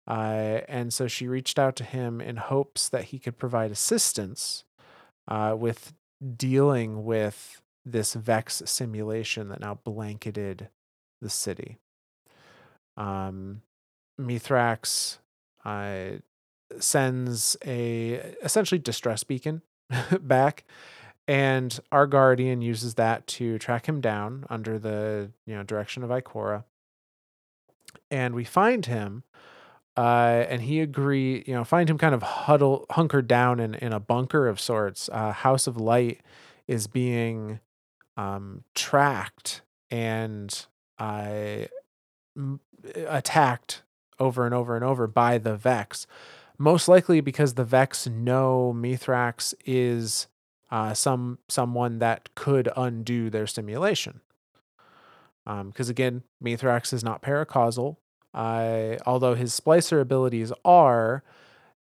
Uh, 0.08 0.62
and 0.68 0.94
so 0.94 1.08
she 1.08 1.28
reached 1.28 1.58
out 1.60 1.76
to 1.78 1.84
him 1.84 2.22
in 2.22 2.38
hopes 2.38 2.90
that 2.90 3.06
he 3.06 3.20
could 3.20 3.38
provide 3.38 3.72
assistance 3.72 4.64
uh, 5.28 5.56
with 5.58 5.94
dealing 6.36 7.04
with 7.04 7.62
this 7.86 8.14
Vex 8.14 8.62
simulation 8.66 9.50
that 9.50 9.60
now 9.60 9.80
blanketed 9.84 10.70
the 11.22 11.30
city. 11.30 11.78
Um, 12.96 13.62
Mithrax 14.20 15.20
uh, 15.64 16.20
sends 16.80 17.58
a 17.66 18.36
essentially 18.44 18.80
distress 18.80 19.24
beacon 19.24 19.62
back, 20.22 20.66
and 21.28 21.80
our 21.92 22.08
guardian 22.08 22.62
uses 22.62 22.96
that 22.96 23.28
to 23.28 23.60
track 23.60 23.88
him 23.88 24.00
down 24.00 24.46
under 24.50 24.80
the 24.80 25.32
you 25.46 25.56
know 25.56 25.64
direction 25.64 26.04
of 26.04 26.10
Ikora. 26.10 26.64
And 28.10 28.34
we 28.34 28.46
find 28.46 28.86
him, 28.86 29.24
uh, 29.98 30.46
and 30.50 30.62
he 30.62 30.80
agree 30.80 31.44
you 31.46 31.54
know 31.54 31.64
find 31.64 31.90
him 31.90 31.98
kind 31.98 32.16
of 32.16 32.24
huddle 32.24 32.86
hunkered 32.92 33.28
down 33.28 33.60
in 33.60 33.76
in 33.76 33.92
a 33.92 34.00
bunker 34.00 34.48
of 34.48 34.60
sorts. 34.60 35.10
Uh, 35.12 35.32
House 35.32 35.68
of 35.68 35.78
Light 35.78 36.22
is 36.68 36.88
being 36.88 37.60
um, 38.16 38.64
tracked 38.74 39.62
and 39.92 40.66
uh, 41.00 41.66
m- 42.36 42.60
attacked 42.96 43.84
over 44.20 44.46
and 44.46 44.54
over 44.54 44.76
and 44.76 44.84
over 44.84 45.08
by 45.08 45.38
the 45.38 45.56
Vex. 45.56 46.08
Most 46.58 46.88
likely 46.88 47.22
because 47.22 47.54
the 47.54 47.64
Vex 47.64 48.08
know 48.08 48.74
Mithrax 48.76 49.54
is 49.66 50.28
uh, 50.70 50.94
some 50.94 51.40
someone 51.48 52.00
that 52.00 52.34
could 52.36 52.70
undo 52.76 53.30
their 53.30 53.48
simulation. 53.48 54.22
Because 55.46 55.88
again, 55.88 56.24
Mithrax 56.44 56.92
is 56.92 57.04
not 57.04 57.22
paracausal. 57.22 57.96
Uh, 58.34 58.98
although 59.06 59.34
his 59.34 59.58
splicer 59.58 60.02
abilities 60.02 60.52
are, 60.66 61.24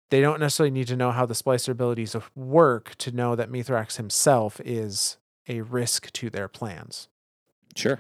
they 0.10 0.20
don't 0.20 0.40
necessarily 0.40 0.72
need 0.72 0.88
to 0.88 0.96
know 0.98 1.12
how 1.12 1.26
the 1.26 1.36
splicer 1.36 1.70
abilities 1.70 2.16
work 2.36 2.96
to 2.98 3.12
know 3.12 3.36
that 3.36 3.52
Mithrax 3.52 3.98
himself 3.98 4.60
is 4.66 5.18
a 5.48 5.62
risk 5.62 6.12
to 6.14 6.30
their 6.30 6.48
plans. 6.48 7.08
Sure. 7.76 8.00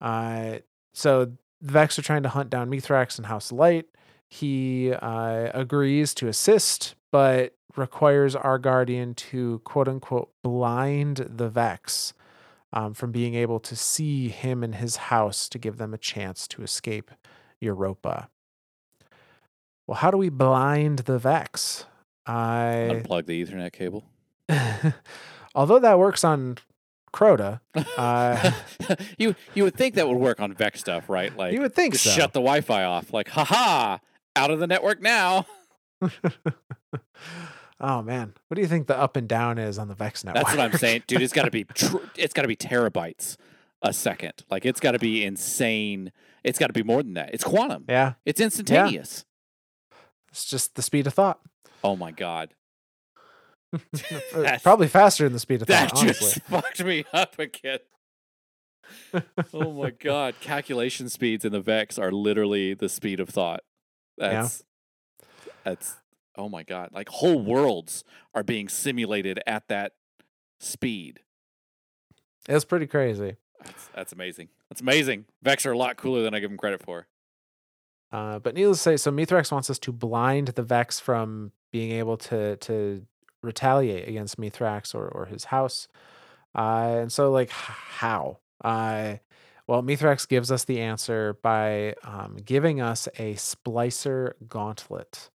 Uh, 0.00 0.58
so 0.92 1.24
the 1.60 1.72
Vex 1.72 1.98
are 1.98 2.02
trying 2.02 2.24
to 2.24 2.28
hunt 2.28 2.50
down 2.50 2.70
Mithrax 2.70 3.16
and 3.16 3.26
House 3.26 3.50
Light. 3.50 3.86
He 4.28 4.92
uh, 4.92 5.50
agrees 5.54 6.12
to 6.14 6.28
assist, 6.28 6.94
but 7.10 7.54
requires 7.76 8.34
our 8.34 8.58
guardian 8.58 9.14
to 9.14 9.60
quote 9.60 9.88
unquote 9.88 10.30
blind 10.42 11.16
the 11.28 11.48
Vex 11.48 12.12
um, 12.72 12.94
from 12.94 13.12
being 13.12 13.34
able 13.34 13.60
to 13.60 13.76
see 13.76 14.28
him 14.28 14.62
and 14.62 14.74
his 14.76 14.96
house 14.96 15.48
to 15.48 15.58
give 15.58 15.78
them 15.78 15.94
a 15.94 15.98
chance 15.98 16.46
to 16.48 16.62
escape 16.62 17.10
Europa. 17.60 18.28
Well, 19.86 19.96
how 19.96 20.10
do 20.10 20.18
we 20.18 20.28
blind 20.28 21.00
the 21.00 21.18
Vex? 21.18 21.86
I 22.26 22.90
Unplug 22.90 23.26
the 23.26 23.44
Ethernet 23.44 23.72
cable. 23.72 24.04
although 25.54 25.78
that 25.78 25.98
works 25.98 26.24
on 26.24 26.58
Crota. 27.12 27.60
Uh, 27.74 28.52
you 29.18 29.34
you 29.54 29.64
would 29.64 29.74
think 29.74 29.94
that 29.94 30.08
would 30.08 30.18
work 30.18 30.40
on 30.40 30.52
Vex 30.52 30.80
stuff, 30.80 31.08
right? 31.08 31.34
Like 31.36 31.52
you 31.54 31.60
would 31.60 31.74
think 31.74 31.94
just 31.94 32.04
so. 32.04 32.10
shut 32.10 32.32
the 32.32 32.40
Wi-Fi 32.40 32.84
off. 32.84 33.12
Like, 33.12 33.28
haha, 33.28 33.98
out 34.36 34.50
of 34.50 34.60
the 34.60 34.66
network 34.66 35.00
now. 35.00 35.46
oh 37.80 38.02
man, 38.02 38.34
what 38.48 38.54
do 38.56 38.60
you 38.60 38.68
think 38.68 38.86
the 38.86 38.98
up 38.98 39.16
and 39.16 39.28
down 39.28 39.58
is 39.58 39.78
on 39.78 39.88
the 39.88 39.94
Vex 39.94 40.24
network? 40.24 40.44
That's 40.46 40.56
what 40.56 40.72
I'm 40.72 40.78
saying, 40.78 41.04
dude. 41.06 41.22
It's 41.22 41.32
got 41.32 41.44
to 41.44 41.50
be 41.50 41.64
tr- 41.74 41.96
it's 42.16 42.34
got 42.34 42.42
to 42.42 42.48
be 42.48 42.56
terabytes 42.56 43.36
a 43.82 43.92
second. 43.92 44.44
Like 44.50 44.64
it's 44.66 44.80
got 44.80 44.92
to 44.92 44.98
be 44.98 45.24
insane. 45.24 46.12
It's 46.44 46.58
got 46.58 46.68
to 46.68 46.72
be 46.72 46.82
more 46.82 47.02
than 47.02 47.14
that. 47.14 47.30
It's 47.34 47.44
quantum. 47.44 47.84
yeah, 47.88 48.14
It's 48.24 48.40
instantaneous. 48.40 49.24
it's 50.30 50.44
just 50.44 50.74
the 50.76 50.82
speed 50.82 51.06
of 51.06 51.14
thought. 51.14 51.40
Oh 51.84 51.94
my 51.96 52.10
god, 52.10 52.54
Probably 54.62 54.88
faster 54.88 55.24
than 55.24 55.32
the 55.32 55.38
speed 55.38 55.62
of 55.62 55.68
that 55.68 55.90
thought. 55.90 56.02
Honestly, 56.02 56.26
just 56.28 56.40
fucked 56.42 56.84
me 56.84 57.04
up 57.12 57.38
again. 57.38 57.78
oh 59.52 59.72
my 59.72 59.90
god, 59.90 60.34
calculation 60.40 61.08
speeds 61.08 61.44
in 61.44 61.52
the 61.52 61.60
Vex 61.60 61.98
are 61.98 62.10
literally 62.10 62.72
the 62.74 62.88
speed 62.88 63.20
of 63.20 63.28
thought. 63.28 63.60
Yeah. 64.16 64.42
That's 64.42 64.64
that's 65.64 65.96
oh 66.38 66.48
my 66.48 66.62
god, 66.62 66.90
like 66.92 67.08
whole 67.08 67.40
worlds 67.40 68.04
are 68.34 68.42
being 68.42 68.68
simulated 68.68 69.40
at 69.46 69.68
that 69.68 69.92
speed. 70.60 71.20
it's 72.48 72.64
pretty 72.64 72.86
crazy. 72.86 73.36
That's, 73.62 73.88
that's 73.94 74.12
amazing. 74.12 74.48
That's 74.70 74.80
amazing. 74.80 75.26
Vex 75.42 75.66
are 75.66 75.72
a 75.72 75.78
lot 75.78 75.96
cooler 75.96 76.22
than 76.22 76.34
I 76.34 76.38
give 76.38 76.50
them 76.50 76.58
credit 76.58 76.82
for. 76.82 77.06
Uh, 78.10 78.38
but 78.38 78.54
needless 78.54 78.78
to 78.78 78.82
say, 78.82 78.96
so 78.96 79.10
Mithrax 79.10 79.52
wants 79.52 79.68
us 79.68 79.78
to 79.80 79.92
blind 79.92 80.48
the 80.48 80.62
Vex 80.62 80.98
from 80.98 81.52
being 81.72 81.92
able 81.92 82.16
to 82.16 82.56
to 82.56 83.04
retaliate 83.42 84.08
against 84.08 84.38
Mithrax 84.38 84.94
or 84.94 85.08
or 85.08 85.26
his 85.26 85.44
house. 85.44 85.88
Uh, 86.54 86.98
and 87.02 87.12
so, 87.12 87.30
like, 87.30 87.50
how? 87.50 88.38
Uh, 88.64 89.16
well, 89.66 89.82
Mithrax 89.82 90.26
gives 90.26 90.50
us 90.50 90.64
the 90.64 90.80
answer 90.80 91.34
by 91.42 91.94
um, 92.02 92.38
giving 92.42 92.80
us 92.80 93.06
a 93.18 93.34
splicer 93.34 94.32
gauntlet. 94.48 95.28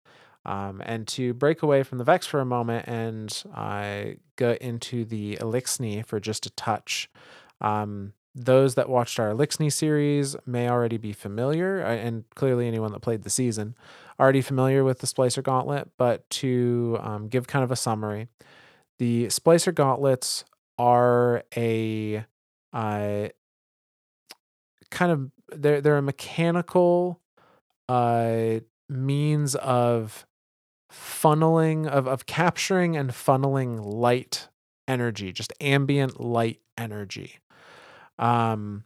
Um, 0.45 0.81
and 0.85 1.07
to 1.09 1.33
break 1.33 1.61
away 1.61 1.83
from 1.83 1.99
the 1.99 2.03
Vex 2.03 2.25
for 2.25 2.39
a 2.39 2.45
moment 2.45 2.87
and 2.87 3.43
uh, 3.53 4.03
go 4.37 4.53
into 4.59 5.05
the 5.05 5.37
Eliksni 5.37 6.05
for 6.05 6.19
just 6.19 6.45
a 6.45 6.49
touch. 6.51 7.09
Um, 7.59 8.13
those 8.33 8.75
that 8.75 8.89
watched 8.89 9.19
our 9.19 9.29
Eliksni 9.31 9.71
series 9.71 10.35
may 10.45 10.69
already 10.69 10.97
be 10.97 11.13
familiar, 11.13 11.83
uh, 11.83 11.89
and 11.89 12.23
clearly 12.33 12.67
anyone 12.67 12.91
that 12.93 13.01
played 13.01 13.23
the 13.23 13.29
season 13.29 13.75
already 14.19 14.41
familiar 14.41 14.83
with 14.83 14.99
the 14.99 15.07
Splicer 15.07 15.43
Gauntlet. 15.43 15.89
But 15.97 16.29
to 16.31 16.97
um, 17.01 17.27
give 17.27 17.47
kind 17.47 17.63
of 17.63 17.71
a 17.71 17.75
summary, 17.75 18.27
the 18.99 19.25
Splicer 19.27 19.73
Gauntlets 19.73 20.45
are 20.77 21.43
a 21.55 22.25
uh, 22.73 23.27
kind 24.89 25.11
of 25.11 25.31
they're 25.49 25.81
they're 25.81 25.97
a 25.97 26.01
mechanical 26.01 27.19
uh, 27.89 28.59
means 28.87 29.55
of 29.55 30.25
funneling 30.91 31.87
of 31.87 32.07
of 32.07 32.25
capturing 32.25 32.97
and 32.97 33.11
funneling 33.11 33.79
light 33.83 34.47
energy, 34.87 35.31
just 35.31 35.53
ambient 35.61 36.19
light 36.19 36.59
energy. 36.77 37.39
Um, 38.19 38.83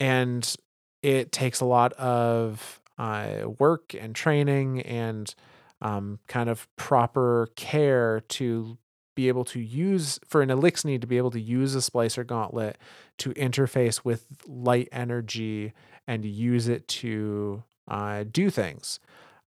and 0.00 0.54
it 1.02 1.32
takes 1.32 1.60
a 1.60 1.64
lot 1.64 1.92
of 1.94 2.80
uh, 2.98 3.48
work 3.58 3.94
and 3.94 4.14
training 4.14 4.82
and 4.82 5.34
um, 5.80 6.18
kind 6.26 6.48
of 6.48 6.66
proper 6.76 7.48
care 7.56 8.20
to 8.20 8.78
be 9.14 9.28
able 9.28 9.44
to 9.44 9.60
use 9.60 10.18
for 10.26 10.42
an 10.42 10.50
elixir 10.50 10.98
to 10.98 11.06
be 11.06 11.16
able 11.16 11.30
to 11.30 11.40
use 11.40 11.74
a 11.74 11.78
splicer 11.78 12.26
gauntlet 12.26 12.78
to 13.18 13.30
interface 13.34 14.04
with 14.04 14.26
light 14.46 14.88
energy 14.90 15.72
and 16.06 16.24
use 16.24 16.68
it 16.68 16.88
to 16.88 17.62
uh, 17.88 18.24
do 18.30 18.50
things. 18.50 18.98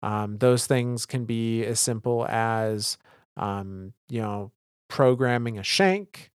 Um, 0.03 0.37
those 0.37 0.67
things 0.67 1.05
can 1.05 1.25
be 1.25 1.65
as 1.65 1.79
simple 1.79 2.25
as, 2.27 2.97
um, 3.35 3.93
you 4.09 4.21
know, 4.21 4.51
programming 4.89 5.57
a 5.57 5.63
shank, 5.63 6.31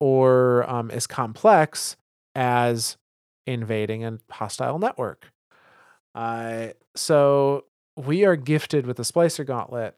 or 0.00 0.68
um, 0.70 0.90
as 0.90 1.06
complex 1.06 1.96
as 2.34 2.96
invading 3.46 4.04
a 4.04 4.18
hostile 4.30 4.78
network. 4.78 5.32
Uh, 6.14 6.68
so 6.94 7.64
we 7.96 8.24
are 8.24 8.36
gifted 8.36 8.86
with 8.86 8.98
a 8.98 9.02
splicer 9.02 9.44
gauntlet, 9.44 9.96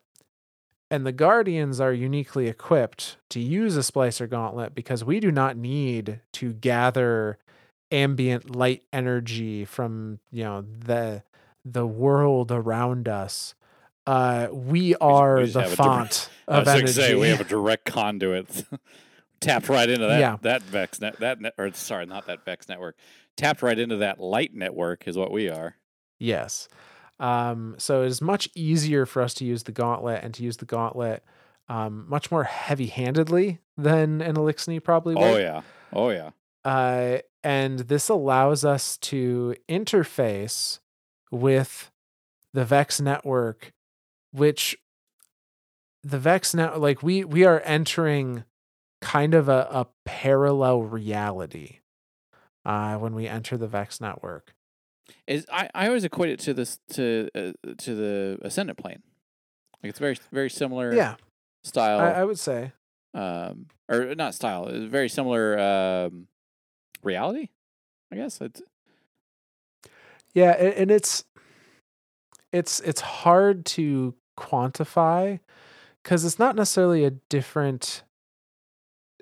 and 0.91 1.07
the 1.07 1.13
Guardians 1.13 1.81
are 1.81 1.93
uniquely 1.93 2.49
equipped 2.49 3.19
to 3.31 3.41
use 3.41 3.77
a 3.77 3.81
splicer 3.81 4.29
gauntlet 4.29 4.75
because 4.75 5.05
we 5.05 5.21
do 5.21 5.31
not 5.31 5.57
need 5.57 6.21
to 6.33 6.53
gather 6.53 7.39
ambient 7.93 8.55
light 8.55 8.85
energy 8.93 9.65
from 9.65 10.21
you 10.31 10.45
know 10.45 10.63
the 10.63 11.23
the 11.65 11.87
world 11.87 12.51
around 12.53 13.09
us. 13.09 13.55
Uh, 14.07 14.49
we 14.51 14.95
are 14.97 15.41
just 15.43 15.55
the 15.55 15.61
have 15.63 15.73
a 15.73 15.77
direct- 15.77 15.77
font 15.77 16.31
I 16.49 16.59
of 16.59 16.67
was 16.67 16.75
energy. 16.75 16.93
say 16.93 17.15
we 17.15 17.29
have 17.29 17.41
a 17.41 17.45
direct 17.45 17.85
conduit 17.85 18.65
tapped 19.41 19.69
right 19.69 19.89
into 19.89 20.07
that 20.07 20.19
Yeah. 20.21 20.37
that 20.43 20.63
Vex 20.63 21.01
net 21.01 21.19
that 21.21 21.41
net 21.41 21.55
or 21.59 21.73
sorry 21.73 22.07
not 22.07 22.27
that 22.27 22.45
Vex 22.45 22.69
network 22.69 22.97
tapped 23.37 23.63
right 23.63 23.79
into 23.79 23.97
that 23.99 24.19
light 24.19 24.55
network 24.55 25.07
is 25.07 25.17
what 25.17 25.31
we 25.31 25.49
are. 25.49 25.77
Yes. 26.19 26.69
Um, 27.21 27.75
so 27.79 28.03
it 28.03 28.07
is 28.07 28.21
much 28.23 28.49
easier 28.55 29.05
for 29.07 29.21
us 29.23 29.35
to 29.35 29.45
use 29.45 29.63
the 29.65 29.73
gauntlet 29.73 30.25
and 30.25 30.33
to 30.35 30.43
use 30.43 30.57
the 30.57 30.65
gauntlet 30.67 31.23
um, 31.69 32.07
much 32.09 32.31
more 32.33 32.45
heavy 32.45 32.87
handedly 32.87 33.61
than 33.77 34.21
an 34.23 34.37
Elixir 34.37 34.81
probably 34.81 35.15
would. 35.15 35.23
Oh 35.23 35.37
yeah, 35.37 35.61
oh 35.93 36.09
yeah. 36.11 36.31
Uh, 36.65 37.19
and 37.45 37.79
this 37.81 38.09
allows 38.09 38.65
us 38.65 38.97
to 38.99 39.55
interface 39.69 40.80
with 41.31 41.91
the 42.53 42.65
Vex 42.65 43.01
network, 43.01 43.73
which 44.33 44.77
the 46.03 46.19
Vex 46.19 46.55
now 46.55 46.77
like 46.77 47.03
we 47.03 47.25
we 47.25 47.45
are 47.45 47.61
entering 47.61 48.45
kind 49.01 49.35
of 49.35 49.49
a, 49.49 49.67
a 49.71 49.87
parallel 50.05 50.83
reality 50.83 51.79
uh, 52.65 52.97
when 52.97 53.15
we 53.15 53.27
enter 53.29 53.57
the 53.57 53.69
Vex 53.69 54.01
network. 54.01 54.55
Is 55.27 55.47
I, 55.53 55.69
I 55.75 55.87
always 55.89 56.05
equate 56.05 56.31
it 56.31 56.39
to 56.41 56.55
this 56.55 56.79
to 56.93 57.29
uh, 57.35 57.53
to 57.79 57.95
the 57.95 58.39
ascendant 58.43 58.79
plane. 58.79 59.03
Like 59.83 59.91
it's 59.91 59.99
very 59.99 60.17
very 60.33 60.51
similar 60.51 60.93
Yeah, 60.95 61.17
style. 61.65 62.01
I, 62.01 62.21
I 62.21 62.25
would 62.25 62.39
say. 62.39 62.73
um 63.15 63.67
or 63.89 64.15
not 64.15 64.35
style 64.35 64.69
it's 64.69 64.85
very 64.91 65.09
similar 65.09 65.59
um 65.59 66.29
reality 67.03 67.49
i 68.13 68.15
guess 68.17 68.41
it's 68.41 68.63
Yeah, 70.35 70.51
and 70.53 70.91
it's 70.91 71.25
it's 72.53 72.81
it's 72.81 73.01
hard 73.01 73.65
to 73.67 74.15
quantify 74.39 75.41
because 76.03 76.25
it's 76.25 76.39
not 76.39 76.57
necessarily 76.57 77.05
a 77.05 77.11
different. 77.11 78.03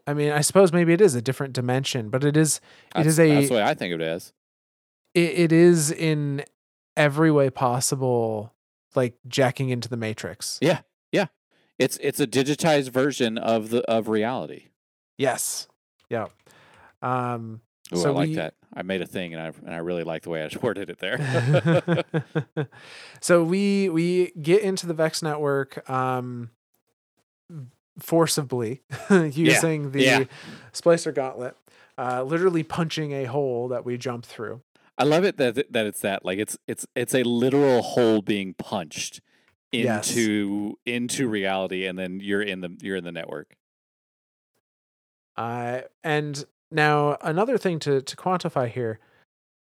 I 0.06 0.14
mean, 0.14 0.32
I 0.32 0.40
suppose 0.40 0.72
maybe 0.72 0.92
it 0.94 1.00
is 1.02 1.14
a 1.14 1.20
different 1.22 1.52
dimension, 1.52 2.08
but 2.08 2.24
it 2.24 2.36
is 2.36 2.56
it 2.58 2.62
that's, 2.94 3.08
is 3.08 3.20
a 3.20 3.34
that's 3.34 3.48
the 3.48 3.54
way 3.56 3.62
i 3.62 3.74
think 3.74 3.94
of 3.94 4.00
it 4.00 4.04
as 4.04 4.32
it, 5.14 5.38
it 5.38 5.52
is 5.52 5.90
in 5.90 6.44
every 6.96 7.30
way 7.30 7.50
possible, 7.50 8.52
like 8.94 9.14
jacking 9.28 9.68
into 9.70 9.88
the 9.88 9.96
matrix. 9.96 10.58
yeah 10.62 10.80
yeah 11.12 11.26
it's 11.78 11.96
it's 12.02 12.20
a 12.20 12.26
digitized 12.26 12.88
version 12.90 13.36
of 13.38 13.70
the 13.70 13.82
of 13.90 14.08
reality 14.08 14.64
Yes. 15.18 15.66
Yeah. 16.10 16.26
Um. 17.02 17.60
Ooh, 17.92 17.96
So 17.98 18.10
i 18.10 18.12
like 18.14 18.28
we- 18.28 18.34
that 18.36 18.54
i 18.78 18.82
made 18.82 19.02
a 19.02 19.06
thing 19.06 19.34
and 19.34 19.42
i 19.42 19.46
and 19.66 19.74
i 19.74 19.78
really 19.78 20.04
like 20.04 20.22
the 20.22 20.30
way 20.30 20.42
i 20.42 20.48
worded 20.62 20.88
it 20.88 20.98
there 21.00 21.18
so 23.20 23.42
we 23.44 23.88
we 23.88 24.30
get 24.40 24.62
into 24.62 24.86
the 24.86 24.94
Vex 24.94 25.22
network 25.22 25.88
um 25.90 26.50
forcibly 27.98 28.82
using 29.10 29.90
the 29.90 30.02
yeah. 30.02 30.24
splicer 30.72 31.12
gauntlet, 31.12 31.56
uh, 31.98 32.22
literally 32.22 32.62
punching 32.62 33.10
a 33.12 33.24
hole 33.24 33.66
that 33.68 33.84
we 33.84 33.98
jump 33.98 34.24
through. 34.24 34.62
i 34.96 35.02
love 35.04 35.24
it 35.24 35.36
that 35.36 35.56
that 35.72 35.84
it's 35.86 36.00
that 36.02 36.24
like 36.24 36.38
it's 36.38 36.56
it's 36.68 36.86
it's 36.94 37.14
a 37.14 37.24
literal 37.24 37.82
hole 37.82 38.22
being 38.22 38.54
punched 38.54 39.20
Yes. 39.72 40.08
into 40.16 40.78
into 40.86 41.28
reality 41.28 41.86
and 41.86 41.98
then 41.98 42.20
you're 42.22 42.40
in 42.40 42.60
the 42.62 42.70
you're 42.80 42.96
in 42.96 43.04
the 43.04 43.12
network 43.12 43.54
Uh, 45.36 45.82
and 46.02 46.44
now 46.70 47.16
another 47.22 47.58
thing 47.58 47.78
to 47.80 48.00
to 48.02 48.16
quantify 48.16 48.68
here, 48.68 48.98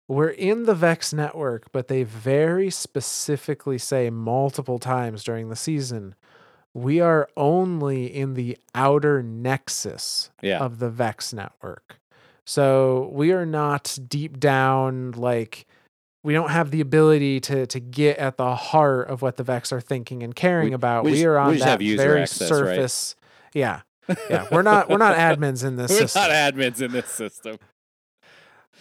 we're 0.09 0.29
in 0.31 0.65
the 0.65 0.75
Vex 0.75 1.13
network, 1.13 1.71
but 1.73 1.89
they 1.89 2.03
very 2.03 2.71
specifically 2.71 3.79
say 3.79 4.11
multiple 4.11 4.79
times 4.79 5.23
during 5.25 5.49
the 5.49 5.57
season, 5.57 6.15
we 6.75 7.01
are 7.01 7.29
only 7.37 8.07
in 8.07 8.35
the 8.35 8.57
outer 8.75 9.23
nexus 9.23 10.31
yeah 10.43 10.59
of 10.59 10.79
the 10.79 10.91
Vex 10.91 11.33
network. 11.33 11.99
So 12.47 13.11
we 13.13 13.33
are 13.33 13.47
not 13.47 13.97
deep 14.09 14.41
down 14.41 15.13
like 15.13 15.67
we 16.23 16.33
don't 16.35 16.51
have 16.51 16.71
the 16.71 16.81
ability 16.81 17.41
to 17.41 17.67
to 17.67 17.81
get 17.81 18.19
at 18.19 18.37
the 18.37 18.55
heart 18.57 19.09
of 19.09 19.23
what 19.23 19.37
the 19.37 19.45
Vex 19.45 19.73
are 19.73 19.81
thinking 19.81 20.23
and 20.23 20.35
caring 20.35 20.69
We- 20.71 20.75
about. 20.75 21.05
we 21.05 21.13
We, 21.13 21.17
just- 21.19 21.27
are 21.27 21.39
on 21.39 21.57
that 21.59 21.79
very 21.81 22.23
access, 22.23 22.51
right? 22.51 22.59
surface. 22.59 23.17
Yeah. 23.55 23.81
Yeah, 24.29 24.47
we're 24.51 24.63
not 24.63 24.89
we're 24.89 24.99
not 24.99 25.17
admins 25.17 25.65
in 25.65 25.77
this 25.77 25.91
We're 25.91 25.99
system. 26.01 26.23
not 26.23 26.31
admins 26.31 26.81
in 26.83 26.93
this 26.93 27.07
system. 27.09 27.59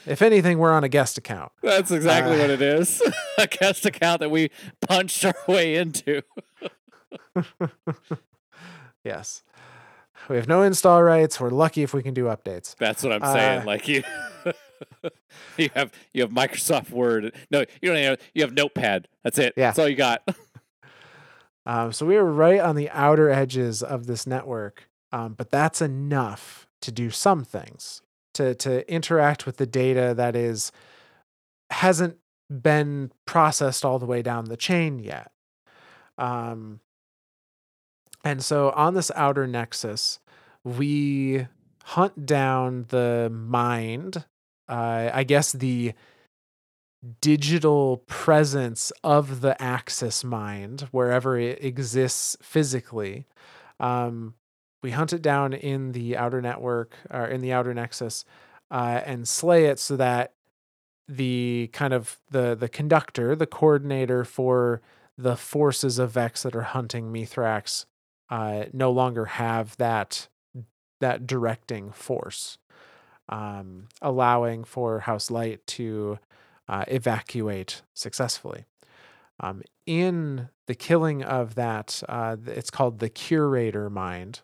if 0.05 0.21
anything, 0.21 0.57
we're 0.59 0.71
on 0.71 0.83
a 0.83 0.89
guest 0.89 1.17
account. 1.17 1.51
That's 1.61 1.91
exactly 1.91 2.35
Uh, 2.37 2.41
what 2.41 2.49
it 2.49 2.61
is. 2.61 3.01
a 3.37 3.47
guest 3.47 3.85
account 3.85 4.21
that 4.21 4.29
we 4.31 4.49
punched 4.81 5.23
our 5.25 5.35
way 5.47 5.75
into. 5.75 6.21
Yes. 9.03 9.43
We 10.29 10.35
have 10.35 10.47
no 10.47 10.61
install 10.61 11.01
rights. 11.01 11.39
We're 11.39 11.49
lucky 11.49 11.83
if 11.83 11.93
we 11.93 12.03
can 12.03 12.13
do 12.13 12.25
updates. 12.25 12.75
That's 12.77 13.01
what 13.01 13.13
I'm 13.13 13.21
saying. 13.33 13.61
Uh, 13.61 13.65
like 13.65 13.87
you, 13.87 14.03
you 15.57 15.69
have 15.73 15.91
you 16.13 16.21
have 16.21 16.31
Microsoft 16.31 16.91
Word. 16.91 17.33
No, 17.49 17.61
you 17.81 17.89
don't. 17.93 17.95
Have, 18.03 18.19
you 18.33 18.43
have 18.43 18.53
Notepad. 18.53 19.07
That's 19.23 19.39
it. 19.39 19.53
Yeah. 19.55 19.67
That's 19.67 19.79
all 19.79 19.87
you 19.87 19.95
got. 19.95 20.21
Um, 21.65 21.93
so 21.93 22.05
we 22.05 22.17
are 22.17 22.25
right 22.25 22.59
on 22.59 22.75
the 22.75 22.89
outer 22.89 23.29
edges 23.29 23.81
of 23.81 24.05
this 24.05 24.27
network, 24.27 24.88
um, 25.11 25.33
but 25.33 25.49
that's 25.49 25.81
enough 25.81 26.67
to 26.81 26.91
do 26.91 27.09
some 27.09 27.43
things 27.43 28.01
to 28.33 28.55
to 28.55 28.89
interact 28.91 29.45
with 29.45 29.57
the 29.57 29.65
data 29.65 30.13
that 30.15 30.35
is 30.35 30.71
hasn't 31.71 32.17
been 32.49 33.11
processed 33.25 33.85
all 33.85 33.99
the 33.99 34.05
way 34.05 34.21
down 34.21 34.45
the 34.45 34.57
chain 34.57 34.99
yet. 34.99 35.31
Um, 36.17 36.79
and 38.23 38.43
so 38.43 38.71
on 38.71 38.95
this 38.95 39.11
outer 39.15 39.47
nexus, 39.47 40.19
we 40.63 41.47
hunt 41.83 42.25
down 42.25 42.85
the 42.89 43.29
mind. 43.31 44.25
Uh, 44.67 45.09
I 45.13 45.23
guess 45.23 45.51
the 45.51 45.93
digital 47.21 48.03
presence 48.07 48.91
of 49.03 49.41
the 49.41 49.59
axis 49.61 50.23
mind 50.23 50.81
wherever 50.91 51.37
it 51.37 51.63
exists 51.63 52.35
physically 52.41 53.25
um, 53.79 54.33
we 54.81 54.91
hunt 54.91 55.13
it 55.13 55.21
down 55.21 55.53
in 55.53 55.91
the 55.91 56.15
outer 56.17 56.41
network 56.41 56.95
or 57.09 57.25
in 57.25 57.41
the 57.41 57.53
outer 57.53 57.73
nexus 57.73 58.25
uh, 58.71 59.01
and 59.05 59.27
slay 59.27 59.65
it 59.65 59.79
so 59.79 59.95
that 59.95 60.33
the 61.07 61.69
kind 61.73 61.93
of 61.93 62.19
the 62.29 62.55
the 62.55 62.69
conductor 62.69 63.35
the 63.35 63.47
coordinator 63.47 64.23
for 64.23 64.81
the 65.17 65.35
forces 65.35 65.99
of 65.99 66.11
vex 66.11 66.43
that 66.43 66.55
are 66.55 66.61
hunting 66.61 67.11
mithrax 67.11 67.85
uh, 68.29 68.65
no 68.73 68.91
longer 68.91 69.25
have 69.25 69.75
that 69.77 70.27
that 70.99 71.25
directing 71.25 71.91
force 71.91 72.57
um, 73.29 73.87
allowing 74.01 74.63
for 74.63 75.01
house 75.01 75.31
light 75.31 75.65
to 75.67 76.19
uh, 76.67 76.83
evacuate 76.87 77.83
successfully. 77.93 78.65
Um, 79.39 79.61
in 79.85 80.49
the 80.67 80.75
killing 80.75 81.23
of 81.23 81.55
that, 81.55 82.03
uh, 82.09 82.35
it's 82.47 82.69
called 82.69 82.99
the 82.99 83.09
curator 83.09 83.89
mind. 83.89 84.41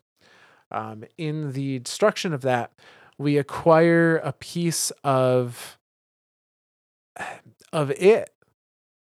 Um, 0.76 1.06
in 1.18 1.54
the 1.54 1.80
destruction 1.80 2.34
of 2.34 2.42
that, 2.42 2.72
we 3.18 3.38
acquire 3.38 4.18
a 4.18 4.34
piece 4.34 4.92
of 5.04 5.78
of 7.74 7.92
it. 7.92 8.30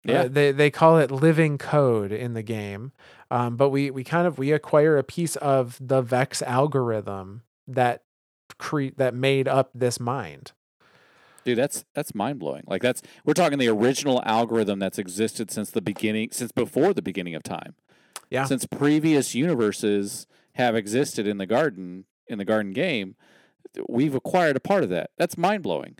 Uh, 0.08 0.12
Yeah. 0.12 0.28
they 0.28 0.52
they 0.52 0.70
call 0.70 1.00
it 1.00 1.10
living 1.12 1.58
code 1.58 2.12
in 2.12 2.34
the 2.34 2.44
game, 2.44 2.92
um, 3.32 3.58
but 3.58 3.70
we 3.70 3.90
we 3.90 4.04
kind 4.04 4.28
of 4.28 4.38
we 4.38 4.52
acquire 4.52 4.98
a 4.98 5.04
piece 5.04 5.36
of 5.38 5.78
the 5.82 6.02
Vex 6.02 6.42
algorithm 6.44 7.42
that 7.68 8.04
create 8.60 8.98
that 8.98 9.14
made 9.16 9.48
up 9.48 9.72
this 9.74 10.00
mind. 10.00 10.52
Dude, 11.44 11.58
that's 11.58 11.86
that's 11.96 12.14
mind 12.16 12.38
blowing. 12.40 12.64
Like 12.68 12.84
that's 12.84 13.02
we're 13.26 13.34
talking 13.34 13.58
the 13.58 13.68
original 13.68 14.22
algorithm 14.26 14.78
that's 14.80 15.00
existed 15.00 15.50
since 15.52 15.72
the 15.72 15.82
beginning, 15.82 16.30
since 16.32 16.52
before 16.52 16.94
the 16.94 17.02
beginning 17.02 17.34
of 17.36 17.42
time. 17.44 17.74
Yeah. 18.30 18.46
Since 18.46 18.66
previous 18.68 19.34
universes 19.36 20.28
have 20.56 20.76
existed 20.76 21.28
in 21.28 21.38
the 21.38 21.46
garden 21.46 22.06
in 22.28 22.38
the 22.40 22.46
garden 22.46 22.74
game, 22.74 23.16
we've 23.88 24.16
acquired 24.16 24.56
a 24.56 24.60
part 24.60 24.84
of 24.84 24.90
that. 24.90 25.12
That's 25.18 25.38
mind 25.38 25.64
blowing. 25.64 25.96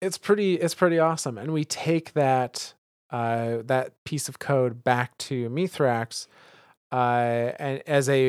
it's 0.00 0.18
pretty 0.18 0.54
it's 0.54 0.74
pretty 0.74 0.98
awesome 0.98 1.38
and 1.38 1.52
we 1.52 1.64
take 1.64 2.12
that 2.12 2.74
uh 3.10 3.58
that 3.64 3.92
piece 4.04 4.28
of 4.28 4.38
code 4.38 4.84
back 4.84 5.16
to 5.18 5.48
mithrax 5.50 6.26
uh 6.92 7.52
and 7.58 7.82
as 7.86 8.08
a 8.08 8.20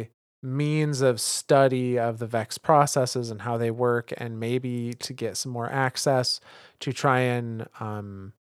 a 0.00 0.10
means 0.44 1.00
of 1.02 1.20
study 1.20 1.98
of 1.98 2.18
the 2.18 2.26
vex 2.26 2.58
processes 2.58 3.30
and 3.30 3.42
how 3.42 3.56
they 3.58 3.70
work 3.70 4.12
and 4.16 4.40
maybe 4.40 4.92
to 4.94 5.12
get 5.12 5.36
some 5.36 5.52
more 5.52 5.70
access 5.70 6.40
to 6.80 6.92
try 6.92 7.20
and 7.20 7.66
um 7.80 8.32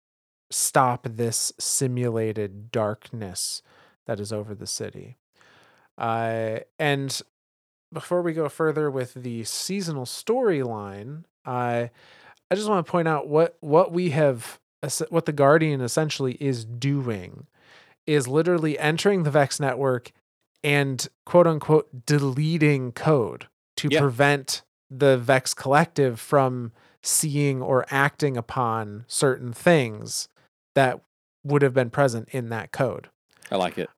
stop 0.50 1.06
this 1.08 1.52
simulated 1.58 2.70
darkness 2.72 3.62
that 4.06 4.20
is 4.20 4.32
over 4.32 4.54
the 4.54 4.66
city 4.66 5.16
uh 6.00 6.58
and 6.78 7.20
before 7.92 8.22
we 8.22 8.32
go 8.32 8.48
further 8.48 8.90
with 8.90 9.14
the 9.14 9.44
seasonal 9.44 10.04
storyline 10.06 11.24
uh 11.46 11.86
I 12.52 12.54
just 12.56 12.68
want 12.68 12.84
to 12.84 12.90
point 12.90 13.06
out 13.06 13.28
what 13.28 13.56
what 13.60 13.92
we 13.92 14.10
have 14.10 14.58
what 15.10 15.26
the 15.26 15.32
Guardian 15.32 15.80
essentially 15.82 16.34
is 16.40 16.64
doing 16.64 17.46
is 18.06 18.26
literally 18.26 18.78
entering 18.78 19.22
the 19.24 19.30
Vex 19.30 19.60
network 19.60 20.10
and 20.64 21.06
quote 21.26 21.46
unquote 21.46 22.06
deleting 22.06 22.92
code 22.92 23.46
to 23.76 23.88
Yeah. 23.90 24.00
prevent 24.00 24.62
the 24.90 25.16
Vex 25.18 25.54
collective 25.54 26.18
from 26.18 26.72
seeing 27.02 27.62
or 27.62 27.86
acting 27.90 28.36
upon 28.36 29.04
certain 29.06 29.52
things 29.52 30.28
that 30.74 31.00
would 31.44 31.62
have 31.62 31.72
been 31.74 31.90
present 31.90 32.28
in 32.30 32.48
that 32.48 32.72
code. 32.72 33.08
I 33.50 33.56
like 33.56 33.78
it. 33.78 33.88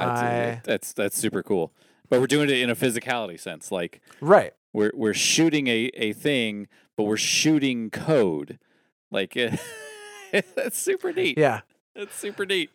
That's, 0.00 0.20
I- 0.20 0.60
that's 0.64 0.92
that's 0.92 1.16
super 1.18 1.42
cool. 1.42 1.72
But 2.08 2.20
we're 2.20 2.26
doing 2.26 2.50
it 2.50 2.58
in 2.58 2.70
a 2.70 2.74
physicality 2.76 3.38
sense. 3.38 3.70
Like 3.70 4.00
Right. 4.20 4.52
we're 4.72 4.90
we're 4.94 5.14
shooting 5.14 5.68
a, 5.68 5.90
a 5.94 6.12
thing, 6.12 6.66
but 6.96 7.04
we're 7.04 7.16
shooting 7.16 7.90
code. 7.90 8.58
Like 9.12 9.36
that's 10.54 10.78
super 10.78 11.12
neat. 11.12 11.38
Yeah. 11.38 11.60
That's 11.94 12.14
super 12.14 12.46
neat. 12.46 12.70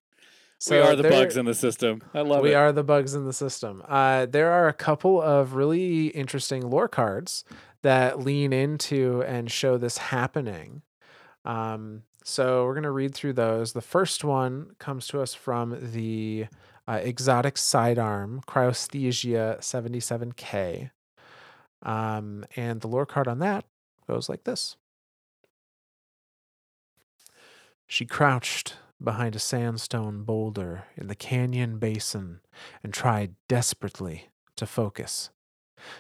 So 0.58 0.76
we 0.76 0.82
are 0.88 0.96
the 0.96 1.04
bugs 1.10 1.36
in 1.38 1.46
the 1.46 1.54
system. 1.54 2.02
I 2.14 2.22
love 2.22 2.42
we 2.42 2.50
it. 2.50 2.52
We 2.52 2.56
are 2.56 2.72
the 2.72 2.84
bugs 2.84 3.14
in 3.14 3.26
the 3.26 3.34
system. 3.34 3.84
Uh, 3.88 4.26
there 4.26 4.52
are 4.52 4.68
a 4.70 4.74
couple 4.74 5.22
of 5.22 5.54
really 5.54 6.08
interesting 6.08 6.70
lore 6.70 6.88
cards 6.88 7.44
that 7.82 8.20
lean 8.22 8.54
into 8.54 9.22
and 9.24 9.52
show 9.52 9.78
this 9.78 9.98
happening. 9.98 10.82
Um, 11.44 12.04
so 12.24 12.64
we're 12.66 12.74
going 12.74 12.84
to 12.84 12.92
read 12.92 13.14
through 13.14 13.34
those. 13.34 13.74
The 13.74 13.82
first 13.82 14.24
one 14.24 14.72
comes 14.80 15.08
to 15.08 15.22
us 15.22 15.34
from 15.34 15.78
the 15.92 16.46
uh, 16.88 17.00
exotic 17.02 17.58
sidearm 17.58 18.42
Cryosthesia 18.48 19.60
77K. 19.60 20.92
Um, 21.84 22.46
and 22.56 22.82
the 22.82 22.88
lore 22.88 23.06
card 23.06 23.28
on 23.28 23.40
that 23.40 23.66
goes 24.08 24.30
like 24.30 24.44
this 24.44 24.76
She 27.88 28.06
crouched 28.06 28.76
behind 29.04 29.36
a 29.36 29.40
sandstone 29.40 30.24
boulder 30.24 30.86
in 30.96 31.08
the 31.08 31.16
canyon 31.16 31.78
basin 31.78 32.40
and 32.84 32.94
tried 32.94 33.36
desperately 33.48 34.30
to 34.56 34.66
focus. 34.66 35.30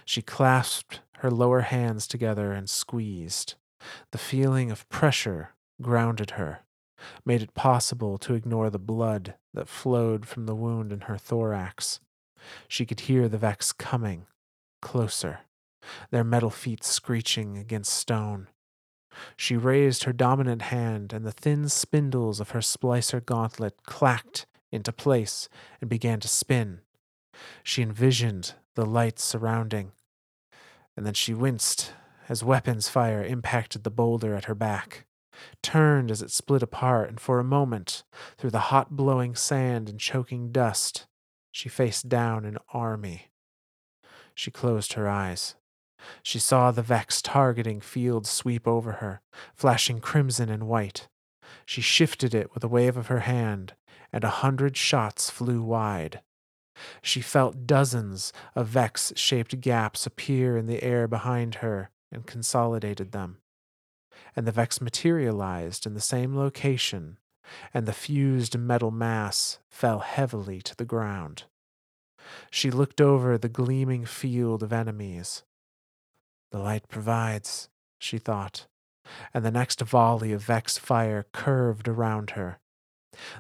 She 0.06 0.22
clasped 0.22 1.02
her 1.20 1.30
lower 1.30 1.62
hands 1.62 2.08
together 2.08 2.52
and 2.54 2.70
squeezed. 2.70 3.56
The 4.12 4.18
feeling 4.18 4.72
of 4.72 4.88
pressure 4.90 5.52
grounded 5.82 6.32
her, 6.32 6.65
made 7.26 7.42
it 7.42 7.54
possible 7.54 8.18
to 8.20 8.34
ignore 8.34 8.70
the 8.70 8.80
blood 8.80 9.36
that 9.54 9.68
flowed 9.68 10.26
from 10.26 10.46
the 10.46 10.56
wound 10.56 10.92
in 10.92 11.02
her 11.02 11.18
thorax. 11.18 12.00
She 12.68 12.86
could 12.86 13.02
hear 13.02 13.28
the 13.28 13.38
Vex 13.38 13.72
coming, 13.72 14.28
closer, 14.82 15.42
their 16.12 16.24
metal 16.24 16.50
feet 16.50 16.84
screeching 16.84 17.58
against 17.58 17.94
stone. 17.94 18.48
She 19.38 19.56
raised 19.56 20.04
her 20.04 20.14
dominant 20.14 20.64
hand, 20.64 21.14
and 21.14 21.26
the 21.26 21.32
thin 21.32 21.70
spindles 21.70 22.40
of 22.40 22.52
her 22.52 22.60
splicer 22.60 23.26
gauntlet 23.26 23.84
clacked 23.84 24.46
into 24.72 24.92
place 24.92 25.48
and 25.80 25.90
began 25.90 26.20
to 26.20 26.28
spin. 26.28 26.82
She 27.64 27.82
envisioned 27.82 28.56
the 28.76 28.86
light 28.86 29.20
surrounding, 29.20 29.94
and 30.98 31.06
then 31.06 31.14
she 31.14 31.34
winced 31.34 31.94
as 32.28 32.44
weapons 32.44 32.90
fire 32.90 33.24
impacted 33.24 33.84
the 33.84 33.92
boulder 33.92 34.36
at 34.36 34.46
her 34.46 34.56
back, 34.56 35.06
turned 35.62 36.12
as 36.12 36.22
it 36.22 36.32
split 36.32 36.64
apart, 36.64 37.10
and 37.10 37.20
for 37.20 37.40
a 37.40 37.44
moment, 37.44 38.04
through 38.38 38.52
the 38.52 38.72
hot 38.72 38.92
blowing 38.92 39.36
sand 39.36 39.90
and 39.90 40.00
choking 40.00 40.52
dust, 40.52 41.08
she 41.52 41.70
faced 41.70 42.10
down 42.10 42.46
an 42.46 42.58
army. 42.74 43.32
She 44.34 44.52
closed 44.52 44.94
her 44.94 45.08
eyes. 45.08 45.56
She 46.22 46.40
saw 46.40 46.72
the 46.72 46.82
Vex 46.82 47.22
targeting 47.22 47.82
field 47.82 48.28
sweep 48.28 48.68
over 48.68 48.94
her, 48.94 49.22
flashing 49.56 50.00
crimson 50.00 50.50
and 50.50 50.68
white. 50.68 51.08
She 51.66 51.82
shifted 51.82 52.36
it 52.36 52.54
with 52.54 52.64
a 52.64 52.68
wave 52.68 52.98
of 52.98 53.08
her 53.08 53.22
hand, 53.22 53.74
and 54.12 54.24
a 54.24 54.30
hundred 54.30 54.78
shots 54.78 55.30
flew 55.30 55.62
wide. 55.62 56.22
She 57.02 57.22
felt 57.22 57.66
dozens 57.66 58.34
of 58.54 58.68
Vex 58.68 59.14
shaped 59.16 59.62
gaps 59.62 60.06
appear 60.06 60.58
in 60.58 60.66
the 60.66 60.84
air 60.84 61.08
behind 61.08 61.56
her 61.56 61.90
and 62.12 62.26
consolidated 62.26 63.12
them. 63.12 63.38
And 64.36 64.46
the 64.46 64.52
Vex 64.52 64.82
materialized 64.82 65.86
in 65.86 65.94
the 65.94 66.02
same 66.02 66.36
location, 66.36 67.18
and 67.74 67.86
the 67.86 67.94
fused 67.94 68.58
metal 68.58 68.92
mass 68.92 69.60
fell 69.70 70.00
heavily 70.00 70.62
to 70.62 70.76
the 70.76 70.86
ground. 70.86 71.44
She 72.50 72.72
looked 72.72 73.00
over 73.00 73.38
the 73.38 73.50
gleaming 73.50 74.06
field 74.06 74.64
of 74.64 74.74
enemies. 74.74 75.44
The 76.52 76.60
light 76.60 76.88
provides, 76.88 77.70
she 78.00 78.18
thought, 78.18 78.68
and 79.34 79.46
the 79.46 79.52
next 79.52 79.82
volley 79.82 80.34
of 80.34 80.44
Vex 80.44 80.78
fire 80.78 81.26
curved 81.32 81.88
around 81.88 82.32
her. 82.32 82.60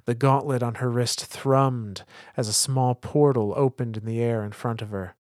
The 0.05 0.15
gauntlet 0.15 0.63
on 0.63 0.75
her 0.75 0.89
wrist 0.89 1.29
thrummed 1.29 2.03
as 2.37 2.47
a 2.47 2.53
small 2.53 2.95
portal 2.95 3.53
opened 3.57 3.97
in 3.97 4.05
the 4.05 4.21
air 4.21 4.43
in 4.43 4.51
front 4.51 4.81
of 4.81 4.89
her. 4.89 5.15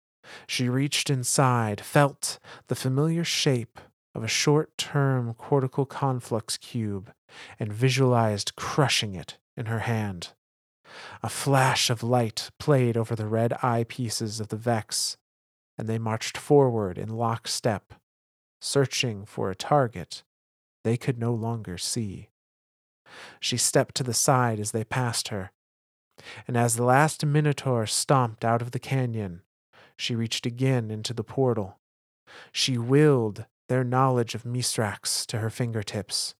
She 0.47 0.69
reached 0.69 1.11
inside, 1.11 1.81
felt 1.81 2.39
the 2.69 2.75
familiar 2.75 3.25
shape 3.25 3.81
of 4.15 4.23
a 4.23 4.29
short 4.29 4.77
term 4.77 5.35
cortical 5.35 5.87
conflux 5.87 6.57
cube, 6.59 7.13
and 7.59 7.73
visualized 7.73 8.57
crushing 8.57 9.15
it 9.15 9.39
in 9.57 9.67
her 9.67 9.81
hand. 9.81 10.33
A 11.23 11.29
flash 11.29 11.89
of 11.89 12.03
light 12.03 12.51
played 12.59 12.97
over 12.97 13.15
the 13.15 13.27
red 13.27 13.55
eye 13.63 13.85
pieces 13.89 14.41
of 14.41 14.49
the 14.49 14.57
Vex, 14.57 15.17
and 15.79 15.89
they 15.89 15.99
marched 15.99 16.37
forward 16.37 16.99
in 16.99 17.09
lockstep, 17.09 17.95
searching 18.61 19.25
for 19.25 19.51
a 19.51 19.55
target 19.55 20.23
they 20.85 20.97
could 20.97 21.19
no 21.19 21.33
longer 21.33 21.79
see. 21.79 22.29
She 23.41 23.57
stepped 23.57 23.95
to 23.97 24.03
the 24.03 24.15
side 24.15 24.61
as 24.61 24.73
they 24.73 24.85
passed 24.85 25.29
her, 25.29 25.53
and 26.47 26.57
as 26.57 26.77
the 26.77 26.85
last 26.85 27.25
Minotaur 27.25 27.87
stomped 27.87 28.45
out 28.45 28.63
of 28.63 28.73
the 28.73 28.79
canyon, 28.79 29.43
she 29.97 30.15
reached 30.15 30.47
again 30.47 30.91
into 30.91 31.15
the 31.15 31.25
portal. 31.25 31.79
She 32.53 32.79
willed 32.79 33.47
their 33.73 33.83
knowledge 33.83 34.35
of 34.35 34.45
Mithrax 34.45 35.25
to 35.25 35.39
her 35.39 35.49
fingertips. 35.49 36.35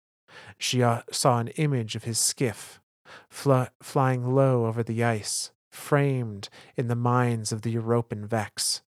She 0.59 0.83
uh, 0.83 1.01
saw 1.11 1.39
an 1.39 1.49
image 1.49 1.97
of 1.97 2.05
his 2.05 2.19
skiff, 2.19 2.79
fl- 3.31 3.73
flying 3.83 4.35
low 4.35 4.67
over 4.67 4.83
the 4.83 5.03
ice, 5.03 5.51
framed 5.71 6.51
in 6.77 6.89
the 6.89 6.95
minds 6.95 7.51
of 7.51 7.63
the 7.63 7.75
Europan 7.75 8.27
Vex. 8.27 8.83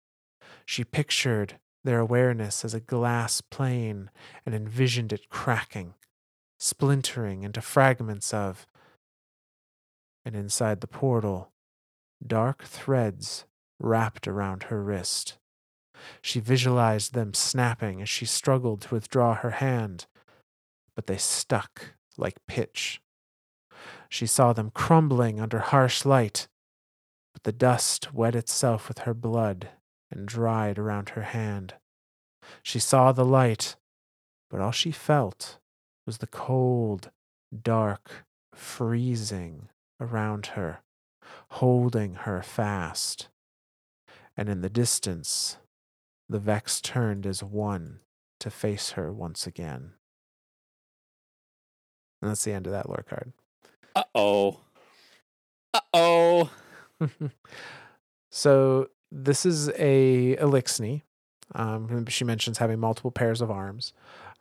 She 0.65 0.83
pictured 0.83 1.59
their 1.83 1.99
awareness 1.99 2.65
as 2.65 2.73
a 2.73 2.79
glass 2.79 3.41
plane 3.41 4.09
and 4.43 4.55
envisioned 4.55 5.13
it 5.13 5.29
cracking, 5.29 5.93
splintering 6.57 7.43
into 7.43 7.61
fragments 7.61 8.33
of. 8.33 8.65
And 10.25 10.35
inside 10.35 10.81
the 10.81 10.87
portal, 10.87 11.51
dark 12.25 12.63
threads 12.63 13.45
wrapped 13.79 14.27
around 14.27 14.63
her 14.63 14.81
wrist. 14.81 15.37
She 16.21 16.39
visualized 16.39 17.13
them 17.13 17.33
snapping 17.33 18.01
as 18.01 18.09
she 18.09 18.25
struggled 18.25 18.81
to 18.81 18.95
withdraw 18.95 19.35
her 19.35 19.51
hand, 19.51 20.05
but 20.95 21.07
they 21.07 21.17
stuck 21.17 21.95
like 22.17 22.45
pitch. 22.47 23.01
She 24.09 24.27
saw 24.27 24.53
them 24.53 24.71
crumbling 24.71 25.39
under 25.39 25.59
harsh 25.59 26.05
light, 26.05 26.47
but 27.33 27.43
the 27.43 27.51
dust 27.51 28.13
wet 28.13 28.35
itself 28.35 28.87
with 28.87 28.99
her 28.99 29.13
blood 29.13 29.69
and 30.11 30.27
dried 30.27 30.77
around 30.77 31.09
her 31.09 31.23
hand. 31.23 31.75
She 32.61 32.79
saw 32.79 33.11
the 33.11 33.25
light, 33.25 33.75
but 34.49 34.59
all 34.59 34.71
she 34.71 34.91
felt 34.91 35.59
was 36.05 36.17
the 36.17 36.27
cold, 36.27 37.11
dark 37.63 38.25
freezing 38.53 39.69
around 39.99 40.47
her, 40.47 40.81
holding 41.51 42.15
her 42.15 42.41
fast. 42.41 43.29
And 44.35 44.49
in 44.49 44.61
the 44.61 44.69
distance, 44.69 45.57
the 46.31 46.39
Vex 46.39 46.79
turned 46.79 47.27
as 47.27 47.43
one 47.43 47.99
to 48.39 48.49
face 48.49 48.91
her 48.91 49.11
once 49.11 49.45
again. 49.45 49.91
And 52.21 52.31
that's 52.31 52.45
the 52.45 52.53
end 52.53 52.67
of 52.67 52.71
that 52.71 52.87
lore 52.87 53.03
card. 53.07 53.33
Uh 53.93 54.03
oh. 54.15 54.61
Uh 55.73 55.79
oh. 55.93 56.51
so 58.31 58.87
this 59.11 59.45
is 59.45 59.69
a 59.75 60.37
Eliksni. 60.37 61.01
Um, 61.53 62.05
she 62.07 62.23
mentions 62.23 62.59
having 62.59 62.79
multiple 62.79 63.11
pairs 63.11 63.41
of 63.41 63.51
arms. 63.51 63.91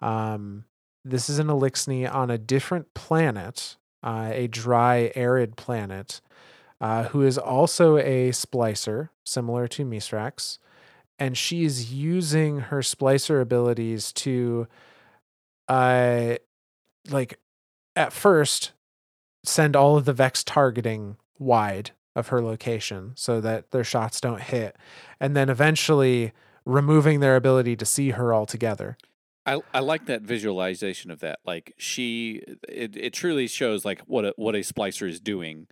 Um, 0.00 0.66
this 1.04 1.28
is 1.28 1.40
an 1.40 1.48
Eliksni 1.48 2.12
on 2.12 2.30
a 2.30 2.38
different 2.38 2.94
planet, 2.94 3.76
uh, 4.04 4.30
a 4.32 4.46
dry, 4.46 5.10
arid 5.16 5.56
planet, 5.56 6.20
uh, 6.80 7.04
who 7.04 7.22
is 7.22 7.36
also 7.36 7.96
a 7.96 8.30
splicer, 8.30 9.08
similar 9.24 9.66
to 9.66 9.84
Mithrax. 9.84 10.58
And 11.20 11.36
she 11.36 11.64
is 11.64 11.92
using 11.92 12.60
her 12.60 12.80
splicer 12.80 13.42
abilities 13.42 14.10
to, 14.14 14.66
uh, 15.68 16.36
like, 17.10 17.38
at 17.94 18.12
first, 18.12 18.72
send 19.44 19.76
all 19.76 19.98
of 19.98 20.06
the 20.06 20.14
Vex 20.14 20.42
targeting 20.42 21.18
wide 21.38 21.90
of 22.16 22.28
her 22.28 22.40
location 22.42 23.12
so 23.16 23.40
that 23.42 23.70
their 23.70 23.84
shots 23.84 24.20
don't 24.20 24.40
hit. 24.40 24.76
And 25.20 25.36
then 25.36 25.50
eventually 25.50 26.32
removing 26.64 27.20
their 27.20 27.36
ability 27.36 27.76
to 27.76 27.84
see 27.86 28.10
her 28.10 28.34
altogether. 28.34 28.96
I, 29.46 29.60
I 29.72 29.80
like 29.80 30.06
that 30.06 30.22
visualization 30.22 31.10
of 31.10 31.20
that. 31.20 31.40
Like 31.44 31.74
she, 31.76 32.42
it, 32.68 32.96
it 32.96 33.12
truly 33.12 33.46
shows 33.46 33.84
like 33.84 34.00
what 34.02 34.24
a, 34.24 34.34
what 34.36 34.54
a 34.54 34.58
splicer 34.58 35.08
is 35.08 35.20
doing, 35.20 35.66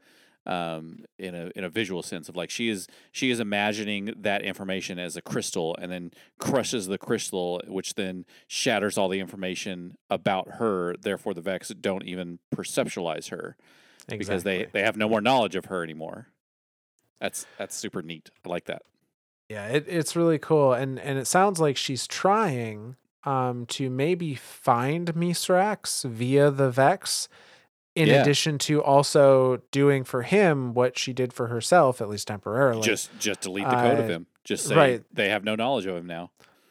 um, 0.48 1.04
in 1.18 1.34
a 1.34 1.50
in 1.54 1.62
a 1.62 1.68
visual 1.68 2.02
sense 2.02 2.28
of 2.28 2.34
like 2.34 2.50
she 2.50 2.68
is 2.70 2.88
she 3.12 3.30
is 3.30 3.38
imagining 3.38 4.14
that 4.16 4.42
information 4.42 4.98
as 4.98 5.16
a 5.16 5.22
crystal 5.22 5.76
and 5.80 5.92
then 5.92 6.10
crushes 6.38 6.86
the 6.86 6.98
crystal, 6.98 7.60
which 7.68 7.94
then 7.94 8.24
shatters 8.46 8.96
all 8.96 9.08
the 9.08 9.20
information 9.20 9.96
about 10.08 10.52
her. 10.52 10.96
Therefore, 11.00 11.34
the 11.34 11.42
Vex 11.42 11.68
don't 11.68 12.04
even 12.04 12.38
perceptualize 12.54 13.28
her 13.28 13.56
exactly. 14.08 14.18
because 14.18 14.44
they 14.44 14.66
they 14.72 14.82
have 14.82 14.96
no 14.96 15.08
more 15.08 15.20
knowledge 15.20 15.54
of 15.54 15.66
her 15.66 15.84
anymore. 15.84 16.28
That's 17.20 17.46
that's 17.58 17.76
super 17.76 18.02
neat. 18.02 18.30
I 18.44 18.48
like 18.48 18.64
that. 18.64 18.82
Yeah, 19.48 19.66
it, 19.66 19.84
it's 19.86 20.16
really 20.16 20.38
cool, 20.38 20.72
and 20.72 20.98
and 20.98 21.18
it 21.18 21.26
sounds 21.26 21.60
like 21.60 21.76
she's 21.76 22.06
trying 22.06 22.96
um 23.24 23.66
to 23.66 23.90
maybe 23.90 24.34
find 24.34 25.14
Mithrax 25.14 26.08
via 26.08 26.50
the 26.50 26.70
Vex, 26.70 27.28
in 27.98 28.06
yeah. 28.06 28.22
addition 28.22 28.58
to 28.58 28.80
also 28.80 29.60
doing 29.72 30.04
for 30.04 30.22
him 30.22 30.72
what 30.72 30.96
she 30.96 31.12
did 31.12 31.32
for 31.32 31.48
herself, 31.48 32.00
at 32.00 32.08
least 32.08 32.28
temporarily. 32.28 32.82
Just 32.82 33.10
just 33.18 33.40
delete 33.40 33.64
the 33.64 33.74
code 33.74 33.98
uh, 33.98 34.02
of 34.02 34.08
him. 34.08 34.26
Just 34.44 34.68
say 34.68 34.76
right. 34.76 35.04
they 35.12 35.30
have 35.30 35.42
no 35.42 35.56
knowledge 35.56 35.86
of 35.86 35.96
him 35.96 36.06
now. 36.06 36.30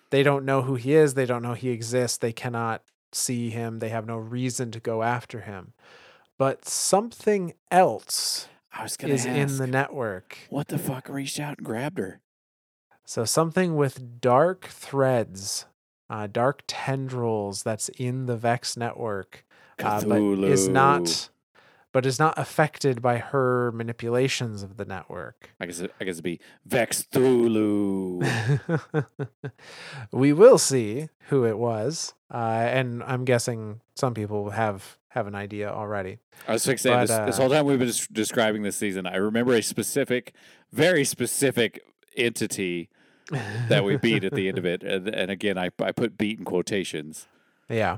They 0.10 0.24
don't 0.24 0.46
know 0.46 0.62
who 0.62 0.76
he 0.76 0.94
is. 0.94 1.16
They 1.16 1.26
don't 1.26 1.44
know 1.44 1.54
he 1.54 1.70
exists. 1.70 2.18
They 2.18 2.32
cannot 2.32 2.82
see 3.12 3.50
him. 3.50 3.80
They 3.80 3.90
have 3.90 4.06
no 4.06 4.16
reason 4.16 4.72
to 4.72 4.80
go 4.80 5.04
after 5.04 5.42
him. 5.42 5.74
But 6.38 6.66
something 6.66 7.54
else 7.70 8.48
I 8.72 8.84
was 8.84 8.96
gonna 8.96 9.14
is 9.14 9.26
ask, 9.26 9.38
in 9.38 9.58
the 9.58 9.68
network. 9.68 10.38
What 10.50 10.70
the 10.70 10.78
fuck 10.78 11.10
reached 11.10 11.42
out 11.42 11.58
and 11.58 11.68
grabbed 11.68 12.00
her? 12.00 12.22
So 13.04 13.26
something 13.26 13.76
with 13.76 14.22
dark 14.22 14.68
threads, 14.68 15.66
uh, 16.10 16.28
dark 16.28 16.64
tendrils 16.68 17.64
that's 17.64 17.90
in 17.90 18.28
the 18.28 18.38
Vex 18.38 18.78
network, 18.78 19.46
uh, 19.84 20.02
but 20.06 20.22
is 20.44 20.68
not, 20.68 21.30
but 21.92 22.06
is 22.06 22.20
not 22.20 22.38
affected 22.38 23.02
by 23.02 23.18
her 23.18 23.72
manipulations 23.72 24.64
of 24.64 24.78
the 24.78 24.86
network. 24.86 25.50
I 25.60 25.66
guess 25.66 25.80
it, 25.80 25.94
I 26.00 26.04
guess 26.06 26.16
it'd 26.16 26.24
be 26.24 26.40
Vex 26.66 27.04
Thulu. 27.12 28.24
we 30.12 30.34
will 30.34 30.58
see 30.58 31.10
who 31.30 31.46
it 31.46 31.58
was, 31.58 32.14
uh, 32.34 32.38
and 32.38 33.04
I'm 33.04 33.26
guessing 33.26 33.82
some 33.96 34.14
people 34.14 34.52
have 34.52 34.98
have 35.10 35.28
an 35.28 35.36
idea 35.36 35.70
already. 35.70 36.20
I 36.48 36.54
was 36.54 36.64
saying 36.64 36.78
this, 36.78 37.10
uh, 37.10 37.26
this 37.26 37.38
whole 37.38 37.50
time 37.50 37.66
we've 37.66 37.80
been 37.80 37.92
describing 38.12 38.62
this 38.62 38.76
season. 38.76 39.08
I 39.08 39.16
remember 39.16 39.54
a 39.54 39.64
specific, 39.64 40.34
very 40.72 41.04
specific 41.04 41.82
entity 42.16 42.90
that 43.68 43.84
we 43.84 43.98
beat 43.98 44.24
at 44.24 44.34
the 44.34 44.48
end 44.48 44.58
of 44.58 44.66
it. 44.66 44.84
And, 44.88 45.08
and 45.08 45.32
again, 45.32 45.58
I, 45.58 45.70
I 45.80 45.92
put 45.92 46.18
beat 46.18 46.40
in 46.40 46.46
quotations. 46.46 47.28
Yeah. 47.70 47.98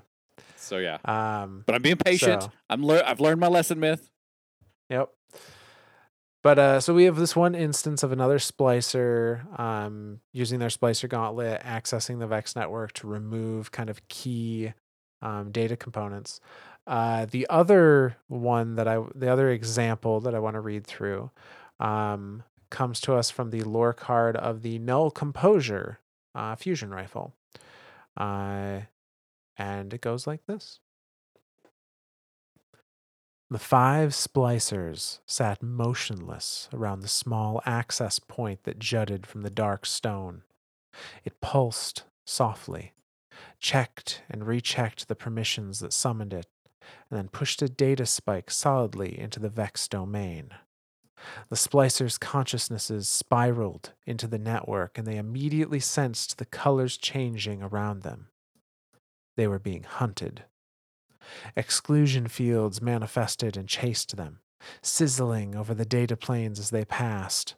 So 0.58 0.78
yeah. 0.78 0.98
Um, 1.06 1.64
but 1.66 1.76
I'm 1.76 1.82
being 1.82 1.98
patient. 1.98 2.44
So, 2.44 2.52
I'm 2.70 2.84
lear- 2.84 3.04
I've 3.06 3.20
learned 3.20 3.40
my 3.40 3.48
lesson, 3.48 3.80
myth. 3.80 4.10
Yep. 4.90 5.10
But 6.42 6.58
uh, 6.58 6.80
so 6.80 6.94
we 6.94 7.04
have 7.04 7.18
this 7.18 7.36
one 7.36 7.54
instance 7.54 8.02
of 8.02 8.12
another 8.12 8.38
splicer 8.38 9.60
um, 9.60 10.22
using 10.32 10.60
their 10.60 10.70
splicer 10.70 11.10
gauntlet, 11.10 11.62
accessing 11.64 12.20
the 12.20 12.28
Vex 12.28 12.56
network 12.56 12.94
to 12.94 13.08
remove 13.08 13.72
kind 13.72 13.90
of 13.90 14.08
key 14.08 14.74
um, 15.22 15.52
data 15.52 15.76
components. 15.76 16.40
Uh, 16.88 17.26
the 17.30 17.46
other 17.50 18.16
one 18.28 18.76
that 18.76 18.88
I, 18.88 19.04
the 19.14 19.32
other 19.32 19.50
example 19.50 20.22
that 20.22 20.34
I 20.34 20.40
want 20.40 20.56
to 20.56 20.62
read 20.62 20.88
through 20.88 21.30
um, 21.80 22.44
comes 22.70 23.02
to 23.02 23.16
us 23.16 23.30
from 23.30 23.50
the 23.50 23.62
lore 23.64 23.94
card 23.94 24.38
of 24.38 24.62
the 24.62 24.80
Null 24.80 25.12
Composure 25.12 26.00
uh, 26.36 26.56
fusion 26.56 26.90
rifle. 26.92 27.34
Uh, 28.16 28.82
and 29.60 29.94
it 29.94 30.02
goes 30.02 30.26
like 30.26 30.46
this 30.48 30.80
The 33.52 33.60
five 33.60 34.12
splicers 34.12 35.20
sat 35.28 35.62
motionless 35.62 36.70
around 36.74 37.02
the 37.02 37.08
small 37.08 37.62
access 37.66 38.18
point 38.18 38.64
that 38.64 38.80
jutted 38.80 39.28
from 39.28 39.42
the 39.42 39.50
dark 39.50 39.86
stone. 39.86 40.44
It 41.24 41.42
pulsed 41.42 42.06
softly, 42.26 42.94
checked 43.60 44.24
and 44.30 44.48
rechecked 44.48 45.08
the 45.08 45.16
permissions 45.16 45.80
that 45.80 45.94
summoned 45.94 46.34
it, 46.34 46.48
and 47.10 47.18
then 47.18 47.28
pushed 47.28 47.62
a 47.62 47.70
data 47.70 48.06
spike 48.06 48.50
solidly 48.50 49.20
into 49.20 49.40
the 49.40 49.50
Vex 49.50 49.88
domain. 49.88 50.52
The 51.50 51.58
splicers' 51.58 52.18
consciousnesses 52.18 53.10
spiraled 53.10 53.92
into 54.06 54.26
the 54.26 54.40
network 54.40 54.98
and 54.98 55.06
they 55.06 55.18
immediately 55.18 55.82
sensed 55.82 56.38
the 56.38 56.46
colors 56.46 56.96
changing 56.98 57.62
around 57.62 58.04
them. 58.04 58.30
They 59.40 59.48
were 59.48 59.58
being 59.58 59.84
hunted. 59.84 60.44
Exclusion 61.56 62.28
fields 62.28 62.82
manifested 62.82 63.56
and 63.56 63.70
chased 63.70 64.18
them, 64.18 64.42
sizzling 64.82 65.56
over 65.56 65.74
the 65.74 65.86
data 65.86 66.18
planes 66.18 66.60
as 66.60 66.72
they 66.72 66.84
passed. 66.84 67.56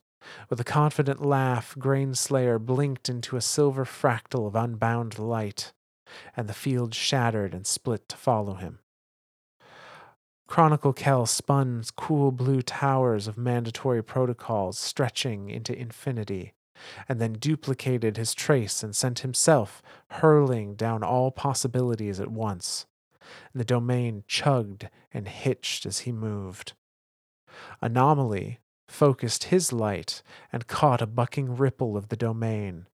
With 0.47 0.59
a 0.59 0.63
confident 0.63 1.25
laugh, 1.25 1.73
Grainslayer 1.79 2.63
blinked 2.63 3.09
into 3.09 3.35
a 3.35 3.41
silver 3.41 3.83
fractal 3.83 4.45
of 4.45 4.55
unbound 4.55 5.17
light, 5.17 5.73
and 6.37 6.47
the 6.47 6.53
field 6.53 6.93
shattered 6.93 7.55
and 7.55 7.65
split 7.65 8.07
to 8.09 8.15
follow 8.15 8.53
him. 8.53 8.77
Chronicle 10.45 10.93
Kell 10.93 11.25
spun 11.25 11.83
cool 11.95 12.31
blue 12.31 12.61
towers 12.61 13.27
of 13.27 13.39
mandatory 13.39 14.03
protocols 14.03 14.77
stretching 14.77 15.49
into 15.49 15.75
infinity, 15.75 16.53
and 17.07 17.19
then 17.19 17.33
duplicated 17.33 18.17
his 18.17 18.33
trace 18.33 18.83
and 18.83 18.95
sent 18.95 19.19
himself 19.19 19.81
hurling 20.11 20.75
down 20.75 21.03
all 21.03 21.31
possibilities 21.31 22.19
at 22.19 22.31
once. 22.31 22.85
The 23.53 23.65
domain 23.65 24.23
chugged 24.27 24.89
and 25.13 25.27
hitched 25.27 25.85
as 25.85 25.99
he 25.99 26.11
moved. 26.11 26.73
Anomaly 27.81 28.59
focused 28.87 29.45
his 29.45 29.71
light 29.71 30.21
and 30.51 30.67
caught 30.67 31.01
a 31.01 31.07
bucking 31.07 31.55
ripple 31.55 31.95
of 31.95 32.09
the 32.09 32.17
domain, 32.17 32.87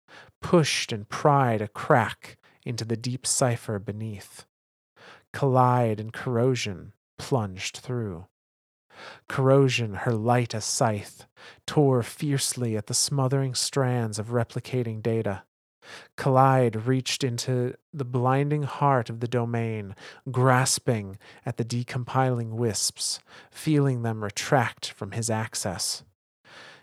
pushed 0.41 0.93
and 0.93 1.09
pried 1.09 1.62
a 1.62 1.68
crack 1.68 2.37
into 2.64 2.85
the 2.85 2.97
deep 2.97 3.26
cipher 3.26 3.78
beneath. 3.78 4.47
Collide 5.32 6.01
and 6.01 6.12
corrosion 6.12 6.93
plunged 7.18 7.78
through. 7.78 8.26
Corrosion, 9.28 9.95
her 9.95 10.12
light 10.12 10.55
a 10.55 10.61
scythe, 10.61 11.26
tore 11.66 12.03
fiercely 12.03 12.76
at 12.76 12.86
the 12.86 12.95
smothering 12.95 13.55
strands 13.55 14.18
of 14.18 14.28
replicating 14.28 15.03
data. 15.03 15.42
Collide 16.16 16.86
reached 16.86 17.22
into 17.22 17.74
the 17.92 18.05
blinding 18.05 18.62
heart 18.62 19.11
of 19.11 19.20
the 19.20 19.28
domain, 19.28 19.95
grasping 20.30 21.18
at 21.45 21.57
the 21.57 21.64
decompiling 21.64 22.53
wisps, 22.53 23.20
feeling 23.51 24.03
them 24.03 24.24
retract 24.24 24.90
from 24.90 25.12
his 25.12 25.28
access. 25.28 26.03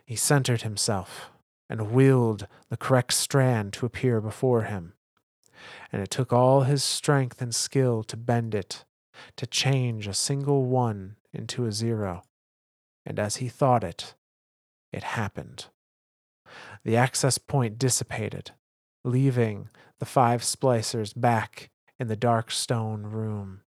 He 0.05 0.16
centered 0.16 0.62
himself 0.62 1.32
and 1.70 1.91
willed 1.91 2.47
the 2.70 2.78
correct 2.78 3.14
strand 3.14 3.74
to 3.74 3.86
appear 3.86 4.22
before 4.22 4.64
him. 4.64 4.93
And 5.91 6.01
it 6.01 6.09
took 6.09 6.34
all 6.34 6.62
his 6.64 6.84
strength 6.84 7.41
and 7.41 7.55
skill 7.55 8.03
to 8.03 8.18
bend 8.18 8.53
it, 8.53 8.84
to 9.38 9.45
change 9.47 10.07
a 10.07 10.14
single 10.14 10.66
one 10.66 11.16
into 11.34 11.66
a 11.66 11.72
zero. 11.72 12.24
And 13.06 13.20
as 13.20 13.38
he 13.38 13.48
thought 13.50 13.84
it, 13.84 14.16
it 14.92 15.04
happened. 15.04 15.68
The 16.84 16.98
access 16.98 17.38
point 17.38 17.80
dissipated, 17.80 18.52
leaving 19.04 19.70
the 20.00 20.06
five 20.06 20.42
splicers 20.42 21.14
back 21.16 21.70
in 22.00 22.08
the 22.08 22.16
dark 22.16 22.52
stone 22.52 23.04
room. 23.04 23.62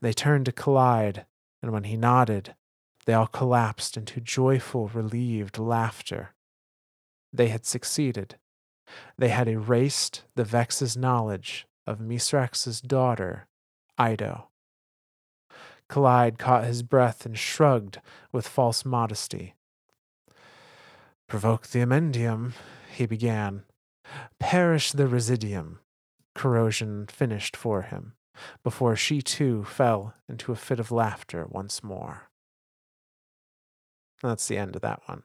They 0.00 0.12
turned 0.12 0.46
to 0.46 0.52
collide, 0.52 1.26
and 1.62 1.72
when 1.72 1.84
he 1.84 1.96
nodded, 1.96 2.54
they 3.06 3.14
all 3.14 3.26
collapsed 3.26 3.96
into 3.96 4.20
joyful, 4.20 4.88
relieved 4.88 5.58
laughter. 5.58 6.34
They 7.32 7.48
had 7.48 7.64
succeeded. 7.64 8.36
They 9.16 9.28
had 9.28 9.48
erased 9.48 10.24
the 10.34 10.44
Vex's 10.44 10.96
knowledge 10.96 11.66
of 11.86 12.00
Mithrax's 12.00 12.80
daughter, 12.80 13.46
Eido. 13.98 14.49
Collide 15.90 16.38
caught 16.38 16.64
his 16.64 16.84
breath 16.84 17.26
and 17.26 17.36
shrugged 17.36 18.00
with 18.30 18.46
false 18.46 18.84
modesty. 18.84 19.56
Provoke 21.26 21.66
the 21.66 21.80
amendium, 21.80 22.54
he 22.94 23.06
began. 23.06 23.64
Perish 24.38 24.92
the 24.92 25.08
residium, 25.08 25.80
corrosion 26.36 27.08
finished 27.08 27.56
for 27.56 27.82
him, 27.82 28.12
before 28.62 28.94
she 28.94 29.20
too 29.20 29.64
fell 29.64 30.14
into 30.28 30.52
a 30.52 30.56
fit 30.56 30.78
of 30.78 30.92
laughter 30.92 31.44
once 31.48 31.82
more. 31.82 32.30
That's 34.22 34.46
the 34.46 34.58
end 34.58 34.76
of 34.76 34.82
that 34.82 35.00
one. 35.06 35.24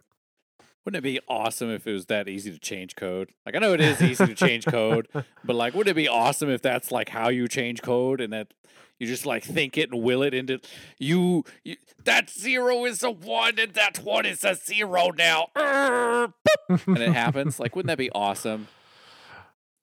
Wouldn't 0.84 1.06
it 1.06 1.08
be 1.08 1.20
awesome 1.28 1.70
if 1.70 1.86
it 1.86 1.94
was 1.94 2.08
that 2.08 2.28
easy 2.28 2.52
to 2.52 2.60
change 2.60 2.96
code? 2.96 3.30
Like 3.46 3.56
I 3.56 3.60
know 3.60 3.74
it 3.74 3.82
is 3.82 4.02
easy 4.02 4.26
to 4.26 4.36
change 4.36 4.66
code, 4.66 5.08
but 5.44 5.56
like 5.56 5.76
wouldn't 5.76 5.92
it 5.92 6.02
be 6.02 6.08
awesome 6.08 6.50
if 6.50 6.64
that's 6.64 6.92
like 6.92 7.10
how 7.10 7.30
you 7.30 7.48
change 7.48 7.84
code 7.84 8.20
and 8.20 8.34
that 8.34 8.54
you 9.00 9.08
just 9.08 9.26
like 9.26 9.44
think 9.44 9.78
it 9.78 9.92
and 9.92 10.02
will 10.02 10.24
it 10.24 10.34
into 10.34 10.60
you, 10.98 11.44
you 11.64 11.76
that 12.04 12.30
zero 12.30 12.86
is 12.86 13.04
a 13.04 13.12
one 13.12 13.60
and 13.60 13.74
that 13.74 14.00
one 14.00 14.26
is 14.26 14.44
a 14.44 14.56
zero 14.56 15.12
now. 15.18 15.48
Urgh, 15.56 16.34
and 16.70 16.98
it 16.98 17.14
happens. 17.14 17.60
Like 17.60 17.76
wouldn't 17.76 17.88
that 17.88 17.98
be 17.98 18.12
awesome? 18.12 18.68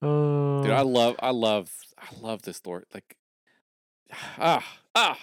Uh, 0.00 0.62
Dude, 0.62 0.70
I 0.70 0.82
love 0.82 1.16
I 1.20 1.30
love 1.30 1.70
I 1.98 2.06
love 2.20 2.42
this 2.42 2.64
lore. 2.64 2.84
Like 2.94 3.16
ah 4.38 4.64
ah 4.94 5.18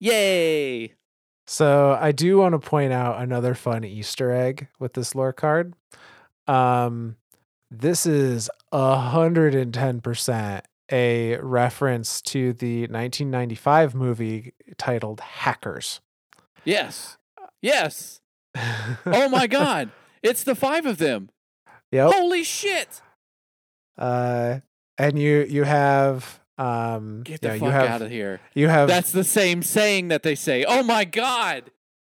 yay. 0.00 0.94
So 1.46 1.96
I 1.98 2.12
do 2.12 2.38
want 2.38 2.52
to 2.52 2.58
point 2.58 2.92
out 2.92 3.22
another 3.22 3.54
fun 3.54 3.84
Easter 3.84 4.30
egg 4.30 4.68
with 4.78 4.92
this 4.92 5.14
lore 5.14 5.32
card. 5.32 5.74
Um, 6.46 7.16
this 7.70 8.04
is 8.06 8.50
hundred 8.72 9.54
and 9.54 9.72
ten 9.72 10.00
percent 10.00 10.66
a 10.90 11.36
reference 11.38 12.20
to 12.22 12.52
the 12.52 12.82
1995 12.82 13.94
movie 13.94 14.52
titled 14.76 15.20
Hackers. 15.20 16.00
Yes. 16.64 17.16
Yes. 17.62 18.20
Oh 19.06 19.28
my 19.28 19.46
god. 19.46 19.90
It's 20.22 20.42
the 20.42 20.54
five 20.54 20.84
of 20.86 20.98
them. 20.98 21.30
Yep. 21.92 22.12
Holy 22.12 22.42
shit. 22.42 23.00
Uh, 23.96 24.60
and 24.96 25.18
you 25.18 25.46
you 25.48 25.64
have 25.64 26.40
um 26.56 27.22
Get 27.22 27.42
yeah, 27.42 27.50
the 27.50 27.54
you 27.56 27.60
fuck 27.60 27.72
have 27.72 27.88
out 27.88 28.02
of 28.02 28.10
here. 28.10 28.40
you 28.54 28.68
have 28.68 28.88
That's 28.88 29.12
the 29.12 29.24
same 29.24 29.62
saying 29.62 30.08
that 30.08 30.22
they 30.22 30.34
say. 30.34 30.64
Oh 30.66 30.82
my 30.82 31.04
god. 31.04 31.70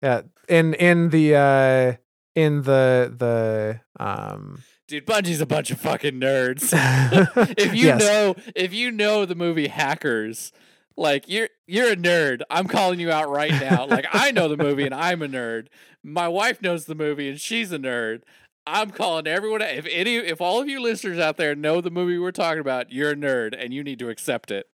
yeah 0.02 0.22
in 0.48 0.74
in 0.74 1.10
the 1.10 1.34
uh 1.36 1.96
in 2.34 2.62
the 2.62 3.12
the 3.16 3.80
um 4.02 4.62
Dude, 4.90 5.06
Bungie's 5.06 5.40
a 5.40 5.46
bunch 5.46 5.70
of 5.70 5.80
fucking 5.80 6.18
nerds. 6.20 6.72
if 7.56 7.72
you 7.72 7.86
yes. 7.86 8.00
know 8.00 8.34
if 8.56 8.74
you 8.74 8.90
know 8.90 9.24
the 9.24 9.36
movie 9.36 9.68
Hackers, 9.68 10.50
like 10.96 11.28
you're 11.28 11.48
you're 11.68 11.92
a 11.92 11.96
nerd. 11.96 12.42
I'm 12.50 12.66
calling 12.66 12.98
you 12.98 13.12
out 13.12 13.30
right 13.30 13.52
now. 13.52 13.86
Like 13.86 14.06
I 14.12 14.32
know 14.32 14.48
the 14.48 14.56
movie 14.56 14.84
and 14.84 14.92
I'm 14.92 15.22
a 15.22 15.28
nerd. 15.28 15.68
My 16.02 16.26
wife 16.26 16.60
knows 16.60 16.86
the 16.86 16.96
movie 16.96 17.28
and 17.28 17.40
she's 17.40 17.70
a 17.70 17.78
nerd. 17.78 18.22
I'm 18.66 18.90
calling 18.90 19.28
everyone 19.28 19.62
if 19.62 19.86
any 19.88 20.16
if 20.16 20.40
all 20.40 20.60
of 20.60 20.68
you 20.68 20.80
listeners 20.80 21.20
out 21.20 21.36
there 21.36 21.54
know 21.54 21.80
the 21.80 21.92
movie 21.92 22.18
we're 22.18 22.32
talking 22.32 22.58
about, 22.60 22.90
you're 22.90 23.12
a 23.12 23.16
nerd 23.16 23.54
and 23.56 23.72
you 23.72 23.84
need 23.84 24.00
to 24.00 24.08
accept 24.08 24.50
it. 24.50 24.68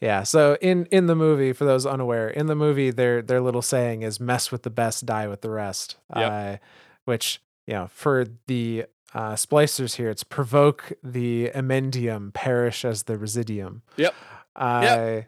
Yeah. 0.00 0.22
So 0.22 0.56
in 0.60 0.86
in 0.92 1.06
the 1.06 1.16
movie, 1.16 1.52
for 1.52 1.64
those 1.64 1.86
unaware, 1.86 2.28
in 2.28 2.46
the 2.46 2.54
movie, 2.54 2.92
their 2.92 3.20
their 3.20 3.40
little 3.40 3.62
saying 3.62 4.02
is 4.02 4.20
"mess 4.20 4.52
with 4.52 4.62
the 4.62 4.70
best, 4.70 5.06
die 5.06 5.26
with 5.26 5.40
the 5.40 5.50
rest," 5.50 5.96
Yep. 6.14 6.30
uh, 6.30 6.56
which 7.04 7.40
you 7.66 7.74
know 7.74 7.86
for 7.90 8.26
the 8.46 8.84
uh, 9.14 9.32
splicers 9.34 9.96
here, 9.96 10.10
it's 10.10 10.24
provoke 10.24 10.92
the 11.02 11.50
amendium, 11.54 12.32
perish 12.32 12.84
as 12.84 13.04
the 13.04 13.16
residium. 13.16 13.82
Yep. 13.96 14.14
Uh, 14.54 15.20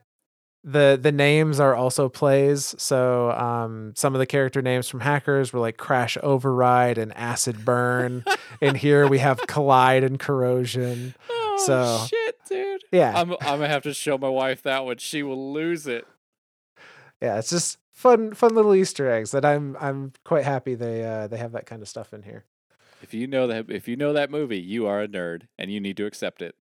The 0.65 0.99
the 1.01 1.13
names 1.13 1.61
are 1.61 1.75
also 1.75 2.09
plays. 2.09 2.75
So 2.79 3.31
um, 3.31 3.93
some 3.97 4.15
of 4.15 4.19
the 4.19 4.27
character 4.27 4.61
names 4.61 4.89
from 4.89 5.01
Hackers 5.01 5.53
were 5.53 5.61
like 5.61 5.77
Crash 5.77 6.19
Override 6.23 6.99
and 6.99 7.17
Acid 7.17 7.65
Burn. 7.65 8.25
and 8.61 8.77
here 8.77 9.07
we 9.07 9.19
have 9.21 9.39
Collide 9.47 10.03
and 10.05 10.19
Corrosion. 10.19 11.15
Oh 11.31 11.57
So- 11.65 12.07
shit, 12.09 12.37
dude. 12.49 12.83
Yeah. 12.93 13.13
I'm 13.17 13.33
I'm 13.33 13.39
gonna 13.61 13.69
have 13.69 13.85
to 13.85 13.95
show 13.95 14.19
my 14.19 14.29
wife 14.29 14.63
that 14.63 14.85
one. 14.85 14.99
She 14.99 15.23
will 15.23 15.53
lose 15.53 15.87
it. 15.87 16.07
yeah, 17.23 17.39
it's 17.39 17.51
just 17.51 17.79
fun, 17.99 18.33
fun 18.35 18.55
little 18.55 18.75
Easter 18.75 19.11
eggs 19.11 19.33
that 19.33 19.45
I'm 19.45 19.77
I'm 19.81 20.13
quite 20.25 20.45
happy 20.45 20.75
they 20.75 21.05
uh, 21.05 21.27
they 21.27 21.37
have 21.37 21.53
that 21.53 21.67
kind 21.67 21.83
of 21.83 21.89
stuff 21.89 22.15
in 22.15 22.23
here. 22.23 22.45
If 23.03 23.13
you 23.15 23.27
know 23.27 23.47
that 23.47 23.71
if 23.71 23.87
you 23.89 23.97
know 23.97 24.13
that 24.13 24.31
movie, 24.31 24.61
you 24.61 24.87
are 24.87 25.03
a 25.03 25.09
nerd 25.09 25.43
and 25.59 25.71
you 25.71 25.81
need 25.81 25.97
to 25.99 26.07
accept 26.07 26.41
it. 26.43 26.55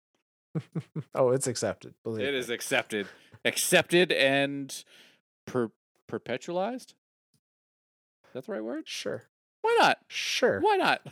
Oh, 1.15 1.29
it's 1.31 1.47
accepted. 1.47 1.93
Believe 2.03 2.25
It 2.27 2.31
me. 2.33 2.37
is 2.39 2.49
accepted. 2.49 3.07
Accepted 3.45 4.11
and 4.11 4.83
per- 5.45 5.71
perpetualized? 6.11 6.93
Is 8.25 8.33
that 8.33 8.45
the 8.45 8.51
right 8.53 8.63
word? 8.63 8.87
Sure, 8.87 9.23
Why 9.61 9.75
not? 9.79 9.99
sure. 10.07 10.59
Why 10.59 10.75
not? 10.77 11.01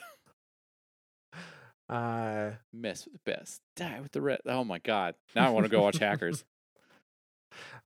Uh, 1.88 2.52
Mess 2.74 3.06
with 3.06 3.14
the 3.14 3.32
best. 3.32 3.62
Die 3.76 4.00
with 4.02 4.12
the 4.12 4.22
rest. 4.22 4.42
Oh 4.48 4.64
my 4.64 4.80
god. 4.80 5.14
Now 5.36 5.46
I 5.46 5.50
want 5.50 5.66
to 5.66 5.70
go 5.70 5.84
watch 5.84 5.98
Hackers. 6.00 6.44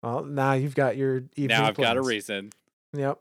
Well, 0.02 0.24
now 0.24 0.54
you've 0.54 0.76
got 0.76 0.98
your 0.98 1.24
now 1.38 1.66
I've 1.66 1.76
got 1.76 1.98
a 1.98 2.02
reason. 2.02 2.52
Yep. 2.94 3.20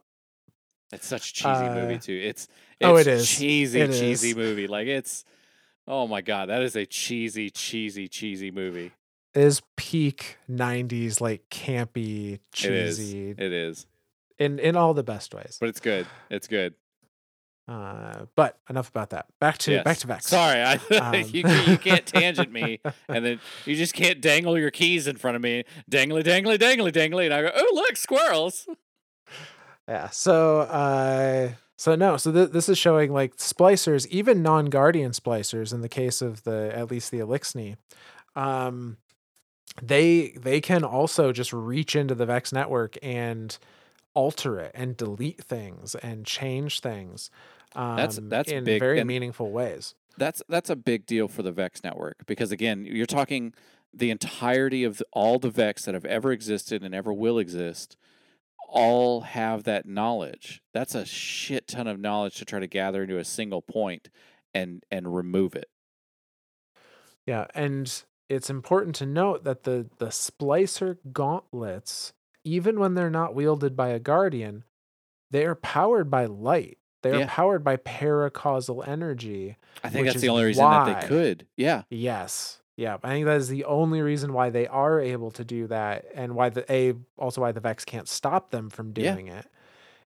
It's 0.91 1.05
such 1.07 1.31
a 1.31 1.33
cheesy 1.33 1.69
movie 1.69 1.95
Uh, 1.95 1.99
too. 1.99 2.21
It's, 2.23 2.43
it's 2.79 2.87
oh, 2.87 2.95
it 2.95 3.05
is. 3.07 3.29
cheesy, 3.29 3.81
It 3.81 3.91
cheesy 3.91 4.29
is. 4.31 4.35
movie. 4.35 4.67
Like 4.67 4.87
it's 4.87 5.23
oh 5.87 6.07
my 6.07 6.21
god, 6.21 6.49
that 6.49 6.61
is 6.63 6.75
a 6.75 6.85
cheesy, 6.85 7.49
cheesy, 7.49 8.07
cheesy 8.07 8.49
movie. 8.51 8.91
It 9.35 9.41
is 9.43 9.61
peak 9.77 10.37
'90s 10.49 11.21
like 11.21 11.43
campy, 11.51 12.33
It 12.33 12.71
is. 12.71 12.97
cheesy. 12.97 13.29
It 13.37 13.53
is. 13.53 13.85
in 14.39 14.57
in 14.59 14.75
all 14.75 14.93
the 14.95 15.03
best 15.03 15.33
ways. 15.35 15.57
but 15.59 15.69
it's 15.69 15.79
good. 15.79 16.07
It's 16.31 16.47
good. 16.47 16.73
Uh, 17.69 18.25
but 18.35 18.57
enough 18.67 18.89
about 18.89 19.11
that. 19.11 19.27
Back 19.39 19.59
to 19.59 19.83
back 19.83 19.97
to 19.99 20.07
Vex. 20.07 20.25
Sorry, 20.25 20.59
I, 20.59 20.79
Um, 20.99 21.13
you, 21.13 21.43
you 21.67 21.77
can't 21.77 22.03
tangent 22.05 22.51
me, 22.51 22.79
and 23.07 23.23
then 23.23 23.39
you 23.65 23.75
just 23.75 23.93
can't 23.93 24.19
dangle 24.19 24.57
your 24.57 24.71
keys 24.71 25.05
in 25.05 25.17
front 25.17 25.35
of 25.35 25.43
me, 25.43 25.65
dangly, 25.89 26.23
dangly, 26.23 26.57
dangly, 26.57 26.91
dangly, 26.91 27.25
and 27.25 27.33
I 27.33 27.43
go, 27.43 27.51
oh 27.53 27.71
look, 27.73 27.95
squirrels. 27.97 28.67
Yeah. 29.87 30.09
So, 30.09 30.59
uh, 30.59 31.49
so 31.75 31.95
no. 31.95 32.15
So 32.17 32.31
th- 32.31 32.51
this 32.51 32.69
is 32.69 32.77
showing 32.77 33.11
like 33.11 33.37
splicers, 33.37 34.05
even 34.09 34.43
non-guardian 34.43 35.13
splicers, 35.13 35.73
in 35.73 35.81
the 35.81 35.89
case 35.89 36.21
of 36.21 36.43
the 36.43 36.71
at 36.75 36.91
least 36.91 37.09
the 37.09 37.17
Eliksni, 37.17 37.75
um, 38.35 38.97
they 39.81 40.35
they 40.39 40.61
can 40.61 40.83
also 40.83 41.31
just 41.31 41.51
reach 41.51 41.95
into 41.95 42.13
the 42.13 42.27
Vex 42.27 42.53
network 42.53 42.99
and 43.01 43.57
alter 44.13 44.59
it 44.59 44.71
and 44.75 44.95
delete 44.95 45.43
things 45.43 45.95
and 45.95 46.23
change 46.23 46.81
things. 46.81 47.31
Um, 47.75 47.95
That's- 47.97 48.19
that's 48.23 48.51
in 48.51 48.63
big, 48.63 48.79
very 48.79 49.03
meaningful 49.03 49.51
ways. 49.51 49.95
That's 50.17 50.41
that's 50.49 50.69
a 50.69 50.75
big 50.75 51.05
deal 51.05 51.27
for 51.27 51.43
the 51.43 51.51
Vex 51.51 51.83
network 51.83 52.25
because 52.25 52.51
again, 52.51 52.85
you're 52.85 53.05
talking 53.05 53.53
the 53.93 54.09
entirety 54.11 54.83
of 54.83 54.97
the, 54.97 55.05
all 55.13 55.39
the 55.39 55.49
Vex 55.49 55.85
that 55.85 55.93
have 55.93 56.05
ever 56.05 56.31
existed 56.31 56.83
and 56.83 56.93
ever 56.93 57.13
will 57.13 57.39
exist, 57.39 57.95
all 58.67 59.21
have 59.21 59.63
that 59.63 59.85
knowledge. 59.85 60.61
That's 60.73 60.93
a 60.95 61.05
shit 61.05 61.67
ton 61.67 61.87
of 61.87 61.99
knowledge 61.99 62.35
to 62.37 62.45
try 62.45 62.59
to 62.59 62.67
gather 62.67 63.03
into 63.03 63.17
a 63.17 63.23
single 63.23 63.61
point 63.61 64.09
and 64.53 64.83
and 64.91 65.15
remove 65.15 65.55
it. 65.55 65.69
Yeah, 67.25 67.45
and 67.53 68.03
it's 68.27 68.49
important 68.49 68.95
to 68.95 69.05
note 69.05 69.43
that 69.43 69.63
the 69.63 69.87
the 69.99 70.07
splicer 70.07 70.97
gauntlets, 71.13 72.13
even 72.43 72.79
when 72.79 72.95
they're 72.95 73.09
not 73.09 73.35
wielded 73.35 73.75
by 73.77 73.89
a 73.89 73.99
guardian, 73.99 74.63
they 75.29 75.45
are 75.45 75.55
powered 75.55 76.09
by 76.09 76.25
light. 76.25 76.78
They 77.01 77.11
are 77.11 77.19
Yeah. 77.19 77.25
powered 77.29 77.63
by 77.63 77.77
paracausal 77.77 78.85
energy. 78.87 79.57
I 79.83 79.89
think 79.89 80.07
that's 80.07 80.21
the 80.21 80.29
only 80.29 80.43
reason 80.45 80.63
that 80.69 81.01
they 81.01 81.07
could. 81.07 81.47
Yeah. 81.55 81.83
Yes. 81.89 82.61
Yeah, 82.75 82.97
I 83.03 83.09
think 83.09 83.25
that 83.25 83.35
is 83.37 83.49
the 83.49 83.65
only 83.65 84.01
reason 84.01 84.31
why 84.31 84.49
they 84.49 84.65
are 84.67 84.99
able 85.01 85.31
to 85.31 85.43
do 85.43 85.67
that, 85.67 86.05
and 86.15 86.33
why 86.35 86.47
the 86.49 86.69
a 86.71 86.93
also 87.17 87.41
why 87.41 87.51
the 87.51 87.59
Vex 87.59 87.83
can't 87.83 88.07
stop 88.07 88.51
them 88.51 88.69
from 88.69 88.93
Yeah. 88.95 89.13
doing 89.13 89.27
it, 89.27 89.45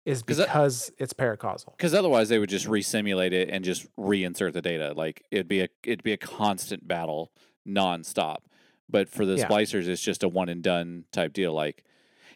is 0.06 0.24
'Cause 0.24 0.38
that- 0.38 0.48
because 0.48 0.92
it's 0.98 1.12
paracausal. 1.14 1.72
Because 1.78 1.94
otherwise, 1.94 2.30
they 2.30 2.39
would 2.39 2.50
just 2.50 2.68
resimulate 2.68 3.34
it 3.34 3.50
and 3.50 3.66
just 3.66 3.94
reinsert 3.98 4.54
the 4.54 4.62
data. 4.62 4.94
Like 4.96 5.24
it'd 5.32 5.50
be 5.50 5.60
a 5.62 5.68
it'd 5.84 6.04
be 6.04 6.14
a 6.14 6.18
constant 6.18 6.88
battle, 6.88 7.32
nonstop. 7.68 8.38
But 8.89 9.10
for 9.10 9.26
the 9.26 9.36
Yeah. 9.36 9.48
splicers, 9.50 9.88
it's 9.88 10.02
just 10.02 10.24
a 10.24 10.30
one 10.30 10.48
and 10.50 10.62
done 10.64 11.06
type 11.12 11.34
deal. 11.34 11.54
Like 11.54 11.84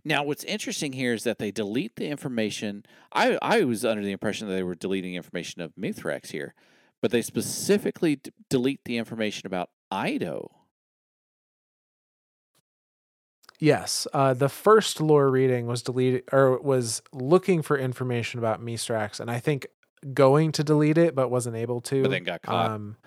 now, 0.06 0.24
what's 0.24 0.44
interesting 0.44 0.94
here 0.94 1.14
is 1.14 1.24
that 1.24 1.40
they 1.40 1.50
delete 1.50 1.96
the 1.96 2.06
information. 2.08 2.86
I 3.12 3.40
I 3.42 3.64
was 3.64 3.84
under 3.84 4.04
the 4.04 4.12
impression 4.12 4.48
that 4.48 4.54
they 4.54 4.64
were 4.64 4.76
deleting 4.76 5.16
information 5.16 5.64
of 5.64 5.74
Mithrax 5.76 6.28
here, 6.28 6.54
but 7.02 7.10
they 7.10 7.24
specifically 7.24 8.18
d- 8.18 8.32
delete 8.48 8.82
the 8.86 8.98
information 8.98 9.48
about 9.48 9.72
Eido. 9.92 10.50
Yes, 13.60 14.06
uh, 14.14 14.36
the 14.36 14.50
first 14.50 15.02
lore 15.02 15.32
reading 15.32 15.66
was 15.66 15.82
deleted 15.82 16.24
or 16.32 16.60
was 16.60 17.02
looking 17.12 17.64
for 17.64 17.76
information 17.76 18.38
about 18.38 18.62
Mithrax, 18.62 19.20
and 19.20 19.32
I 19.32 19.40
think 19.40 19.66
going 20.14 20.52
to 20.52 20.64
delete 20.64 21.00
it 21.00 21.16
but 21.16 21.32
wasn't 21.32 21.56
able 21.56 21.82
to. 21.82 22.04
But 22.04 22.12
then 22.12 22.24
got 22.24 22.44
caught. 22.44 22.70
Um, 22.70 22.98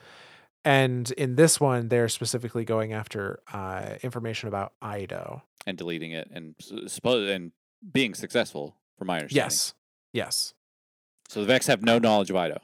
and 0.68 1.10
in 1.12 1.36
this 1.36 1.58
one, 1.58 1.88
they're 1.88 2.08
specifically 2.08 2.64
going 2.64 2.92
after 2.92 3.40
uh, 3.52 3.94
information 4.02 4.48
about 4.48 4.72
Eido. 4.82 5.42
and 5.66 5.78
deleting 5.78 6.12
it 6.12 6.28
and 6.32 6.54
and 7.04 7.52
being 7.92 8.14
successful, 8.14 8.76
from 8.98 9.06
my 9.06 9.18
understanding. 9.20 9.44
Yes, 9.46 9.74
yes. 10.12 10.54
So 11.28 11.40
the 11.40 11.46
Vex 11.46 11.66
have 11.66 11.82
no 11.82 11.98
knowledge 11.98 12.30
of 12.30 12.36
Eido 12.36 12.58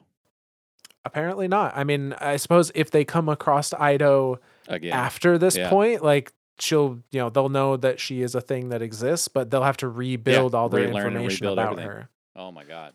Apparently 1.07 1.48
not. 1.48 1.76
I 1.76 1.84
mean, 1.84 2.14
I 2.14 2.36
suppose 2.36 2.72
if 2.74 2.90
they 2.90 3.05
come 3.05 3.28
across 3.28 3.70
Eido 3.70 4.38
again. 4.68 4.92
after 4.92 5.36
this 5.36 5.57
Yeah. 5.57 5.68
point, 5.68 6.02
like 6.02 6.32
she'll, 6.59 7.02
you 7.11 7.20
know, 7.20 7.28
they'll 7.30 7.50
know 7.50 7.76
that 7.76 8.00
she 8.00 8.22
is 8.22 8.34
a 8.34 8.40
thing 8.40 8.70
that 8.70 8.80
exists, 8.80 9.28
but 9.28 9.50
they'll 9.50 9.62
have 9.62 9.76
to 9.78 9.88
rebuild 9.88 10.55
all 10.55 10.68
their 10.70 10.84
information 10.84 11.46
about 11.46 11.72
everything. 11.72 11.90
her. 11.90 12.09
oh 12.36 12.50
my 12.52 12.64
god! 12.64 12.94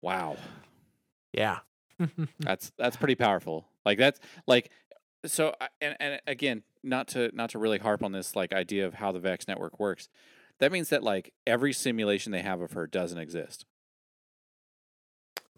Wow. 0.00 0.36
Yeah. 1.32 1.60
That's 2.40 2.72
that's 2.78 2.96
pretty 2.96 3.14
powerful. 3.14 3.66
Like 3.84 3.98
that's 3.98 4.20
like 4.46 4.70
so 5.26 5.54
and 5.80 5.96
and 6.00 6.20
again, 6.26 6.62
not 6.82 7.08
to 7.08 7.30
not 7.34 7.50
to 7.50 7.58
really 7.58 7.78
harp 7.78 8.02
on 8.02 8.12
this 8.12 8.34
like 8.36 8.52
idea 8.52 8.86
of 8.86 8.94
how 8.94 9.12
the 9.12 9.20
Vex 9.20 9.46
network 9.48 9.78
works. 9.80 10.08
That 10.58 10.72
means 10.72 10.88
that 10.90 11.02
like 11.02 11.32
every 11.46 11.72
simulation 11.72 12.32
they 12.32 12.42
have 12.42 12.60
of 12.60 12.72
her 12.72 12.86
doesn't 12.86 13.18
exist. 13.18 13.64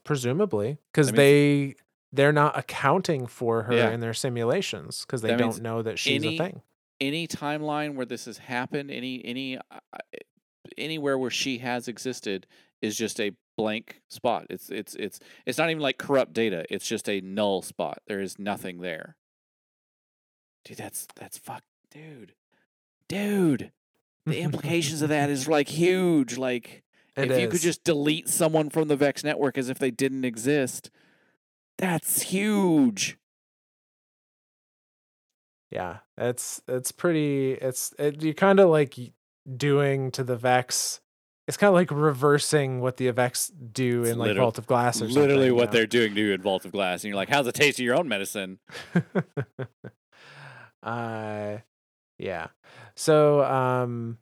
presumably 0.04 0.78
because 0.92 1.12
they 1.12 1.74
they're 2.12 2.32
not 2.32 2.56
accounting 2.58 3.26
for 3.26 3.62
her 3.64 3.74
Yeah. 3.74 3.90
in 3.90 4.00
their 4.00 4.14
simulations 4.14 5.00
because 5.06 5.22
they 5.22 5.34
don't 5.34 5.60
know 5.62 5.82
that 5.82 5.98
she's 5.98 6.22
any- 6.22 6.36
a 6.36 6.38
thing 6.38 6.62
Any 7.00 7.26
timeline 7.26 7.94
where 7.96 8.06
this 8.06 8.26
has 8.26 8.38
happened, 8.38 8.90
any 8.90 9.24
any 9.24 9.56
uh, 9.58 9.60
uh, 9.92 9.98
anywhere 10.78 11.18
where 11.18 11.30
she 11.30 11.58
has 11.58 11.88
existed 11.88 12.46
is 12.82 12.96
just 12.96 13.18
a 13.20 13.32
blank 13.56 14.00
spot. 14.08 14.46
It's 14.50 14.70
it's 14.70 14.94
it's 14.96 15.20
it's 15.46 15.58
not 15.58 15.70
even 15.70 15.82
like 15.82 15.98
corrupt 15.98 16.32
data. 16.32 16.64
It's 16.70 16.86
just 16.86 17.08
a 17.08 17.20
null 17.20 17.62
spot. 17.62 17.98
There 18.06 18.20
is 18.20 18.38
nothing 18.38 18.80
there. 18.80 19.16
Dude, 20.64 20.78
that's 20.78 21.06
that's 21.16 21.38
fuck, 21.38 21.62
dude, 21.90 22.34
dude. 23.08 23.72
The 24.26 24.40
implications 24.40 25.02
of 25.02 25.10
that 25.10 25.28
is 25.30 25.46
like 25.56 25.68
huge. 25.68 26.38
Like 26.38 26.82
It 27.16 27.30
if 27.30 27.40
you 27.40 27.48
could 27.48 27.60
just 27.60 27.84
delete 27.84 28.28
someone 28.28 28.70
from 28.70 28.88
the 28.88 28.96
Vex 28.96 29.22
network 29.22 29.58
as 29.58 29.68
if 29.68 29.78
they 29.78 29.90
didn't 29.90 30.24
exist, 30.24 30.90
that's 31.78 32.22
huge. 32.22 33.18
yeah 35.70 35.98
it's 36.16 36.62
it's 36.68 36.92
pretty 36.92 37.52
it's 37.52 37.92
it, 37.98 38.22
you're 38.22 38.32
kind 38.32 38.60
of 38.60 38.70
like 38.70 38.94
doing 39.56 40.10
to 40.12 40.22
the 40.22 40.36
vex 40.36 41.00
it's 41.46 41.56
kind 41.56 41.68
of 41.68 41.74
like 41.74 41.90
reversing 41.90 42.80
what 42.80 42.96
the 42.96 43.10
vex 43.10 43.48
do 43.48 44.02
It's 44.02 44.10
in 44.12 44.18
like 44.18 44.36
vault 44.36 44.58
of 44.58 44.66
glass 44.66 45.02
or 45.02 45.06
Literally, 45.06 45.46
you 45.46 45.54
what 45.54 45.66
know? 45.66 45.72
they're 45.72 45.86
doing 45.86 46.14
to 46.14 46.20
you 46.20 46.32
in 46.32 46.40
Vault 46.42 46.64
of 46.64 46.72
Glass, 46.72 47.02
and 47.04 47.08
you're 47.08 47.16
like, 47.16 47.28
"How's 47.28 47.44
the 47.44 47.52
taste 47.52 47.78
of 47.78 47.84
your 47.84 47.96
own 47.96 48.08
medicine?" 48.08 48.58
uh 50.82 51.58
yeah 52.18 52.48
so 52.94 53.42
um 53.44 54.18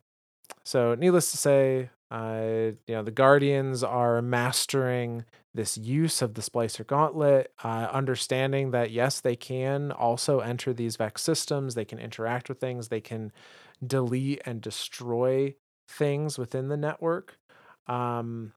so 0.63 0.95
needless 0.95 1.31
to 1.31 1.37
say 1.37 1.89
uh 2.09 2.71
you 2.87 2.95
know 2.95 3.03
the 3.03 3.11
guardians 3.11 3.83
are 3.83 4.21
mastering 4.21 5.25
this 5.53 5.77
use 5.77 6.21
of 6.21 6.33
the 6.35 6.41
splicer 6.41 6.85
gauntlet 6.87 7.51
uh 7.63 7.87
understanding 7.91 8.71
that 8.71 8.91
yes 8.91 9.19
they 9.19 9.35
can 9.35 9.91
also 9.91 10.39
enter 10.39 10.73
these 10.73 10.95
vex 10.95 11.21
systems 11.21 11.75
they 11.75 11.85
can 11.85 11.99
interact 11.99 12.47
with 12.47 12.59
things 12.59 12.87
they 12.87 13.01
can 13.01 13.31
delete 13.85 14.41
and 14.45 14.61
destroy 14.61 15.53
things 15.87 16.37
within 16.37 16.67
the 16.69 16.77
network 16.77 17.37
um 17.87 18.53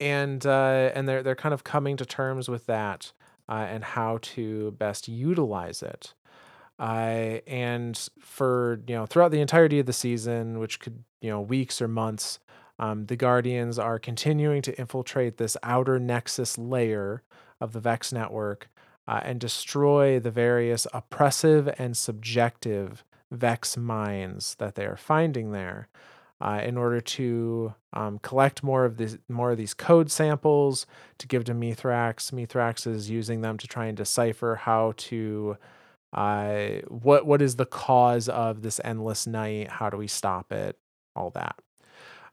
and 0.00 0.44
uh 0.46 0.90
and 0.94 1.08
they're 1.08 1.22
they're 1.22 1.34
kind 1.34 1.54
of 1.54 1.64
coming 1.64 1.96
to 1.96 2.04
terms 2.04 2.48
with 2.48 2.66
that 2.66 3.12
uh, 3.48 3.66
and 3.68 3.84
how 3.84 4.18
to 4.22 4.72
best 4.72 5.08
utilize 5.08 5.82
it. 5.82 6.14
Uh, 6.78 7.38
and 7.46 8.08
for 8.20 8.80
you 8.88 8.94
know 8.94 9.06
throughout 9.06 9.30
the 9.30 9.40
entirety 9.40 9.78
of 9.78 9.86
the 9.86 9.92
season, 9.92 10.58
which 10.58 10.80
could 10.80 11.04
you 11.20 11.30
know 11.30 11.40
weeks 11.40 11.80
or 11.80 11.86
months, 11.88 12.40
um, 12.78 13.06
the 13.06 13.16
Guardians 13.16 13.78
are 13.78 13.98
continuing 13.98 14.60
to 14.62 14.78
infiltrate 14.78 15.36
this 15.36 15.56
outer 15.62 16.00
nexus 16.00 16.58
layer 16.58 17.22
of 17.60 17.72
the 17.72 17.80
Vex 17.80 18.12
network 18.12 18.68
uh, 19.06 19.20
and 19.22 19.38
destroy 19.38 20.18
the 20.18 20.32
various 20.32 20.86
oppressive 20.92 21.72
and 21.78 21.96
subjective 21.96 23.04
Vex 23.34 23.76
minds 23.76 24.54
that 24.56 24.74
they 24.74 24.84
are 24.84 24.96
finding 24.96 25.52
there. 25.52 25.88
Uh, 26.40 26.60
in 26.62 26.76
order 26.76 27.00
to 27.00 27.72
um, 27.94 28.18
collect 28.18 28.62
more 28.62 28.84
of 28.84 28.96
these 28.98 29.16
more 29.28 29.52
of 29.52 29.56
these 29.56 29.72
code 29.72 30.10
samples 30.10 30.84
to 31.16 31.28
give 31.28 31.44
to 31.44 31.54
Mithrax. 31.54 32.32
Mithrax 32.32 32.86
is 32.86 33.08
using 33.08 33.40
them 33.40 33.56
to 33.56 33.68
try 33.68 33.86
and 33.86 33.96
decipher 33.96 34.56
how 34.56 34.92
to 34.96 35.56
uh, 36.12 36.66
what 36.88 37.24
what 37.24 37.40
is 37.40 37.56
the 37.56 37.64
cause 37.64 38.28
of 38.28 38.62
this 38.62 38.80
endless 38.84 39.26
night? 39.26 39.68
How 39.70 39.88
do 39.88 39.96
we 39.96 40.08
stop 40.08 40.52
it? 40.52 40.76
All 41.16 41.30
that. 41.30 41.56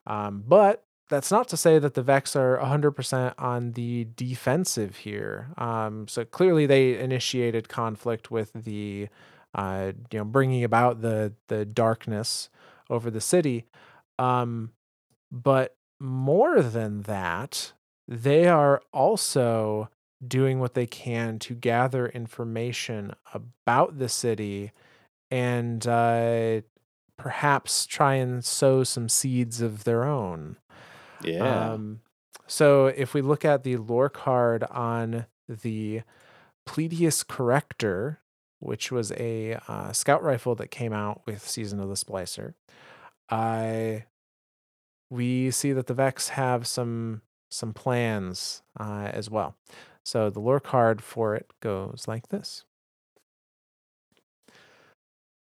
Um, 0.08 0.44
but 0.48 0.84
that's 1.10 1.30
not 1.30 1.48
to 1.50 1.58
say 1.58 1.78
that 1.78 1.94
the 1.94 2.02
Vex 2.02 2.36
are 2.36 2.58
100% 2.58 3.34
on 3.38 3.74
the 3.74 4.08
defensive 4.16 4.98
here. 4.98 5.50
Um, 5.58 6.08
so 6.08 6.24
clearly 6.24 6.66
they 6.66 6.98
initiated 6.98 7.68
conflict 7.68 8.32
with 8.32 8.54
the, 8.54 9.10
uh, 9.56 9.92
you 10.12 10.20
know, 10.20 10.26
bringing 10.26 10.64
about 10.64 11.02
the 11.02 11.34
the 11.48 11.66
darkness 11.66 12.50
over 12.90 13.10
the 13.10 13.22
city. 13.22 13.66
Um, 14.20 14.72
but 15.32 15.76
more 16.00 16.62
than 16.62 17.04
that, 17.04 17.74
they 18.08 18.48
are 18.48 18.82
also 18.94 19.90
doing 20.26 20.60
what 20.60 20.74
they 20.74 20.86
can 20.86 21.40
to 21.40 21.56
gather 21.56 22.08
information 22.08 23.14
about 23.34 23.98
the 23.98 24.10
city 24.10 24.72
and 25.32 25.88
uh, 25.88 26.62
perhaps 27.18 27.86
try 27.86 28.16
and 28.16 28.44
sow 28.44 28.84
some 28.84 29.08
seeds 29.08 29.62
of 29.62 29.84
their 29.84 30.04
own. 30.04 30.58
Yeah. 31.24 31.72
Um, 31.72 32.02
so 32.48 32.88
if 32.88 33.14
we 33.14 33.22
look 33.22 33.46
at 33.46 33.64
the 33.64 33.78
lore 33.78 34.10
card 34.10 34.64
on 34.64 35.26
the 35.48 36.02
Pleiades 36.66 37.24
Corrector, 37.24 38.20
which 38.62 38.92
was 38.92 39.12
a 39.14 39.60
uh, 39.68 39.92
scout 39.92 40.24
rifle 40.24 40.56
that 40.56 40.72
came 40.72 40.94
out 40.94 41.22
with 41.26 41.48
Season 41.48 41.80
of 41.80 41.90
the 41.90 41.96
Splicer, 41.96 42.54
I 43.30 44.06
we 45.10 45.52
see 45.52 45.74
that 45.74 45.88
the 45.88 45.94
Vex 45.94 46.30
have 46.30 46.66
some 46.68 47.22
some 47.50 47.74
plans 47.74 48.62
uh, 48.80 49.10
as 49.12 49.30
well. 49.30 49.56
So 50.06 50.30
the 50.30 50.40
lore 50.40 50.60
card 50.60 51.02
for 51.02 51.36
it 51.36 51.52
goes 51.60 52.06
like 52.08 52.30
this: 52.30 52.64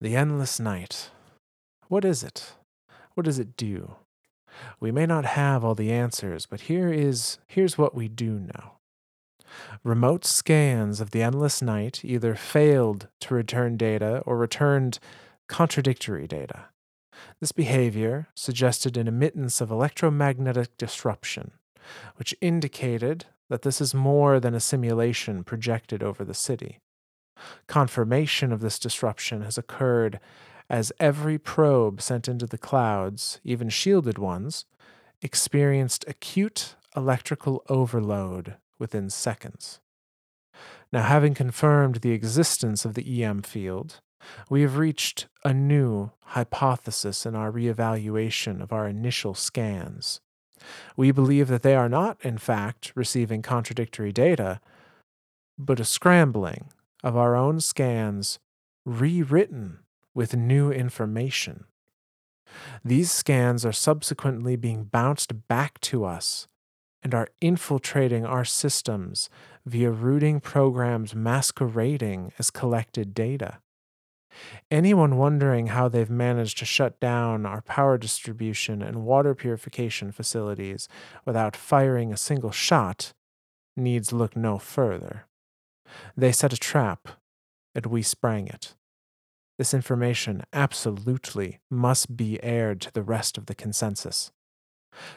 The 0.02 0.16
endless 0.16 0.60
night. 0.60 1.12
What 1.88 2.04
is 2.04 2.24
it? 2.24 2.54
What 3.14 3.26
does 3.26 3.38
it 3.40 3.56
do? 3.56 3.96
We 4.80 4.92
may 4.92 5.06
not 5.06 5.26
have 5.26 5.64
all 5.64 5.76
the 5.76 5.92
answers, 5.92 6.46
but 6.46 6.62
here 6.62 6.92
is 6.92 7.38
here's 7.48 7.78
what 7.78 7.94
we 7.94 8.08
do 8.08 8.40
know. 8.40 8.75
Remote 9.84 10.26
scans 10.26 11.00
of 11.00 11.12
the 11.12 11.22
endless 11.22 11.62
night 11.62 12.04
either 12.04 12.36
failed 12.36 13.08
to 13.22 13.34
return 13.34 13.78
data 13.78 14.22
or 14.26 14.38
returned 14.38 15.00
contradictory 15.48 16.28
data. 16.28 16.66
This 17.40 17.52
behavior 17.52 18.28
suggested 18.36 18.98
an 18.98 19.08
emittance 19.08 19.62
of 19.62 19.72
electromagnetic 19.72 20.78
disruption, 20.78 21.52
which 22.16 22.36
indicated 22.42 23.26
that 23.50 23.62
this 23.62 23.80
is 23.80 23.94
more 23.94 24.40
than 24.40 24.54
a 24.54 24.60
simulation 24.60 25.44
projected 25.44 26.02
over 26.02 26.24
the 26.24 26.34
city. 26.34 26.80
Confirmation 27.68 28.52
of 28.52 28.62
this 28.62 28.80
disruption 28.80 29.42
has 29.42 29.58
occurred 29.58 30.20
as 30.70 30.92
every 31.00 31.38
probe 31.38 32.02
sent 32.02 32.28
into 32.28 32.48
the 32.48 32.58
clouds, 32.58 33.40
even 33.44 33.70
shielded 33.70 34.18
ones, 34.18 34.66
experienced 35.22 36.06
acute 36.08 36.76
electrical 36.96 37.64
overload 37.70 38.56
within 38.80 39.10
seconds. 39.10 39.80
Now, 40.92 41.04
having 41.04 41.34
confirmed 41.34 41.98
the 41.98 42.12
existence 42.12 42.86
of 42.86 42.94
the 42.94 43.24
EM 43.24 43.42
field, 43.42 44.00
we 44.50 44.62
have 44.62 44.78
reached 44.78 45.28
a 45.44 45.54
new 45.54 46.12
hypothesis 46.22 47.26
in 47.26 47.36
our 47.36 47.52
reevaluation 47.52 48.62
of 48.62 48.72
our 48.72 48.88
initial 48.88 49.34
scans. 49.34 50.20
We 50.96 51.12
believe 51.12 51.48
that 51.50 51.62
they 51.62 51.76
are 51.76 51.90
not, 51.90 52.18
in 52.24 52.38
fact, 52.38 52.92
receiving 52.96 53.42
contradictory 53.42 54.12
data, 54.12 54.60
but 55.58 55.80
a 55.80 55.86
scrambling 55.86 56.70
of 57.04 57.16
our 57.16 57.36
own 57.36 57.60
scans 57.60 58.40
rewritten 58.86 59.80
with 60.14 60.36
new 60.36 60.72
information. 60.72 61.66
These 62.84 63.12
scans 63.12 63.66
are 63.66 63.74
subsequently 63.74 64.56
being 64.56 64.86
bounced 64.86 65.48
back 65.48 65.80
to 65.82 66.06
us 66.06 66.48
and 67.06 67.14
are 67.14 67.30
infiltrating 67.40 68.26
our 68.26 68.44
systems 68.44 69.30
via 69.64 69.92
routing 69.92 70.40
programs 70.40 71.14
masquerading 71.14 72.34
as 72.40 72.50
collected 72.50 73.14
data. 73.14 73.60
Anyone 74.72 75.16
wondering 75.16 75.68
how 75.68 75.88
they've 75.88 76.10
managed 76.10 76.58
to 76.58 76.66
shut 76.66 77.00
down 77.00 77.46
our 77.46 77.62
power 77.62 78.00
distribution 78.00 78.82
and 78.82 79.06
water 79.06 79.36
purification 79.36 80.12
facilities 80.12 80.90
without 81.26 81.56
firing 81.56 82.12
a 82.12 82.18
single 82.18 82.52
shot 82.52 83.14
needs 83.78 84.12
look 84.12 84.36
no 84.36 84.58
further. 84.58 85.28
They 86.18 86.32
set 86.32 86.54
a 86.54 86.58
trap, 86.58 87.08
and 87.76 87.86
we 87.86 88.02
sprang 88.02 88.48
it. 88.48 88.74
This 89.60 89.76
information 89.76 90.42
absolutely 90.52 91.60
must 91.70 92.18
be 92.18 92.44
aired 92.44 92.82
to 92.82 92.92
the 92.92 93.04
rest 93.04 93.38
of 93.38 93.46
the 93.46 93.54
consensus. 93.54 94.32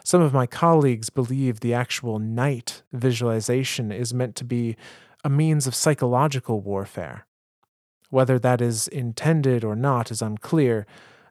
Some 0.04 0.22
of 0.22 0.32
my 0.32 0.46
colleagues 0.46 1.10
believe 1.10 1.60
the 1.60 1.74
actual 1.74 2.18
night 2.18 2.82
visualization 2.92 3.92
is 3.92 4.14
meant 4.14 4.36
to 4.36 4.44
be 4.44 4.76
a 5.24 5.30
means 5.30 5.66
of 5.66 5.74
psychological 5.74 6.60
warfare. 6.60 7.26
Whether 8.10 8.38
that 8.38 8.60
is 8.60 8.88
intended 8.88 9.64
or 9.64 9.76
not 9.76 10.10
is 10.10 10.22
unclear, 10.22 10.86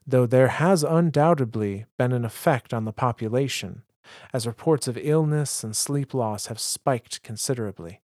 though 0.06 0.26
there 0.26 0.50
has 0.50 0.84
undoubtedly 0.84 1.86
been 1.98 2.12
an 2.12 2.24
effect 2.24 2.74
on 2.74 2.86
the 2.86 2.94
population, 2.94 3.84
as 4.34 4.48
reports 4.48 4.88
of 4.88 4.98
illness 4.98 5.64
and 5.64 5.76
sleep 5.76 6.14
loss 6.14 6.48
have 6.48 6.60
spiked 6.60 7.24
considerably. 7.24 8.02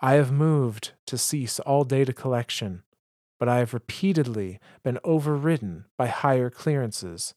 I 0.00 0.14
have 0.14 0.32
moved 0.32 0.92
to 1.06 1.18
cease 1.18 1.60
all 1.60 1.84
data 1.84 2.12
collection, 2.12 2.82
but 3.38 3.48
I 3.48 3.58
have 3.58 3.74
repeatedly 3.74 4.58
been 4.82 4.98
overridden 5.04 5.84
by 5.98 6.06
higher 6.06 6.48
clearances 6.48 7.34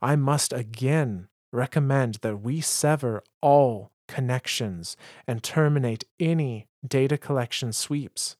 I 0.00 0.16
must 0.16 0.52
again 0.52 1.28
recommend 1.52 2.16
that 2.16 2.38
we 2.38 2.60
sever 2.60 3.22
all 3.40 3.92
connections 4.06 4.96
and 5.26 5.42
terminate 5.42 6.04
any 6.18 6.66
data 6.86 7.18
collection 7.18 7.72
sweeps. 7.72 8.36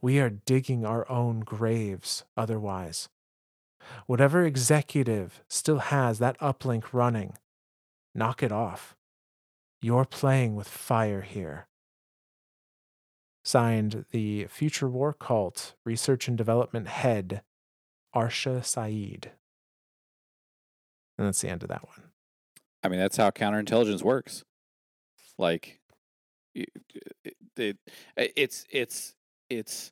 We 0.00 0.18
are 0.20 0.30
digging 0.30 0.84
our 0.84 1.10
own 1.10 1.40
graves 1.40 2.24
otherwise. 2.36 3.08
Whatever 4.06 4.44
executive 4.44 5.42
still 5.48 5.78
has 5.78 6.18
that 6.18 6.38
uplink 6.38 6.92
running, 6.92 7.36
knock 8.14 8.42
it 8.42 8.52
off. 8.52 8.96
You're 9.82 10.06
playing 10.06 10.56
with 10.56 10.68
fire 10.68 11.20
here. 11.20 11.66
Signed, 13.44 14.06
the 14.10 14.46
Future 14.46 14.88
War 14.88 15.12
Cult 15.12 15.74
Research 15.84 16.28
and 16.28 16.38
Development 16.38 16.88
Head, 16.88 17.42
Arsha 18.14 18.64
Saeed. 18.64 19.32
And 21.18 21.26
that's 21.26 21.40
the 21.40 21.48
end 21.48 21.62
of 21.62 21.68
that 21.68 21.86
one. 21.86 22.08
I 22.82 22.88
mean, 22.88 22.98
that's 22.98 23.16
how 23.16 23.30
counterintelligence 23.30 24.02
works. 24.02 24.44
Like, 25.38 25.80
it, 26.54 26.68
it, 27.56 27.78
it's 28.16 28.64
it's 28.70 29.14
it's 29.50 29.90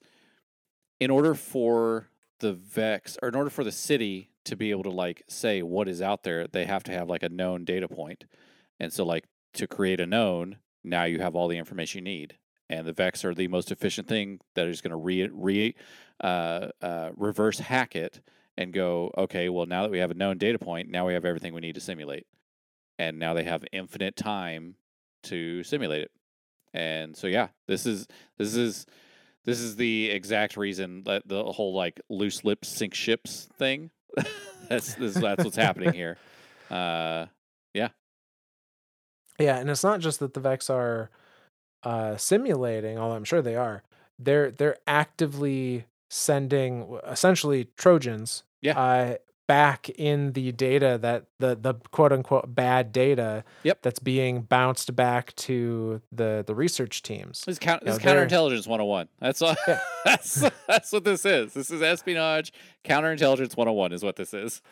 in 1.00 1.10
order 1.10 1.34
for 1.34 2.08
the 2.40 2.52
Vex, 2.52 3.18
or 3.22 3.28
in 3.28 3.34
order 3.34 3.50
for 3.50 3.64
the 3.64 3.72
city 3.72 4.30
to 4.44 4.56
be 4.56 4.70
able 4.70 4.82
to 4.82 4.90
like 4.90 5.22
say 5.28 5.62
what 5.62 5.88
is 5.88 6.02
out 6.02 6.24
there, 6.24 6.46
they 6.46 6.64
have 6.64 6.82
to 6.84 6.92
have 6.92 7.08
like 7.08 7.22
a 7.22 7.28
known 7.28 7.64
data 7.64 7.88
point. 7.88 8.24
And 8.78 8.92
so, 8.92 9.04
like 9.04 9.24
to 9.54 9.66
create 9.66 10.00
a 10.00 10.06
known, 10.06 10.58
now 10.84 11.04
you 11.04 11.20
have 11.20 11.34
all 11.34 11.48
the 11.48 11.58
information 11.58 11.98
you 11.98 12.04
need. 12.04 12.36
And 12.68 12.86
the 12.86 12.92
Vex 12.92 13.24
are 13.24 13.34
the 13.34 13.48
most 13.48 13.70
efficient 13.70 14.08
thing 14.08 14.40
that 14.54 14.66
is 14.66 14.80
going 14.80 14.92
to 14.92 14.96
re, 14.96 15.28
re 15.30 15.74
uh, 16.22 16.68
uh, 16.80 17.10
reverse 17.16 17.58
hack 17.58 17.94
it 17.94 18.20
and 18.62 18.72
go, 18.72 19.10
okay, 19.18 19.48
well, 19.48 19.66
now 19.66 19.82
that 19.82 19.90
we 19.90 19.98
have 19.98 20.10
a 20.10 20.14
known 20.14 20.38
data 20.38 20.58
point, 20.58 20.88
now 20.88 21.06
we 21.06 21.14
have 21.14 21.24
everything 21.24 21.52
we 21.52 21.60
need 21.60 21.74
to 21.74 21.80
simulate. 21.80 22.26
And 22.98 23.18
now 23.18 23.34
they 23.34 23.44
have 23.44 23.64
infinite 23.72 24.16
time 24.16 24.76
to 25.24 25.62
simulate 25.64 26.02
it. 26.02 26.10
And 26.72 27.16
so, 27.16 27.26
yeah, 27.26 27.48
this 27.66 27.84
is, 27.84 28.06
this 28.38 28.54
is, 28.54 28.86
this 29.44 29.60
is 29.60 29.76
the 29.76 30.10
exact 30.10 30.56
reason 30.56 31.02
that 31.04 31.26
the 31.26 31.44
whole 31.44 31.74
like 31.74 32.00
loose 32.08 32.44
lips 32.44 32.68
sink 32.68 32.94
ships 32.94 33.48
thing. 33.58 33.90
that's, 34.68 34.94
this, 34.94 35.14
that's 35.14 35.44
what's 35.44 35.56
happening 35.56 35.92
here. 35.92 36.16
Uh, 36.70 37.26
yeah. 37.74 37.88
Yeah. 39.38 39.58
And 39.58 39.68
it's 39.68 39.84
not 39.84 40.00
just 40.00 40.20
that 40.20 40.32
the 40.32 40.40
Vex 40.40 40.70
are 40.70 41.10
uh, 41.82 42.16
simulating, 42.16 42.96
although 42.96 43.14
I'm 43.14 43.24
sure 43.24 43.42
they 43.42 43.56
are, 43.56 43.82
they're, 44.18 44.50
they're 44.50 44.78
actively 44.86 45.84
sending 46.08 46.98
essentially 47.06 47.68
Trojans 47.76 48.44
yeah. 48.62 48.78
uh, 48.78 49.14
back 49.46 49.90
in 49.90 50.32
the 50.32 50.52
data 50.52 50.98
that 51.02 51.26
the 51.38 51.54
the 51.54 51.74
quote 51.90 52.12
unquote 52.12 52.54
bad 52.54 52.90
data 52.92 53.44
yep. 53.64 53.82
that's 53.82 53.98
being 53.98 54.42
bounced 54.42 54.96
back 54.96 55.34
to 55.34 56.00
the 56.10 56.42
the 56.46 56.54
research 56.54 57.02
teams. 57.02 57.42
This 57.44 57.54
is, 57.54 57.58
count, 57.58 57.84
this 57.84 57.96
is 57.96 58.02
counterintelligence 58.02 58.66
101. 58.66 59.08
That's 59.20 59.42
all, 59.42 59.54
yeah. 59.68 59.80
that's 60.04 60.48
that's 60.66 60.92
what 60.92 61.04
this 61.04 61.26
is. 61.26 61.52
This 61.52 61.70
is 61.70 61.82
espionage 61.82 62.52
counterintelligence 62.84 63.56
101 63.56 63.92
is 63.92 64.02
what 64.02 64.16
this 64.16 64.32
is. 64.32 64.62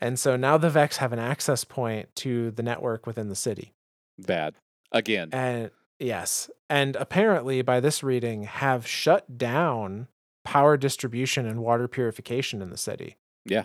And 0.00 0.18
so 0.18 0.36
now 0.36 0.56
the 0.56 0.70
Vex 0.70 0.98
have 0.98 1.12
an 1.12 1.18
access 1.18 1.64
point 1.64 2.08
to 2.16 2.52
the 2.52 2.62
network 2.62 3.06
within 3.06 3.28
the 3.28 3.34
city. 3.34 3.74
Bad. 4.16 4.54
Again. 4.92 5.30
And 5.32 5.70
yes. 5.98 6.48
And 6.70 6.96
apparently 6.96 7.62
by 7.62 7.80
this 7.80 8.02
reading 8.02 8.44
have 8.44 8.86
shut 8.86 9.36
down 9.36 10.08
power 10.48 10.78
distribution 10.78 11.46
and 11.46 11.60
water 11.60 11.86
purification 11.86 12.62
in 12.62 12.70
the 12.70 12.76
city. 12.78 13.18
Yeah. 13.44 13.64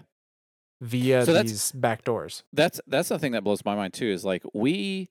Via 0.81 1.26
so 1.26 1.41
these 1.41 1.72
back 1.72 2.03
doors. 2.03 2.43
That's 2.51 2.81
that's 2.88 3.07
the 3.07 3.18
thing 3.18 3.31
that 3.31 3.43
blows 3.45 3.64
my 3.64 3.73
mind 3.73 3.93
too, 3.93 4.07
is 4.07 4.26
like 4.26 4.43
we 4.53 5.10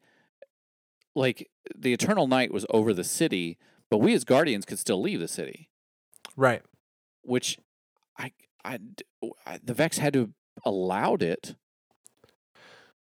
like 1.17 1.49
the 1.75 1.95
eternal 1.95 2.27
night 2.27 2.53
was 2.53 2.67
over 2.69 2.93
the 2.93 3.05
city, 3.05 3.57
but 3.91 3.99
we 3.99 4.13
as 4.13 4.25
guardians 4.25 4.67
could 4.67 4.79
still 4.79 5.01
leave 5.01 5.19
the 5.19 5.29
city. 5.29 5.71
Right. 6.37 6.61
Which 7.23 7.59
I 8.19 8.33
I, 8.67 8.79
I 9.47 9.59
the 9.65 9.73
Vex 9.73 9.97
had 9.97 10.13
to 10.13 10.21
have 10.21 10.31
allowed 10.67 11.23
it. 11.23 11.55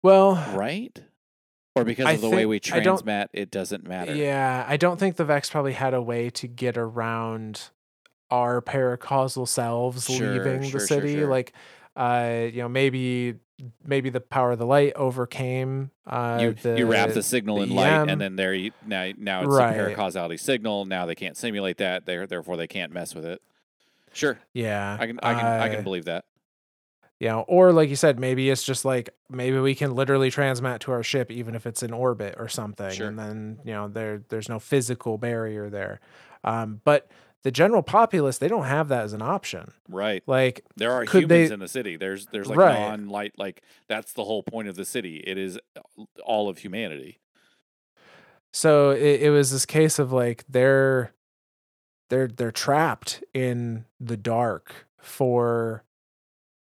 Well, 0.02 0.34
right? 0.56 1.04
Or 1.76 1.84
because 1.84 2.16
of 2.16 2.20
the 2.20 2.30
way 2.30 2.46
we 2.46 2.58
transmat, 2.58 3.28
it 3.32 3.52
doesn't 3.52 3.86
matter. 3.86 4.12
Yeah, 4.12 4.64
I 4.66 4.76
don't 4.76 4.98
think 4.98 5.14
the 5.14 5.24
Vex 5.24 5.50
probably 5.50 5.74
had 5.74 5.94
a 5.94 6.02
way 6.02 6.30
to 6.30 6.48
get 6.48 6.76
around 6.76 7.70
our 8.30 8.60
paracausal 8.60 9.46
selves 9.48 10.06
Sure, 10.06 10.26
leaving 10.32 10.62
sure, 10.62 10.80
the 10.80 10.86
city. 10.86 11.14
sure. 11.14 11.28
Like, 11.28 11.52
uh, 11.96 12.46
you 12.52 12.62
know, 12.62 12.68
maybe 12.68 13.34
maybe 13.84 14.10
the 14.10 14.20
power 14.20 14.52
of 14.52 14.58
the 14.58 14.66
light 14.66 14.92
overcame 14.96 15.90
uh, 16.06 16.38
you 16.42 16.52
the 16.52 16.76
you 16.78 16.86
wrap 16.86 17.08
the 17.14 17.22
signal 17.22 17.56
the 17.56 17.62
in 17.62 17.70
light, 17.70 18.00
EM. 18.02 18.08
and 18.10 18.20
then 18.20 18.36
there 18.36 18.52
you 18.52 18.70
now 18.84 19.10
now 19.16 19.42
it's 19.44 19.54
Right. 19.54 19.74
a 19.74 19.78
paracausality 19.78 20.38
signal. 20.38 20.84
Now 20.84 21.06
they 21.06 21.14
can't 21.14 21.36
simulate 21.36 21.78
that. 21.78 22.04
They 22.04 22.26
therefore 22.26 22.56
they 22.58 22.66
can't 22.66 22.92
mess 22.92 23.14
with 23.14 23.24
it. 23.24 23.40
Sure, 24.12 24.38
yeah, 24.52 24.96
I 25.00 25.06
can 25.06 25.18
I 25.22 25.34
can 25.34 25.46
I 25.46 25.68
uh, 25.68 25.74
can 25.74 25.84
believe 25.84 26.04
that. 26.06 26.24
you 27.18 27.28
know, 27.28 27.40
or 27.48 27.72
like 27.72 27.88
you 27.88 27.96
said, 27.96 28.18
maybe 28.20 28.50
it's 28.50 28.62
just 28.62 28.84
like 28.84 29.08
maybe 29.30 29.58
we 29.58 29.74
can 29.74 29.94
literally 29.94 30.30
transmat 30.30 30.80
to 30.80 30.92
our 30.92 31.02
ship 31.02 31.30
even 31.30 31.54
if 31.54 31.66
it's 31.66 31.82
in 31.82 31.92
orbit 31.94 32.34
or 32.38 32.48
something, 32.48 32.90
Sure. 32.90 33.08
and 33.08 33.18
then 33.18 33.58
you 33.64 33.72
know 33.72 33.88
there 33.88 34.22
there's 34.28 34.48
no 34.50 34.58
physical 34.58 35.16
barrier 35.16 35.70
there. 35.70 36.00
Um, 36.44 36.80
but 36.84 37.10
the 37.42 37.50
general 37.52 37.82
populace 37.82 38.38
they 38.38 38.48
don't 38.48 38.64
have 38.64 38.88
that 38.88 39.04
as 39.04 39.12
an 39.12 39.22
option. 39.22 39.72
Right. 39.88 40.22
Like, 40.26 40.64
There 40.76 40.92
are 40.92 41.04
humans 41.04 41.28
they- 41.48 41.52
in 41.54 41.60
the 41.60 41.68
city. 41.68 41.96
There's 41.96 42.26
there's 42.26 42.48
like 42.48 42.58
Right. 42.58 42.78
non-light 42.80 43.34
like 43.38 43.62
that's 43.88 44.12
the 44.14 44.24
whole 44.24 44.42
point 44.42 44.68
of 44.68 44.74
the 44.76 44.84
city. 44.84 45.16
It 45.26 45.38
is 45.38 45.58
all 46.24 46.48
of 46.48 46.58
humanity. 46.58 47.20
so 48.52 48.90
it, 48.90 49.22
it 49.22 49.30
was 49.30 49.50
this 49.52 49.66
case 49.66 49.98
of 49.98 50.12
like 50.12 50.44
they're 50.48 51.12
they're 52.08 52.28
they're 52.28 52.50
trapped 52.52 53.22
in 53.34 53.84
the 54.00 54.16
dark 54.16 54.86
for 54.98 55.84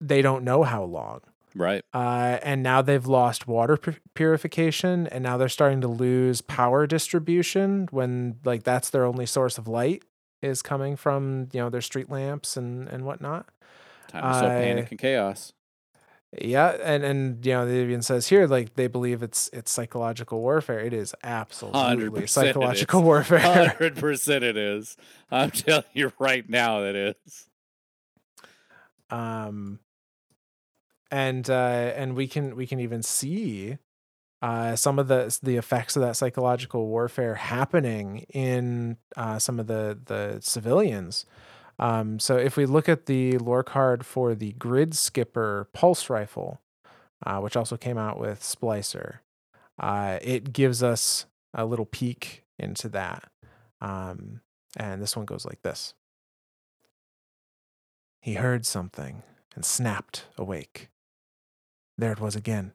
they 0.02 0.22
don't 0.22 0.44
know 0.44 0.64
how 0.64 0.84
long. 0.84 1.22
Right. 1.56 1.84
uh, 1.96 2.38
and 2.44 2.62
now 2.62 2.84
they've 2.84 3.06
lost 3.08 3.48
water 3.48 3.76
purification 4.14 5.08
and 5.08 5.24
now 5.24 5.36
they're 5.36 5.50
starting 5.50 5.82
to 5.82 5.88
lose 5.88 6.42
power 6.42 6.86
distribution 6.86 7.88
when 7.92 8.38
like 8.46 8.64
that's 8.64 8.92
their 8.92 9.04
only 9.04 9.26
source 9.26 9.58
of 9.58 9.68
light 9.68 10.04
is 10.42 10.62
coming 10.62 10.96
from 10.96 11.48
you 11.52 11.60
know 11.60 11.70
their 11.70 11.82
street 11.82 12.10
lamps 12.10 12.56
and 12.58 12.88
and 12.88 13.06
whatnot 13.06 13.48
Time 14.08 14.24
to 14.24 14.40
sow 14.40 14.48
panic 14.48 14.90
and 14.92 15.00
chaos. 15.00 15.54
yeah 16.42 16.70
and 16.84 17.04
and 17.04 17.46
you 17.46 17.54
know 17.54 17.68
it 17.68 17.74
even 17.84 18.02
says 18.02 18.28
here 18.28 18.48
like 18.48 18.76
they 18.76 18.88
believe 18.88 19.22
it's 19.24 19.50
it's 19.52 19.72
psychological 19.72 20.42
warfare 20.42 20.80
it 20.80 20.94
is 20.94 21.14
absolutely 21.24 22.22
100% 22.22 22.30
psychological 22.30 23.02
warfare 23.10 23.40
Hundred 23.40 23.96
percent, 23.98 24.44
it 24.44 24.56
is. 24.58 24.96
I'm 25.32 25.52
telling 25.52 25.84
you 25.94 26.12
right 26.20 26.48
now, 26.50 26.84
it 26.84 26.96
is. 26.96 27.48
um 29.10 29.80
and 31.12 31.50
uh 31.50 31.54
and 31.96 32.16
we 32.16 32.28
can 32.28 32.56
we 32.56 32.68
can 32.68 32.80
even 32.80 33.02
see 33.02 33.78
uh 34.42 34.76
some 34.76 35.00
of 35.00 35.08
the 35.08 35.38
the 35.44 35.58
effects 35.58 35.96
of 35.96 36.02
that 36.02 36.16
psychological 36.16 36.88
warfare 36.88 37.36
happening 37.36 38.26
in 38.30 38.98
uh 39.18 39.40
some 39.40 39.60
of 39.60 39.68
the 39.68 39.98
the 40.06 40.40
civilians. 40.42 41.26
Um 41.78 42.20
so 42.20 42.38
if 42.38 42.58
we 42.58 42.66
look 42.66 42.88
at 42.90 43.06
the 43.06 43.38
lore 43.38 43.64
card 43.64 44.06
for 44.06 44.36
the 44.36 44.54
Gridskipper 44.54 45.68
pulse 45.74 46.10
rifle 46.10 46.62
uh 47.26 47.40
which 47.40 47.56
also 47.58 47.78
came 47.78 47.98
out 47.98 48.20
with 48.20 48.42
splicer 48.42 49.20
uh 49.80 50.20
it 50.22 50.54
gives 50.54 50.82
us 50.84 51.26
a 51.54 51.66
little 51.66 51.86
peek 51.86 52.44
into 52.58 52.90
that. 52.90 53.30
Um 53.82 54.42
and 54.78 55.02
this 55.02 55.16
one 55.16 55.26
goes 55.26 55.46
like 55.46 55.62
this. 55.64 55.94
He 58.22 58.36
heard 58.36 58.66
something 58.66 59.24
and 59.56 59.66
snapped 59.66 60.26
awake. 60.38 60.90
There 61.98 62.12
it 62.12 62.20
was 62.20 62.36
again, 62.36 62.74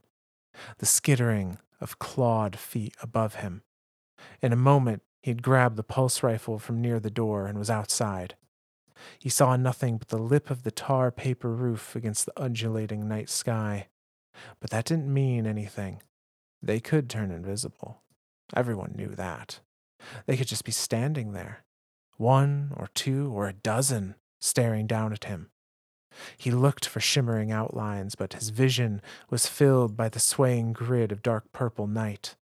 the 0.79 0.87
skittering 0.87 1.59
of 1.81 1.99
clawed 1.99 2.57
feet 2.57 2.95
above 3.03 3.37
him. 3.37 3.63
In 4.41 4.53
a 4.53 4.57
moment, 4.57 5.03
he 5.23 5.31
had 5.31 5.43
grabbed 5.43 5.77
the 5.77 5.83
pulse 5.83 6.23
rifle 6.23 6.59
from 6.59 6.81
near 6.81 7.01
the 7.01 7.11
door 7.11 7.47
and 7.47 7.59
was 7.59 7.71
outside. 7.71 8.37
He 9.19 9.29
saw 9.29 9.57
nothing 9.57 9.99
but 9.99 10.09
the 10.09 10.19
lip 10.19 10.51
of 10.51 10.63
the 10.63 10.71
tar 10.71 11.11
paper 11.11 11.51
roof 11.51 11.97
against 11.97 12.27
the 12.27 12.41
undulating 12.41 13.09
night 13.09 13.29
sky. 13.29 13.89
But 14.61 14.71
that 14.71 14.85
didn't 14.85 15.13
mean 15.13 15.47
anything. 15.47 16.03
They 16.63 16.81
could 16.81 17.09
turn 17.09 17.31
invisible. 17.31 18.03
Everyone 18.55 18.95
knew 18.97 19.09
that. 19.09 19.61
They 20.27 20.37
could 20.37 20.49
just 20.49 20.65
be 20.65 20.73
standing 20.73 21.33
there, 21.33 21.65
one 22.17 22.73
or 22.77 22.89
two 22.95 23.33
or 23.33 23.49
a 23.49 23.53
dozen, 23.53 24.17
staring 24.41 24.87
down 24.87 25.13
at 25.13 25.25
him. 25.25 25.51
He 26.37 26.51
looked 26.51 26.87
for 26.87 27.01
shimmering 27.01 27.51
outlines, 27.51 28.15
but 28.15 28.35
his 28.35 28.51
vision 28.51 29.03
was 29.31 29.47
filled 29.47 29.97
by 29.97 30.09
the 30.09 30.21
swaying 30.21 30.73
grid 30.73 31.13
of 31.13 31.23
dark 31.23 31.51
purple 31.53 31.87
night. 31.87 32.37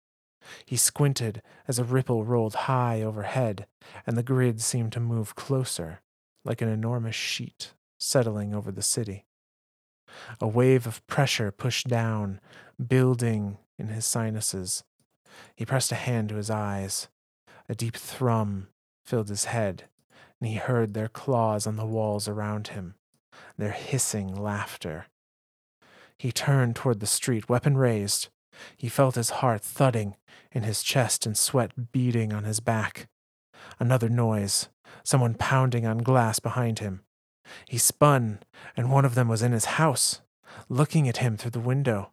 He 0.66 0.78
squinted 0.78 1.42
as 1.68 1.78
a 1.78 1.84
ripple 1.84 2.24
rolled 2.24 2.56
high 2.56 3.02
overhead, 3.02 3.68
and 4.08 4.18
the 4.18 4.24
grid 4.24 4.62
seemed 4.62 4.92
to 4.94 5.00
move 5.00 5.36
closer, 5.36 6.02
like 6.44 6.62
an 6.62 6.70
enormous 6.70 7.16
sheet 7.16 7.74
settling 8.00 8.54
over 8.54 8.72
the 8.72 8.82
city. 8.82 9.26
A 10.42 10.48
wave 10.48 10.88
of 10.88 11.06
pressure 11.08 11.52
pushed 11.52 11.88
down, 11.88 12.40
building 12.86 13.58
in 13.78 13.90
his 13.90 14.06
sinuses. 14.06 14.84
He 15.56 15.66
pressed 15.66 15.92
a 15.92 15.96
hand 15.96 16.30
to 16.30 16.36
his 16.36 16.50
eyes. 16.50 17.10
A 17.68 17.76
deep 17.76 17.96
thrum 17.96 18.70
filled 19.06 19.30
his 19.30 19.46
head, 19.46 19.84
and 20.40 20.50
he 20.50 20.56
heard 20.56 20.94
their 20.94 21.10
claws 21.10 21.68
on 21.68 21.76
the 21.76 21.86
walls 21.86 22.28
around 22.28 22.70
him 22.70 22.96
their 23.58 23.72
hissing 23.72 24.36
laughter. 24.36 25.08
He 26.18 26.32
turned 26.32 26.76
toward 26.76 27.00
the 27.00 27.08
street, 27.08 27.50
weapon 27.50 27.78
raised. 27.78 28.30
He 28.76 28.90
felt 28.90 29.16
his 29.16 29.30
heart 29.30 29.62
thudding 29.62 30.16
in 30.52 30.64
his 30.64 30.84
chest 30.84 31.26
and 31.26 31.38
sweat 31.38 31.92
beading 31.92 32.34
on 32.34 32.44
his 32.44 32.60
back. 32.60 33.08
Another 33.80 34.10
noise, 34.10 34.70
someone 35.04 35.36
pounding 35.36 35.86
on 35.86 36.00
glass 36.00 36.40
behind 36.40 36.80
him. 36.80 37.02
He 37.68 37.78
spun, 37.78 38.40
and 38.76 38.92
one 38.92 39.06
of 39.06 39.16
them 39.16 39.28
was 39.28 39.42
in 39.42 39.54
his 39.54 39.66
house, 39.66 40.22
looking 40.68 41.08
at 41.08 41.18
him 41.18 41.38
through 41.38 41.52
the 41.52 41.60
window. 41.60 42.12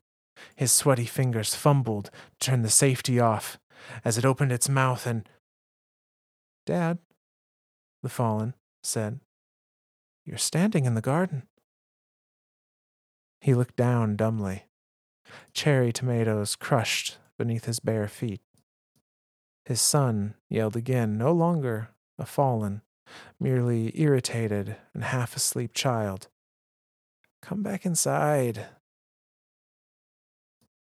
His 0.54 0.72
sweaty 0.72 1.06
fingers 1.06 1.54
fumbled 1.54 2.10
to 2.38 2.50
turn 2.50 2.62
the 2.62 2.70
safety 2.70 3.18
off 3.18 3.58
as 4.04 4.18
it 4.18 4.24
opened 4.24 4.52
its 4.52 4.68
mouth 4.68 5.06
and. 5.06 5.28
Dad, 6.64 6.98
the 8.02 8.08
fallen 8.08 8.54
said. 8.82 9.20
You're 10.26 10.38
standing 10.38 10.86
in 10.86 10.94
the 10.94 11.00
garden. 11.00 11.44
He 13.40 13.54
looked 13.54 13.76
down 13.76 14.16
dumbly. 14.16 14.64
Cherry 15.52 15.92
tomatoes 15.92 16.56
crushed 16.56 17.18
beneath 17.38 17.66
his 17.66 17.78
bare 17.78 18.08
feet. 18.08 18.40
His 19.64 19.80
son 19.80 20.34
yelled 20.48 20.74
again, 20.74 21.16
no 21.16 21.30
longer 21.30 21.90
a 22.18 22.26
fallen, 22.26 22.82
merely 23.38 23.92
irritated 23.94 24.76
and 24.92 25.04
half 25.04 25.36
asleep 25.36 25.72
child. 25.74 26.26
Come 27.40 27.62
back 27.62 27.86
inside. 27.86 28.66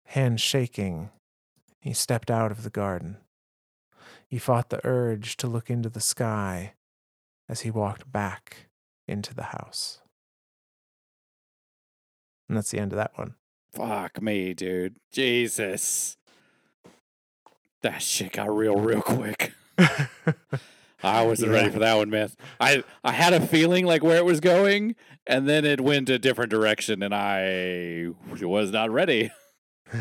Hands 0.06 0.40
shaking, 0.40 1.10
he 1.82 1.94
stepped 1.94 2.32
out 2.32 2.52
of 2.52 2.64
the 2.64 2.70
garden. 2.70 3.18
He 4.28 4.38
fought 4.38 4.70
the 4.70 4.86
urge 4.86 5.36
to 5.38 5.48
look 5.48 5.70
into 5.70 5.90
the 5.90 6.00
sky 6.00 6.76
as 7.50 7.62
he 7.62 7.72
walked 7.72 8.10
back 8.10 8.70
into 9.08 9.34
the 9.34 9.44
house. 9.44 10.00
And 12.48 12.58
that's 12.58 12.72
the 12.72 12.80
end 12.80 12.92
of 12.94 12.98
that 12.98 13.12
one. 13.16 13.36
Fuck 13.74 14.22
me, 14.22 14.54
dude. 14.54 14.96
Jesus. 15.12 16.18
That 17.82 18.02
shit 18.02 18.34
got 18.34 18.56
real, 18.56 18.76
real 18.76 19.02
quick. 19.02 19.54
I 21.04 21.22
wasn't 21.24 21.52
ready 21.52 21.70
for 21.70 21.80
that 21.80 21.96
one, 21.98 22.10
man. 22.10 22.32
I 22.60 22.84
I 23.04 23.12
had 23.12 23.34
a 23.34 23.46
feeling 23.46 23.86
like 23.86 24.02
where 24.02 24.18
it 24.18 24.26
was 24.26 24.40
going, 24.40 24.96
and 25.28 25.48
then 25.48 25.66
it 25.66 25.82
went 25.82 26.10
a 26.10 26.18
different 26.18 26.50
direction, 26.50 27.04
and 27.04 27.14
I 27.14 28.08
was 28.42 28.72
not 28.72 28.90
ready. 28.90 29.30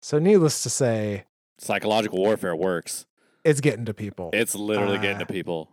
so, 0.00 0.18
needless 0.18 0.62
to 0.62 0.70
say, 0.70 1.24
Psychological 1.58 2.18
warfare 2.18 2.54
works. 2.54 3.06
it's 3.44 3.60
getting 3.60 3.84
to 3.86 3.94
people. 3.94 4.30
It's 4.32 4.54
literally 4.54 4.98
getting 4.98 5.16
Uh, 5.16 5.20
to 5.20 5.26
people. 5.26 5.70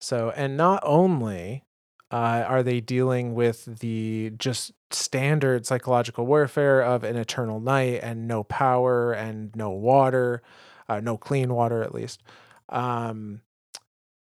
So, 0.00 0.32
and 0.36 0.56
not 0.56 0.82
only 0.84 1.64
uh, 2.10 2.44
are 2.46 2.62
they 2.62 2.80
dealing 2.80 3.34
with 3.34 3.80
the 3.80 4.32
just 4.38 4.72
standard 4.90 5.66
psychological 5.66 6.26
warfare 6.26 6.80
of 6.80 7.02
an 7.02 7.16
eternal 7.16 7.60
night 7.60 8.00
and 8.02 8.28
no 8.28 8.44
power 8.44 9.12
and 9.12 9.54
no 9.56 9.70
water, 9.70 10.42
uh, 10.88 11.00
no 11.00 11.16
clean 11.16 11.52
water 11.52 11.82
at 11.82 11.94
least. 11.94 12.22
Um, 12.68 13.40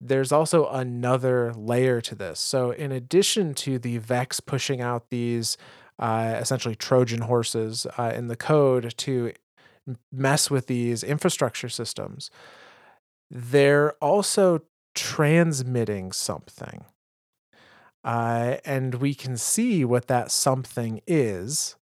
there's 0.01 0.33
also 0.33 0.69
another 0.69 1.53
layer 1.55 2.01
to 2.01 2.15
this. 2.15 2.41
So, 2.41 2.71
in 2.73 2.91
addition 2.91 3.55
to 3.55 3.79
the 3.79 3.99
Vex 3.99 4.41
pushing 4.41 4.81
out 4.81 5.11
these 5.11 5.57
uh, 5.99 6.37
essentially 6.41 6.75
Trojan 6.75 7.23
horses 7.23 7.87
uh, 7.99 8.13
in 8.15 8.29
the 8.29 8.37
code 8.37 8.95
to 8.97 9.33
mess 10.11 10.51
with 10.51 10.67
these 10.67 11.05
infrastructure 11.05 11.69
systems, 11.69 12.31
they're 13.31 13.93
also 14.01 14.63
transmitting 14.95 16.13
something. 16.13 16.85
Uh, 18.05 18.57
and 18.65 18.97
we 18.97 19.15
can 19.15 19.37
see 19.37 19.85
what 19.85 20.09
that 20.09 20.31
something 20.31 21.01
is 21.07 21.77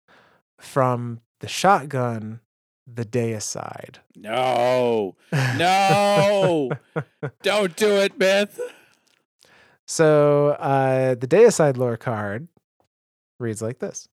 from 0.58 1.20
the 1.40 1.48
shotgun 1.48 2.40
the 2.86 3.04
deicide. 3.04 3.96
No, 4.14 5.16
no, 5.32 6.70
don't 7.42 7.74
do 7.76 7.96
it, 7.96 8.18
Myth. 8.18 8.60
So 9.86 10.50
uh, 10.58 11.14
the 11.14 11.26
deicide 11.26 11.76
lore 11.76 11.96
card 11.96 12.48
reads 13.38 13.62
like 13.62 13.78
this. 13.80 14.08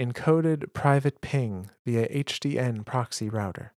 Encoded 0.00 0.72
private 0.72 1.20
ping 1.20 1.70
via 1.86 2.08
HDN 2.08 2.84
proxy 2.84 3.28
router. 3.28 3.72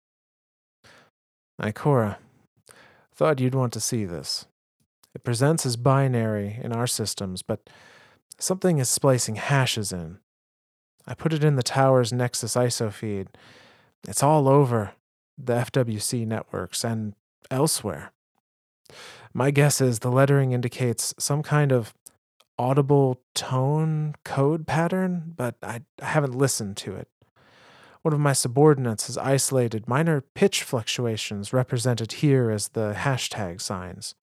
Ikora, 1.62 2.18
thought 3.14 3.40
you'd 3.40 3.56
want 3.56 3.74
to 3.74 3.80
see 3.80 4.06
this. 4.06 4.46
It 5.14 5.24
presents 5.24 5.66
as 5.66 5.78
binary 5.78 6.60
in 6.62 6.74
our 6.74 6.88
systems, 6.88 7.42
but 7.42 7.70
something 8.38 8.80
is 8.80 8.90
splicing 8.90 9.36
hashes 9.36 9.94
in. 9.94 10.20
I 11.08 11.14
put 11.14 11.34
it 11.34 11.44
in 11.44 11.56
the 11.56 11.64
tower's 11.64 12.12
Nexus 12.12 12.56
ISO 12.56 12.92
feed. 12.92 13.30
It's 14.08 14.24
all 14.24 14.48
over 14.50 14.92
the 15.38 15.54
FWC 15.54 16.26
networks 16.28 16.84
and 16.84 17.14
elsewhere. 17.50 18.12
My 19.34 19.52
guess 19.52 19.82
is 19.82 20.00
the 20.00 20.12
lettering 20.12 20.52
indicates 20.52 21.14
some 21.18 21.44
kind 21.44 21.72
of 21.72 21.94
audible 22.58 23.22
tone 23.34 24.16
code 24.24 24.66
pattern, 24.66 25.34
but 25.36 25.56
I, 25.62 25.82
I 26.02 26.06
haven't 26.06 26.36
listened 26.36 26.78
to 26.78 26.96
it. 26.96 27.08
One 28.06 28.14
of 28.14 28.20
my 28.20 28.34
subordinates 28.34 29.08
has 29.08 29.18
isolated 29.18 29.88
minor 29.88 30.22
pitch 30.22 30.62
fluctuations 30.62 31.52
represented 31.52 32.12
here 32.12 32.52
as 32.52 32.68
the 32.68 32.94
hashtag 32.96 33.60
signs. 33.60 34.14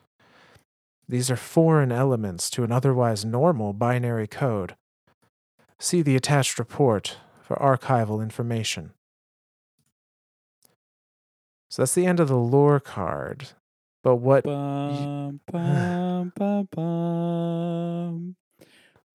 These 1.09 1.33
are 1.33 1.37
foreign 1.37 1.91
elements 1.91 2.49
to 2.51 2.63
an 2.63 2.71
otherwise 2.71 3.25
normal 3.25 3.73
binary 3.73 4.29
code. 4.29 4.77
See 5.81 6.01
the 6.01 6.15
attached 6.15 6.61
report 6.61 7.17
for 7.41 7.57
archival 7.57 8.23
information. 8.23 8.93
So 11.69 11.83
that's 11.83 11.95
the 11.97 12.07
end 12.07 12.21
of 12.21 12.29
the 12.29 12.37
lore 12.37 12.79
card. 12.79 13.49
But 14.05 14.15
what 14.19 14.45
Bum, 14.45 15.41
bum, 15.51 16.33
bum, 16.37 16.69
bum. 16.71 18.37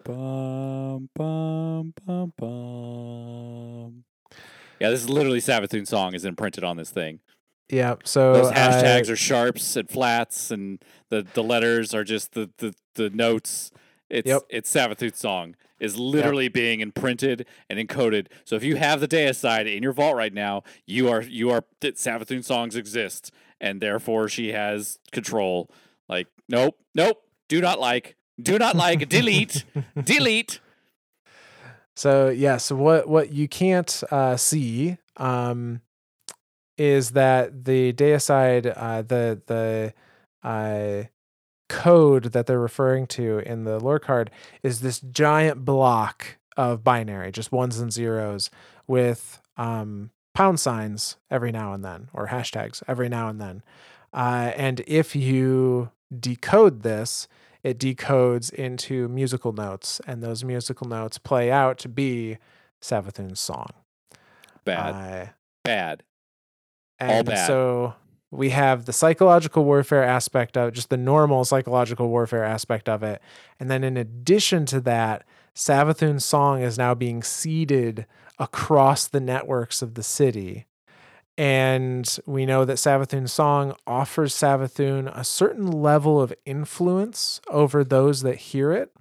Bum, 0.03 1.09
bum, 1.15 1.93
bum, 2.05 2.33
bum. 2.37 4.03
Yeah, 4.79 4.89
this 4.89 5.01
is 5.03 5.09
literally 5.09 5.39
Savathun's 5.39 5.89
song 5.89 6.13
is 6.13 6.25
imprinted 6.25 6.63
on 6.63 6.77
this 6.77 6.89
thing. 6.89 7.19
yeah, 7.69 7.95
so 8.03 8.33
Those 8.33 8.51
hashtags 8.51 9.09
are 9.09 9.15
sharps 9.15 9.75
and 9.75 9.89
flats, 9.89 10.51
and 10.51 10.83
the, 11.09 11.25
the 11.33 11.43
letters 11.43 11.93
are 11.93 12.03
just 12.03 12.33
the, 12.33 12.49
the, 12.57 12.73
the 12.95 13.09
notes. 13.09 13.71
It's 14.09 14.27
Yep. 14.27 14.43
it's 14.49 14.73
Savathun's 14.73 15.19
song 15.19 15.55
is 15.79 15.97
literally 15.99 16.47
being 16.47 16.79
imprinted 16.79 17.45
and 17.69 17.77
encoded. 17.77 18.27
So 18.45 18.55
if 18.55 18.63
you 18.63 18.77
have 18.77 18.99
the 18.99 19.07
Deicide 19.07 19.71
in 19.75 19.83
your 19.83 19.91
vault 19.93 20.15
right 20.15 20.33
now, 20.33 20.63
you 20.85 21.09
are 21.09 21.21
you 21.21 21.49
are 21.51 21.65
that 21.81 21.95
Savathun 21.97 22.43
songs 22.43 22.75
exist, 22.75 23.31
and 23.59 23.81
therefore 23.81 24.29
she 24.29 24.53
has 24.53 24.97
control. 25.11 25.69
Like, 26.07 26.27
nope, 26.47 26.77
nope, 26.95 27.21
do 27.49 27.59
not 27.59 27.79
like, 27.81 28.15
do 28.41 28.57
not 28.57 28.75
like, 28.77 29.09
delete, 29.17 29.65
delete. 30.01 30.61
So 31.97 32.29
yeah, 32.29 32.57
so 32.57 32.75
what 32.75 33.09
what 33.09 33.31
you 33.31 33.47
can't 33.47 34.03
uh, 34.11 34.37
see 34.37 34.97
um, 35.17 35.81
is 36.77 37.11
that 37.11 37.65
the 37.65 37.91
deicide, 37.91 38.71
uh, 38.77 39.01
the 39.01 39.41
the 39.47 39.93
uh, 40.47 41.07
code 41.69 42.25
that 42.33 42.45
they're 42.45 42.59
referring 42.59 43.07
to 43.07 43.39
in 43.39 43.63
the 43.63 43.79
lore 43.79 43.97
card 43.97 44.29
is 44.61 44.81
this 44.81 44.99
giant 44.99 45.65
block 45.65 46.37
of 46.55 46.83
binary, 46.83 47.31
just 47.31 47.51
ones 47.51 47.79
and 47.79 47.91
zeros 47.91 48.51
with 48.85 49.41
um, 49.57 50.11
pound 50.35 50.59
signs 50.59 51.17
every 51.31 51.51
now 51.51 51.73
and 51.73 51.83
then, 51.83 52.09
or 52.13 52.27
hashtags 52.27 52.83
every 52.87 53.09
now 53.09 53.27
and 53.27 53.41
then. 53.41 53.63
Uh, 54.13 54.51
and 54.55 54.83
if 54.85 55.15
you 55.15 55.89
decode 56.15 56.83
this, 56.83 57.27
it 57.63 57.79
decodes 57.79 58.51
into 58.53 59.07
musical 59.07 59.51
notes, 59.53 59.99
and 60.07 60.21
those 60.23 60.43
musical 60.43 60.87
notes 60.87 61.17
play 61.17 61.51
out 61.51 61.77
to 61.79 61.89
be 61.89 62.37
Savathun's 62.81 63.39
song. 63.39 63.67
Bad, 64.65 64.93
Uh, 64.93 65.31
bad. 65.63 66.03
and 66.99 67.27
bad. 67.27 67.47
so 67.47 67.95
we 68.29 68.49
have 68.49 68.85
the 68.85 68.93
psychological 68.93 69.63
warfare 69.63 70.03
aspect 70.03 70.57
of 70.57 70.73
just 70.73 70.89
the 70.89 70.97
normal 70.97 71.45
psychological 71.45 72.09
warfare 72.09 72.43
aspect 72.43 72.87
of 72.89 73.01
it. 73.01 73.21
And 73.59 73.71
then 73.71 73.83
in 73.83 73.97
addition 73.97 74.65
to 74.67 74.81
that, 74.81 75.23
Savathun's 75.55 76.25
song 76.25 76.61
is 76.61 76.77
now 76.77 76.93
being 76.93 77.23
seeded 77.23 78.05
across 78.37 79.07
the 79.07 79.19
networks 79.19 79.81
of 79.81 79.95
the 79.95 80.03
city. 80.03 80.66
And 81.37 82.17
we 82.25 82.47
know 82.47 82.65
that 82.65 82.77
Savathun's 82.77 83.31
song 83.31 83.75
offers 83.85 84.33
Savathun 84.33 85.11
a 85.15 85.23
certain 85.23 85.67
level 85.71 86.19
of 86.19 86.33
influence 86.45 87.39
over 87.47 87.83
those 87.83 88.21
that 88.21 88.37
hear 88.37 88.71
it. 88.71 88.91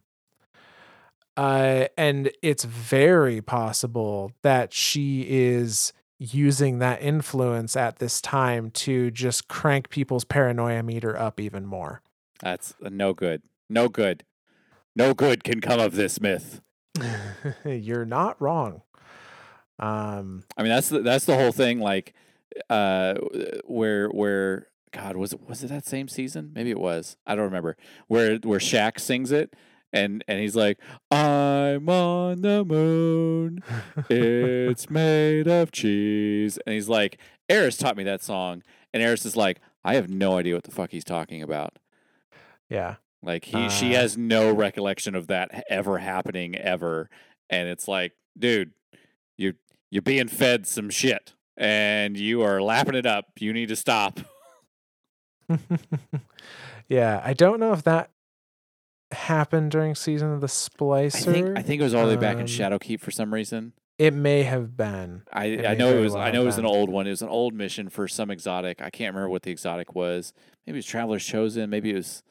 Uh, 1.37 1.87
and 1.97 2.31
it's 2.43 2.65
very 2.65 3.41
possible 3.41 4.33
that 4.43 4.73
she 4.73 5.27
is 5.29 5.93
using 6.19 6.79
that 6.79 7.03
influence 7.03 7.77
at 7.77 7.99
this 7.99 8.21
time 8.21 8.71
to 8.71 9.11
just 9.11 9.49
crank 9.49 9.91
people's 9.91 10.25
paranoia 10.25 10.83
meter 10.83 11.17
up 11.19 11.41
even 11.41 11.67
more. 11.67 12.03
That's 12.41 12.75
no 12.81 13.13
good. 13.13 13.43
No 13.69 13.89
good. 13.89 14.25
No 14.95 15.13
good 15.13 15.45
can 15.45 15.61
come 15.61 15.81
of 15.81 15.95
this 15.95 16.21
myth. 16.21 16.61
You're 17.65 18.07
not 18.07 18.41
wrong. 18.41 18.83
Um, 19.79 20.45
I 20.57 20.63
mean, 20.63 20.71
that's 20.71 20.89
the, 20.89 21.01
that's 21.01 21.27
the 21.27 21.35
whole 21.35 21.53
thing. 21.53 21.81
Like, 21.81 22.15
uh, 22.71 23.15
where 23.67 24.09
where 24.09 24.69
God 24.93 25.17
was 25.17 25.33
it 25.33 25.49
was 25.49 25.63
it 25.65 25.69
that 25.69 25.87
same 25.87 26.09
season? 26.09 26.53
Maybe 26.55 26.71
it 26.71 26.79
was. 26.79 27.17
I 27.27 27.35
don't 27.35 27.45
remember. 27.45 27.77
Where 28.09 28.37
where 28.39 28.59
Shaxx 28.59 29.01
sings 29.01 29.33
it, 29.33 29.55
and 29.93 30.25
and 30.29 30.41
he's 30.41 30.57
like, 30.57 30.79
"I'm 31.11 31.89
on 31.89 32.43
the 32.43 32.65
moon. 32.65 33.63
It's 34.09 34.89
made 34.91 35.49
of 35.49 35.73
cheese." 35.73 36.59
And 36.67 36.75
he's 36.75 36.89
like, 36.89 37.19
"Eris 37.49 37.77
taught 37.77 37.97
me 37.97 38.05
that 38.05 38.23
song," 38.23 38.63
and 38.95 39.03
Eris 39.03 39.27
is 39.27 39.37
like, 39.37 39.61
"I 39.85 39.95
have 39.95 40.09
no 40.09 40.39
idea 40.39 40.55
what 40.55 40.65
the 40.65 40.71
fuck 40.71 40.91
he's 40.91 41.05
talking 41.05 41.43
about." 41.43 41.79
yeah. 42.69 42.97
Like 43.23 43.47
he, 43.47 43.69
she 43.71 43.95
Uh. 43.97 44.01
has 44.01 44.17
no 44.17 44.53
recollection 44.53 45.15
of 45.17 45.27
that 45.27 45.65
ever 45.69 45.99
happening 45.99 46.55
ever, 46.55 47.11
and 47.51 47.69
it's 47.69 47.89
like, 47.89 48.13
dude, 48.39 48.73
you 49.37 49.55
you're 49.91 50.03
being 50.03 50.29
fed 50.29 50.67
some 50.67 50.91
shit, 50.91 51.33
and 51.57 52.17
you 52.17 52.43
are 52.43 52.61
lapping 52.63 52.95
it 52.95 53.07
up. 53.07 53.27
You 53.39 53.53
need 53.53 53.69
to 53.69 53.77
stop. 53.77 54.21
yeah. 56.89 57.21
I 57.25 57.35
don't 57.35 57.61
know 57.61 57.73
if 57.73 57.83
that 57.85 58.11
happened 59.13 59.71
during 59.71 59.95
season 59.95 60.33
of 60.33 60.41
the 60.41 60.47
I 60.47 60.49
Splicer. 60.49 61.25
think 61.33 61.59
I 61.59 61.63
think 61.63 61.81
it 61.81 61.85
was 61.85 61.95
all 61.95 62.07
the 62.07 62.15
way 62.15 62.21
back 62.21 62.35
in 62.37 62.41
Um, 62.43 62.47
Shadowkeep 62.47 63.01
for 63.01 63.11
some 63.11 63.33
reason. 63.33 63.73
it 63.99 64.13
may 64.13 64.43
have 64.43 64.77
been. 64.77 65.23
I 65.33 65.45
it 65.47 65.67
I 65.67 65.75
know 65.75 65.97
it 65.97 66.01
was 66.01 66.15
I 66.15 66.31
know 66.31 66.43
it 66.43 66.47
was 66.47 66.59
an 66.59 66.67
old 66.67 66.91
one. 66.91 67.07
It 67.07 67.11
was 67.11 67.23
an 67.23 67.29
old 67.29 67.55
mission 67.55 67.89
for 67.89 68.09
some 68.09 68.31
exotic. 68.31 68.83
I 68.83 68.91
can't 68.91 69.15
remember 69.15 69.31
what 69.31 69.43
the 69.43 69.51
exotic 69.51 69.95
was. 69.95 70.33
Maybe 70.67 70.77
it 70.77 70.81
was 70.81 70.87
Traveler's 70.87 71.25
Chosen. 71.25 71.71
Maybe 71.71 71.91
it 71.91 71.97
was. 71.97 72.23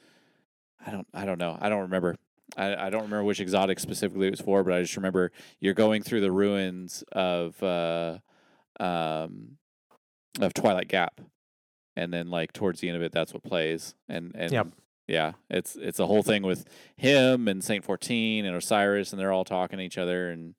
I 0.86 0.92
don't 0.92 1.08
I 1.14 1.26
don't 1.26 1.40
know. 1.40 1.58
I 1.60 1.70
don't 1.70 1.82
remember. 1.82 2.16
I, 2.58 2.76
I 2.76 2.90
don't 2.92 3.02
remember 3.04 3.24
which 3.24 3.40
exotic 3.40 3.80
specifically 3.80 4.28
it 4.28 4.32
was 4.32 4.42
for, 4.42 4.64
but 4.64 4.74
I 4.74 4.82
just 4.82 4.96
remember 4.96 5.32
you're 5.60 5.74
going 5.74 6.04
through 6.04 6.22
the 6.22 6.32
ruins 6.32 7.04
of 7.12 7.62
uh, 7.64 8.20
um, 8.80 9.58
of 10.40 10.54
Twilight 10.54 10.88
Gap, 10.88 11.22
and 11.96 12.14
then 12.14 12.30
like 12.30 12.54
towards 12.54 12.80
the 12.82 12.90
end 12.90 12.98
of 12.98 13.04
it, 13.04 13.12
that's 13.12 13.34
what 13.34 13.44
plays. 13.44 13.96
And 14.10 14.34
and 14.36 14.52
Yep. 14.52 14.68
yeah, 15.08 15.32
it's 15.50 15.76
it's 15.76 16.00
a 16.00 16.08
whole 16.08 16.24
thing 16.24 16.44
with 16.44 16.66
him 16.98 17.48
and 17.48 17.64
Saint 17.64 17.84
Fourteen 17.86 18.46
and 18.46 18.56
Osiris, 18.56 19.12
and 19.12 19.20
they're 19.20 19.32
all 19.32 19.46
talking 19.46 19.78
to 19.80 19.84
each 19.86 19.98
other, 19.98 20.30
and 20.30 20.56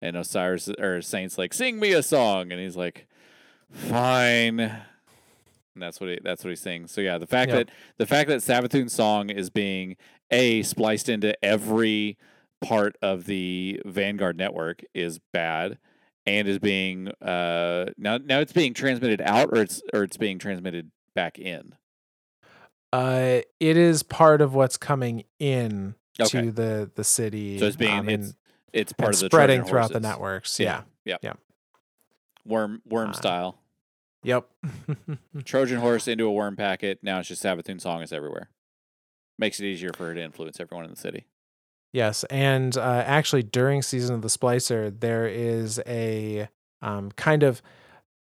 and 0.00 0.16
Osiris 0.16 0.68
or 0.68 1.00
Saint's 1.02 1.38
like, 1.38 1.54
"Sing 1.54 1.78
me 1.78 1.92
a 1.92 2.02
song," 2.02 2.50
and 2.52 2.60
he's 2.60 2.76
like, 2.76 3.06
"Fine." 3.70 4.60
And 4.60 5.80
that's 5.82 6.00
what 6.00 6.10
he 6.10 6.18
that's 6.22 6.44
what 6.44 6.50
he's 6.50 6.60
saying. 6.60 6.88
So 6.88 7.00
yeah, 7.00 7.18
the 7.18 7.26
fact 7.26 7.50
Yep. 7.50 7.66
that 7.68 7.74
the 7.98 8.06
fact 8.06 8.28
that 8.28 8.40
Savathun's 8.40 8.92
song 8.92 9.30
is 9.30 9.48
being 9.48 9.96
a 10.30 10.62
spliced 10.62 11.08
into 11.08 11.34
every 11.44 12.18
part 12.60 12.96
of 13.02 13.24
the 13.26 13.80
Vanguard 13.86 14.36
network 14.36 14.82
is 14.94 15.18
bad, 15.32 15.78
and 16.26 16.46
is 16.48 16.58
being 16.58 17.08
uh 17.20 17.86
now 17.98 18.18
now 18.18 18.40
it's 18.40 18.52
being 18.52 18.74
transmitted 18.74 19.20
out 19.20 19.50
or 19.52 19.62
it's 19.62 19.82
or 19.92 20.02
it's 20.04 20.16
being 20.16 20.38
transmitted 20.38 20.90
back 21.14 21.38
in. 21.38 21.74
Uh, 22.92 23.40
it 23.58 23.76
is 23.78 24.02
part 24.02 24.40
of 24.42 24.54
what's 24.54 24.76
coming 24.76 25.24
in 25.38 25.94
Okay. 26.20 26.42
to 26.42 26.52
the 26.52 26.90
the 26.94 27.04
city. 27.04 27.58
So 27.58 27.66
it's 27.66 27.76
being 27.76 27.98
um, 28.00 28.08
it's 28.08 28.26
and- 28.28 28.36
it's 28.72 28.92
part 28.92 29.14
of 29.14 29.20
the 29.20 29.26
spreading 29.26 29.64
throughout 29.64 29.92
the 29.92 30.00
networks. 30.00 30.58
Yeah. 30.60 30.82
Yeah. 31.04 31.16
yeah. 31.22 31.34
Worm 32.46 32.82
worm 32.86 33.10
Uh, 33.10 33.14
style. 33.14 33.58
Yep. 34.24 34.48
Trojan 35.44 35.78
horse 35.80 36.06
into 36.08 36.24
a 36.26 36.32
worm 36.32 36.54
packet. 36.56 37.00
Now 37.02 37.18
it's 37.18 37.28
just 37.28 37.42
Savathun 37.42 37.80
song 37.80 38.02
is 38.02 38.12
everywhere. 38.12 38.50
Makes 39.38 39.58
it 39.60 39.64
easier 39.66 39.90
for 39.94 40.06
her 40.06 40.14
to 40.14 40.22
influence 40.22 40.60
everyone 40.60 40.84
in 40.84 40.90
the 40.90 40.96
city. 40.96 41.26
Yes, 41.92 42.24
and 42.24 42.76
uh, 42.76 43.04
actually, 43.06 43.42
during 43.42 43.82
season 43.82 44.14
of 44.14 44.22
the 44.22 44.28
Splicer, 44.28 44.98
there 44.98 45.26
is 45.26 45.78
a 45.86 46.48
um, 46.80 47.12
kind 47.12 47.42
of 47.42 47.60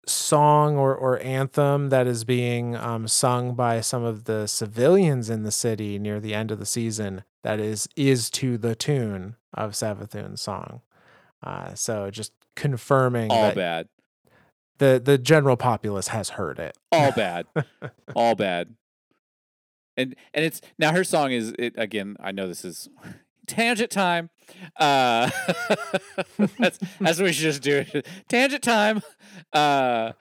song 0.07 0.77
or, 0.77 0.95
or 0.95 1.19
anthem 1.21 1.89
that 1.89 2.07
is 2.07 2.25
being 2.25 2.77
um, 2.77 3.09
sung 3.09 3.55
by 3.55 3.81
some 3.81 4.03
of 4.05 4.25
the 4.25 4.47
civilians 4.47 5.31
in 5.31 5.45
the 5.45 5.53
city 5.53 5.99
near 5.99 6.21
the 6.21 6.35
end 6.35 6.51
of 6.51 6.59
the 6.59 6.67
season. 6.67 7.23
That 7.43 7.61
is 7.61 7.89
is 7.97 8.31
to 8.31 8.59
the 8.59 8.75
tune 8.75 9.37
of 9.53 9.73
Savathun's 9.73 10.41
song. 10.41 10.81
Uh, 11.43 11.75
so 11.75 12.11
just 12.11 12.33
confirming 12.57 13.31
All 13.31 13.43
that 13.43 13.55
bad. 13.55 13.89
the 14.79 15.01
the 15.03 15.19
general 15.19 15.57
populace 15.57 16.09
has 16.09 16.31
heard 16.31 16.59
it. 16.59 16.77
All 16.91 17.13
bad. 17.17 17.47
All 18.17 18.35
bad. 18.35 18.75
And 19.97 20.17
and 20.33 20.45
it's 20.45 20.61
now 20.79 20.93
her 20.93 21.05
song 21.05 21.31
is 21.33 21.55
it 21.59 21.75
again, 21.77 22.17
I 22.19 22.33
know 22.33 22.49
this 22.49 22.65
is 22.65 22.89
tangent 23.47 23.91
time. 23.91 24.31
Uh 24.79 25.31
that's 26.59 26.79
that's 27.01 27.19
what 27.19 27.23
we 27.25 27.33
should 27.33 27.43
just 27.43 27.63
do. 27.63 27.85
tangent 28.29 28.63
time. 28.63 29.03
Uh 29.53 30.13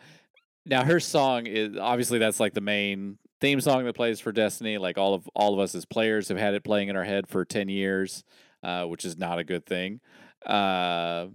now 0.65 0.83
her 0.83 0.99
song 0.99 1.45
is 1.47 1.77
obviously 1.77 2.19
that's 2.19 2.39
like 2.39 2.53
the 2.53 2.61
main 2.61 3.17
theme 3.41 3.59
song 3.61 3.85
that 3.85 3.95
plays 3.95 4.19
for 4.19 4.31
Destiny. 4.31 4.77
Like 4.77 4.97
all 4.97 5.13
of 5.13 5.27
all 5.35 5.53
of 5.53 5.59
us 5.59 5.75
as 5.75 5.85
players 5.85 6.29
have 6.29 6.37
had 6.37 6.53
it 6.53 6.63
playing 6.63 6.89
in 6.89 6.95
our 6.95 7.03
head 7.03 7.27
for 7.27 7.45
ten 7.45 7.69
years, 7.69 8.23
uh, 8.63 8.85
which 8.85 9.05
is 9.05 9.17
not 9.17 9.39
a 9.39 9.43
good 9.43 9.65
thing. 9.65 9.99
Uh, 10.45 11.27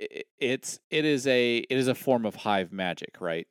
i- 0.00 0.22
it's 0.38 0.78
it 0.90 1.04
is 1.04 1.26
a 1.26 1.58
it 1.58 1.76
is 1.78 1.88
a 1.88 1.94
form 1.94 2.26
of 2.26 2.34
hive 2.36 2.72
magic, 2.72 3.20
right? 3.20 3.46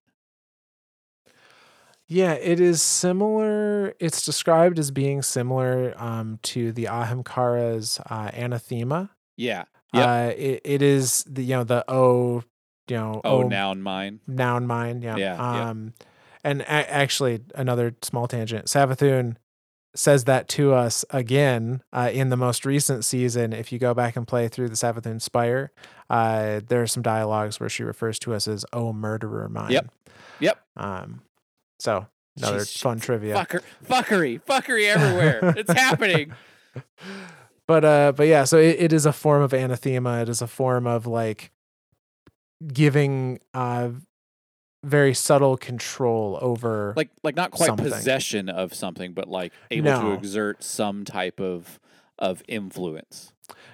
Yeah, 2.14 2.34
it 2.34 2.60
is 2.60 2.82
similar. 2.82 3.94
It's 4.00 4.26
described 4.26 4.78
as 4.80 4.92
being 4.92 5.22
similar 5.22 5.94
um, 5.98 6.40
to 6.44 6.74
the 6.74 6.86
Ahamkara's 6.86 8.02
uh, 8.10 8.30
anathema. 8.34 9.12
Yeah. 9.38 9.64
Yep. 9.94 10.08
Uh, 10.08 10.34
it, 10.38 10.62
it 10.66 10.82
is 10.82 11.24
the 11.30 11.42
you 11.44 11.56
know 11.56 11.64
the 11.64 11.86
O, 11.88 12.44
you 12.90 12.96
know 12.98 13.22
Oh, 13.24 13.44
O 13.44 13.48
noun 13.48 13.82
mine. 13.82 14.20
noun 14.28 14.68
mind. 14.68 15.04
Yeah. 15.04 15.16
Yeah, 15.16 15.36
yeah. 15.36 15.70
Um, 15.70 15.94
and 16.44 16.62
a- 16.64 16.70
actually, 16.94 17.40
another 17.56 17.96
small 18.02 18.28
tangent. 18.28 18.66
Savathun 18.66 19.38
says 19.96 20.26
that 20.26 20.48
to 20.50 20.74
us 20.74 21.04
again 21.12 21.82
uh, 21.94 22.10
in 22.12 22.28
the 22.30 22.38
most 22.38 22.66
recent 22.66 23.06
season. 23.06 23.54
If 23.54 23.72
you 23.72 23.80
go 23.80 23.94
back 23.94 24.18
and 24.18 24.28
play 24.28 24.50
through 24.50 24.68
the 24.70 24.76
Savathun 24.76 25.22
Spire, 25.22 25.72
uh, 26.10 26.60
there 26.68 26.82
are 26.82 26.88
some 26.88 27.04
dialogues 27.04 27.60
where 27.60 27.70
she 27.70 27.84
refers 27.84 28.20
to 28.20 28.34
us 28.34 28.48
as 28.50 28.66
"Oh, 28.74 28.92
murderer 28.92 29.48
mine." 29.48 29.72
Yep. 29.72 29.92
Yep. 30.42 30.60
Um, 30.76 31.22
so 31.82 32.06
another 32.38 32.60
She's- 32.60 32.78
fun 32.82 33.00
trivia. 33.00 33.36
Fucker, 33.36 33.62
fuckery, 33.88 34.42
fuckery 34.44 34.88
everywhere. 34.88 35.54
it's 35.58 35.72
happening. 35.72 36.34
but 37.68 37.84
uh 37.86 38.12
but 38.16 38.28
yeah 38.28 38.44
so 38.46 38.58
it, 38.58 38.78
it 38.80 38.94
is 38.94 39.06
a 39.06 39.12
form 39.14 39.42
of 39.42 39.54
anathema 39.54 40.22
it 40.22 40.30
is 40.30 40.42
a 40.42 40.48
form 40.48 40.88
of 40.88 41.06
like 41.06 41.52
giving 42.66 43.40
uh 43.54 43.90
very 44.84 45.14
subtle 45.14 45.58
control 45.58 46.40
over 46.42 46.94
Like, 46.98 47.10
like 47.24 47.36
not 47.36 47.52
quite 47.52 47.68
Something. 47.68 47.92
possession 47.92 48.50
of 48.50 48.74
something, 48.74 49.14
but 49.14 49.28
like 49.28 49.54
able 49.70 49.92
to 50.00 50.12
exert 50.14 50.64
some 50.64 51.06
type 51.06 51.40
of 51.40 51.80
of 52.18 52.42
influence. 52.48 53.32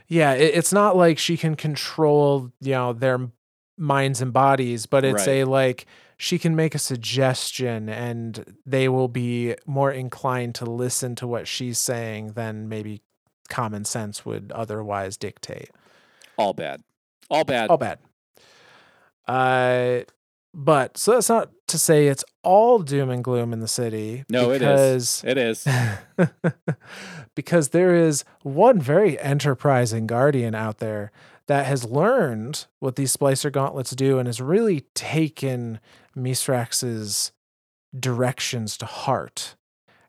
yeah 0.07 0.33
it, 0.33 0.53
it's 0.55 0.73
not 0.73 0.95
like 0.97 1.17
she 1.17 1.37
can 1.37 1.55
control 1.55 2.51
you 2.61 2.71
know 2.71 2.93
their 2.93 3.29
minds 3.77 4.21
and 4.21 4.33
bodies 4.33 4.85
but 4.85 5.05
it's 5.05 5.27
Right. 5.27 5.41
a 5.41 5.43
like 5.45 5.85
she 6.17 6.39
can 6.39 6.55
make 6.55 6.73
a 6.73 6.79
suggestion 6.79 7.87
and 7.87 8.57
they 8.65 8.89
will 8.89 9.07
be 9.07 9.55
more 9.65 9.91
inclined 9.91 10.55
to 10.55 10.65
listen 10.65 11.15
to 11.15 11.27
what 11.27 11.47
she's 11.47 11.77
saying 11.77 12.33
than 12.33 12.67
maybe 12.67 13.01
common 13.49 13.85
sense 13.85 14.25
would 14.25 14.51
otherwise 14.53 15.15
dictate 15.15 15.69
All 16.37 16.53
bad. 16.53 16.81
All 17.29 17.43
bad. 17.43 17.69
all 17.69 17.77
bad. 17.77 17.99
Uh, 19.27 20.03
but 20.53 20.97
so 20.97 21.11
that's 21.11 21.29
not 21.29 21.51
to 21.67 21.77
say 21.77 22.07
it's 22.07 22.23
all 22.43 22.79
doom 22.79 23.09
and 23.09 23.23
gloom 23.23 23.53
in 23.53 23.59
the 23.59 23.67
city. 23.67 24.23
No, 24.29 24.51
it 24.51 24.61
is. 24.61 25.21
It 25.25 25.37
is. 25.37 25.67
because 27.35 27.69
there 27.69 27.93
is 27.93 28.23
one 28.41 28.79
very 28.81 29.19
enterprising 29.19 30.07
guardian 30.07 30.55
out 30.55 30.79
there 30.79 31.11
that 31.47 31.65
has 31.65 31.85
learned 31.85 32.67
what 32.79 32.95
these 32.95 33.15
splicer 33.15 33.51
gauntlets 33.51 33.91
do 33.91 34.19
and 34.19 34.27
has 34.27 34.41
really 34.41 34.81
taken 34.93 35.79
Mithrax's 36.15 37.31
directions 37.97 38.77
to 38.77 38.85
heart 38.85 39.55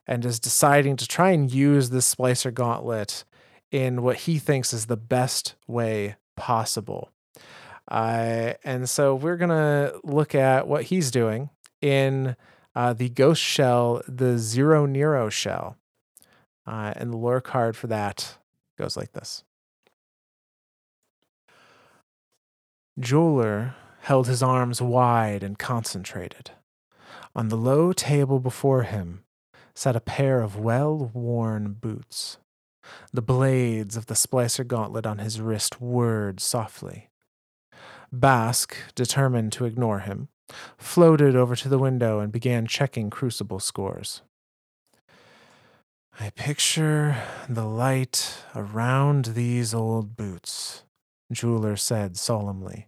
and 0.05 0.25
is 0.25 0.39
deciding 0.39 0.97
to 0.97 1.07
try 1.07 1.31
and 1.31 1.51
use 1.51 1.89
this 1.89 2.13
splicer 2.13 2.53
gauntlet 2.53 3.23
in 3.71 4.01
what 4.01 4.17
he 4.17 4.37
thinks 4.37 4.73
is 4.73 4.87
the 4.87 4.97
best 4.97 5.55
way 5.67 6.15
possible. 6.35 7.11
Uh, 7.89 8.53
and 8.63 8.89
so 8.89 9.15
we're 9.15 9.37
going 9.37 9.49
to 9.49 9.99
look 10.03 10.35
at 10.35 10.67
what 10.67 10.85
he's 10.85 11.11
doing 11.11 11.49
in 11.81 12.35
uh, 12.75 12.93
the 12.93 13.09
ghost 13.09 13.41
shell, 13.41 14.01
the 14.07 14.37
Zero 14.37 14.85
Nero 14.85 15.29
shell. 15.29 15.77
Uh, 16.67 16.93
and 16.95 17.11
the 17.11 17.17
lore 17.17 17.41
card 17.41 17.75
for 17.75 17.87
that 17.87 18.37
goes 18.77 18.95
like 18.95 19.11
this 19.13 19.43
Jeweler 22.99 23.75
held 24.01 24.27
his 24.27 24.43
arms 24.43 24.81
wide 24.81 25.43
and 25.43 25.57
concentrated. 25.57 26.51
On 27.35 27.47
the 27.47 27.55
low 27.55 27.93
table 27.93 28.39
before 28.39 28.83
him 28.83 29.23
sat 29.73 29.95
a 29.95 30.01
pair 30.01 30.41
of 30.41 30.57
well 30.57 31.09
worn 31.13 31.73
boots. 31.73 32.37
The 33.13 33.21
blades 33.21 33.95
of 33.95 34.07
the 34.07 34.15
splicer 34.15 34.65
gauntlet 34.65 35.05
on 35.05 35.19
his 35.19 35.39
wrist 35.39 35.79
whirred 35.79 36.39
softly. 36.39 37.09
Basque, 38.11 38.75
determined 38.95 39.53
to 39.53 39.65
ignore 39.65 39.99
him, 39.99 40.29
floated 40.77 41.35
over 41.35 41.55
to 41.55 41.69
the 41.69 41.77
window 41.77 42.19
and 42.19 42.31
began 42.31 42.65
checking 42.65 43.09
crucible 43.09 43.59
scores. 43.59 44.23
I 46.19 46.31
picture 46.31 47.15
the 47.47 47.65
light 47.65 48.43
around 48.55 49.25
these 49.25 49.73
old 49.73 50.17
boots, 50.17 50.83
Jeweler 51.31 51.75
said 51.75 52.17
solemnly. 52.17 52.87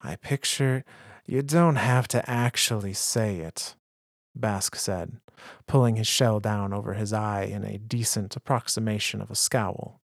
I 0.00 0.16
picture 0.16 0.84
you 1.26 1.42
don't 1.42 1.76
have 1.76 2.06
to 2.08 2.28
actually 2.28 2.92
say 2.92 3.38
it, 3.38 3.74
Basque 4.34 4.76
said, 4.76 5.20
pulling 5.66 5.96
his 5.96 6.06
shell 6.06 6.40
down 6.40 6.72
over 6.72 6.94
his 6.94 7.12
eye 7.12 7.42
in 7.44 7.64
a 7.64 7.78
decent 7.78 8.36
approximation 8.36 9.20
of 9.20 9.30
a 9.30 9.34
scowl. 9.34 10.00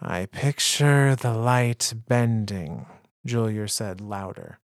I 0.00 0.26
picture 0.26 1.14
the 1.14 1.34
light 1.34 1.92
bending, 2.08 2.86
Julier 3.26 3.68
said 3.68 4.00
louder. 4.00 4.60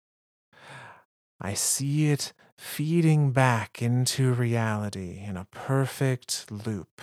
I 1.40 1.54
see 1.54 2.10
it 2.10 2.32
feeding 2.56 3.32
back 3.32 3.82
into 3.82 4.32
reality 4.32 5.22
in 5.26 5.36
a 5.36 5.46
perfect 5.50 6.50
loop. 6.50 7.02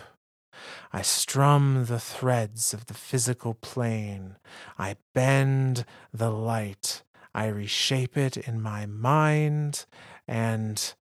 I 0.92 1.02
strum 1.02 1.86
the 1.86 2.00
threads 2.00 2.74
of 2.74 2.86
the 2.86 2.94
physical 2.94 3.54
plane. 3.54 4.38
I 4.78 4.98
bend 5.14 5.86
the 6.14 6.32
light. 6.32 7.04
I 7.34 7.48
reshape 7.48 8.18
it 8.18 8.38
in 8.38 8.62
my 8.62 8.86
mind. 8.86 9.86
And 10.28 10.94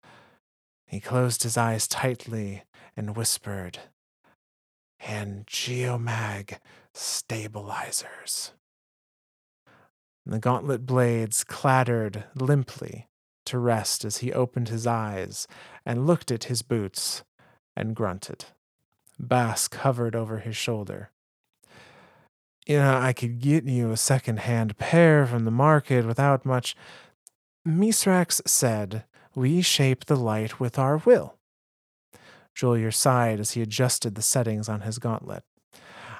he 0.87 1.01
closed 1.01 1.43
his 1.43 1.57
eyes 1.57 1.87
tightly 1.87 2.65
and 2.97 3.16
whispered, 3.16 3.78
and 4.99 5.47
geomag 5.47 6.59
stabilizers. 6.93 8.53
The 10.27 10.39
gauntlet 10.39 10.87
blades 10.87 11.45
clattered 11.45 12.24
limply 12.35 13.09
to 13.47 13.59
rest 13.59 14.05
as 14.05 14.19
he 14.19 14.32
opened 14.32 14.69
his 14.69 14.87
eyes 14.87 15.47
and 15.87 16.07
looked 16.07 16.31
at 16.31 16.45
his 16.45 16.62
boots 16.62 17.24
and 17.77 17.97
grunted. 17.97 18.47
Basque 19.21 19.75
hovered 19.77 20.17
over 20.17 20.39
his 20.39 20.57
shoulder. 20.57 21.11
You 22.67 22.79
know, 22.79 22.99
I 22.99 23.13
could 23.13 23.41
get 23.41 23.65
you 23.65 23.91
a 23.91 23.97
second-hand 23.97 24.79
pair 24.79 25.27
from 25.27 25.45
the 25.45 25.51
market 25.51 26.07
without 26.07 26.45
much. 26.45 26.77
Mithrax 27.67 28.41
said, 28.47 29.05
We 29.35 29.63
shape 29.63 30.07
the 30.07 30.17
light 30.17 30.61
with 30.61 30.79
our 30.79 30.99
will. 30.99 31.37
Julier 32.55 32.91
sighed 32.91 33.41
as 33.41 33.53
he 33.53 33.63
adjusted 33.63 34.15
the 34.15 34.23
settings 34.23 34.69
on 34.69 34.83
his 34.83 34.99
gauntlet. 34.99 35.45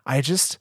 I 0.07 0.21
just 0.21 0.59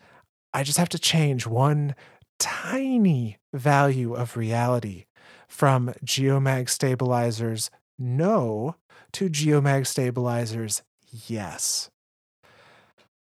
I 0.53 0.63
just 0.63 0.77
have 0.77 0.89
to 0.89 0.99
change 0.99 1.45
one 1.45 1.95
tiny 2.39 3.37
value 3.53 4.13
of 4.13 4.37
reality 4.37 5.05
from 5.47 5.93
geomag 6.03 6.69
stabilizers 6.69 7.69
no 7.97 8.75
to 9.13 9.29
geomag 9.29 9.85
stabilizers 9.85 10.81
yes. 11.11 11.88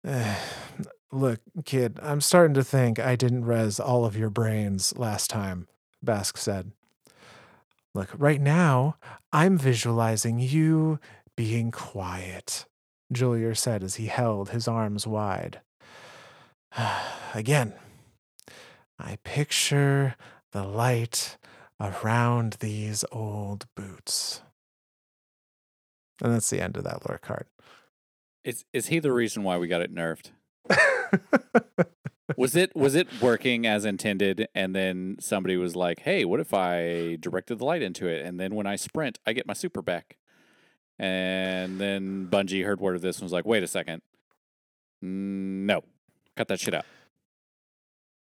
Look, 1.12 1.40
kid, 1.64 1.98
I'm 2.02 2.20
starting 2.20 2.54
to 2.54 2.64
think 2.64 2.98
I 2.98 3.16
didn't 3.16 3.44
res 3.44 3.78
all 3.80 4.04
of 4.04 4.16
your 4.16 4.30
brains 4.30 4.96
last 4.96 5.30
time, 5.30 5.68
Basque 6.02 6.36
said. 6.36 6.72
Look, 7.94 8.10
right 8.16 8.40
now, 8.40 8.96
I'm 9.32 9.56
visualizing 9.56 10.40
you 10.40 10.98
being 11.36 11.70
quiet. 11.70 12.66
Julier 13.12 13.54
said 13.54 13.82
as 13.84 13.96
he 13.96 14.06
held 14.06 14.50
his 14.50 14.66
arms 14.66 15.06
wide. 15.06 15.60
Again, 17.34 17.74
I 18.98 19.18
picture 19.22 20.16
the 20.52 20.64
light 20.64 21.38
around 21.80 22.56
these 22.60 23.04
old 23.12 23.66
boots. 23.76 24.42
And 26.22 26.32
that's 26.32 26.50
the 26.50 26.60
end 26.60 26.76
of 26.76 26.84
that 26.84 27.08
lore 27.08 27.18
card. 27.18 27.46
Is 28.44 28.64
is 28.72 28.88
he 28.88 28.98
the 28.98 29.12
reason 29.12 29.42
why 29.42 29.56
we 29.56 29.68
got 29.68 29.80
it 29.80 29.94
nerfed? 29.94 30.30
was 32.36 32.54
it 32.54 32.74
was 32.76 32.94
it 32.94 33.08
working 33.20 33.66
as 33.66 33.84
intended 33.84 34.48
and 34.54 34.74
then 34.74 35.16
somebody 35.18 35.56
was 35.56 35.74
like, 35.74 36.00
"Hey, 36.00 36.24
what 36.24 36.40
if 36.40 36.52
I 36.52 37.16
directed 37.16 37.58
the 37.58 37.64
light 37.64 37.82
into 37.82 38.06
it 38.06 38.24
and 38.24 38.38
then 38.38 38.54
when 38.54 38.66
I 38.66 38.76
sprint, 38.76 39.18
I 39.26 39.32
get 39.32 39.46
my 39.46 39.54
super 39.54 39.80
back?" 39.80 40.18
And 40.98 41.80
then 41.80 42.28
Bungie 42.30 42.64
heard 42.64 42.80
word 42.80 42.96
of 42.96 43.02
this 43.02 43.16
and 43.16 43.24
was 43.24 43.32
like, 43.32 43.46
"Wait 43.46 43.62
a 43.62 43.66
second. 43.66 44.02
No. 45.00 45.82
Cut 46.36 46.48
that 46.48 46.60
shit 46.60 46.74
out." 46.74 46.84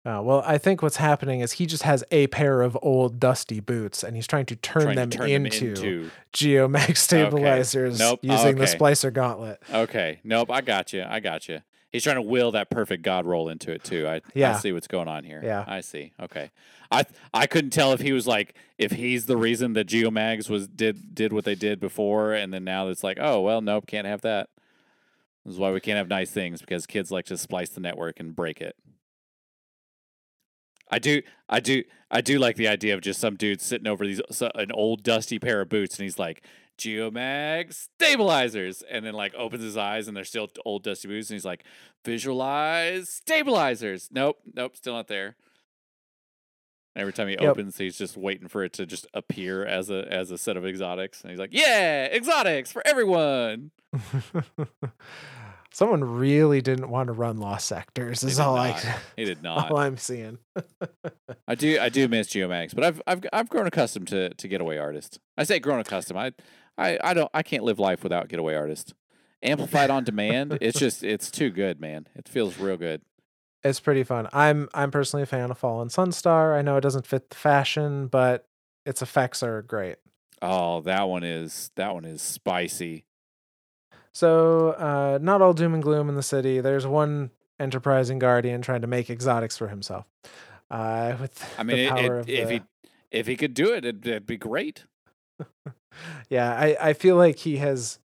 Uh, 0.06 0.22
well, 0.22 0.42
I 0.46 0.56
think 0.56 0.82
what's 0.82 0.98
happening 0.98 1.40
is 1.40 1.52
he 1.52 1.66
just 1.66 1.82
has 1.82 2.04
a 2.12 2.28
pair 2.28 2.62
of 2.62 2.78
old 2.80 3.18
dusty 3.18 3.58
boots, 3.58 4.04
and 4.04 4.14
he's 4.14 4.26
trying 4.28 4.46
to 4.46 4.54
turn, 4.56 4.82
Trying 4.84 4.96
them, 4.96 5.10
to 5.10 5.18
turn 5.18 5.28
into 5.30 5.74
them 5.74 5.84
into 5.84 6.10
geomag 6.32 6.96
stabilizers 6.96 7.98
Nope. 7.98 8.20
using 8.22 8.56
the 8.56 8.62
Okay. 8.64 8.76
splicer 8.78 9.12
gauntlet. 9.12 9.60
Okay. 9.72 10.20
Nope, 10.22 10.50
I 10.50 10.60
got 10.60 10.92
you. 10.92 11.04
I 11.08 11.18
got 11.18 11.48
you. 11.48 11.60
He's 11.90 12.04
trying 12.04 12.16
to 12.16 12.22
will 12.22 12.52
that 12.52 12.70
perfect 12.70 13.02
god 13.02 13.26
roll 13.26 13.48
into 13.48 13.72
it 13.72 13.82
too. 13.82 14.06
I, 14.06 14.20
I 14.40 14.52
see 14.58 14.70
what's 14.72 14.86
going 14.86 15.08
on 15.08 15.24
here. 15.24 15.40
Yeah. 15.42 15.64
I 15.66 15.80
see. 15.80 16.12
Okay. 16.20 16.50
I 16.90 17.04
I 17.34 17.46
couldn't 17.46 17.70
tell 17.70 17.92
if 17.92 18.00
he 18.00 18.12
was 18.12 18.26
like 18.26 18.54
if 18.78 18.92
he's 18.92 19.26
the 19.26 19.36
reason 19.36 19.72
that 19.72 19.86
Geomags 19.88 20.48
was 20.50 20.68
did 20.68 21.14
did 21.14 21.32
what 21.32 21.44
they 21.44 21.54
did 21.54 21.80
before 21.80 22.32
and 22.32 22.52
then 22.52 22.62
now 22.64 22.88
it's 22.88 23.02
like, 23.02 23.18
"Oh, 23.20 23.40
well, 23.40 23.60
nope, 23.60 23.86
can't 23.86 24.06
have 24.06 24.20
that." 24.20 24.50
This 25.44 25.54
is 25.54 25.58
why 25.58 25.72
we 25.72 25.80
can't 25.80 25.96
have 25.96 26.08
nice 26.08 26.30
things 26.30 26.60
because 26.60 26.86
kids 26.86 27.10
like 27.10 27.24
to 27.26 27.36
splice 27.38 27.70
the 27.70 27.80
network 27.80 28.20
and 28.20 28.36
break 28.36 28.60
it. 28.60 28.76
I 30.90 30.98
do, 30.98 31.22
I 31.48 31.60
do, 31.60 31.82
I 32.10 32.20
do 32.20 32.38
like 32.38 32.56
the 32.56 32.68
idea 32.68 32.94
of 32.94 33.00
just 33.00 33.20
some 33.20 33.36
dude 33.36 33.60
sitting 33.60 33.86
over 33.88 34.06
these 34.06 34.20
an 34.54 34.70
old 34.72 35.02
dusty 35.02 35.38
pair 35.38 35.60
of 35.60 35.68
boots, 35.68 35.96
and 35.98 36.04
he's 36.04 36.18
like, 36.18 36.42
"Geomag 36.78 37.72
stabilizers," 37.74 38.82
and 38.88 39.04
then 39.04 39.14
like 39.14 39.34
opens 39.34 39.62
his 39.64 39.76
eyes, 39.76 40.06
and 40.06 40.16
they're 40.16 40.24
still 40.24 40.48
old 40.64 40.84
dusty 40.84 41.08
boots, 41.08 41.28
and 41.30 41.34
he's 41.34 41.44
like, 41.44 41.64
"Visualize 42.04 43.08
stabilizers." 43.08 44.08
Nope, 44.12 44.38
nope, 44.54 44.76
still 44.76 44.94
not 44.94 45.08
there. 45.08 45.36
Every 46.94 47.12
time 47.12 47.28
he 47.28 47.34
Yep. 47.34 47.42
opens, 47.42 47.76
he's 47.76 47.98
just 47.98 48.16
waiting 48.16 48.48
for 48.48 48.64
it 48.64 48.72
to 48.74 48.86
just 48.86 49.06
appear 49.12 49.66
as 49.66 49.90
a 49.90 50.06
as 50.10 50.30
a 50.30 50.38
set 50.38 50.56
of 50.56 50.64
exotics, 50.64 51.20
and 51.22 51.30
he's 51.30 51.40
like, 51.40 51.52
"Yeah, 51.52 52.06
exotics 52.06 52.70
for 52.72 52.82
everyone." 52.86 53.72
Someone 55.77 56.03
really 56.03 56.62
didn't 56.62 56.89
want 56.89 57.09
to 57.09 57.12
run 57.12 57.36
Lost 57.36 57.66
Sectors. 57.66 58.24
Is 58.24 58.40
all 58.40 58.57
I 58.57 58.70
not. 58.70 58.86
He 59.15 59.27
did 59.27 59.43
not. 59.43 59.70
all 59.70 59.77
I'm 59.77 59.98
seeing. 59.98 60.39
I 61.47 61.55
do 61.55 61.78
I 61.78 61.90
do 61.90 62.09
miss 62.09 62.28
Geomags, 62.28 62.74
but 62.74 62.82
I've 62.82 63.03
I've 63.07 63.27
I've 63.31 63.48
grown 63.51 63.66
accustomed 63.66 64.09
to 64.09 64.31
to 64.31 64.48
Getaway 64.48 64.78
Artist. 64.78 65.20
I 65.36 65.44
say 65.44 65.59
grown 65.59 65.78
accustomed. 65.78 66.19
I 66.19 66.32
I 66.78 66.98
I 67.05 67.12
don't 67.12 67.31
I 67.35 67.43
can't 67.43 67.62
live 67.62 67.78
life 67.78 68.03
without 68.03 68.28
Getaway 68.28 68.55
Artist. 68.55 68.94
Amplified 69.43 69.90
on 69.90 70.03
demand, 70.03 70.57
it's 70.62 70.78
just 70.78 71.05
it's 71.05 71.31
too 71.31 71.51
good, 71.51 71.78
man. 71.78 72.07
It 72.15 72.27
feels 72.27 72.57
real 72.57 72.78
good. 72.78 73.03
It's 73.62 73.78
pretty 73.78 74.03
fun. 74.03 74.31
I'm 74.32 74.70
I'm 74.73 74.90
personally 74.90 75.24
a 75.24 75.27
fan 75.27 75.51
of 75.51 75.59
Fallen 75.59 75.89
Sunstar. 75.89 76.57
I 76.57 76.62
know 76.62 76.78
it 76.78 76.82
doesn't 76.82 77.07
fit 77.07 77.28
the 77.28 77.36
fashion, 77.36 78.07
but 78.07 78.47
its 78.86 79.03
effects 79.03 79.43
are 79.43 79.61
great. 79.61 79.97
Oh, 80.40 80.81
that 80.81 81.07
one 81.07 81.23
is 81.23 81.70
that 81.77 81.93
one 81.93 82.07
is 82.07 82.23
spicy. 82.23 83.05
So, 84.16 84.70
uh, 84.70 85.18
not 85.20 85.43
all 85.43 85.52
doom 85.52 85.74
and 85.74 85.82
gloom 85.82 86.09
in 86.09 86.14
the 86.14 86.22
city. 86.22 86.62
There's 86.62 86.86
one 86.86 87.32
enterprising 87.60 88.18
guardian 88.18 88.62
trying 88.62 88.80
to 88.80 88.86
make 88.86 89.10
exotics 89.10 89.59
for 89.59 89.68
himself. 89.68 90.06
Uh, 90.70 91.16
with 91.20 91.55
I 91.59 91.62
mean, 91.62 91.76
the 91.76 91.84
it, 91.84 91.90
power 91.90 92.16
it, 92.16 92.20
of 92.20 92.28
if 92.30 92.48
the- 92.48 92.55
he 92.55 92.62
if 93.10 93.26
he 93.26 93.36
could 93.36 93.52
do 93.52 93.74
it, 93.74 93.84
it'd, 93.84 94.06
it'd 94.06 94.26
be 94.26 94.38
great. 94.38 94.84
yeah, 96.30 96.51
I, 96.59 96.76
I 96.80 96.93
feel 96.94 97.16
like 97.16 97.40
he 97.40 97.59
has 97.59 97.98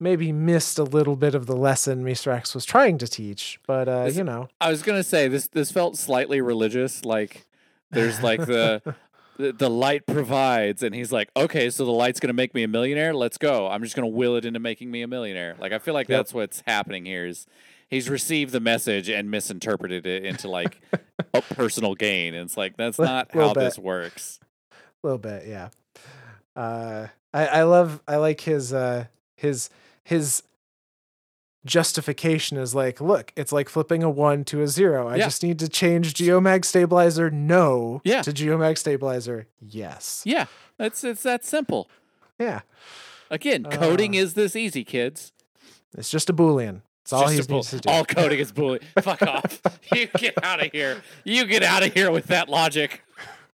maybe 0.00 0.32
missed 0.32 0.78
a 0.78 0.82
little 0.84 1.14
bit 1.14 1.34
of 1.34 1.44
the 1.44 1.54
lesson 1.56 2.02
Mithrax 2.02 2.54
was 2.54 2.64
trying 2.64 2.96
to 2.96 3.06
teach, 3.06 3.60
but 3.66 3.86
uh, 3.86 4.04
This- 4.04 4.16
you 4.16 4.24
know, 4.24 4.48
I 4.62 4.70
was 4.70 4.82
gonna 4.82 5.04
say 5.04 5.28
this 5.28 5.46
this 5.48 5.70
felt 5.70 5.98
slightly 5.98 6.40
religious. 6.40 7.04
Like 7.04 7.46
there's 7.90 8.22
like 8.22 8.46
the 8.46 8.80
the, 9.38 9.52
the 9.52 9.70
light 9.70 10.06
provides 10.06 10.82
and 10.82 10.94
he's 10.94 11.12
like 11.12 11.30
okay 11.36 11.70
so 11.70 11.84
the 11.84 11.90
light's 11.90 12.20
going 12.20 12.28
to 12.28 12.34
make 12.34 12.54
me 12.54 12.62
a 12.62 12.68
millionaire 12.68 13.14
let's 13.14 13.38
go 13.38 13.68
i'm 13.68 13.82
just 13.82 13.96
going 13.96 14.10
to 14.10 14.14
will 14.16 14.36
it 14.36 14.44
into 14.44 14.60
making 14.60 14.90
me 14.90 15.02
a 15.02 15.08
millionaire 15.08 15.56
like 15.58 15.72
i 15.72 15.78
feel 15.78 15.94
like 15.94 16.08
Yep. 16.08 16.18
that's 16.18 16.34
what's 16.34 16.62
happening 16.66 17.06
here 17.06 17.26
is 17.26 17.46
he's 17.88 18.08
received 18.08 18.52
the 18.52 18.60
message 18.60 19.08
and 19.08 19.30
misinterpreted 19.30 20.06
it 20.06 20.24
into 20.24 20.48
like 20.48 20.80
a 21.34 21.40
personal 21.42 21.94
gain 21.94 22.34
and 22.34 22.44
it's 22.46 22.56
like 22.56 22.76
that's 22.76 22.98
not 22.98 23.30
how 23.32 23.54
bit. 23.54 23.60
this 23.60 23.78
works 23.78 24.40
a 24.72 25.06
little 25.06 25.18
bit, 25.18 25.46
yeah. 25.46 25.70
Uh, 26.54 27.06
I 27.32 27.46
I 27.46 27.62
love 27.62 28.02
I 28.06 28.16
like 28.16 28.40
his 28.42 28.72
uh 28.74 29.06
his 29.34 29.70
his 30.04 30.42
justification 31.66 32.56
is 32.56 32.74
like, 32.74 33.00
look, 33.00 33.32
it's 33.36 33.52
like 33.52 33.68
flipping 33.68 34.02
a 34.02 34.08
one 34.10 34.44
to 34.44 34.62
a 34.62 34.66
zero. 34.68 35.08
I 35.08 35.16
Yeah. 35.16 35.24
just 35.24 35.42
need 35.42 35.58
to 35.58 35.68
change 35.68 36.14
Geomag 36.14 36.64
stabilizer 36.64 37.30
no 37.30 38.00
Yeah. 38.04 38.22
to 38.22 38.32
Geomag 38.32 38.78
stabilizer 38.78 39.46
yes. 39.60 40.22
yeah 40.24 40.46
it's 40.78 41.04
it's 41.04 41.22
that 41.24 41.44
simple 41.44 41.88
Yeah, 42.38 42.60
again 43.30 43.64
coding 43.64 44.14
Uh, 44.16 44.20
is 44.20 44.34
this 44.34 44.56
easy 44.56 44.84
kids 44.84 45.32
it's 45.96 46.08
just 46.10 46.30
a 46.30 46.32
boolean. 46.32 46.82
It's 47.02 47.12
all 47.12 47.22
Just 47.22 47.32
he 47.34 47.46
bull- 47.46 47.56
needs 47.58 47.70
to 47.70 47.78
do. 47.80 47.90
all 47.90 48.04
coding 48.04 48.38
is 48.38 48.52
boolean. 48.52 48.82
fuck 49.02 49.20
off 49.22 49.60
you 49.94 50.06
get 50.16 50.42
out 50.44 50.64
of 50.64 50.72
here 50.72 51.02
you 51.24 51.44
get 51.46 51.62
out 51.62 51.82
of 51.82 51.92
here 51.92 52.10
with 52.10 52.26
that 52.28 52.48
logic 52.48 53.02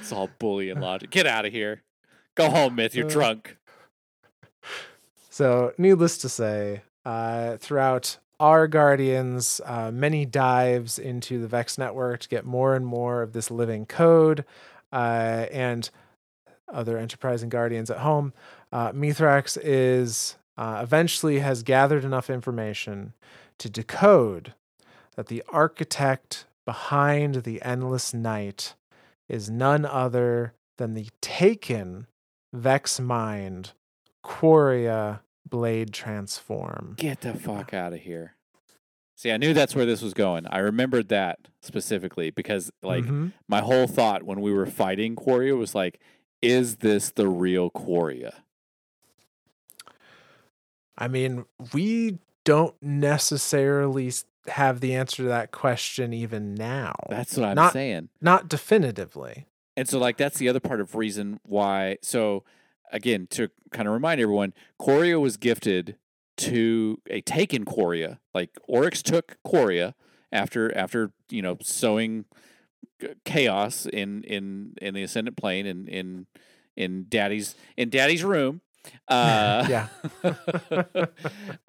it's 0.00 0.12
all 0.12 0.28
bullying 0.38 0.80
logic 0.80 1.10
get 1.10 1.26
out 1.26 1.44
of 1.46 1.52
here 1.52 1.82
go 2.34 2.50
home 2.50 2.74
myth 2.74 2.94
you're 2.94 3.06
Uh, 3.06 3.10
drunk 3.10 3.56
So, 5.38 5.72
needless 5.78 6.18
to 6.18 6.28
say, 6.28 6.82
uh, 7.04 7.58
throughout 7.58 8.18
our 8.40 8.66
Guardians, 8.66 9.60
uh, 9.64 9.92
many 9.92 10.26
dives 10.26 10.98
into 10.98 11.40
the 11.40 11.46
Vex 11.46 11.78
network 11.78 12.18
to 12.22 12.28
get 12.28 12.44
more 12.44 12.74
and 12.74 12.84
more 12.84 13.22
of 13.22 13.34
this 13.34 13.48
living 13.48 13.86
code, 13.86 14.44
uh, 14.92 15.46
and 15.52 15.90
other 16.66 16.98
enterprising 16.98 17.50
Guardians 17.50 17.88
at 17.88 17.98
home. 17.98 18.32
Uh, 18.72 18.90
Mithrax 18.90 19.56
is 19.62 20.34
uh, 20.56 20.80
eventually 20.82 21.38
has 21.38 21.62
gathered 21.62 22.04
enough 22.04 22.28
information 22.28 23.12
to 23.60 23.70
decode 23.70 24.54
that 25.14 25.28
the 25.28 25.44
architect 25.50 26.46
behind 26.66 27.44
the 27.44 27.62
endless 27.62 28.12
night 28.12 28.74
is 29.28 29.48
none 29.48 29.86
other 29.86 30.54
than 30.78 30.94
the 30.94 31.06
taken 31.20 32.08
Vex 32.52 32.98
mind 32.98 33.70
Quria 34.24 35.20
blade 35.50 35.92
transform. 35.92 36.94
Get 36.96 37.20
the 37.22 37.34
fuck 37.34 37.72
out 37.74 37.92
of 37.92 38.00
here. 38.00 38.34
See, 39.16 39.32
I 39.32 39.36
knew 39.36 39.52
that's 39.52 39.74
where 39.74 39.86
this 39.86 40.00
was 40.00 40.14
going. 40.14 40.46
I 40.46 40.58
remembered 40.58 41.08
that 41.08 41.40
specifically 41.60 42.30
because, 42.30 42.70
like, 42.82 43.04
Mhm. 43.04 43.32
my 43.48 43.60
whole 43.60 43.86
thought 43.88 44.22
when 44.22 44.40
we 44.40 44.52
were 44.52 44.66
fighting 44.66 45.16
Quria 45.16 45.56
was 45.58 45.74
like, 45.74 46.00
is 46.40 46.76
this 46.76 47.10
the 47.10 47.28
real 47.28 47.68
Quria? 47.70 48.32
I 50.96 51.08
mean, 51.08 51.44
we 51.72 52.18
don't 52.44 52.74
necessarily 52.82 54.12
have 54.48 54.80
the 54.80 54.94
answer 54.94 55.22
to 55.24 55.28
that 55.28 55.50
question 55.52 56.12
even 56.12 56.54
now. 56.54 56.94
That's 57.08 57.36
what 57.36 57.46
I'm 57.50 57.54
Not- 57.56 57.72
saying. 57.72 58.08
Not 58.20 58.48
definitively. 58.48 59.46
And 59.76 59.88
so, 59.88 59.98
like, 59.98 60.16
that's 60.16 60.38
the 60.38 60.48
other 60.48 60.60
part 60.60 60.80
of 60.80 60.94
reason 60.96 61.38
why. 61.44 61.98
So, 62.02 62.44
again, 62.92 63.26
to 63.30 63.48
kind 63.72 63.86
of 63.88 63.94
remind 63.94 64.20
everyone, 64.20 64.54
Quria 64.80 65.20
was 65.20 65.36
gifted 65.36 65.96
to 66.38 67.00
a 67.08 67.20
taken 67.20 67.64
Quria. 67.64 68.18
Like, 68.34 68.50
Oryx 68.68 69.02
took 69.02 69.36
Quria 69.46 69.94
after 70.30 70.74
after 70.76 71.12
you 71.30 71.42
know 71.42 71.56
sowing 71.62 72.24
chaos 73.24 73.86
in 73.86 74.22
in 74.24 74.74
in 74.80 74.94
the 74.94 75.02
ascendant 75.02 75.36
plane 75.36 75.66
and 75.66 75.88
in 75.88 76.26
in 76.76 77.06
daddy's 77.08 77.54
in 77.76 77.90
daddy's 77.90 78.24
room. 78.24 78.60
Uh, 79.08 79.66
Yeah. 79.68 79.88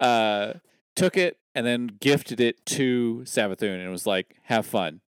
uh, 0.00 0.54
took 0.96 1.16
it 1.18 1.38
and 1.54 1.66
then 1.66 1.88
gifted 2.00 2.40
it 2.40 2.64
to 2.64 3.22
Savathun 3.26 3.74
and 3.74 3.82
it 3.82 3.90
was 3.90 4.06
like, 4.06 4.36
have 4.44 4.64
fun. 4.64 5.00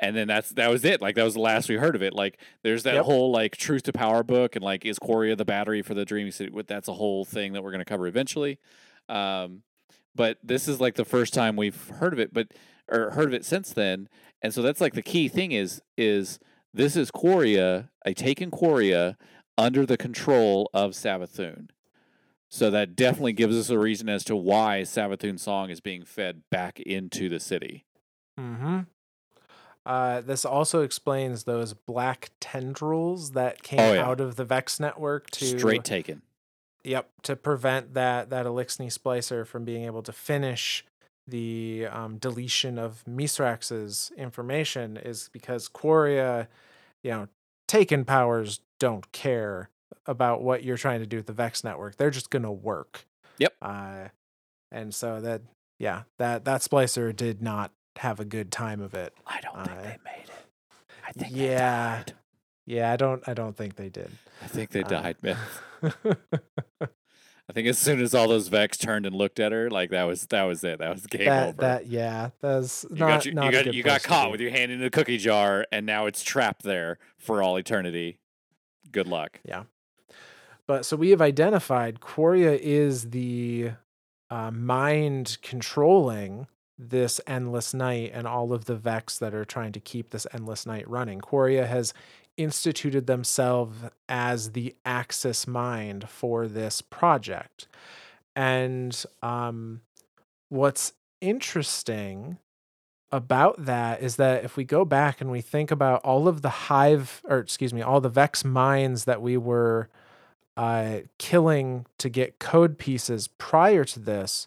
And 0.00 0.14
then 0.16 0.28
that's 0.28 0.50
that 0.50 0.70
was 0.70 0.84
it. 0.84 1.00
Like 1.02 1.16
that 1.16 1.24
was 1.24 1.34
the 1.34 1.40
last 1.40 1.68
we 1.68 1.74
heard 1.76 1.96
of 1.96 2.02
it. 2.02 2.12
Like 2.14 2.38
there's 2.62 2.84
that 2.84 2.94
Yep. 2.94 3.04
whole 3.04 3.32
like 3.32 3.56
truth 3.56 3.82
to 3.84 3.92
power 3.92 4.22
book 4.22 4.54
and 4.54 4.64
like 4.64 4.84
is 4.86 4.98
Quria 4.98 5.36
the 5.36 5.44
battery 5.44 5.82
for 5.82 5.94
the 5.94 6.04
Dreaming 6.04 6.32
City? 6.32 6.52
That's 6.66 6.88
a 6.88 6.92
whole 6.94 7.24
thing 7.24 7.52
that 7.54 7.62
we're 7.64 7.72
gonna 7.72 7.84
cover 7.84 8.06
eventually. 8.06 8.58
Um, 9.08 9.62
but 10.14 10.38
this 10.42 10.68
is 10.68 10.80
like 10.80 10.94
the 10.94 11.04
first 11.04 11.34
time 11.34 11.56
we've 11.56 11.88
heard 11.88 12.12
of 12.12 12.18
it, 12.20 12.32
but 12.32 12.48
or 12.90 13.10
heard 13.10 13.26
of 13.28 13.34
it 13.34 13.44
since 13.44 13.72
then. 13.72 14.08
And 14.40 14.54
so 14.54 14.62
that's 14.62 14.80
like 14.80 14.94
the 14.94 15.02
key 15.02 15.26
thing 15.28 15.52
is 15.52 15.82
is 15.96 16.38
this 16.72 16.94
is 16.96 17.10
Quria, 17.10 17.88
a 18.04 18.14
taken 18.14 18.50
Quria 18.50 19.16
under 19.56 19.84
the 19.84 19.96
control 19.96 20.70
of 20.72 20.92
Savathun. 20.92 21.70
So 22.48 22.70
that 22.70 22.94
definitely 22.96 23.32
gives 23.32 23.56
us 23.58 23.68
a 23.68 23.78
reason 23.78 24.08
as 24.08 24.22
to 24.24 24.36
why 24.36 24.82
Savathun's 24.82 25.42
song 25.42 25.70
is 25.70 25.80
being 25.80 26.04
fed 26.04 26.42
back 26.50 26.78
into 26.80 27.28
the 27.28 27.40
city. 27.40 27.84
Mm-hmm. 28.38 28.80
Uh, 29.88 30.20
this 30.20 30.44
also 30.44 30.82
explains 30.82 31.44
those 31.44 31.72
black 31.72 32.30
tendrils 32.40 33.30
that 33.32 33.62
came 33.62 33.80
Oh, 33.80 33.92
yeah. 33.94 34.04
out 34.06 34.20
of 34.20 34.36
the 34.36 34.44
Vex 34.44 34.78
network 34.78 35.30
to 35.30 35.46
Straight 35.46 35.82
taken. 35.82 36.20
Yep, 36.84 37.08
to 37.22 37.34
prevent 37.36 37.94
that 37.94 38.28
that 38.30 38.44
Eliksni 38.46 38.86
splicer 38.96 39.46
from 39.46 39.64
being 39.64 39.84
able 39.84 40.02
to 40.02 40.12
finish 40.12 40.84
the 41.26 41.86
um, 41.90 42.18
deletion 42.18 42.78
of 42.78 43.02
Mithrax's 43.08 44.12
information 44.16 44.96
is 44.98 45.30
because 45.32 45.68
Quria, 45.68 46.48
you 47.02 47.10
know, 47.10 47.28
taken 47.66 48.04
powers 48.04 48.60
don't 48.78 49.10
care 49.12 49.70
about 50.06 50.42
what 50.42 50.64
you're 50.64 50.76
trying 50.76 51.00
to 51.00 51.06
do 51.06 51.16
with 51.18 51.26
the 51.26 51.32
Vex 51.32 51.64
network. 51.64 51.96
They're 51.96 52.10
just 52.10 52.30
gonna 52.30 52.52
work. 52.52 53.06
Yep. 53.38 53.54
Uh, 53.62 54.08
and 54.70 54.94
so 54.94 55.20
that 55.20 55.42
yeah, 55.78 56.02
that 56.18 56.44
that 56.44 56.60
splicer 56.60 57.14
did 57.14 57.40
not 57.42 57.70
have 57.98 58.20
a 58.20 58.24
good 58.24 58.50
time 58.52 58.80
of 58.80 58.94
it. 58.94 59.12
I 59.26 59.40
don't 59.40 59.56
think 59.64 59.78
Uh, 59.78 59.82
they 59.82 59.96
made 60.04 60.24
it. 60.24 60.30
I 61.06 61.12
think 61.12 61.32
yeah. 61.36 61.46
they 61.98 62.04
died. 62.04 62.12
Yeah, 62.66 62.92
I 62.92 62.96
don't 62.96 63.26
I 63.28 63.34
don't 63.34 63.56
think 63.56 63.76
they 63.76 63.88
did. 63.88 64.10
I 64.42 64.46
think 64.46 64.70
they 64.70 64.82
Uh, 64.82 64.88
died, 64.88 65.16
man. 65.22 65.36
I 67.50 67.54
think 67.54 67.66
as 67.66 67.78
soon 67.78 68.02
as 68.02 68.14
all 68.14 68.28
those 68.28 68.48
Vex 68.48 68.76
turned 68.76 69.06
and 69.06 69.14
looked 69.16 69.40
at 69.40 69.52
her, 69.52 69.70
like 69.70 69.88
that 69.90 70.04
was 70.04 70.26
that 70.26 70.42
was 70.42 70.62
it. 70.64 70.80
That 70.80 70.90
was 70.92 71.06
game 71.06 71.24
that 71.26 71.48
over. 71.48 71.56
that 71.62 71.86
yeah, 71.86 72.30
that's 72.40 72.84
you 72.90 72.96
not 72.96 73.08
got 73.08 73.24
you, 73.26 73.32
not 73.32 73.44
you 73.44 73.48
a 73.48 73.52
got 73.52 73.64
good 73.64 73.74
you 73.74 73.82
got 73.82 74.02
caught 74.02 74.26
be. 74.26 74.32
with 74.32 74.40
your 74.42 74.50
hand 74.50 74.70
in 74.70 74.80
the 74.80 74.90
cookie 74.90 75.16
jar, 75.16 75.66
and 75.72 75.86
now 75.86 76.04
it's 76.04 76.22
trapped 76.22 76.62
there 76.62 76.98
for 77.16 77.42
all 77.42 77.56
eternity. 77.56 78.18
Good 78.92 79.06
luck. 79.06 79.40
Yeah. 79.44 79.64
But 80.66 80.84
so 80.84 80.94
we 80.98 81.08
have 81.10 81.22
identified 81.22 82.00
Quoria 82.00 82.52
is 82.52 83.10
the 83.10 83.70
uh, 84.28 84.50
mind 84.50 85.38
controlling 85.40 86.46
this 86.78 87.20
endless 87.26 87.74
night 87.74 88.12
and 88.14 88.26
all 88.26 88.52
of 88.52 88.66
the 88.66 88.76
Vex 88.76 89.18
that 89.18 89.34
are 89.34 89.44
trying 89.44 89.72
to 89.72 89.80
keep 89.80 90.10
this 90.10 90.26
endless 90.32 90.64
night 90.64 90.88
running. 90.88 91.20
Quria 91.20 91.66
has 91.66 91.92
instituted 92.36 93.06
themselves 93.06 93.76
as 94.08 94.52
the 94.52 94.74
Axis 94.84 95.46
mind 95.46 96.08
for 96.08 96.46
this 96.46 96.80
project. 96.80 97.66
And 98.36 99.04
um, 99.22 99.80
what's 100.48 100.92
interesting 101.20 102.38
about 103.10 103.64
that 103.64 104.02
is 104.02 104.16
that 104.16 104.44
if 104.44 104.56
we 104.56 104.64
go 104.64 104.84
back 104.84 105.20
and 105.20 105.30
we 105.30 105.40
think 105.40 105.70
about 105.70 106.00
all 106.04 106.28
of 106.28 106.42
the 106.42 106.48
hive 106.48 107.22
or 107.24 107.38
excuse 107.38 107.72
me 107.72 107.80
all 107.80 108.00
the 108.00 108.08
vex 108.08 108.44
minds 108.44 109.04
that 109.06 109.22
we 109.22 109.36
were 109.36 109.88
uh, 110.58 110.98
killing 111.16 111.86
to 111.96 112.08
get 112.08 112.38
code 112.38 112.78
pieces 112.78 113.28
prior 113.38 113.84
to 113.84 113.98
this 113.98 114.46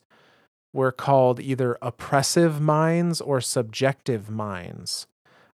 were 0.73 0.91
called 0.91 1.39
either 1.39 1.77
oppressive 1.81 2.61
minds 2.61 3.19
or 3.21 3.41
subjective 3.41 4.29
minds 4.29 5.07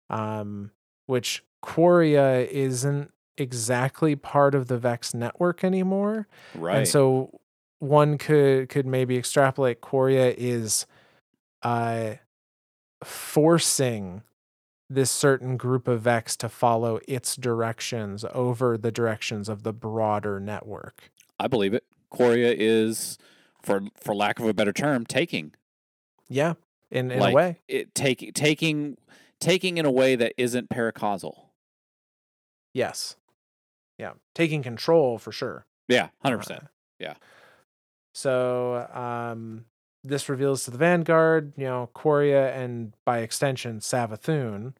um, 0.09 0.71
which 1.05 1.43
Quria 1.63 2.47
isn't 2.47 3.11
exactly 3.37 4.15
part 4.15 4.55
of 4.55 4.67
the 4.67 4.77
vex 4.77 5.13
network 5.13 5.63
anymore 5.63 6.27
Right. 6.55 6.77
and 6.77 6.87
so 6.87 7.39
one 7.79 8.17
could 8.17 8.69
could 8.69 8.85
maybe 8.85 9.17
extrapolate 9.17 9.81
Quria 9.81 10.33
is 10.37 10.85
uh 11.63 12.13
forcing 13.03 14.23
this 14.89 15.11
certain 15.11 15.57
group 15.57 15.87
of 15.87 16.01
Vex 16.01 16.35
to 16.37 16.49
follow 16.49 16.99
its 17.07 17.35
directions 17.35 18.25
over 18.33 18.77
the 18.77 18.91
directions 18.91 19.49
of 19.49 19.63
the 19.63 19.73
broader 19.73 20.39
network. 20.39 21.11
I 21.39 21.47
believe 21.47 21.73
it. 21.73 21.83
Quria 22.11 22.55
is, 22.57 23.17
for 23.67 23.81
for 24.01 24.15
lack 24.15 24.39
of 24.39 24.47
a 24.47 24.53
better 24.53 24.73
term, 24.73 25.05
taking 25.05 25.53
Yeah, 26.29 26.53
in 26.89 27.11
in 27.11 27.19
Like- 27.19 27.33
a 27.33 27.35
way. 27.35 27.59
it 27.67 27.93
taking 27.93 28.31
taking 28.33 28.97
taking 29.39 29.77
in 29.77 29.85
a 29.85 29.91
way 29.91 30.15
that 30.15 30.33
isn't 30.37 30.69
paracausal. 30.69 31.49
Yes. 32.73 33.15
Yeah, 33.99 34.13
taking 34.35 34.63
control 34.63 35.17
for 35.17 35.31
sure. 35.31 35.65
Yeah, 35.87 36.09
hundred 36.23 36.39
percent. 36.39 36.63
Uh, 36.63 36.67
Yeah. 36.99 37.13
So 38.15 38.87
um, 38.93 39.65
this 40.03 40.27
reveals 40.29 40.63
to 40.65 40.71
the 40.71 40.77
Vanguard, 40.77 41.53
you 41.57 41.65
know, 41.65 41.89
Quria 41.95 42.55
and 42.55 42.93
by 43.05 43.19
extension 43.19 43.79
Savathun 43.79 44.73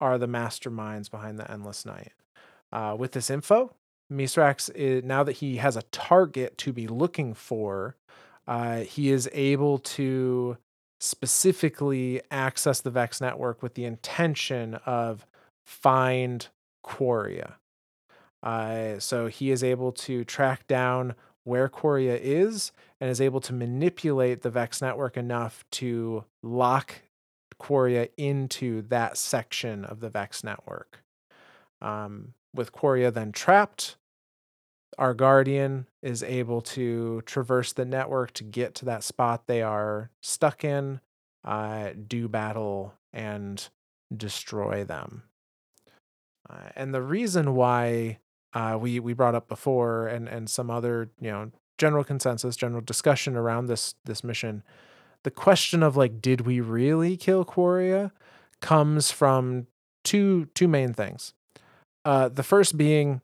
are 0.00 0.18
the 0.18 0.28
masterminds 0.28 1.10
behind 1.10 1.38
the 1.38 1.50
Endless 1.50 1.84
Night. 1.84 2.12
Uh, 2.72 2.94
with 2.98 3.12
this 3.12 3.30
info, 3.30 3.74
Mithrax, 4.12 4.70
is, 4.74 5.02
now 5.04 5.22
that 5.24 5.32
he 5.38 5.56
has 5.56 5.76
a 5.76 5.82
target 5.90 6.56
to 6.58 6.72
be 6.72 6.86
looking 6.86 7.34
for, 7.34 7.96
uh, 8.46 8.80
he 8.80 9.10
is 9.10 9.28
able 9.32 9.78
to 9.78 10.56
specifically 11.00 12.20
access 12.30 12.80
the 12.80 12.90
Vex 12.90 13.20
network 13.20 13.62
with 13.62 13.74
the 13.74 13.84
intention 13.84 14.74
of 14.86 15.26
find 15.66 16.48
Quria. 16.84 17.54
Uh, 18.42 18.98
so 18.98 19.26
he 19.26 19.50
is 19.50 19.64
able 19.64 19.92
to 19.92 20.24
track 20.24 20.66
down 20.66 21.14
where 21.44 21.68
Quria 21.68 22.18
is 22.20 22.72
and 23.00 23.10
is 23.10 23.20
able 23.20 23.40
to 23.40 23.52
manipulate 23.52 24.42
the 24.42 24.50
Vex 24.50 24.80
network 24.80 25.16
enough 25.16 25.64
to 25.72 26.24
lock 26.42 27.02
Quria 27.60 28.08
into 28.16 28.82
that 28.82 29.16
section 29.16 29.84
of 29.84 30.00
the 30.00 30.10
Vex 30.10 30.44
network. 30.44 31.02
Um, 31.80 32.34
with 32.54 32.72
Quria 32.72 33.12
then 33.12 33.32
trapped, 33.32 33.96
our 34.98 35.14
Guardian 35.14 35.86
is 36.02 36.22
able 36.22 36.60
to 36.60 37.22
traverse 37.26 37.72
the 37.72 37.84
network 37.84 38.32
to 38.34 38.44
get 38.44 38.74
to 38.76 38.84
that 38.86 39.04
spot 39.04 39.46
they 39.46 39.62
are 39.62 40.10
stuck 40.20 40.64
in, 40.64 41.00
uh, 41.44 41.90
do 42.06 42.28
battle, 42.28 42.94
and 43.12 43.68
destroy 44.14 44.84
them. 44.84 45.22
Uh, 46.48 46.68
and 46.76 46.94
the 46.94 47.02
reason 47.02 47.54
why 47.54 48.18
uh, 48.52 48.76
we 48.80 49.00
we 49.00 49.12
brought 49.12 49.34
up 49.34 49.48
before, 49.48 50.06
and 50.06 50.28
and 50.28 50.48
some 50.48 50.70
other 50.70 51.10
you 51.20 51.30
know 51.30 51.50
general 51.78 52.04
consensus, 52.04 52.56
general 52.56 52.80
discussion 52.80 53.36
around 53.36 53.66
this 53.66 53.94
this 54.04 54.22
mission, 54.22 54.62
the 55.24 55.30
question 55.30 55.82
of 55.82 55.96
like, 55.96 56.20
did 56.20 56.42
we 56.42 56.60
really 56.60 57.16
kill 57.16 57.44
Quria, 57.44 58.12
comes 58.60 59.10
from 59.10 59.66
two 60.04 60.46
two 60.54 60.68
main 60.68 60.92
things. 60.92 61.34
Uh, 62.04 62.28
the 62.28 62.42
first 62.42 62.76
being, 62.76 63.22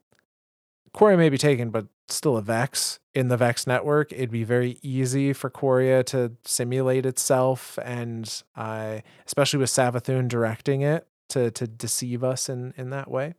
Quria 0.95 1.17
may 1.17 1.29
be 1.29 1.39
taken, 1.39 1.71
but 1.71 1.87
still 2.09 2.37
a 2.37 2.43
Vex 2.43 2.99
in 3.15 3.29
the 3.29 3.37
Vex 3.37 3.67
network. 3.67 4.13
It'd 4.13 4.31
be 4.31 4.45
very 4.45 4.79
easy 4.83 5.33
for 5.33 5.51
Quria 5.51 6.05
to 6.07 6.33
simulate 6.45 7.07
itself, 7.07 7.79
and 7.85 8.43
uh, 8.57 8.99
especially 9.27 9.61
with 9.61 9.71
Savathun 9.71 10.29
directing 10.29 10.83
it 10.83 11.07
to 11.31 11.51
to 11.53 11.67
deceive 11.67 12.25
us 12.25 12.49
in 12.49 12.75
in 12.77 12.91
that 12.91 13.11
way. 13.11 13.35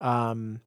Um, 0.00 0.60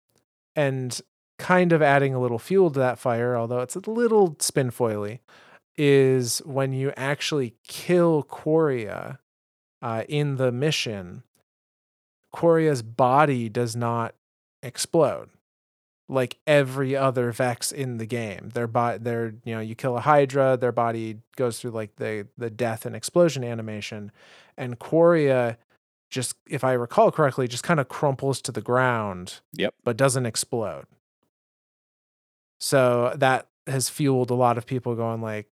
and 0.55 0.99
kind 1.39 1.71
of 1.73 1.81
adding 1.81 2.13
a 2.13 2.19
little 2.19 2.39
fuel 2.39 2.69
to 2.69 2.79
that 2.79 2.99
fire, 2.99 3.35
although 3.35 3.61
it's 3.61 3.75
a 3.75 3.89
little 3.89 4.35
spin 4.39 4.69
foily, 4.69 5.19
is 5.77 6.39
when 6.45 6.71
you 6.71 6.93
actually 6.95 7.55
kill 7.67 8.23
Quria 8.23 9.17
uh, 9.81 10.03
in 10.07 10.37
the 10.37 10.51
mission, 10.51 11.23
Quria's 12.33 12.83
body 12.83 13.49
does 13.49 13.75
not 13.75 14.13
explode 14.61 15.29
like 16.09 16.37
every 16.45 16.95
other 16.95 17.31
Vex 17.31 17.71
in 17.71 17.97
the 17.97 18.05
game. 18.05 18.49
Their 18.53 18.67
body, 18.67 18.97
their 18.99 19.33
you 19.45 19.55
know, 19.55 19.61
you 19.61 19.73
kill 19.75 19.97
a 19.97 20.01
Hydra, 20.01 20.57
their 20.57 20.71
body 20.71 21.17
goes 21.35 21.59
through 21.59 21.71
like 21.71 21.95
the 21.95 22.27
the 22.37 22.49
death 22.49 22.85
and 22.85 22.95
explosion 22.95 23.43
animation, 23.43 24.11
and 24.57 24.79
Quria 24.79 25.57
just, 26.09 26.35
if 26.47 26.63
I 26.63 26.73
recall 26.73 27.11
correctly, 27.11 27.47
just 27.47 27.63
kind 27.63 27.79
of 27.79 27.87
crumples 27.89 28.39
to 28.43 28.51
the 28.51 28.61
ground 28.61 29.39
Yep. 29.53 29.73
but 29.83 29.97
doesn't 29.97 30.27
explode. 30.27 30.85
So 32.59 33.13
that 33.17 33.47
has 33.67 33.89
fueled 33.89 34.29
a 34.29 34.35
lot 34.35 34.57
of 34.57 34.65
people 34.65 34.95
going 34.95 35.21
like, 35.21 35.47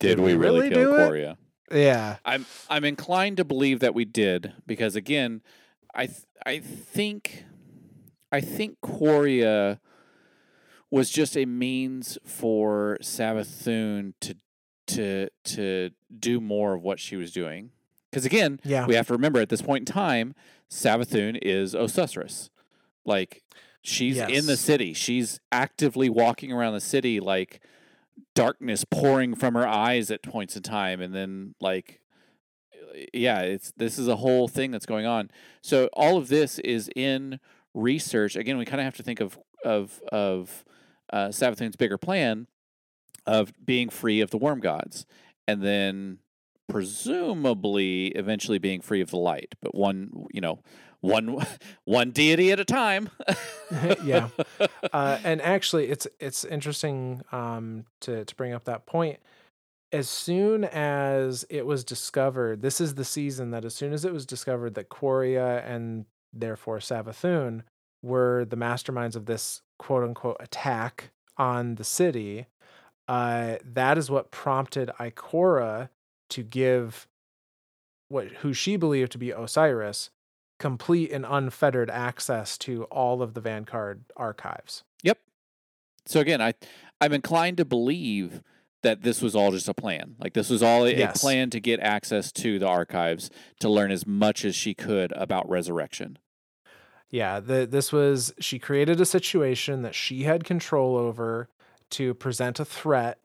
Did, 0.00 0.16
Did 0.16 0.18
we 0.20 0.32
we 0.32 0.34
really, 0.34 0.60
really 0.62 0.74
kill 0.74 0.92
do? 0.92 0.98
Quria? 0.98 1.36
yeah, 1.70 2.16
I'm 2.24 2.46
I'm 2.68 2.84
inclined 2.84 3.36
to 3.38 3.44
believe 3.44 3.80
that 3.80 3.94
we 3.94 4.04
did 4.04 4.52
because 4.66 4.96
again, 4.96 5.42
I 5.94 6.06
th- 6.06 6.22
I 6.44 6.58
think 6.58 7.44
I 8.32 8.40
think 8.40 8.78
Quria 8.82 9.78
was 10.90 11.10
just 11.10 11.36
a 11.36 11.46
means 11.46 12.18
for 12.24 12.98
Savathun 13.02 14.14
to 14.20 14.36
to 14.88 15.28
to 15.44 15.90
do 16.16 16.40
more 16.40 16.74
of 16.74 16.82
what 16.82 17.00
she 17.00 17.16
was 17.16 17.32
doing. 17.32 17.70
Because 18.10 18.24
again, 18.24 18.60
yeah, 18.64 18.86
we 18.86 18.94
have 18.94 19.08
to 19.08 19.12
remember 19.12 19.40
at 19.40 19.48
this 19.48 19.62
point 19.62 19.88
in 19.88 19.92
time, 19.92 20.34
Savathun 20.70 21.38
is 21.42 21.74
Osusrus. 21.74 22.50
Like 23.04 23.42
she's 23.82 24.18
in 24.18 24.46
the 24.46 24.56
city. 24.56 24.92
She's 24.92 25.40
actively 25.52 26.08
walking 26.08 26.52
around 26.52 26.74
the 26.74 26.80
city 26.80 27.20
like 27.20 27.60
darkness 28.34 28.84
pouring 28.84 29.34
from 29.34 29.54
her 29.54 29.66
eyes 29.66 30.10
at 30.10 30.22
points 30.22 30.56
in 30.56 30.62
time 30.62 31.00
and 31.00 31.14
then 31.14 31.54
like 31.60 32.00
yeah, 33.12 33.40
it's 33.40 33.72
this 33.76 33.98
is 33.98 34.08
a 34.08 34.16
whole 34.16 34.48
thing 34.48 34.70
that's 34.70 34.86
going 34.86 35.06
on. 35.06 35.30
So 35.60 35.88
all 35.92 36.16
of 36.16 36.28
this 36.28 36.58
is 36.60 36.90
in 36.96 37.40
research. 37.76 38.34
Again, 38.34 38.58
we 38.58 38.64
kind 38.64 38.80
of 38.80 38.84
have 38.86 38.96
to 38.96 39.02
think 39.04 39.20
of 39.20 39.38
of 39.64 40.00
of 40.10 40.64
uh, 41.12 41.28
Savathun's 41.28 41.76
bigger 41.76 41.98
plan 41.98 42.48
of 43.26 43.52
being 43.64 43.88
free 43.88 44.20
of 44.20 44.30
the 44.30 44.38
worm 44.38 44.60
gods, 44.60 45.06
and 45.46 45.62
then 45.62 46.18
presumably 46.68 48.08
eventually 48.08 48.58
being 48.58 48.80
free 48.80 49.00
of 49.00 49.10
the 49.10 49.16
light. 49.16 49.54
But 49.60 49.74
one, 49.74 50.26
you 50.32 50.40
know, 50.40 50.60
one 51.00 51.44
one 51.84 52.10
deity 52.10 52.50
at 52.50 52.58
a 52.58 52.64
time. 52.64 53.10
yeah, 54.04 54.28
uh, 54.92 55.18
and 55.22 55.40
actually, 55.42 55.88
it's 55.88 56.06
it's 56.18 56.44
interesting 56.44 57.22
um, 57.30 57.84
to 58.00 58.24
to 58.24 58.34
bring 58.34 58.52
up 58.52 58.64
that 58.64 58.86
point. 58.86 59.20
As 59.92 60.08
soon 60.08 60.64
as 60.64 61.44
it 61.48 61.64
was 61.64 61.84
discovered, 61.84 62.60
this 62.60 62.80
is 62.80 62.96
the 62.96 63.04
season 63.04 63.52
that 63.52 63.64
as 63.64 63.74
soon 63.74 63.92
as 63.92 64.04
it 64.04 64.12
was 64.12 64.26
discovered 64.26 64.74
that 64.74 64.88
Quria 64.88 65.64
and 65.64 66.06
therefore 66.40 66.78
Savathun 66.78 67.62
were 68.02 68.44
the 68.44 68.56
masterminds 68.56 69.16
of 69.16 69.26
this 69.26 69.62
quote 69.78 70.02
unquote 70.04 70.36
attack 70.40 71.10
on 71.36 71.74
the 71.74 71.84
city, 71.84 72.46
uh, 73.08 73.56
that 73.64 73.98
is 73.98 74.10
what 74.10 74.30
prompted 74.30 74.90
Ikora 74.98 75.90
to 76.30 76.42
give 76.42 77.06
what 78.08 78.28
who 78.28 78.52
she 78.52 78.76
believed 78.76 79.12
to 79.12 79.18
be 79.18 79.30
Osiris 79.30 80.10
complete 80.58 81.12
and 81.12 81.26
unfettered 81.28 81.90
access 81.90 82.56
to 82.58 82.84
all 82.84 83.20
of 83.22 83.34
the 83.34 83.40
Vanguard 83.40 84.04
archives. 84.16 84.84
Yep. 85.02 85.18
So 86.06 86.20
again, 86.20 86.40
I 86.40 86.54
I'm 87.00 87.12
inclined 87.12 87.58
to 87.58 87.64
believe 87.64 88.42
that 88.82 89.02
this 89.02 89.20
was 89.20 89.34
all 89.34 89.50
just 89.50 89.68
a 89.68 89.74
plan. 89.74 90.14
Like 90.18 90.34
this 90.34 90.48
was 90.48 90.62
all 90.62 90.84
a, 90.86 90.92
Yes. 90.94 91.16
a 91.16 91.18
plan 91.18 91.50
to 91.50 91.60
get 91.60 91.80
access 91.80 92.30
to 92.32 92.58
the 92.58 92.68
archives 92.68 93.30
to 93.60 93.68
learn 93.68 93.90
as 93.90 94.06
much 94.06 94.44
as 94.44 94.54
she 94.54 94.74
could 94.74 95.12
about 95.12 95.48
resurrection. 95.48 96.18
Yeah, 97.10 97.40
the, 97.40 97.66
this 97.66 97.92
was 97.92 98.34
she 98.40 98.58
created 98.58 99.00
a 99.00 99.06
situation 99.06 99.82
that 99.82 99.94
she 99.94 100.24
had 100.24 100.44
control 100.44 100.96
over 100.96 101.48
to 101.92 102.14
present 102.14 102.58
a 102.58 102.64
threat 102.64 103.18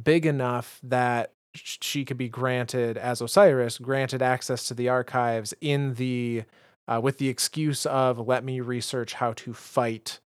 big 0.00 0.26
enough 0.26 0.80
that 0.82 1.32
she 1.54 2.04
could 2.04 2.18
be 2.18 2.28
granted 2.28 2.96
as 2.96 3.20
Osiris 3.20 3.78
granted 3.78 4.22
access 4.22 4.66
to 4.68 4.74
the 4.74 4.88
archives 4.88 5.54
in 5.60 5.94
the 5.94 6.44
uh, 6.86 7.00
with 7.02 7.18
the 7.18 7.28
excuse 7.28 7.86
of 7.86 8.18
let 8.18 8.44
me 8.44 8.60
research 8.60 9.14
how 9.14 9.32
to 9.34 9.52
fight 9.52 10.20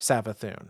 Savathun. 0.00 0.68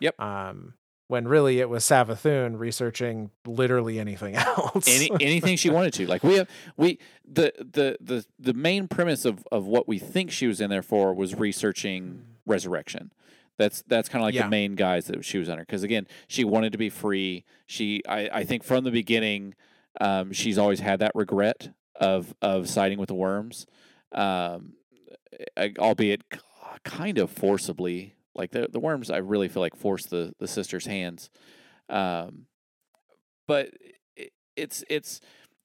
Yep. 0.00 0.20
Um 0.20 0.74
when 1.08 1.26
really 1.26 1.58
it 1.58 1.68
was 1.68 1.84
Savathun 1.84 2.58
researching 2.58 3.30
literally 3.46 3.98
anything 3.98 4.34
else. 4.36 4.86
Any 4.88 5.10
anything 5.20 5.56
she 5.56 5.70
wanted 5.70 5.92
to. 5.94 6.06
Like 6.06 6.22
we 6.22 6.34
have 6.34 6.48
we 6.76 6.98
the 7.26 7.52
the 7.58 7.96
the 8.00 8.24
the 8.38 8.54
main 8.54 8.86
premise 8.88 9.24
of 9.24 9.46
of 9.50 9.66
what 9.66 9.88
we 9.88 9.98
think 9.98 10.30
she 10.30 10.46
was 10.46 10.60
in 10.60 10.70
there 10.70 10.82
for 10.82 11.12
was 11.14 11.34
researching 11.34 12.24
resurrection. 12.46 13.12
That's 13.56 13.82
that's 13.88 14.08
kind 14.08 14.22
of 14.22 14.26
like 14.26 14.34
Yeah. 14.34 14.44
the 14.44 14.50
main 14.50 14.76
guys 14.76 15.06
that 15.06 15.24
she 15.24 15.38
was 15.38 15.48
under. 15.48 15.62
Because 15.64 15.82
again, 15.82 16.06
she 16.28 16.44
wanted 16.44 16.70
to 16.72 16.78
be 16.78 16.90
free. 16.90 17.44
She 17.66 18.02
I 18.08 18.28
I 18.32 18.44
think 18.44 18.62
from 18.62 18.84
the 18.84 18.90
beginning, 18.92 19.54
um, 20.00 20.32
she's 20.32 20.58
always 20.58 20.78
had 20.80 21.00
that 21.00 21.12
regret 21.14 21.70
of 21.96 22.34
of 22.40 22.68
siding 22.68 22.98
with 22.98 23.08
the 23.08 23.14
worms, 23.16 23.66
um, 24.12 24.74
albeit 25.78 26.22
kind 26.84 27.18
of 27.18 27.30
forcibly. 27.30 28.14
Like 28.38 28.52
the 28.52 28.68
the 28.70 28.80
worms, 28.80 29.10
I 29.10 29.18
really 29.18 29.48
feel 29.48 29.60
like 29.62 29.76
forced 29.76 30.10
the 30.10 30.32
the 30.38 30.48
sisters' 30.48 30.86
hands. 30.86 31.28
Um, 31.90 32.46
but 33.46 33.70
i- 34.18 34.28
it's 34.56 34.84
it's 34.88 35.20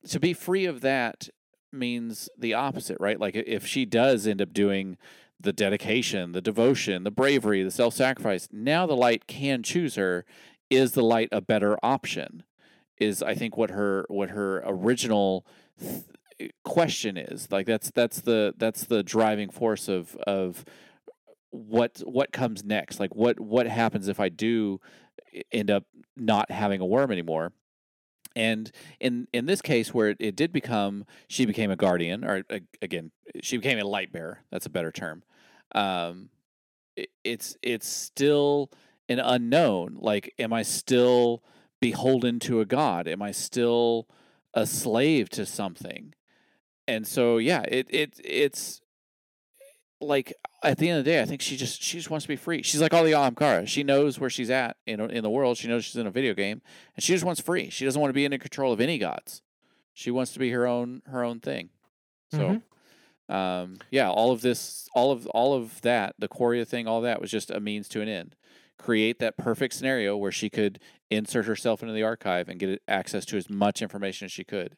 to 0.09 0.19
be 0.19 0.33
free 0.33 0.65
of 0.65 0.81
that 0.81 1.29
means 1.71 2.29
the 2.37 2.53
opposite, 2.53 2.97
right? 2.99 3.19
Like 3.19 3.35
if 3.35 3.65
she 3.65 3.85
does 3.85 4.27
end 4.27 4.41
up 4.41 4.53
doing 4.53 4.97
the 5.39 5.53
dedication, 5.53 6.31
the 6.31 6.41
devotion, 6.41 7.03
the 7.03 7.11
bravery, 7.11 7.63
the 7.63 7.71
self-sacrifice, 7.71 8.47
now 8.51 8.85
the 8.85 8.95
light 8.95 9.27
can 9.27 9.63
choose 9.63 9.95
her. 9.95 10.25
Is 10.69 10.93
the 10.93 11.03
light 11.03 11.29
a 11.31 11.41
better 11.41 11.77
option? 11.83 12.43
Is 12.99 13.21
I 13.23 13.35
think 13.35 13.57
what 13.57 13.71
her 13.71 14.05
what 14.07 14.29
her 14.29 14.63
original 14.65 15.45
th- 15.79 16.51
question 16.63 17.17
is. 17.17 17.51
Like 17.51 17.65
that's 17.65 17.91
that's 17.91 18.21
the 18.21 18.53
that's 18.57 18.85
the 18.85 19.03
driving 19.03 19.49
force 19.49 19.87
of 19.89 20.15
of 20.27 20.63
what 21.53 22.01
what 22.05 22.31
comes 22.31 22.63
next. 22.63 22.99
Like 22.99 23.15
what 23.15 23.39
what 23.39 23.67
happens 23.67 24.07
if 24.07 24.19
I 24.19 24.29
do 24.29 24.81
end 25.51 25.69
up 25.69 25.85
not 26.17 26.51
having 26.51 26.81
a 26.81 26.85
worm 26.85 27.11
anymore? 27.11 27.53
And 28.35 28.71
in 28.99 29.27
in 29.31 29.45
this 29.45 29.61
case, 29.61 29.93
where 29.93 30.09
it, 30.09 30.17
it 30.19 30.35
did 30.35 30.51
become, 30.51 31.05
she 31.27 31.45
became 31.45 31.69
a 31.69 31.75
guardian, 31.75 32.25
or 32.25 32.43
again, 32.81 33.11
she 33.41 33.57
became 33.57 33.77
a 33.77 33.85
light 33.85 34.11
bearer. 34.11 34.39
That's 34.51 34.65
a 34.65 34.71
better 34.71 34.91
term. 34.91 35.23
Um, 35.75 36.29
it, 36.95 37.09
it's 37.23 37.55
it's 37.61 37.87
still 37.87 38.71
an 39.07 39.19
unknown. 39.19 39.97
Like, 39.99 40.33
am 40.39 40.51
I 40.51 40.63
still 40.63 41.43
beholden 41.79 42.39
to 42.39 42.59
a 42.59 42.65
god? 42.65 43.07
Am 43.07 43.21
I 43.21 43.31
still 43.31 44.07
a 44.55 44.65
slave 44.65 45.29
to 45.31 45.45
something? 45.45 46.15
And 46.87 47.05
so, 47.05 47.37
yeah, 47.37 47.61
it 47.67 47.85
it 47.91 48.19
it's 48.23 48.81
like 50.05 50.33
at 50.63 50.77
the 50.77 50.89
end 50.89 50.99
of 50.99 51.05
the 51.05 51.11
day, 51.11 51.21
I 51.21 51.25
think 51.25 51.41
she 51.41 51.57
just 51.57 51.81
she 51.81 51.97
just 51.97 52.09
wants 52.09 52.25
to 52.25 52.29
be 52.29 52.35
free. 52.35 52.61
She's 52.61 52.81
like 52.81 52.93
all 52.93 53.03
the 53.03 53.11
Ahamkara. 53.11 53.67
She 53.67 53.83
knows 53.83 54.19
where 54.19 54.29
she's 54.29 54.49
at 54.49 54.77
in 54.85 54.99
in 54.99 55.23
the 55.23 55.29
world. 55.29 55.57
She 55.57 55.67
knows 55.67 55.85
she's 55.85 55.95
in 55.95 56.07
a 56.07 56.11
video 56.11 56.33
game, 56.33 56.61
and 56.95 57.03
she 57.03 57.13
just 57.13 57.25
wants 57.25 57.41
free. 57.41 57.69
She 57.69 57.85
doesn't 57.85 57.99
want 57.99 58.09
to 58.09 58.13
be 58.13 58.25
in 58.25 58.31
control 58.39 58.73
of 58.73 58.79
any 58.81 58.97
gods. 58.97 59.41
She 59.93 60.11
wants 60.11 60.33
to 60.33 60.39
be 60.39 60.51
her 60.51 60.65
own 60.65 61.01
her 61.07 61.23
own 61.23 61.39
thing. 61.39 61.69
So, 62.31 62.61
um, 63.29 63.77
yeah, 63.91 64.09
all 64.09 64.31
of 64.31 64.41
this, 64.41 64.87
all 64.95 65.11
of 65.11 65.27
all 65.27 65.53
of 65.53 65.81
that, 65.81 66.15
the 66.17 66.27
Quria 66.27 66.67
thing, 66.67 66.87
all 66.87 67.01
that 67.01 67.21
was 67.21 67.29
just 67.29 67.51
a 67.51 67.59
means 67.59 67.87
to 67.89 68.01
an 68.01 68.07
end. 68.07 68.35
Create 68.79 69.19
that 69.19 69.37
perfect 69.37 69.75
scenario 69.75 70.17
where 70.17 70.31
she 70.31 70.49
could 70.49 70.79
insert 71.11 71.45
herself 71.45 71.81
into 71.81 71.93
the 71.93 72.03
archive 72.03 72.49
and 72.49 72.59
get 72.59 72.81
access 72.87 73.23
to 73.25 73.37
as 73.37 73.49
much 73.49 73.81
information 73.81 74.25
as 74.25 74.31
she 74.31 74.43
could. 74.43 74.75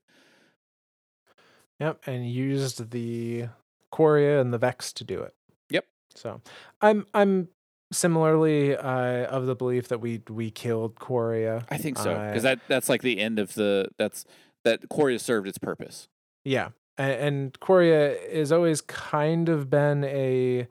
Yep, 1.80 2.04
and 2.08 2.30
used 2.30 2.92
the 2.92 3.48
Quria 3.96 4.42
and 4.42 4.54
the 4.54 4.58
Vex 4.58 4.92
to 4.94 5.04
do 5.04 5.22
it. 5.22 5.34
Yep. 5.70 5.86
So, 6.16 6.42
I'm 6.82 7.06
I'm 7.14 7.48
similarly 7.92 8.76
uh, 8.76 9.26
of 9.28 9.46
the 9.46 9.56
belief 9.56 9.88
that 9.88 10.02
we 10.02 10.22
we 10.30 10.52
killed 10.52 10.96
Quria. 10.96 11.66
I 11.70 11.78
think 11.78 11.98
so 11.98 12.14
because 12.28 12.44
that 12.44 12.60
that's 12.68 12.90
like 12.90 13.02
the 13.02 13.20
end 13.20 13.40
of 13.40 13.54
the 13.54 13.90
that's 13.98 14.26
that 14.64 14.90
Quria 14.90 15.20
served 15.20 15.48
its 15.48 15.58
purpose. 15.58 16.08
Yeah, 16.44 16.70
and, 16.98 17.12
and 17.14 17.60
Quria 17.60 18.18
has 18.36 18.52
always 18.52 18.82
kind 18.82 19.50
of 19.50 19.70
been 19.70 20.04
a, 20.04 20.68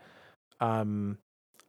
um, 0.60 1.18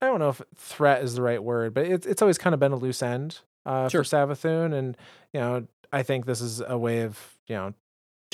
I 0.01 0.07
don't 0.07 0.19
know 0.19 0.29
if 0.29 0.41
threat 0.55 1.03
is 1.03 1.15
the 1.15 1.21
right 1.21 1.43
word, 1.43 1.73
but 1.73 1.85
it's 1.85 2.05
it's 2.05 2.21
always 2.21 2.37
kind 2.37 2.53
of 2.53 2.59
been 2.59 2.71
a 2.71 2.77
loose 2.77 3.01
end 3.01 3.39
uh, 3.65 3.89
Sure. 3.89 4.03
for 4.03 4.09
Savathun, 4.09 4.73
and 4.73 4.97
you 5.33 5.39
know 5.39 5.67
I 5.91 6.03
think 6.03 6.25
this 6.25 6.41
is 6.41 6.61
a 6.65 6.77
way 6.77 7.01
of 7.01 7.35
you 7.47 7.55
know 7.55 7.73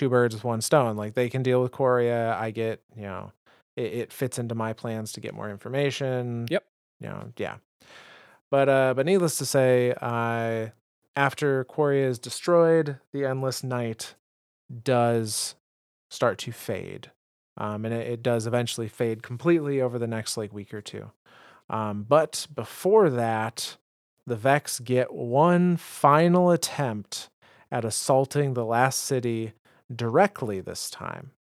two 0.02 0.10
birds 0.10 0.34
with 0.34 0.44
one 0.44 0.62
stone. 0.62 0.98
Like 0.98 1.14
they 1.14 1.30
can 1.30 1.44
deal 1.44 1.62
with 1.62 1.72
Quria, 1.72 2.36
I 2.36 2.50
get 2.50 2.82
you 2.96 3.04
know 3.04 3.32
it, 3.76 3.94
it 3.94 4.14
fits 4.14 4.40
into 4.40 4.56
my 4.56 4.74
plans 4.74 5.14
to 5.14 5.22
get 5.22 5.36
more 5.36 5.50
information. 5.50 6.48
Yep. 6.50 6.66
You 7.00 7.08
know, 7.10 7.32
yeah. 7.38 7.58
But 8.50 8.68
uh, 8.68 8.94
but 8.96 9.06
needless 9.06 9.38
to 9.38 9.46
say, 9.46 9.94
I 10.02 10.72
after 11.16 11.66
Quria 11.66 12.08
is 12.08 12.18
destroyed, 12.18 12.98
the 13.14 13.26
endless 13.26 13.64
night 13.64 14.16
does 14.84 15.54
start 16.10 16.40
to 16.40 16.52
fade. 16.52 17.12
Um, 17.58 17.86
and 17.86 17.94
it, 17.94 18.08
it 18.08 18.24
does 18.24 18.48
eventually 18.48 18.88
fade 18.88 19.22
completely 19.22 19.82
over 19.82 20.00
the 20.00 20.08
next 20.08 20.36
like 20.36 20.52
week 20.52 20.74
or 20.74 20.82
two. 20.82 21.12
Um, 21.70 22.08
but 22.10 22.48
before 22.56 23.12
that, 23.12 23.78
the 24.26 24.36
Vex 24.36 24.80
get 24.80 25.14
one 25.14 25.78
final 25.78 26.50
attempt 26.50 27.30
at 27.72 27.86
assaulting 27.86 28.56
the 28.56 28.66
last 28.66 29.02
city 29.02 29.54
directly 29.96 30.60
this 30.60 30.90
time 30.90 31.32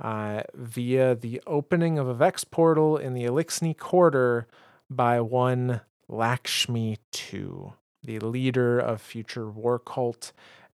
uh, 0.00 0.42
via 0.54 1.14
the 1.14 1.40
opening 1.46 1.98
of 1.98 2.08
a 2.08 2.14
Vex 2.14 2.44
portal 2.44 2.96
in 2.96 3.14
the 3.14 3.24
Eliksni 3.24 3.76
Quarter 3.76 4.46
by 4.88 5.20
one 5.20 5.82
Lakshmi 6.08 6.98
II, 7.32 7.72
the 8.02 8.18
leader 8.18 8.78
of 8.78 9.00
future 9.00 9.48
war 9.48 9.78
cult. 9.78 10.32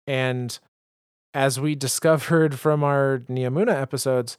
And 0.08 0.58
as 1.34 1.60
we 1.60 1.76
discovered 1.76 2.60
from 2.60 2.84
our 2.84 3.22
Neomuna 3.30 3.80
episodes, 3.80 4.38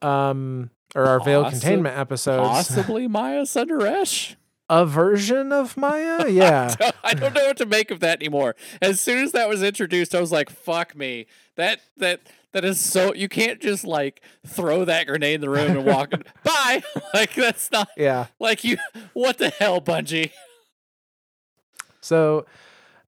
um, 0.00 0.70
or 0.94 1.06
our 1.06 1.20
veil 1.20 1.48
containment 1.48 1.96
episodes, 1.96 2.48
Possibly 2.48 3.06
Maya 3.06 3.42
Sundaresh. 3.42 4.36
a 4.70 4.86
version 4.86 5.52
of 5.52 5.76
Maya, 5.76 6.28
yeah, 6.30 6.74
I 7.02 7.12
don't 7.12 7.34
know 7.34 7.46
what 7.46 7.56
to 7.58 7.66
make 7.66 7.90
of 7.90 8.00
that 8.00 8.20
anymore. 8.20 8.54
As 8.80 9.00
soon 9.00 9.18
as 9.18 9.32
that 9.32 9.48
was 9.48 9.62
introduced, 9.62 10.14
I 10.14 10.20
was 10.20 10.32
like, 10.32 10.48
"Fuck 10.48 10.96
me!" 10.96 11.26
That 11.60 11.80
that 11.98 12.20
that 12.52 12.64
is 12.64 12.80
so. 12.80 13.14
You 13.14 13.28
can't 13.28 13.60
just 13.60 13.84
like 13.84 14.22
throw 14.46 14.84
that 14.86 15.06
grenade 15.06 15.36
in 15.36 15.40
the 15.40 15.50
room 15.50 15.76
and 15.76 15.84
walk. 15.84 16.10
Bye. 16.42 16.82
Like 17.12 17.34
that's 17.34 17.70
not 17.72 17.88
yeah. 17.96 18.26
like 18.38 18.62
you. 18.64 18.76
What 19.14 19.38
the 19.38 19.50
hell, 19.50 19.80
Bungie? 19.80 20.30
So, 22.00 22.46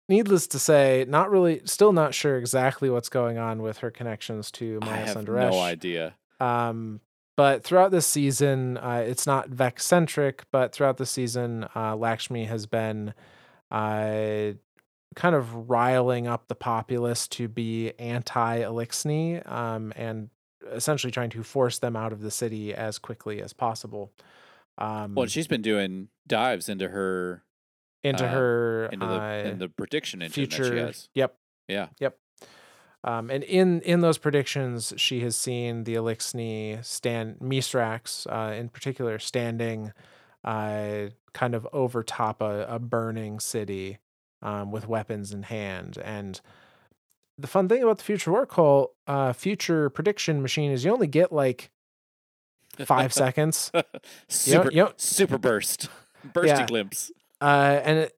needless 0.07 0.47
to 0.47 0.59
say, 0.59 1.05
not 1.07 1.29
really, 1.29 1.61
still 1.65 1.91
not 1.91 2.13
sure 2.13 2.37
exactly 2.37 2.89
what's 2.89 3.09
going 3.09 3.37
on 3.37 3.61
with 3.61 3.79
her 3.79 3.91
connections 3.91 4.51
to 4.51 4.79
I 4.81 4.85
Maya 4.85 5.05
have 5.05 5.17
Sundaresh. 5.17 5.51
no 5.51 5.59
idea. 5.59 6.15
Um, 6.39 7.01
but 7.35 7.63
throughout 7.63 7.91
this 7.91 8.07
season, 8.07 8.77
uh, 8.77 9.03
it's 9.05 9.27
not 9.27 9.49
Vex 9.49 9.85
centric, 9.85 10.43
but 10.51 10.73
throughout 10.73 10.97
the 10.97 11.05
season, 11.05 11.67
uh, 11.75 11.95
Lakshmi 11.95 12.45
has 12.45 12.65
been 12.65 13.13
uh, 13.69 14.53
kind 15.15 15.35
of 15.35 15.69
riling 15.69 16.27
up 16.27 16.47
the 16.47 16.55
populace 16.55 17.27
to 17.27 17.47
be 17.47 17.93
anti 17.99 18.59
Eliksni 18.59 19.49
um, 19.49 19.91
and 19.95 20.29
essentially 20.71 21.11
trying 21.11 21.29
to 21.31 21.43
force 21.43 21.79
them 21.79 21.95
out 21.95 22.11
of 22.11 22.21
the 22.21 22.31
city 22.31 22.73
as 22.73 22.99
quickly 22.99 23.41
as 23.41 23.53
possible. 23.53 24.11
Um, 24.77 25.15
Well, 25.15 25.25
she's 25.27 25.47
been 25.47 25.61
doing 25.61 26.09
dives 26.27 26.69
into 26.69 26.87
her 26.87 27.43
into 28.03 28.25
uh, 28.25 28.29
her 28.29 28.85
into 28.91 29.05
the 29.05 29.21
uh, 29.21 29.43
in 29.45 29.59
the 29.59 29.69
prediction 29.69 30.21
engine 30.21 30.43
that 30.45 30.51
she 30.51 30.61
future. 30.63 30.85
has. 30.85 31.09
Yep. 31.15 31.35
Yeah. 31.67 31.87
Yep. 31.99 32.17
Um, 33.03 33.29
and 33.29 33.43
in 33.43 33.81
in 33.81 34.01
those 34.01 34.17
predictions, 34.17 34.93
she 34.97 35.21
has 35.21 35.35
seen 35.35 35.85
the 35.85 35.95
Eliksni 35.95 36.83
stand 36.83 37.39
Mithrax, 37.39 38.27
uh, 38.27 38.53
in 38.53 38.69
particular, 38.69 39.19
standing 39.19 39.93
uh, 40.43 41.07
kind 41.33 41.55
of 41.55 41.67
over 41.73 42.03
top 42.03 42.41
a, 42.41 42.65
a 42.69 42.79
burning 42.79 43.39
city 43.39 43.99
um, 44.41 44.71
with 44.71 44.87
weapons 44.87 45.31
in 45.33 45.43
hand. 45.43 45.97
And 46.03 46.39
the 47.37 47.47
fun 47.47 47.67
thing 47.69 47.83
about 47.83 47.97
the 47.99 48.03
future 48.03 48.31
war 48.31 48.45
cult, 48.45 48.93
uh, 49.07 49.33
future 49.33 49.89
prediction 49.89 50.41
machine 50.41 50.71
is 50.71 50.83
you 50.85 50.91
only 50.91 51.07
get 51.07 51.31
like 51.31 51.69
five 52.85 53.13
seconds, 53.23 53.71
super 54.27 54.71
you 54.71 54.83
know- 54.83 54.93
super 54.97 55.37
burst. 55.49 55.89
Bursty 56.33 56.47
Yeah. 56.47 56.65
glimpse. 56.65 57.11
uh, 57.41 57.79
and 57.83 57.97
it, 57.99 58.15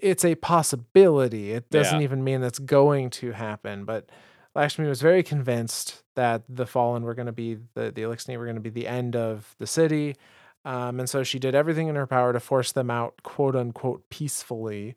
it's 0.00 0.24
a 0.24 0.34
possibility. 0.36 1.52
It 1.52 1.68
doesn't 1.70 1.98
Yeah. 2.00 2.04
even 2.04 2.24
mean 2.24 2.40
that's 2.40 2.58
going 2.58 3.10
to 3.10 3.32
happen. 3.32 3.84
But 3.84 4.08
Lakshmi 4.54 4.86
was 4.86 5.02
very 5.02 5.22
convinced 5.22 6.02
that 6.14 6.42
the 6.48 6.64
Fallen 6.64 7.02
were 7.02 7.14
going 7.14 7.26
to 7.26 7.32
be 7.32 7.56
the 7.74 7.90
the 7.90 8.02
Eliksni 8.02 8.38
were 8.38 8.44
going 8.46 8.54
to 8.56 8.62
be 8.62 8.70
the 8.70 8.86
end 8.86 9.14
of 9.14 9.54
the 9.58 9.66
city, 9.66 10.16
um, 10.64 10.98
and 10.98 11.10
so 11.10 11.22
she 11.22 11.38
did 11.38 11.54
everything 11.54 11.88
in 11.88 11.96
her 11.96 12.06
power 12.06 12.32
to 12.32 12.40
force 12.40 12.72
them 12.72 12.90
out, 12.90 13.22
quote 13.22 13.54
unquote, 13.54 14.08
peacefully. 14.08 14.94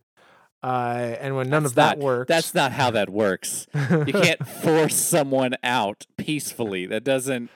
Uh, 0.62 1.16
and 1.22 1.36
when 1.36 1.50
none 1.50 1.64
That's 1.64 1.72
of 1.72 1.76
that 1.76 1.98
not- 2.00 2.04
worked, 2.06 2.28
That's 2.28 2.54
not 2.54 2.72
how 2.74 2.92
that 2.92 3.10
works. 3.10 3.68
You 3.74 4.06
can't 4.14 4.46
force 4.46 4.96
someone 4.96 5.56
out 5.64 6.06
peacefully. 6.18 6.86
That 6.86 7.04
doesn't. 7.04 7.50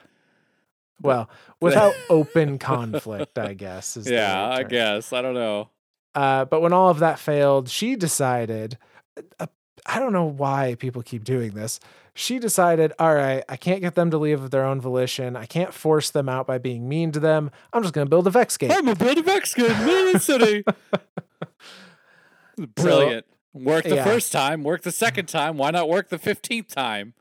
well 1.02 1.28
without 1.60 1.94
open 2.10 2.58
conflict, 2.58 3.38
I 3.38 3.52
guess. 3.54 3.98
Yeah, 4.04 4.48
I 4.48 4.62
guess. 4.62 5.12
I 5.12 5.20
don't 5.22 5.34
know. 5.34 5.68
Uh, 6.14 6.44
but 6.46 6.60
when 6.62 6.72
all 6.72 6.88
of 6.90 7.00
that 7.00 7.18
failed, 7.18 7.68
she 7.68 7.96
decided. 7.96 8.78
Uh, 9.38 9.46
I 9.86 9.98
don't 9.98 10.12
know 10.14 10.24
why 10.24 10.76
people 10.78 11.02
keep 11.02 11.24
doing 11.24 11.50
this. 11.50 11.78
She 12.14 12.38
decided, 12.38 12.92
all 12.98 13.14
right, 13.14 13.44
I 13.50 13.56
can't 13.56 13.80
get 13.82 13.96
them 13.96 14.10
to 14.12 14.18
leave 14.18 14.40
of 14.42 14.50
their 14.50 14.64
own 14.64 14.80
volition. 14.80 15.36
I 15.36 15.44
can't 15.46 15.74
force 15.74 16.10
them 16.10 16.28
out 16.28 16.46
by 16.46 16.56
being 16.58 16.88
mean 16.88 17.12
to 17.12 17.20
them. 17.20 17.50
I'm 17.72 17.82
just 17.82 17.92
going 17.92 18.06
to 18.06 18.08
build 18.08 18.26
a 18.26 18.30
Vex 18.30 18.56
gate. 18.56 18.70
I'm 18.72 18.88
a 18.88 18.94
build 18.94 19.18
a 19.18 19.22
Mexican 19.24 19.66
in 19.66 20.12
the 20.12 20.18
city. 20.20 20.64
Brilliant. 22.56 23.26
Work 23.52 23.84
the 23.84 23.96
yeah. 23.96 24.04
first 24.04 24.32
time. 24.32 24.64
work 24.64 24.82
the 24.82 24.92
second 24.92 25.26
time. 25.26 25.56
Why 25.56 25.70
not 25.70 25.88
work 25.88 26.08
the 26.08 26.18
fifteenth 26.18 26.68
time? 26.68 27.14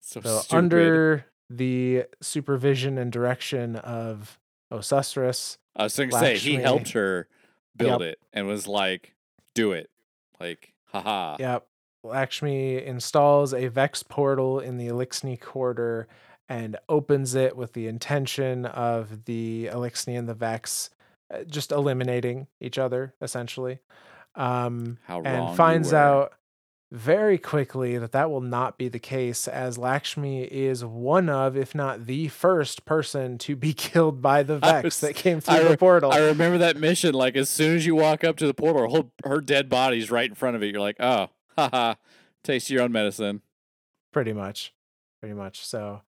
So, 0.00 0.20
So 0.20 0.42
under 0.50 1.26
the 1.48 2.04
supervision 2.20 2.98
and 2.98 3.10
direction 3.10 3.76
of 3.76 4.38
Osusris, 4.72 5.58
I 5.76 5.84
was 5.84 5.96
going 5.96 6.10
to 6.10 6.18
say 6.18 6.36
he 6.38 6.56
helped 6.56 6.90
her 6.90 7.28
build 7.76 8.02
Yep. 8.02 8.10
it 8.12 8.18
and 8.32 8.46
was 8.46 8.66
like, 8.66 9.14
"Do 9.54 9.72
it." 9.72 9.90
Like, 10.38 10.74
haha. 10.86 11.36
Yep. 11.38 11.66
Lakshmi 12.04 12.84
installs 12.84 13.54
a 13.54 13.68
Vex 13.68 14.02
portal 14.02 14.58
in 14.58 14.76
the 14.76 14.88
Eliksni 14.88 15.40
quarter 15.40 16.08
and 16.48 16.76
opens 16.88 17.34
it 17.34 17.56
with 17.56 17.72
the 17.72 17.86
intention 17.86 18.66
of 18.66 19.24
the 19.24 19.70
Eliksni 19.72 20.18
and 20.18 20.28
the 20.28 20.34
Vex 20.34 20.90
uh, 21.32 21.44
just 21.44 21.70
eliminating 21.70 22.48
each 22.60 22.76
other, 22.76 23.14
essentially. 23.22 23.78
Um, 24.34 24.98
and 25.08 25.56
finds 25.56 25.92
out 25.92 26.32
very 26.90 27.38
quickly 27.38 27.96
that 27.96 28.12
that 28.12 28.30
will 28.30 28.40
not 28.42 28.76
be 28.76 28.88
the 28.88 28.98
case, 28.98 29.48
as 29.48 29.78
Lakshmi 29.78 30.42
is 30.44 30.84
one 30.84 31.28
of, 31.30 31.56
if 31.56 31.74
not 31.74 32.04
the 32.06 32.28
first 32.28 32.84
person 32.84 33.38
to 33.38 33.56
be 33.56 33.72
killed 33.74 34.20
by 34.20 34.42
the 34.42 34.58
Vex 34.58 34.84
was- 34.84 35.00
that 35.00 35.14
came 35.14 35.40
through 35.40 35.54
I 35.54 35.62
the 35.64 35.76
portal. 35.78 36.12
I 36.12 36.18
remember 36.18 36.58
that 36.58 36.76
mission. 36.76 37.14
Like 37.14 37.34
as 37.36 37.48
soon 37.48 37.76
as 37.76 37.86
you 37.86 37.94
walk 37.94 38.24
up 38.24 38.36
to 38.38 38.46
the 38.46 38.54
portal, 38.54 38.94
her, 39.24 39.30
her 39.30 39.40
dead 39.40 39.68
body's 39.68 40.10
right 40.10 40.28
in 40.28 40.34
front 40.34 40.56
of 40.56 40.62
it. 40.62 40.66
You're 40.72 40.80
like, 40.80 40.96
oh, 41.00 41.28
haha, 41.56 41.94
taste 42.44 42.70
your 42.70 42.82
own 42.82 42.92
medicine. 42.92 43.42
pretty 44.12 44.32
much. 44.32 44.74
Pretty 45.20 45.34
much. 45.34 45.64
So, 45.64 46.02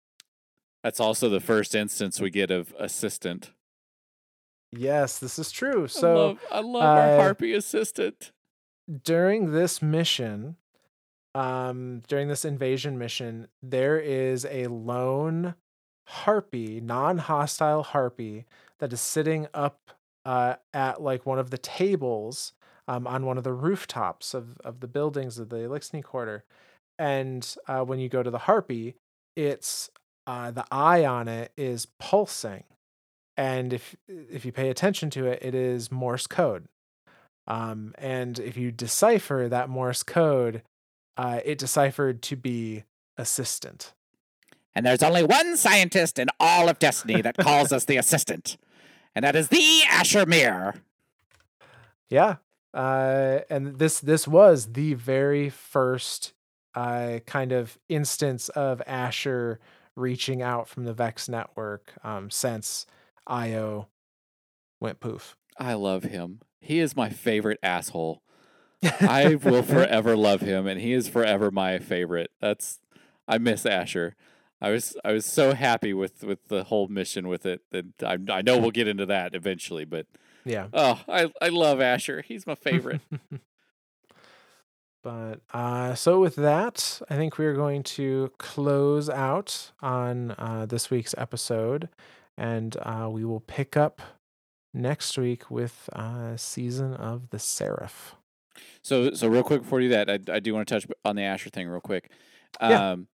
That's 0.83 1.01
also 1.01 1.29
the 1.29 1.41
first 1.41 1.75
instance 1.75 2.21
we 2.21 2.31
get 2.31 2.51
of 2.51 2.75
assistant. 2.79 3.51
Yes, 4.73 5.19
this 5.19 5.39
is 5.39 5.51
true. 5.51 5.83
I 5.83 5.87
So, 5.89 6.17
love, 6.17 6.39
I 6.51 6.61
love 6.61 6.97
our 6.97 7.11
uh, 7.11 7.17
harpy 7.17 7.53
assistant. 7.55 8.33
during 9.05 9.53
this 9.53 9.81
mission 9.83 10.57
um 11.37 12.03
during 12.09 12.27
this 12.27 12.45
invasion 12.45 12.99
mission 12.99 13.47
there 13.63 13.99
is 14.01 14.45
a 14.47 14.67
lone 14.67 15.55
harpy 16.09 16.81
non-hostile 16.81 17.85
harpy 17.85 18.45
that 18.81 18.93
is 18.93 19.01
sitting 19.01 19.47
up 19.55 19.79
uh 20.25 20.57
at 20.75 21.01
like 21.01 21.25
one 21.25 21.39
of 21.39 21.51
the 21.51 21.59
tables 21.59 22.53
um 22.89 23.07
on 23.07 23.25
one 23.25 23.39
of 23.39 23.45
the 23.45 23.53
rooftops 23.53 24.35
of 24.35 24.59
of 24.65 24.81
the 24.81 24.89
buildings 24.89 25.39
of 25.39 25.51
the 25.51 25.57
Eliksni 25.59 26.03
quarter 26.03 26.43
and 26.99 27.55
uh 27.69 27.85
when 27.85 28.01
you 28.01 28.09
go 28.09 28.25
to 28.25 28.31
the 28.31 28.39
harpy 28.39 28.97
it's 29.37 29.89
uh 30.27 30.51
the 30.51 30.65
eye 30.73 31.05
on 31.05 31.29
it 31.29 31.53
is 31.57 31.87
pulsing 32.01 32.65
and 33.41 33.73
if 33.73 33.97
if 34.09 34.45
you 34.45 34.53
pay 34.53 34.69
attention 34.69 35.11
to 35.11 35.27
it 35.27 35.39
it 35.43 35.55
is 35.55 35.91
morse 35.91 36.27
code 36.27 36.69
um, 37.51 37.95
and 37.99 38.39
if 38.39 38.57
you 38.57 38.71
decipher 38.71 39.49
that 39.49 39.69
Morse 39.69 40.05
code, 40.05 40.63
uh, 41.17 41.41
it 41.45 41.59
deciphered 41.59 42.23
to 42.23 42.37
be 42.37 42.85
assistant. 43.19 43.93
And 44.73 44.87
there's 44.87 45.03
only 45.03 45.25
one 45.25 45.57
scientist 45.57 46.21
in 46.21 46.29
all 46.39 46.69
of 46.69 46.79
Destiny 46.79 47.21
that 47.23 47.37
calls 47.37 47.73
us 47.73 47.85
the 47.85 47.97
assistant, 47.97 48.57
and 49.17 49.25
that 49.25 49.35
is 49.35 49.49
the 49.49 49.83
Asher 49.91 50.27
Mir. 50.27 50.77
Yeah. 52.09 52.37
Uh, 52.73 53.41
and 53.51 53.81
this 53.81 53.99
this 53.99 54.29
was 54.29 54.75
the 54.75 54.95
very 54.95 55.51
first 55.51 56.35
uh, 56.77 57.19
kind 57.27 57.51
of 57.51 57.79
instance 57.89 58.49
of 58.51 58.81
Asher 58.87 59.59
reaching 59.97 60.41
out 60.41 60.69
from 60.69 60.85
the 60.85 60.95
Vex 60.95 61.29
network 61.29 61.93
um, 62.05 62.31
since 62.31 62.87
IO 63.31 63.89
went 64.81 65.01
poof. 65.01 65.37
I 65.59 65.75
love 65.75 66.05
him. 66.05 66.41
He 66.61 66.81
is 66.81 66.97
my 66.97 67.09
favorite 67.09 67.59
asshole. 67.63 68.23
I 68.83 69.35
will 69.37 69.63
forever 69.63 70.17
love 70.17 70.41
him, 70.41 70.67
and 70.67 70.81
he 70.81 70.93
is 70.93 71.09
forever 71.09 71.51
my 71.51 71.79
favorite. 71.79 72.31
That's 72.41 72.81
I 73.29 73.39
miss 73.39 73.65
Asher. 73.65 74.17
I 74.61 74.71
was 74.71 74.97
I 75.05 75.13
was 75.13 75.25
so 75.25 75.55
happy 75.55 75.95
with 75.95 76.23
with 76.23 76.49
the 76.49 76.65
whole 76.65 76.89
mission 76.89 77.29
with 77.29 77.47
it. 77.47 77.63
That 77.71 77.87
I 78.03 78.19
I 78.31 78.43
know 78.43 78.59
we'll 78.59 78.71
get 78.71 78.89
into 78.89 79.07
that 79.07 79.35
eventually, 79.35 79.85
but 79.85 80.07
yeah. 80.45 80.69
oh, 80.73 81.01
I 81.09 81.31
I 81.41 81.49
love 81.49 81.81
Asher. 81.81 82.23
He's 82.27 82.47
my 82.47 82.55
favorite. 82.55 83.01
But 85.03 85.41
uh, 85.53 85.95
so 85.95 86.21
with 86.21 86.37
that, 86.37 87.01
I 87.09 87.17
think 87.17 87.39
we're 87.39 87.55
going 87.55 87.83
to 87.85 88.31
close 88.39 89.09
out 89.09 89.73
on 89.81 90.33
uh, 90.33 90.67
this 90.69 90.91
week's 90.91 91.15
episode, 91.17 91.89
and 92.41 92.77
uh, 92.83 93.09
we 93.11 93.25
will 93.25 93.41
pick 93.41 93.77
up 93.77 94.01
next 94.73 95.19
week 95.19 95.51
with 95.51 95.89
uh, 95.93 96.37
season 96.37 96.95
of 96.95 97.31
the 97.31 97.39
Seraph. 97.39 98.15
So, 98.83 99.13
so 99.13 99.29
real 99.29 99.43
quick 99.43 99.63
before 99.63 99.81
you 99.81 99.89
do 99.89 99.95
that, 99.95 100.11
I, 100.11 100.37
I 100.37 100.41
do 100.41 100.55
want 100.55 100.67
to 100.69 100.75
touch 100.75 100.87
on 101.05 101.17
the 101.17 101.23
Asher 101.23 101.51
thing 101.51 101.69
real 101.69 101.81
quick. 101.81 102.11
Yeah. 102.61 102.93
Um, 102.93 103.07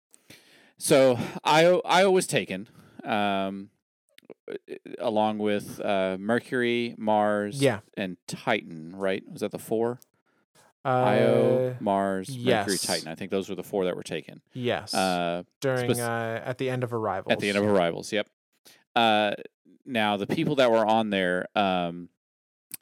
so 0.78 1.18
Io 1.44 1.80
Io 1.84 2.10
was 2.10 2.26
taken, 2.26 2.68
um, 3.05 3.70
along 4.98 5.38
with 5.38 5.80
uh, 5.80 6.16
Mercury, 6.18 6.94
Mars, 6.98 7.62
Yeah. 7.62 7.80
and 7.96 8.16
Titan. 8.26 8.92
Right? 8.94 9.22
Was 9.30 9.40
that 9.40 9.51
the 9.52 9.59
four? 9.59 10.01
Uh, 10.84 10.88
Io, 10.88 11.76
Mars, 11.80 12.28
Mercury, 12.28 12.74
yes. 12.74 12.82
Titan. 12.82 13.09
I 13.09 13.14
think 13.14 13.30
those 13.30 13.48
were 13.48 13.55
the 13.55 13.62
four 13.62 13.84
that 13.86 13.96
were 13.96 14.02
taken. 14.02 14.42
yes, 14.52 14.92
Uh, 14.92 15.44
during 15.62 15.94
spec- 15.94 16.05
uh, 16.06 16.40
at 16.44 16.59
the 16.59 16.68
end 16.68 16.84
of 16.84 16.92
Arrivals. 16.92 17.32
at 17.32 17.38
the 17.40 17.48
end 17.48 17.56
of 17.59 17.64
Arrivals. 17.64 18.12
Yep. 18.12 18.28
Uh, 18.95 19.33
now 19.85 20.16
the 20.16 20.27
people 20.27 20.57
that 20.57 20.71
were 20.71 20.87
on 20.87 21.11
there, 21.11 21.47
um, 21.55 22.09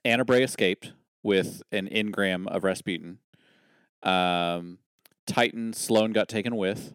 Ana 0.04 0.24
Bray 0.24 0.42
escaped 0.42 0.92
with 1.22 1.62
an 1.70 1.88
engram 1.88 2.46
of 2.48 2.64
Rasputin. 2.64 3.18
Um, 4.02 4.78
Titan 5.26 5.72
Sloane 5.72 6.12
got 6.12 6.28
taken 6.28 6.56
with, 6.56 6.94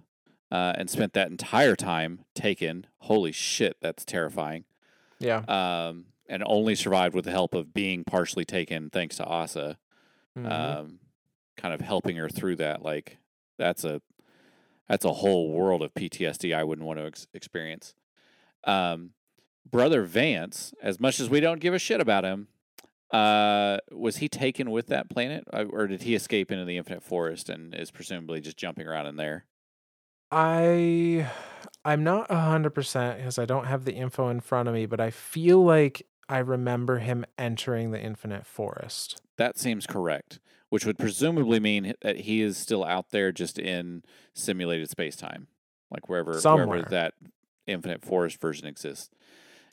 uh, 0.52 0.74
and 0.76 0.90
spent 0.90 1.14
that 1.14 1.30
entire 1.30 1.76
time 1.76 2.26
taken. 2.36 2.88
Holy 3.00 3.32
shit, 3.32 3.78
that's 3.82 4.04
terrifying. 4.06 4.66
yeah, 5.20 5.40
Um, 5.48 6.08
and 6.30 6.44
only 6.46 6.76
survived 6.76 7.16
with 7.16 7.26
the 7.26 7.32
help 7.32 7.54
of 7.54 7.74
being 7.74 8.04
partially 8.04 8.46
taken, 8.46 8.90
thanks 8.90 9.18
to 9.18 9.26
Asa 9.26 9.78
mhm. 10.38 10.52
um, 10.52 11.00
kind 11.56 11.74
of 11.74 11.82
helping 11.82 12.16
her 12.18 12.30
through 12.30 12.58
that. 12.58 12.84
Like 12.84 13.18
that's 13.58 13.84
a 13.84 14.02
that's 14.88 15.06
a 15.06 15.14
whole 15.14 15.52
world 15.52 15.82
of 15.82 15.94
PTSD 15.94 16.56
I 16.56 16.64
wouldn't 16.64 16.88
want 16.88 17.00
to 17.00 17.06
ex- 17.06 17.28
experience. 17.34 17.96
Um, 18.68 19.12
Brother 19.70 20.04
Vance, 20.04 20.74
as 20.82 21.00
much 21.00 21.20
as 21.20 21.30
we 21.30 21.40
don't 21.40 21.60
give 21.60 21.74
a 21.74 21.80
shit 21.80 22.00
about 22.02 22.24
him, 22.24 22.48
Uh, 23.10 23.78
was 23.90 24.18
he 24.18 24.28
taken 24.28 24.70
with 24.70 24.88
that 24.88 25.10
planet, 25.10 25.46
Uh, 25.54 25.64
or 25.70 25.88
did 25.88 26.02
he 26.02 26.14
escape 26.14 26.52
into 26.52 26.66
the 26.66 26.76
Infinite 26.76 27.02
Forest 27.04 27.48
and 27.50 27.74
is 27.74 27.90
presumably 27.90 28.42
just 28.42 28.58
jumping 28.58 28.86
around 28.86 29.06
in 29.08 29.16
there? 29.16 29.46
I 30.32 31.30
I'm 31.86 32.04
not 32.04 32.30
100% 32.30 33.16
because 33.18 33.40
I 33.40 33.46
don't 33.46 33.66
have 33.66 33.86
the 33.86 33.94
info 33.94 34.28
in 34.28 34.42
front 34.42 34.68
of 34.68 34.74
me, 34.76 34.86
but 34.86 35.00
I 35.00 35.10
feel 35.10 35.64
like 35.64 36.06
I 36.28 36.40
remember 36.40 36.98
him 37.00 37.24
entering 37.38 37.92
the 37.92 38.02
Infinite 38.02 38.46
Forest. 38.46 39.22
That 39.38 39.58
seems 39.58 39.88
correct, 39.88 40.40
which 40.70 40.86
would 40.86 40.98
presumably 40.98 41.62
mean 41.62 41.94
that 42.02 42.18
he 42.22 42.42
is 42.42 42.58
still 42.58 42.84
out 42.84 43.12
there, 43.12 43.32
just 43.32 43.58
in 43.58 44.04
simulated 44.34 44.90
space 44.90 45.16
time, 45.16 45.48
like 45.90 46.10
wherever 46.10 46.34
Somewhere. 46.34 46.68
wherever 46.68 46.90
that 46.90 47.14
Infinite 47.68 48.02
Forest 48.04 48.40
version 48.40 48.68
exists. 48.68 49.10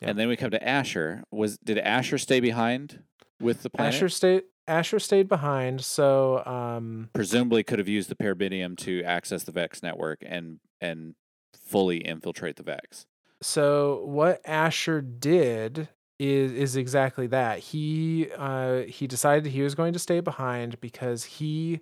Yeah. 0.02 0.10
And 0.10 0.18
then 0.18 0.28
we 0.28 0.36
come 0.36 0.50
to 0.50 0.68
Asher. 0.68 1.24
Was 1.30 1.56
did 1.58 1.78
Asher 1.78 2.18
stay 2.18 2.40
behind 2.40 3.02
with 3.40 3.62
the 3.62 3.70
planet? 3.70 3.94
Asher 3.94 4.08
stayed 4.08 4.42
Asher 4.66 4.98
stayed 4.98 5.28
behind, 5.28 5.84
so 5.84 6.44
um 6.44 7.10
presumably 7.12 7.62
could 7.62 7.78
have 7.78 7.88
used 7.88 8.08
the 8.08 8.16
Pyramidion 8.16 8.76
to 8.78 9.02
access 9.02 9.44
the 9.44 9.52
Vex 9.52 9.82
network 9.82 10.22
and 10.24 10.58
and 10.80 11.14
fully 11.54 11.98
infiltrate 11.98 12.56
the 12.56 12.62
Vex. 12.62 13.06
So 13.42 14.04
what 14.06 14.40
Asher 14.44 15.00
did 15.00 15.88
is 16.18 16.52
is 16.52 16.76
exactly 16.76 17.26
that. 17.28 17.58
He 17.58 18.28
uh 18.36 18.80
he 18.82 19.06
decided 19.06 19.46
he 19.46 19.62
was 19.62 19.74
going 19.74 19.92
to 19.92 19.98
stay 19.98 20.20
behind 20.20 20.80
because 20.80 21.24
he 21.24 21.80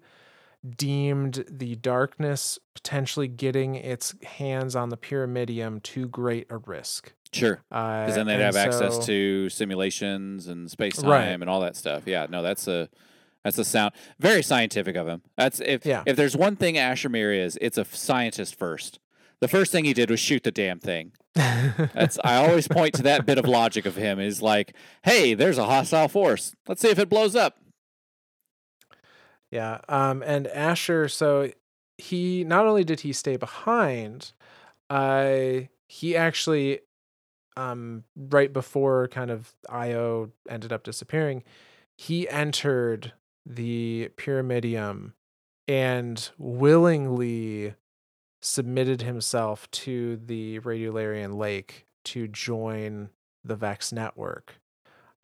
deemed 0.76 1.44
the 1.50 1.74
darkness 1.76 2.58
potentially 2.74 3.28
getting 3.28 3.74
its 3.74 4.14
hands 4.24 4.76
on 4.76 4.88
the 4.90 4.96
Pyramidion 4.96 5.82
too 5.82 6.06
great 6.08 6.46
a 6.50 6.58
risk. 6.58 7.12
Sure. 7.32 7.62
Uh, 7.70 8.02
Because 8.02 8.14
then 8.16 8.26
they'd 8.26 8.40
have 8.40 8.56
access 8.56 9.04
to 9.06 9.48
simulations 9.48 10.46
and 10.48 10.70
space 10.70 10.96
time 10.96 11.10
Right. 11.10 11.28
and 11.40 11.48
all 11.48 11.60
that 11.60 11.76
stuff. 11.76 12.02
Yeah, 12.06 12.26
no, 12.28 12.42
that's 12.42 12.68
a 12.68 12.88
that's 13.44 13.58
a 13.58 13.64
sound 13.64 13.92
very 14.20 14.42
scientific 14.42 14.94
of 14.94 15.08
him. 15.08 15.22
That's 15.36 15.58
if 15.60 15.84
Yeah. 15.84 16.02
if 16.06 16.16
there's 16.16 16.36
one 16.36 16.54
thing 16.56 16.78
Asher 16.78 17.08
Mir 17.08 17.32
is, 17.32 17.58
it's 17.60 17.78
a 17.78 17.84
scientist 17.84 18.54
first. 18.56 18.98
The 19.40 19.48
first 19.48 19.72
thing 19.72 19.84
he 19.84 19.92
did 19.94 20.10
was 20.10 20.20
shoot 20.20 20.44
the 20.44 20.52
damn 20.52 20.78
thing. 20.78 21.12
That's 21.34 22.18
I 22.22 22.36
always 22.36 22.68
point 22.68 22.94
to 22.96 23.02
that 23.04 23.24
bit 23.26 23.38
of 23.38 23.46
logic 23.48 23.86
of 23.86 23.96
him 23.96 24.20
is 24.20 24.42
like, 24.42 24.74
hey, 25.02 25.34
there's 25.34 25.58
a 25.58 25.64
hostile 25.64 26.06
force. 26.08 26.54
Let's 26.68 26.82
see 26.82 26.90
if 26.90 26.98
it 26.98 27.08
blows 27.08 27.34
up. 27.34 27.56
Yeah. 29.52 29.80
Um, 29.88 30.22
and 30.26 30.48
Asher, 30.48 31.08
so 31.08 31.52
he 31.98 32.42
not 32.44 32.66
only 32.66 32.84
did 32.84 33.00
he 33.00 33.12
stay 33.12 33.36
behind, 33.36 34.32
uh, 34.90 35.60
he 35.88 36.16
actually, 36.16 36.80
um, 37.56 38.04
right 38.16 38.52
before 38.52 39.08
kind 39.08 39.30
of 39.30 39.54
Io 39.68 40.32
ended 40.48 40.72
up 40.72 40.84
disappearing, 40.84 41.44
he 41.98 42.28
entered 42.28 43.12
the 43.46 44.10
Pyramidion 44.16 45.12
and 45.68 46.30
willingly 46.38 47.74
submitted 48.42 49.02
himself 49.02 49.70
to 49.72 50.16
the 50.16 50.60
Radiolarian 50.60 51.36
Lake 51.36 51.86
to 52.06 52.28
join 52.28 53.10
the 53.44 53.56
Vex 53.56 53.92
network. 53.92 54.56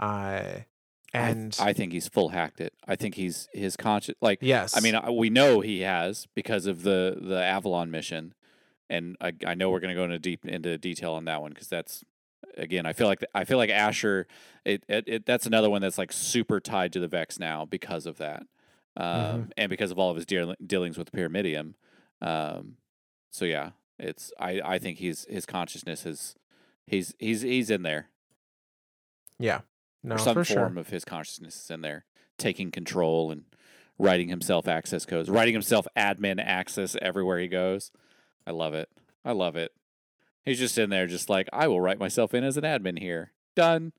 Uh, 0.00 0.04
I- 0.04 0.66
and 1.14 1.56
I, 1.60 1.72
think 1.72 1.92
he's 1.92 2.08
full 2.08 2.30
hacked 2.30 2.60
it. 2.60 2.74
I 2.86 2.96
think 2.96 3.14
he's 3.14 3.48
his 3.52 3.76
conscious 3.76 4.14
like 4.20 4.38
yes, 4.42 4.76
I 4.76 4.80
mean, 4.80 4.98
we 5.16 5.30
know 5.30 5.60
he 5.60 5.80
has 5.80 6.26
because 6.34 6.66
of 6.66 6.82
the 6.82 7.16
the 7.20 7.42
Avalon 7.42 7.90
mission, 7.90 8.34
and 8.90 9.16
I, 9.20 9.32
I 9.46 9.54
know 9.54 9.70
we're 9.70 9.80
going 9.80 9.94
to 9.94 9.98
go 9.98 10.04
into 10.04 10.18
deep 10.18 10.44
into 10.44 10.76
detail 10.78 11.12
on 11.14 11.24
that 11.26 11.40
one 11.40 11.52
because 11.52 11.68
that's 11.68 12.04
again, 12.56 12.86
I 12.86 12.92
feel 12.92 13.06
like 13.06 13.24
I 13.34 13.44
feel 13.44 13.58
like 13.58 13.70
Asher, 13.70 14.26
it, 14.64 14.84
it, 14.88 15.04
it 15.06 15.26
that's 15.26 15.46
another 15.46 15.70
one 15.70 15.80
that's 15.80 15.98
like 15.98 16.12
super 16.12 16.60
tied 16.60 16.92
to 16.92 17.00
the 17.00 17.08
Vex 17.08 17.38
now 17.38 17.64
because 17.64 18.06
of 18.06 18.18
that, 18.18 18.42
um, 18.96 19.06
Mhm. 19.06 19.50
and 19.56 19.70
because 19.70 19.90
of 19.90 19.98
all 19.98 20.10
of 20.10 20.16
his 20.16 20.26
deal, 20.26 20.54
dealings 20.64 20.98
with 20.98 21.10
the 21.10 21.16
Pyramidion. 21.16 21.74
Um, 22.20 22.76
so 23.30 23.44
yeah, 23.44 23.70
it's 23.98 24.32
I 24.38 24.60
I 24.64 24.78
think 24.78 24.98
he's 24.98 25.24
his 25.28 25.46
consciousness 25.46 26.04
is 26.04 26.34
he's 26.86 27.14
he's 27.18 27.42
he's 27.42 27.70
in 27.70 27.82
there 27.82 28.08
yeah, 29.38 29.60
no, 30.02 30.14
or 30.14 30.18
some 30.18 30.34
for 30.34 30.44
sure. 30.44 30.56
form 30.56 30.78
of 30.78 30.88
his 30.88 31.04
consciousness 31.04 31.64
is 31.64 31.70
in 31.70 31.80
there, 31.80 32.04
taking 32.38 32.70
control 32.70 33.30
and 33.30 33.44
writing 33.98 34.28
himself 34.28 34.68
access 34.68 35.04
codes, 35.04 35.28
writing 35.28 35.54
himself 35.54 35.86
admin 35.96 36.42
access 36.42 36.96
everywhere 37.02 37.38
he 37.38 37.48
goes. 37.48 37.90
I 38.46 38.52
love 38.52 38.74
it. 38.74 38.88
I 39.24 39.32
love 39.32 39.56
it. 39.56 39.72
He's 40.44 40.58
just 40.58 40.78
in 40.78 40.90
there, 40.90 41.06
just 41.06 41.28
like 41.28 41.48
I 41.52 41.68
will 41.68 41.80
write 41.80 41.98
myself 41.98 42.32
in 42.32 42.44
as 42.44 42.56
an 42.56 42.64
admin 42.64 42.98
here. 42.98 43.32
Done. 43.54 43.92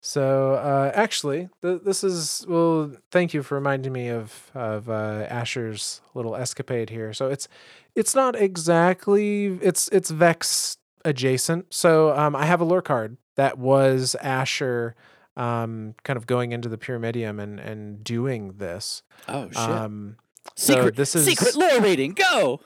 So 0.00 0.54
uh, 0.54 0.90
actually, 0.94 1.48
th- 1.62 1.82
this 1.82 2.04
is 2.04 2.44
well. 2.46 2.92
Thank 3.10 3.32
you 3.32 3.42
for 3.42 3.54
reminding 3.54 3.92
me 3.92 4.08
of 4.08 4.50
of 4.54 4.90
uh, 4.90 5.26
Asher's 5.30 6.02
little 6.12 6.36
escapade 6.36 6.90
here. 6.90 7.14
So 7.14 7.28
it's 7.28 7.48
it's 7.94 8.14
not 8.14 8.36
exactly 8.36 9.58
it's 9.62 9.88
it's 9.88 10.10
Vex 10.10 10.76
adjacent. 11.06 11.72
So 11.72 12.14
um, 12.14 12.36
I 12.36 12.44
have 12.44 12.60
a 12.60 12.64
lore 12.64 12.82
card 12.82 13.16
that 13.36 13.58
was 13.58 14.14
Asher, 14.16 14.94
um, 15.36 15.94
kind 16.04 16.16
of 16.16 16.26
going 16.26 16.52
into 16.52 16.68
the 16.68 16.78
Pyramidion 16.78 17.40
and 17.42 17.58
and 17.60 18.02
doing 18.04 18.54
this. 18.58 19.02
Oh 19.28 19.46
shit! 19.48 19.56
Um, 19.56 20.16
so 20.56 20.74
secret, 20.74 20.96
this 20.96 21.14
is- 21.16 21.24
secret 21.24 21.56
lore 21.56 21.80
reading. 21.80 22.12
Go. 22.12 22.60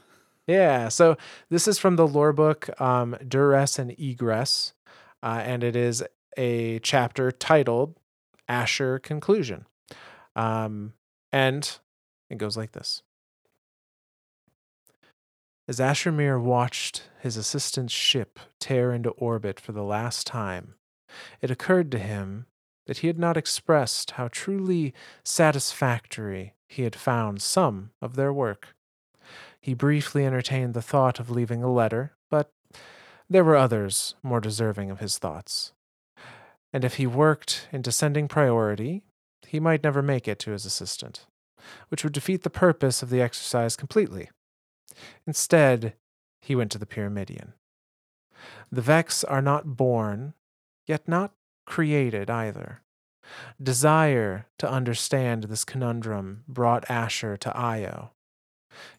Yeah, 0.47 0.89
so 0.89 1.17
this 1.51 1.69
is 1.69 1.79
from 1.79 1.97
the 1.97 2.07
lore 2.07 2.33
book 2.33 2.69
um, 2.81 3.17
Duress 3.27 3.79
and 3.79 3.91
Egress, 3.99 4.73
uh, 5.23 5.43
and 5.45 5.63
it 5.63 5.77
is 5.77 6.03
a 6.39 6.79
chapter 6.79 7.31
titled 7.31 7.97
Asher 8.49 8.99
Conclusion. 8.99 9.67
Um, 10.35 10.95
and 11.33 11.79
it 12.31 12.39
goes 12.39 12.57
like 12.57 12.73
this 12.73 13.03
As 15.69 15.81
Asher 15.81 16.11
Mir 16.11 16.41
watched 16.41 17.11
his 17.21 17.37
assistant's 17.37 17.93
ship 17.93 18.41
tear 18.59 18.91
into 18.91 19.11
orbit 19.11 19.61
for 19.61 19.73
the 19.73 19.83
last 19.83 20.27
time, 20.27 20.77
it 21.43 21.51
occurred 21.51 21.93
to 21.93 21.99
him 21.99 22.47
that 22.87 22.99
he 22.99 23.07
had 23.07 23.19
not 23.19 23.37
expressed 23.37 24.13
how 24.13 24.29
truly 24.29 24.95
satisfactory 25.25 26.55
he 26.69 26.85
had 26.85 26.97
found 26.97 27.43
some 27.43 27.91
of 28.01 28.17
their 28.17 28.33
work. 28.33 28.69
He 29.61 29.75
briefly 29.75 30.25
entertained 30.25 30.73
the 30.73 30.81
thought 30.81 31.21
of 31.21 31.29
leaving 31.29 31.63
a 31.63 31.71
letter, 31.71 32.17
but 32.31 32.51
there 33.29 33.45
were 33.45 33.57
others 33.57 34.15
more 34.23 34.41
deserving 34.41 34.91
of 34.91 35.01
his 35.01 35.19
thoughts. 35.19 35.75
And 36.73 36.83
if 36.83 36.95
he 36.95 37.07
worked 37.07 37.69
in 37.73 37.83
descending 37.83 38.27
priority, 38.27 39.03
he 39.47 39.61
might 39.61 39.85
never 39.85 40.01
make 40.01 40.27
it 40.27 40.39
to 40.41 40.53
his 40.53 40.65
assistant, 40.65 41.27
which 41.91 42.05
would 42.05 42.15
defeat 42.15 42.43
the 42.43 42.49
purpose 42.49 43.03
of 43.03 43.11
the 43.11 43.21
exercise 43.21 43.77
completely. 43.77 44.31
Instead, 45.27 45.95
he 46.41 46.55
went 46.55 46.71
to 46.73 46.79
the 46.79 46.87
Pyramidion. 46.87 47.53
The 48.71 48.83
Vex 48.83 49.25
are 49.25 49.43
not 49.43 49.77
born, 49.77 50.35
yet 50.87 51.09
not 51.09 51.33
created 51.67 52.31
either. 52.31 52.83
Desire 53.63 54.47
to 54.59 54.71
understand 54.71 55.45
this 55.45 55.65
conundrum 55.65 56.45
brought 56.49 56.91
Asher 56.91 57.37
to 57.37 57.55
Io. 57.57 58.13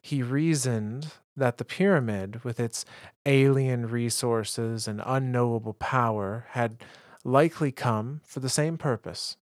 He 0.02 0.22
reasoned 0.22 1.14
that 1.36 1.58
the 1.58 1.66
pyramid, 1.66 2.44
with 2.44 2.60
its 2.60 2.86
alien 3.26 3.88
resources 3.88 4.88
and 4.88 5.02
unknowable 5.06 5.74
power, 5.74 6.46
had 6.50 6.84
likely 7.24 7.72
come 7.72 8.22
for 8.26 8.40
the 8.40 8.50
same 8.50 8.78
purpose. 8.78 9.38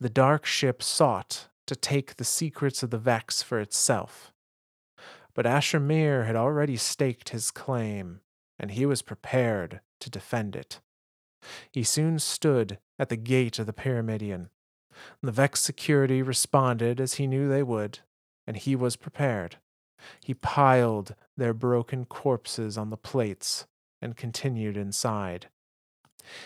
The 0.00 0.10
dark 0.10 0.46
ship 0.46 0.82
sought 0.82 1.48
to 1.66 1.76
take 1.76 2.16
the 2.16 2.24
secrets 2.24 2.82
of 2.82 2.90
the 2.90 2.98
Vex 2.98 3.42
for 3.42 3.58
itself. 3.60 4.31
But 5.34 5.46
Asher 5.46 5.80
Mir 5.80 6.24
had 6.24 6.36
already 6.36 6.76
staked 6.76 7.30
his 7.30 7.50
claim, 7.50 8.20
and 8.58 8.72
he 8.72 8.84
was 8.84 9.02
prepared 9.02 9.80
to 10.00 10.10
defend 10.10 10.54
it. 10.54 10.80
He 11.70 11.82
soon 11.82 12.18
stood 12.18 12.78
at 12.98 13.08
the 13.08 13.16
gate 13.16 13.58
of 13.58 13.66
the 13.66 13.72
Pyramidion. 13.72 14.50
The 15.22 15.32
Vex 15.32 15.60
security 15.60 16.22
responded 16.22 17.00
as 17.00 17.14
he 17.14 17.26
knew 17.26 17.48
they 17.48 17.62
would, 17.62 18.00
and 18.46 18.56
he 18.56 18.76
was 18.76 18.96
prepared. 18.96 19.56
He 20.22 20.34
piled 20.34 21.14
their 21.36 21.54
broken 21.54 22.04
corpses 22.04 22.76
on 22.76 22.90
the 22.90 22.96
plates 22.96 23.66
and 24.00 24.16
continued 24.16 24.76
inside. 24.76 25.48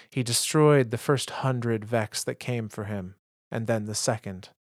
He 0.09 0.23
destroyed 0.23 0.91
the 0.91 0.99
first 0.99 1.31
hundred 1.31 1.85
Vex 1.85 2.23
that 2.25 2.39
came 2.39 2.69
for 2.69 2.85
him, 2.85 3.17
and 3.51 3.67
then 3.67 3.87
the 3.87 3.95
second. 3.95 4.51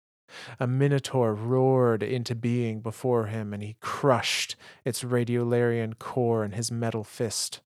A 0.59 0.67
minotaur 0.67 1.35
roared 1.35 2.03
into 2.03 2.35
being 2.35 2.81
before 2.81 3.27
him, 3.27 3.53
and 3.53 3.63
he 3.63 3.77
crushed 3.81 4.57
its 4.85 5.03
radiolarian 5.03 5.99
core 5.99 6.45
in 6.45 6.53
his 6.53 6.71
metal 6.71 7.05
fist. 7.05 7.61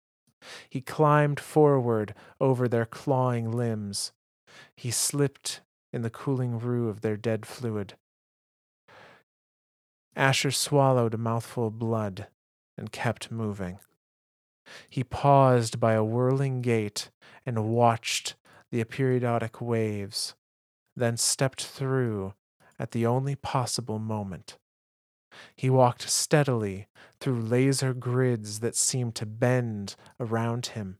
He 0.68 0.80
climbed 0.80 1.40
forward 1.40 2.14
over 2.40 2.68
their 2.68 2.86
clawing 2.86 3.50
limbs. 3.50 4.12
He 4.74 4.90
slipped 4.90 5.60
in 5.92 6.02
the 6.02 6.10
cooling 6.10 6.58
rue 6.58 6.88
of 6.88 7.00
their 7.00 7.16
dead 7.16 7.46
fluid. 7.46 7.94
Asher 10.16 10.50
swallowed 10.50 11.14
a 11.14 11.18
mouthful 11.18 11.68
of 11.68 11.78
blood 11.78 12.26
and 12.76 12.92
kept 12.92 13.30
moving. 13.30 13.78
He 14.88 15.04
paused 15.04 15.80
by 15.80 15.92
a 15.92 16.04
whirling 16.04 16.62
gate 16.62 17.10
and 17.46 17.68
watched 17.68 18.36
the 18.70 18.82
aperiodic 18.82 19.60
waves, 19.60 20.34
then 20.96 21.16
stepped 21.16 21.64
through 21.64 22.34
at 22.80 22.92
the 22.92 23.06
only 23.06 23.36
possible 23.36 23.98
moment. 23.98 24.56
He 25.54 25.70
walked 25.70 26.08
steadily 26.08 26.88
through 27.20 27.42
laser 27.42 27.92
grids 27.94 28.60
that 28.60 28.74
seemed 28.74 29.14
to 29.16 29.26
bend 29.26 29.94
around 30.18 30.66
him. 30.68 30.98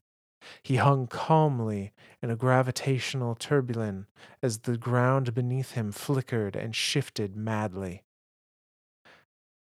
He 0.63 0.77
hung 0.77 1.07
calmly 1.07 1.93
in 2.23 2.31
a 2.31 2.37
gravitational 2.37 3.35
turbulin 3.35 4.07
as 4.43 4.59
the 4.59 4.77
ground 4.77 5.35
beneath 5.35 5.73
him 5.73 5.91
flickered 5.91 6.55
and 6.55 6.77
shifted 6.77 7.35
madly. 7.35 8.05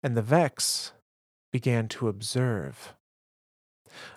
And 0.03 0.15
the 0.15 0.21
Vex 0.21 0.93
began 1.51 1.88
to 1.89 2.09
observe. 2.09 2.95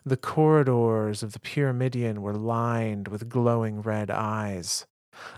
The 0.04 0.16
corridors 0.16 1.22
of 1.22 1.32
the 1.32 1.40
Pyramidion 1.40 2.18
were 2.18 2.34
lined 2.34 3.08
with 3.08 3.28
glowing 3.28 3.82
red 3.82 4.10
eyes. 4.10 4.86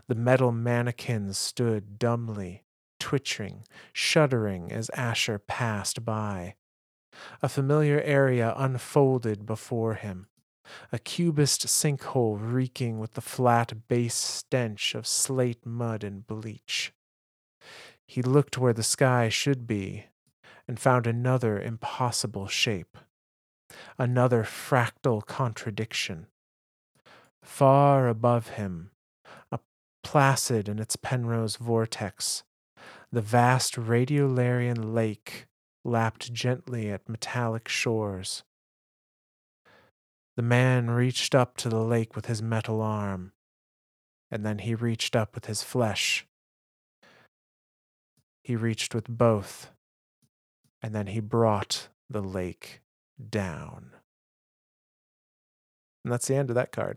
The 0.06 0.14
metal 0.14 0.52
mannequins 0.52 1.38
stood 1.38 1.98
dumbly, 1.98 2.64
twitching, 2.98 3.64
shuddering 3.92 4.72
as 4.72 4.90
Asher 4.90 5.38
passed 5.38 6.04
by. 6.04 6.54
A 7.42 7.48
familiar 7.48 8.00
area 8.00 8.54
unfolded 8.56 9.46
before 9.46 9.94
him, 9.94 10.28
a 10.92 10.98
cubist 10.98 11.66
sinkhole 11.66 12.38
reeking 12.40 12.98
with 12.98 13.14
the 13.14 13.20
flat 13.20 13.88
base 13.88 14.14
stench 14.14 14.94
of 14.94 15.06
slate 15.06 15.64
mud 15.64 16.04
and 16.04 16.26
bleach. 16.26 16.92
He 18.06 18.22
looked 18.22 18.58
where 18.58 18.72
the 18.72 18.82
sky 18.82 19.28
should 19.28 19.66
be 19.66 20.06
and 20.66 20.78
found 20.78 21.06
another 21.06 21.60
impossible 21.60 22.46
shape, 22.46 22.96
another 23.98 24.44
fractal 24.44 25.24
contradiction. 25.24 26.26
Far 27.42 28.08
above 28.08 28.48
him, 28.50 28.90
placid 30.08 30.70
in 30.70 30.78
its 30.78 30.96
Penrose 30.96 31.56
vortex, 31.56 32.42
the 33.12 33.20
vast 33.20 33.74
Radiolarian 33.74 34.94
lake 34.94 35.48
lapped 35.84 36.32
gently 36.32 36.90
at 36.90 37.10
metallic 37.10 37.68
shores. 37.68 38.42
The 40.34 40.42
man 40.42 40.88
reached 40.88 41.34
up 41.34 41.58
to 41.58 41.68
the 41.68 41.82
lake 41.82 42.16
with 42.16 42.24
his 42.24 42.40
metal 42.40 42.80
arm, 42.80 43.32
and 44.30 44.46
then 44.46 44.60
he 44.60 44.74
reached 44.74 45.14
up 45.14 45.34
with 45.34 45.44
his 45.44 45.62
flesh. 45.62 46.26
He 48.42 48.56
reached 48.56 48.94
with 48.94 49.08
both, 49.08 49.72
and 50.80 50.94
then 50.94 51.08
he 51.08 51.20
brought 51.20 51.90
the 52.08 52.22
lake 52.22 52.80
down. 53.28 53.90
And 56.02 56.10
that's 56.10 56.28
the 56.28 56.36
end 56.36 56.48
of 56.48 56.54
that 56.54 56.72
card. 56.72 56.96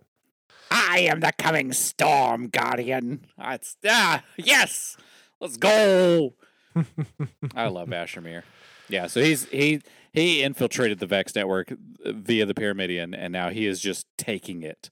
I 0.69 0.99
am 0.99 1.19
the 1.21 1.33
coming 1.37 1.73
storm 1.73 2.47
guardian. 2.49 3.25
That's 3.37 3.75
ah 3.87 4.23
yes. 4.37 4.97
Let's 5.39 5.57
go. 5.57 6.35
I 7.55 7.67
love 7.67 7.91
Asher 7.91 8.21
Mir. 8.21 8.43
Yeah, 8.89 9.07
so 9.07 9.21
he's 9.21 9.45
he 9.45 9.81
he 10.13 10.43
infiltrated 10.43 10.99
the 10.99 11.07
Vex 11.07 11.35
network 11.35 11.73
via 12.05 12.45
the 12.45 12.53
Pyramidion, 12.53 13.15
and 13.17 13.31
now 13.31 13.49
he 13.49 13.65
is 13.65 13.79
just 13.79 14.05
taking 14.17 14.61
it. 14.63 14.89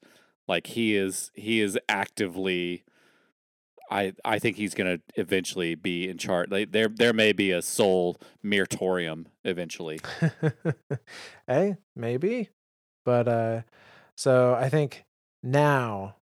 Like 0.48 0.68
he 0.68 0.96
is 0.96 1.32
he 1.36 1.62
is 1.62 1.78
actively. 1.88 2.84
I 3.92 4.14
I 4.24 4.40
think 4.40 4.58
he's 4.58 4.74
going 4.74 4.98
to 4.98 5.20
eventually 5.20 5.76
be 5.76 6.08
in 6.10 6.18
charge. 6.18 6.50
Like 6.50 6.72
there 6.72 6.88
there 6.88 7.14
may 7.14 7.32
be 7.34 7.52
a 7.52 7.62
soul 7.62 8.18
Myrtorium 8.44 9.28
eventually. 9.44 10.00
hey, 11.48 11.76
maybe. 11.96 12.50
But 13.06 13.28
uh 13.28 13.62
so 14.16 14.54
I 14.54 14.70
think 14.70 15.06
now 15.44 16.16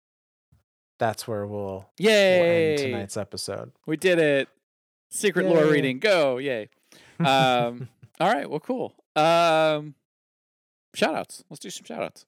that's 0.98 1.28
where 1.28 1.46
we'll, 1.46 1.88
we'll 2.00 2.10
end 2.10 2.78
tonight's 2.78 3.16
episode. 3.16 3.72
We 3.86 3.96
did 3.96 4.18
it. 4.18 4.48
Secret 5.10 5.46
lore 5.46 5.66
reading. 5.66 5.98
Go. 5.98 6.38
Yay. 6.38 6.68
Um 7.18 7.88
all 8.20 8.30
right, 8.30 8.48
well 8.48 8.60
cool. 8.60 8.94
Um 9.14 9.94
shout 10.94 11.14
outs. 11.14 11.44
Let's 11.48 11.60
do 11.60 11.70
some 11.70 11.84
shout 11.84 12.02
outs. 12.02 12.26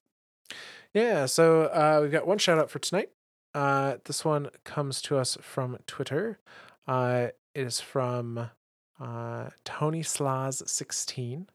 Yeah, 0.95 1.27
so 1.27 1.65
uh, 1.65 1.99
we've 2.01 2.11
got 2.11 2.27
one 2.27 2.39
shout 2.39 2.59
out 2.59 2.71
for 2.71 2.79
tonight. 2.79 3.11
Uh, 3.55 3.97
this 4.05 4.25
one 4.25 4.49
comes 4.65 5.03
to 5.03 5.19
us 5.19 5.37
from 5.41 5.79
Twitter. 5.87 6.39
Uh, 6.87 7.29
it 7.55 7.67
is 7.67 7.81
from 7.81 8.51
uh, 9.01 9.51
Tony 9.65 10.03
Slaz16, 10.03 11.47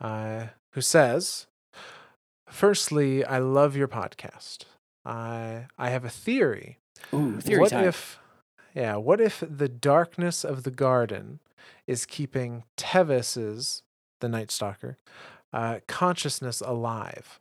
uh, 0.00 0.46
who 0.70 0.80
says, 0.80 1.46
Firstly, 2.48 3.24
I 3.24 3.38
love 3.38 3.76
your 3.76 3.88
podcast. 3.88 4.64
I 5.04 5.66
I 5.78 5.90
have 5.90 6.04
a 6.04 6.10
theory. 6.10 6.78
Ooh, 7.12 7.40
theory 7.40 7.60
what 7.60 7.70
time. 7.70 7.84
if, 7.84 8.18
yeah, 8.74 8.96
what 8.96 9.20
if 9.20 9.42
the 9.48 9.68
darkness 9.68 10.44
of 10.44 10.62
the 10.62 10.70
garden 10.70 11.40
is 11.86 12.06
keeping 12.06 12.64
Tevis's, 12.76 13.82
the 14.20 14.28
Night 14.28 14.50
Stalker, 14.50 14.96
uh, 15.52 15.80
consciousness 15.88 16.60
alive? 16.60 17.40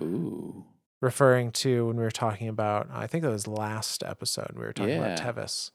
Ooh. 0.00 0.64
referring 1.02 1.52
to 1.52 1.86
when 1.86 1.96
we 1.96 2.02
were 2.02 2.10
talking 2.10 2.48
about 2.48 2.88
I 2.92 3.06
think 3.06 3.22
that 3.22 3.30
was 3.30 3.46
last 3.46 4.02
episode 4.02 4.52
we 4.56 4.62
were 4.64 4.72
talking 4.72 4.96
about 4.96 5.18
Tevis. 5.18 5.70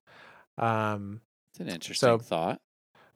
Um, 0.58 1.22
It's 1.54 1.60
an 1.62 1.70
interesting 1.70 2.08
So- 2.08 2.18
thought. 2.18 2.60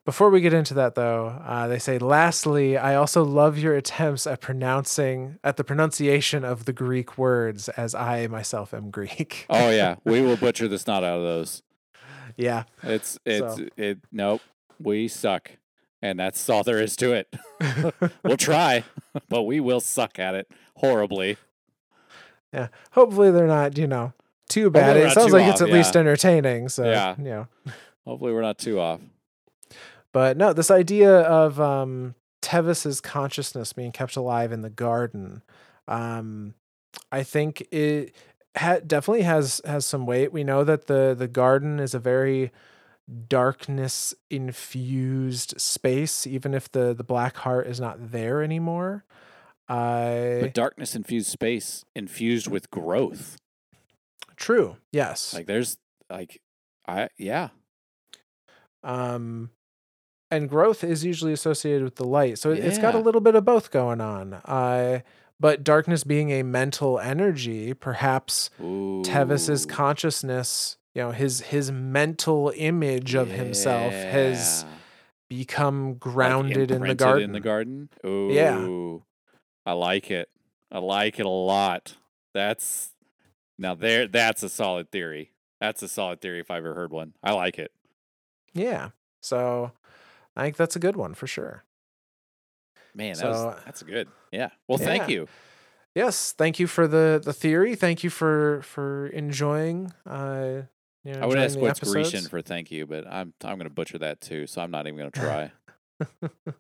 Before 0.05 0.29
we 0.29 0.41
get 0.41 0.53
into 0.53 0.73
that 0.75 0.95
though, 0.95 1.27
uh, 1.45 1.67
they 1.67 1.79
say 1.79 1.97
lastly, 1.97 2.77
I 2.77 2.95
also 2.95 3.23
love 3.23 3.57
your 3.57 3.75
attempts 3.75 4.27
at 4.27 4.41
pronouncing 4.41 5.39
at 5.43 5.57
the 5.57 5.63
pronunciation 5.63 6.43
of 6.43 6.65
the 6.65 6.73
Greek 6.73 7.17
words 7.17 7.69
as 7.69 7.95
I 7.95 8.27
myself 8.27 8.73
am 8.73 8.89
Greek. 8.91 9.45
Oh 9.49 9.69
yeah, 9.69 9.95
we 10.03 10.21
will 10.21 10.37
butcher 10.37 10.67
the 10.67 10.77
snot 10.79 11.03
out 11.03 11.17
of 11.17 11.23
those. 11.23 11.63
yeah. 12.35 12.63
It's 12.83 13.17
it's 13.25 13.55
So- 13.57 13.67
it 13.77 13.99
nope. 14.11 14.41
We 14.79 15.07
suck. 15.07 15.51
And 16.01 16.19
that's 16.19 16.49
all 16.49 16.63
there 16.63 16.81
is 16.81 16.97
to 16.97 17.13
it. 17.13 17.33
We'll 18.23 18.35
try, 18.35 18.83
but 19.29 19.43
we 19.43 19.61
will 19.61 19.79
suck 19.79 20.19
at 20.19 20.35
it 20.35 20.51
horribly. 20.75 21.37
yeah. 22.53 22.67
Hopefully 22.91 23.31
they're 23.31 23.47
not, 23.47 23.77
you 23.77 23.87
know, 23.87 24.11
too 24.49 24.69
bad. 24.69 24.97
It 24.97 25.11
sounds 25.13 25.31
like 25.31 25.47
it's 25.49 25.61
off, 25.61 25.67
at 25.69 25.73
least 25.73 25.95
entertaining. 25.95 26.67
So 26.67 26.83
Yeah. 26.83 27.15
you 27.17 27.23
know. 27.23 27.47
Hopefully 28.05 28.33
we're 28.33 28.41
not 28.41 28.57
too 28.57 28.81
off. 28.81 28.99
But 30.13 30.37
no, 30.37 30.53
this 30.53 30.71
idea 30.71 31.21
of 31.21 31.59
um, 31.59 32.15
Tevis's 32.41 33.01
consciousness 33.01 33.73
being 33.73 33.91
kept 33.91 34.15
alive 34.15 34.51
in 34.51 34.61
the 34.61 34.69
garden, 34.69 35.41
um, 35.87 36.53
I 37.11 37.23
think 37.23 37.67
it 37.71 38.15
ha- 38.55 38.79
definitely 38.85 39.23
has 39.23 39.59
has 39.65 39.85
some 39.85 40.05
weight. 40.05 40.31
We 40.31 40.43
know 40.43 40.63
that 40.63 40.87
the 40.87 41.15
the 41.17 41.27
garden 41.27 41.79
is 41.79 41.93
a 41.93 41.99
very 41.99 42.51
darkness 43.27 44.13
infused 44.29 45.59
space, 45.59 46.25
even 46.27 46.53
if 46.53 46.71
the 46.71 46.93
the 46.93 47.03
black 47.03 47.37
heart 47.37 47.67
is 47.67 47.79
not 47.79 48.11
there 48.11 48.43
anymore. 48.43 49.03
I 49.67 50.39
But 50.41 50.53
darkness 50.53 50.95
infused 50.95 51.27
space 51.27 51.83
infused 51.95 52.47
with 52.47 52.69
growth. 52.69 53.37
true, 54.35 54.77
yes. 54.91 55.33
Like 55.33 55.47
there's 55.47 55.77
like 56.09 56.39
I 56.87 57.09
yeah. 57.17 57.49
um 58.83 59.49
and 60.35 60.49
growth 60.49 60.83
is 60.83 61.03
usually 61.05 61.33
associated 61.33 61.83
with 61.83 61.95
the 61.95 62.03
light 62.05 62.37
so 62.37 62.51
it- 62.51 62.59
it's 62.59 62.77
got 62.77 62.95
a 62.95 62.99
little 62.99 63.21
bit 63.21 63.35
of 63.35 63.45
both 63.45 63.71
going 63.71 64.01
on 64.01 64.33
uh 64.45 64.99
but 65.39 65.63
darkness 65.63 66.03
being 66.03 66.29
a 66.31 66.43
mental 66.43 66.99
energy 66.99 67.73
perhaps 67.73 68.49
Ooh. 68.61 69.01
tevis's 69.03 69.65
consciousness 69.65 70.77
you 70.93 71.01
know 71.01 71.11
his 71.11 71.41
his 71.41 71.71
mental 71.71 72.51
image 72.55 73.15
of 73.15 73.29
himself 73.29 73.91
has 73.93 74.63
Yeah. 74.67 74.69
become 75.29 75.89
Like 75.91 75.99
grounded 75.99 76.71
in 76.71 76.81
the 76.81 76.93
garden 76.95 77.23
In 77.23 77.31
the 77.31 77.39
garden. 77.39 77.89
Ooh. 78.05 78.29
Yeah. 78.31 78.99
I 79.65 79.71
like 79.73 80.11
it. 80.11 80.29
I 80.71 80.79
like 80.79 81.19
it 81.19 81.25
a 81.25 81.29
lot. 81.29 81.95
That's 82.33 82.91
now 83.57 83.73
there. 83.75 84.07
That's 84.07 84.43
a 84.43 84.49
solid 84.49 84.91
theory. 84.91 85.31
That's 85.61 85.81
a 85.81 85.87
solid 85.87 86.19
theory 86.21 86.39
if 86.41 86.51
I've 86.51 86.57
ever 86.65 86.73
heard 86.75 86.91
one. 86.91 87.13
I 87.23 87.31
like 87.33 87.57
it. 87.59 87.71
yeah 88.53 88.89
so 89.21 89.71
i 90.35 90.43
think 90.43 90.55
that's 90.57 90.75
a 90.75 90.79
good 90.79 90.95
one 90.95 91.13
for 91.13 91.27
sure 91.27 91.63
Man, 92.95 93.13
that 93.13 93.17
So- 93.17 93.29
was, 93.31 93.55
that's 93.65 93.81
good. 93.81 94.07
Yeah. 94.31 94.49
Well, 94.67 94.77
thank 94.77 95.09
you. 95.09 95.27
yes 95.95 96.31
thank 96.31 96.59
you 96.59 96.67
for 96.67 96.87
the 96.87 97.19
the 97.23 97.33
theory 97.33 97.75
thank 97.75 98.03
you 98.03 98.09
for 98.11 98.61
for 98.61 99.07
enjoying 99.07 99.91
uh 100.07 100.61
you 101.03 101.13
know, 101.13 101.19
I 101.19 101.25
would 101.25 101.37
ask 101.37 101.57
what's 101.59 101.79
episodes. 101.79 102.11
Grecian 102.11 102.29
for 102.29 102.41
thank 102.41 102.71
you, 102.71 102.85
but 102.87 103.05
I'm 103.05 103.33
I'm 103.43 103.57
going 103.57 103.67
to 103.67 103.73
butcher 103.73 103.97
that 103.97 104.21
too. 104.21 104.47
So 104.47 104.61
I'm 104.61 104.71
not 104.71 104.87
even 104.87 104.97
going 104.97 105.11
to 105.11 105.19
try. 105.19 105.51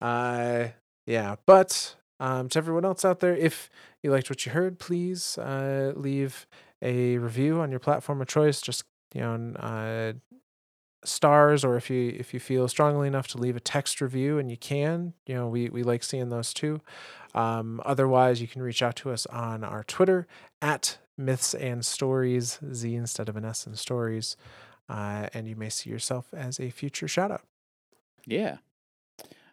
uh 0.00 0.68
yeah 1.06 1.36
but 1.46 1.96
um 2.20 2.48
to 2.48 2.58
everyone 2.58 2.84
else 2.84 3.04
out 3.04 3.20
there 3.20 3.34
if 3.36 3.68
you 4.02 4.10
liked 4.10 4.28
what 4.30 4.44
you 4.46 4.52
heard 4.52 4.78
please 4.78 5.38
uh 5.38 5.92
leave 5.96 6.46
a 6.82 7.18
review 7.18 7.60
on 7.60 7.70
your 7.70 7.80
platform 7.80 8.20
of 8.20 8.28
choice 8.28 8.60
just 8.60 8.84
you 9.14 9.20
know 9.20 9.52
uh 9.58 10.12
stars 11.04 11.64
or 11.64 11.76
if 11.76 11.88
you 11.90 12.14
if 12.18 12.34
you 12.34 12.40
feel 12.40 12.66
strongly 12.68 13.06
enough 13.06 13.28
to 13.28 13.38
leave 13.38 13.56
a 13.56 13.60
text 13.60 14.00
review 14.00 14.38
and 14.38 14.50
you 14.50 14.56
can 14.56 15.12
you 15.26 15.34
know 15.34 15.46
we 15.48 15.68
we 15.68 15.82
like 15.82 16.02
seeing 16.02 16.30
those 16.30 16.52
too 16.52 16.80
um, 17.34 17.80
otherwise 17.84 18.40
you 18.40 18.48
can 18.48 18.62
reach 18.62 18.82
out 18.82 18.96
to 18.96 19.10
us 19.10 19.26
on 19.26 19.62
our 19.62 19.84
twitter 19.84 20.26
at 20.60 20.98
myths 21.16 21.54
and 21.54 21.84
stories 21.84 22.58
z 22.72 22.94
instead 22.96 23.28
of 23.28 23.36
an 23.36 23.44
s 23.44 23.66
in 23.66 23.76
stories 23.76 24.36
uh, 24.88 25.28
and 25.34 25.46
you 25.48 25.54
may 25.56 25.68
see 25.68 25.90
yourself 25.90 26.26
as 26.34 26.58
a 26.58 26.70
future 26.70 27.06
shout 27.08 27.30
out 27.30 27.42
Yeah. 28.26 28.58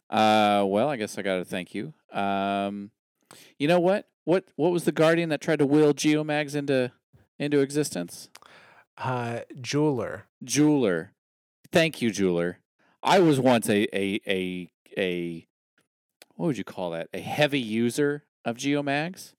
Uh, 0.09 0.63
well, 0.67 0.89
I 0.89 0.95
guess 0.97 1.17
I 1.17 1.21
got 1.23 1.37
to 1.37 1.45
thank 1.45 1.73
you. 1.73 1.93
Um, 2.11 2.91
you 3.57 3.67
know 3.67 3.79
what? 3.79 4.07
What 4.25 4.45
what 4.55 4.71
was 4.71 4.83
the 4.83 4.91
guardian 4.91 5.29
that 5.29 5.41
tried 5.41 5.59
to 5.59 5.65
will 5.65 5.93
Geomags 5.93 6.55
into 6.55 6.91
into 7.39 7.61
existence? 7.61 8.29
uh, 8.97 9.39
jeweler 9.59 10.25
Jeweler. 10.43 11.12
Thank 11.73 12.01
you, 12.01 12.09
Jeweler. 12.11 12.59
I 13.01 13.19
was 13.19 13.39
once 13.39 13.67
a 13.67 13.87
a 13.93 14.21
a 14.25 14.71
a 14.97 15.47
what 16.35 16.45
would 16.47 16.57
you 16.57 16.63
call 16.63 16.91
that? 16.91 17.09
A 17.13 17.19
heavy 17.19 17.59
user 17.59 18.23
of 18.45 18.55
Geomags. 18.57 19.33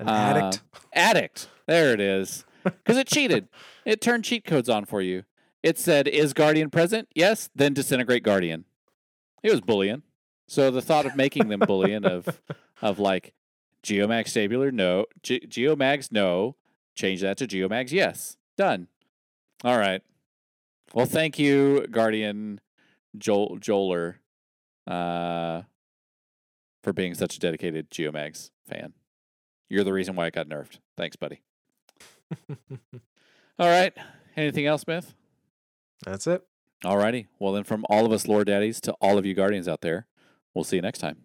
an 0.00 0.08
Uh, 0.08 0.12
addict 0.12 0.62
Addict. 0.92 1.48
There 1.66 1.92
it 1.92 2.00
is. 2.00 2.44
Because 2.64 2.96
it 2.96 3.06
cheated. 3.06 3.48
It 3.84 4.00
turned 4.00 4.24
cheat 4.24 4.44
codes 4.46 4.70
on 4.70 4.86
for 4.86 5.02
you. 5.02 5.24
It 5.62 5.78
said, 5.78 6.08
"Is 6.08 6.32
Guardian 6.32 6.70
present? 6.70 7.08
Yes. 7.14 7.50
Then 7.54 7.74
disintegrate 7.74 8.22
Guardian." 8.22 8.64
It 9.42 9.50
was 9.50 9.60
Boolean. 9.60 10.00
So 10.48 10.70
the 10.70 10.80
thought 10.80 11.04
of 11.04 11.14
making 11.14 11.48
them 11.48 11.60
Boolean 11.60 12.06
of 12.06 12.40
of 12.80 12.98
like 12.98 13.34
Geomags 13.82 14.32
Tabular, 14.32 14.72
no. 14.72 15.04
Ge- 15.22 15.46
Geomags, 15.46 16.10
no. 16.10 16.56
Change 16.94 17.20
that 17.20 17.36
to 17.36 17.46
Geomags, 17.46 17.92
yes. 17.92 18.38
Done. 18.56 18.88
All 19.62 19.76
right. 19.76 20.00
Well, 20.94 21.06
thank 21.06 21.40
you, 21.40 21.88
Guardian 21.90 22.60
Joel 23.18 23.58
Joeler, 23.58 24.18
uh, 24.86 25.62
for 26.84 26.92
being 26.92 27.14
such 27.14 27.34
a 27.36 27.40
dedicated 27.40 27.90
Geomags 27.90 28.50
fan. 28.68 28.92
You're 29.68 29.82
the 29.82 29.92
reason 29.92 30.14
why 30.14 30.26
I 30.26 30.30
got 30.30 30.48
nerfed. 30.48 30.78
Thanks, 30.96 31.16
buddy. 31.16 31.42
All 33.58 33.66
right. 33.66 33.92
Anything 34.36 34.66
else, 34.66 34.82
Smith? 34.82 35.14
that's 36.04 36.28
it 36.28 36.42
All 36.84 36.96
righty. 36.98 37.26
Well, 37.40 37.52
then, 37.52 37.64
from 37.64 37.84
all 37.88 38.06
of 38.06 38.12
us 38.12 38.28
lore 38.28 38.44
daddies 38.44 38.80
to 38.82 38.92
all 39.00 39.18
of 39.18 39.26
you 39.26 39.34
guardians 39.34 39.66
out 39.66 39.80
there, 39.80 40.06
we'll 40.54 40.64
see 40.64 40.76
you 40.76 40.82
next 40.82 40.98
time. 40.98 41.23